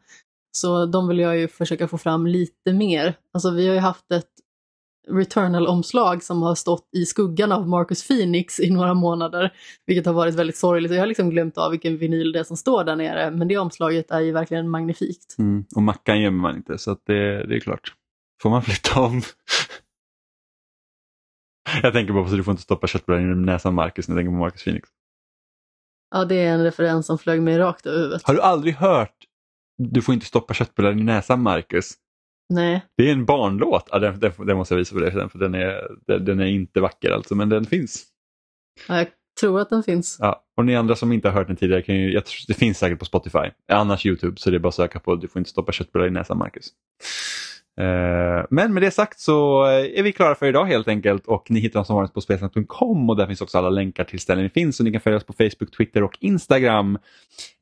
Så 0.52 0.86
de 0.86 1.08
vill 1.08 1.20
jag 1.20 1.38
ju 1.38 1.48
försöka 1.48 1.88
få 1.88 1.98
fram 1.98 2.28
lite 2.28 2.74
mer. 2.74 3.18
Alltså 3.34 3.52
vi 3.52 3.68
har 3.68 3.74
ju 3.74 3.80
haft 3.80 4.12
ett 4.12 4.30
Returnal-omslag 5.08 6.24
som 6.24 6.42
har 6.42 6.56
stått 6.56 6.90
i 6.96 7.06
skuggan 7.06 7.52
av 7.52 7.68
Marcus 7.68 8.08
Phoenix 8.08 8.60
i 8.60 8.70
några 8.70 8.94
månader. 8.94 9.54
Vilket 9.86 10.06
har 10.06 10.14
varit 10.14 10.36
väldigt 10.36 10.58
sorgligt. 10.58 10.92
Jag 10.92 11.00
har 11.00 11.08
liksom 11.08 11.30
glömt 11.30 11.58
av 11.58 11.72
vilken 11.72 11.98
vinyl 11.98 12.32
det 12.32 12.40
är 12.40 12.44
som 12.44 12.58
står 12.58 12.84
där 12.84 12.96
nere. 12.96 13.32
Men 13.32 13.48
det 13.48 13.58
omslaget 13.58 14.12
är 14.12 14.20
ju 14.20 14.32
verkligen 14.32 14.70
magnifikt. 14.70 15.36
Mm. 15.38 15.66
Och 15.76 15.82
mackan 15.84 16.22
gömmer 16.22 16.42
man 16.42 16.56
inte 16.56 16.78
så 16.78 16.92
att 16.92 17.06
det, 17.06 17.48
det 17.48 17.56
är 17.56 17.60
klart. 17.60 17.94
Får 18.42 18.50
man 18.50 18.62
flytta 18.62 19.02
om. 19.02 19.22
jag 21.84 21.94
tänker 21.94 22.14
bara 22.14 22.24
på 22.24 22.30
så 22.30 22.36
du 22.36 22.44
får 22.44 22.52
inte 22.52 22.64
stoppa 22.64 22.88
köttbullar 22.88 23.20
i 23.20 23.24
näsan 23.24 23.74
Marcus 23.74 24.08
när 24.08 24.16
jag 24.16 24.20
tänker 24.20 24.32
på 24.32 24.40
Marcus 24.40 24.64
Phoenix. 24.64 24.90
Ja, 26.16 26.26
det 26.26 26.36
är 26.36 26.54
en 26.54 26.64
referens 26.64 27.06
som 27.06 27.18
flög 27.18 27.42
mig 27.42 27.58
rakt 27.58 27.86
över 27.86 27.98
huvudet. 27.98 28.22
Har 28.24 28.34
du 28.34 28.42
aldrig 28.42 28.76
hört 28.76 29.16
Du 29.78 30.02
får 30.02 30.14
inte 30.14 30.26
stoppa 30.26 30.54
köttbullar 30.54 30.92
i 30.92 31.04
näsan 31.04 31.42
Marcus? 31.42 31.94
Nej, 32.54 32.86
Det 32.98 33.10
är 33.10 33.12
en 33.14 33.26
barnlåt. 33.26 33.90
Ja, 33.92 34.00
den, 34.00 34.20
den, 34.20 34.32
den 34.38 34.58
måste 34.58 34.74
jag 34.74 34.80
visa 34.80 34.96
på 34.96 35.02
dig 35.02 35.12
för 35.12 35.40
den 35.40 35.56
är, 35.56 35.88
den, 36.08 36.26
den 36.26 36.40
är 36.40 36.46
inte 36.46 36.82
vacker 36.82 37.12
alltså 37.12 37.36
men 37.36 37.50
den 37.50 37.66
finns. 37.66 38.06
ja, 38.88 38.98
jag 38.98 39.08
tror 39.40 39.60
att 39.60 39.70
den 39.70 39.84
finns. 39.84 40.18
Ja. 40.20 40.44
Och 40.58 40.66
ni 40.66 40.76
andra 40.76 40.96
som 40.96 41.12
inte 41.12 41.28
har 41.28 41.34
hört 41.34 41.48
den 41.48 41.56
tidigare, 41.56 41.82
kan 41.82 41.96
ju, 41.96 42.14
jag 42.14 42.24
det 42.48 42.54
finns 42.54 42.78
säkert 42.78 43.00
på 43.00 43.06
Spotify. 43.06 43.52
Annars 43.72 44.06
Youtube 44.06 44.38
så 44.38 44.50
det 44.50 44.58
är 44.58 44.60
bara 44.60 44.70
att 44.70 44.76
söka 44.76 45.00
på 45.00 45.16
Du 45.16 45.28
får 45.28 45.40
inte 45.40 45.50
stoppa 45.50 45.72
köttbullar 45.72 46.08
i 46.08 46.12
näsan 46.12 46.38
Marcus. 46.38 46.68
Eh, 47.78 48.46
men 48.50 48.74
med 48.74 48.84
det 48.84 48.92
sagt 48.92 49.20
så 49.20 49.66
eh, 49.66 50.00
är 50.00 50.04
vi 50.04 50.12
klara 50.12 50.36
för 50.36 50.46
idag 50.46 50.66
helt 50.66 50.88
enkelt 50.88 51.26
och 51.28 51.52
ni 51.52 51.60
hittar 51.60 51.80
oss 51.80 51.88
som 51.88 51.96
vanligt 51.96 52.14
på 52.14 52.22
spelsnack.com 52.22 53.10
och 53.10 53.16
där 53.16 53.28
finns 53.28 53.42
också 53.42 53.58
alla 53.58 53.70
länkar 53.70 54.04
till 54.04 54.20
ställen 54.20 54.44
ni 54.44 54.50
finns 54.50 54.80
och 54.80 54.84
ni 54.84 54.92
kan 54.92 55.02
följa 55.02 55.18
oss 55.18 55.26
på 55.26 55.34
Facebook, 55.34 55.78
Twitter 55.78 56.04
och 56.04 56.18
Instagram. 56.20 56.98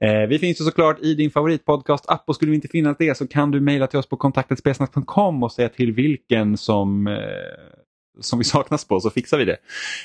Eh, 0.01 0.27
vi 0.29 0.39
finns 0.39 0.61
ju 0.61 0.65
såklart 0.65 0.99
i 0.99 1.15
din 1.15 1.31
favoritpodcast-app 1.31 2.23
och 2.27 2.35
skulle 2.35 2.49
vi 2.49 2.55
inte 2.55 2.67
finnas 2.67 2.97
det 2.97 3.17
så 3.17 3.27
kan 3.27 3.51
du 3.51 3.59
mejla 3.59 3.87
till 3.87 3.99
oss 3.99 4.09
på 4.09 4.17
kontaktetspelsnack.com 4.17 5.43
och 5.43 5.51
säga 5.51 5.69
till 5.69 5.91
vilken 5.91 6.57
som, 6.57 7.17
som 8.19 8.39
vi 8.39 8.45
saknas 8.45 8.87
på 8.87 8.99
så 8.99 9.09
fixar 9.09 9.37
vi 9.37 9.45
det. 9.45 9.57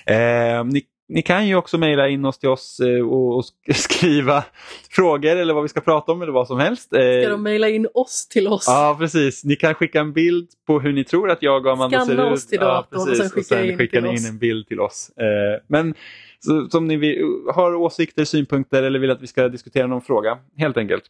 Eh, 0.06 0.64
Ni 0.64 0.82
ni 1.08 1.22
kan 1.22 1.48
ju 1.48 1.54
också 1.54 1.78
mejla 1.78 2.08
in 2.08 2.24
oss 2.24 2.38
till 2.38 2.48
oss 2.48 2.80
eh, 2.80 3.08
och, 3.08 3.44
skriva 3.74 4.44
frågor 4.90 5.36
eller 5.36 5.54
vad 5.54 5.62
vi 5.62 5.68
ska 5.68 5.80
prata 5.80 6.12
om 6.12 6.22
eller 6.22 6.32
vad 6.32 6.46
som 6.46 6.58
helst. 6.58 6.88
Ska 6.88 7.28
de 7.28 7.42
mejla 7.42 7.68
in 7.68 7.88
oss 7.94 8.28
till 8.28 8.48
oss? 8.48 8.64
Ja, 8.66 8.96
precis. 8.98 9.44
Ni 9.44 9.56
kan 9.56 9.74
skicka 9.74 10.00
en 10.00 10.12
bild 10.12 10.48
på 10.66 10.80
hur 10.80 10.92
ni 10.92 11.04
tror 11.04 11.30
att 11.30 11.42
jag 11.42 11.66
och 11.66 11.72
Amanda 11.72 11.98
Skanna 11.98 12.22
ser 12.22 12.26
ut. 12.26 12.32
oss 12.32 12.46
till 12.46 12.58
datorn 12.58 13.00
ja, 13.06 13.10
och 13.10 13.16
sen 13.16 13.30
skicka 13.30 13.40
och 13.40 13.44
sen 13.44 13.70
in 13.70 13.78
skickar 13.78 14.00
ni 14.00 14.08
in 14.08 14.26
en 14.26 14.38
bild 14.38 14.68
till 14.68 14.80
oss. 14.80 15.10
Eh, 15.16 15.62
Men 15.66 15.94
så, 16.40 16.68
som 16.68 16.86
ni 16.86 16.96
vill, 16.96 17.24
har 17.54 17.74
åsikter, 17.74 18.24
synpunkter 18.24 18.82
eller 18.82 18.98
vill 18.98 19.10
att 19.10 19.22
vi 19.22 19.26
ska 19.26 19.48
diskutera 19.48 19.86
någon 19.86 20.02
fråga, 20.02 20.38
helt 20.56 20.76
enkelt. 20.76 21.02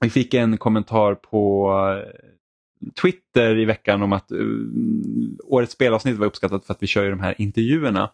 Vi 0.00 0.10
fick 0.10 0.34
en 0.34 0.56
kommentar 0.58 1.14
på 1.14 1.70
eh, 2.06 2.12
Twitter 3.02 3.58
i 3.58 3.64
veckan 3.64 4.02
om 4.02 4.12
att 4.12 4.32
uh, 4.32 4.66
årets 5.44 5.72
spelavsnitt 5.72 6.18
var 6.18 6.26
uppskattat 6.26 6.66
för 6.66 6.74
att 6.74 6.82
vi 6.82 6.86
kör 6.86 7.04
ju 7.04 7.10
de 7.10 7.20
här 7.20 7.34
intervjuerna 7.38 8.10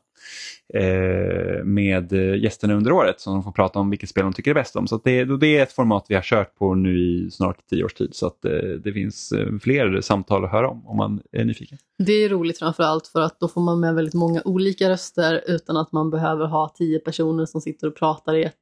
uh, 0.76 1.64
med 1.64 2.12
eh, 2.12 2.42
gästerna 2.42 2.74
under 2.74 2.92
året 2.92 3.20
som 3.20 3.34
de 3.34 3.42
får 3.42 3.52
prata 3.52 3.78
om 3.78 3.90
vilket 3.90 4.08
spel 4.08 4.24
de 4.24 4.32
tycker 4.32 4.50
är 4.50 4.54
bäst 4.54 4.76
om. 4.76 4.86
Så 4.86 4.94
att 4.94 5.04
det, 5.04 5.24
det 5.24 5.58
är 5.58 5.62
ett 5.62 5.72
format 5.72 6.06
vi 6.08 6.14
har 6.14 6.22
kört 6.22 6.54
på 6.54 6.74
nu 6.74 6.98
i 6.98 7.30
snart 7.30 7.56
tio 7.70 7.84
års 7.84 7.94
tid 7.94 8.14
så 8.14 8.26
att 8.26 8.44
uh, 8.44 8.72
det 8.84 8.92
finns 8.92 9.32
fler 9.62 10.00
samtal 10.00 10.44
att 10.44 10.50
höra 10.50 10.68
om 10.68 10.86
om 10.86 10.96
man 10.96 11.20
är 11.32 11.44
nyfiken. 11.44 11.78
Det 11.98 12.12
är 12.12 12.28
roligt 12.28 12.58
framförallt 12.58 13.06
för 13.06 13.20
att 13.20 13.40
då 13.40 13.48
får 13.48 13.60
man 13.60 13.80
med 13.80 13.94
väldigt 13.94 14.14
många 14.14 14.42
olika 14.44 14.90
röster 14.90 15.44
utan 15.46 15.76
att 15.76 15.92
man 15.92 16.10
behöver 16.10 16.46
ha 16.46 16.68
tio 16.68 16.98
personer 16.98 17.46
som 17.46 17.60
sitter 17.60 17.86
och 17.86 17.96
pratar 17.96 18.34
i 18.34 18.44
ett 18.44 18.54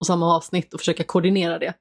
och 0.00 0.06
samma 0.06 0.36
avsnitt 0.36 0.74
och 0.74 0.80
försöka 0.80 1.04
koordinera 1.04 1.58
det. 1.58 1.74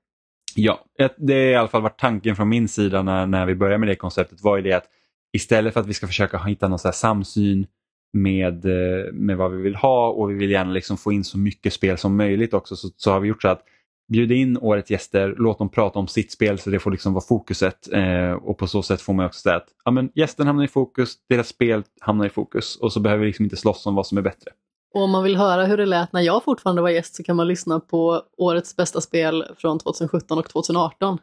Ja, 0.56 0.86
det 1.18 1.34
är 1.34 1.52
i 1.52 1.56
alla 1.56 1.68
fall 1.68 1.82
varit 1.82 2.00
tanken 2.00 2.36
från 2.36 2.50
min 2.50 2.68
sida 2.68 3.02
när, 3.02 3.28
när 3.28 3.46
vi 3.46 3.56
började 3.56 3.78
med 3.78 3.88
det 3.88 3.96
konceptet 3.96 4.42
var 4.42 4.58
ju 4.58 4.64
det 4.64 4.74
att 4.74 4.86
istället 5.34 5.74
för 5.74 5.80
att 5.80 5.88
vi 5.88 5.94
ska 5.94 6.08
försöka 6.08 6.38
hitta 6.38 6.68
någon 6.68 6.80
så 6.80 6.88
här 6.88 6.94
samsyn 6.94 7.68
med, 8.14 8.66
eh, 8.66 9.14
med 9.14 9.38
vad 9.38 9.52
vi 9.52 9.62
vill 9.62 9.76
ha 9.76 10.10
och 10.10 10.30
vi 10.30 10.34
vill 10.34 10.52
gärna 10.52 10.72
liksom 10.72 10.98
få 10.98 11.12
in 11.12 11.24
så 11.24 11.38
mycket 11.38 11.74
spel 11.74 11.98
som 11.98 12.18
möjligt 12.18 12.54
också 12.54 12.76
så, 12.76 12.90
så 12.96 13.12
har 13.12 13.20
vi 13.20 13.28
gjort 13.28 13.42
så 13.42 13.48
att 13.48 13.64
bjuda 14.12 14.36
in 14.36 14.58
årets 14.58 14.92
gäster, 14.92 15.36
låt 15.38 15.58
dem 15.58 15.70
prata 15.70 16.00
om 16.00 16.08
sitt 16.08 16.32
spel 16.32 16.60
så 16.60 16.70
det 16.70 16.80
får 16.80 16.92
liksom 16.92 17.14
vara 17.14 17.24
fokuset 17.24 17.94
eh, 17.94 18.32
och 18.32 18.58
på 18.58 18.68
så 18.68 18.84
sätt 18.84 19.02
får 19.02 19.14
man 19.14 19.26
också 19.26 19.40
säga 19.40 19.56
att 19.56 19.68
ja, 19.86 19.92
men 19.92 20.10
gästen 20.16 20.48
hamnar 20.48 20.64
i 20.64 20.68
fokus, 20.68 21.16
deras 21.30 21.48
spel 21.48 21.84
hamnar 22.00 22.26
i 22.26 22.30
fokus 22.30 22.76
och 22.76 22.94
så 22.94 23.00
behöver 23.00 23.22
vi 23.22 23.28
liksom 23.28 23.46
inte 23.46 23.58
slåss 23.58 23.86
om 23.86 23.96
vad 23.96 24.08
som 24.08 24.18
är 24.18 24.22
bättre. 24.22 24.52
Och 24.94 25.02
om 25.02 25.12
man 25.12 25.24
vill 25.24 25.38
höra 25.38 25.66
hur 25.66 25.78
det 25.78 25.86
lät 25.86 26.14
när 26.14 26.22
jag 26.22 26.44
fortfarande 26.44 26.82
var 26.82 26.90
gäst 26.90 27.16
så 27.16 27.24
kan 27.24 27.36
man 27.36 27.48
lyssna 27.48 27.80
på 27.80 28.22
årets 28.38 28.76
bästa 28.76 29.02
spel 29.02 29.46
från 29.58 29.80
2017 29.80 30.38
och 30.38 30.50
2018. 30.50 31.18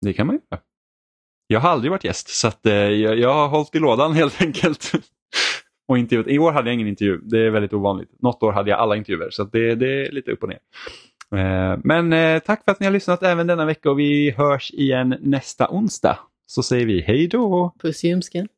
Det 0.00 0.12
kan 0.12 0.26
man 0.26 0.40
göra. 0.50 0.62
Jag 1.46 1.60
har 1.60 1.70
aldrig 1.70 1.90
varit 1.90 2.04
gäst 2.04 2.28
så 2.28 2.48
att, 2.48 2.66
eh, 2.66 2.74
jag, 2.74 3.18
jag 3.18 3.34
har 3.34 3.48
hållit 3.48 3.74
i 3.74 3.78
lådan 3.78 4.12
helt 4.14 4.42
enkelt. 4.42 4.92
och 5.88 5.98
intervjuat. 5.98 6.28
I 6.28 6.38
år 6.38 6.52
hade 6.52 6.68
jag 6.68 6.74
ingen 6.74 6.88
intervju, 6.88 7.18
det 7.18 7.38
är 7.38 7.50
väldigt 7.50 7.72
ovanligt. 7.72 8.22
Något 8.22 8.42
år 8.42 8.52
hade 8.52 8.70
jag 8.70 8.78
alla 8.78 8.96
intervjuer 8.96 9.30
så 9.30 9.44
det, 9.44 9.74
det 9.74 10.06
är 10.06 10.12
lite 10.12 10.30
upp 10.30 10.42
och 10.42 10.48
ner. 10.48 10.58
Eh, 11.34 11.78
men 11.84 12.12
eh, 12.12 12.38
tack 12.38 12.64
för 12.64 12.72
att 12.72 12.80
ni 12.80 12.86
har 12.86 12.92
lyssnat 12.92 13.22
även 13.22 13.46
denna 13.46 13.64
vecka 13.64 13.90
och 13.90 13.98
vi 13.98 14.30
hörs 14.30 14.70
igen 14.70 15.16
nästa 15.20 15.68
onsdag. 15.70 16.18
Så 16.46 16.62
säger 16.62 16.86
vi 16.86 17.00
hej 17.00 17.26
då! 17.26 17.74
Puss 17.82 18.04
i 18.04 18.08
ljumsken. 18.08 18.48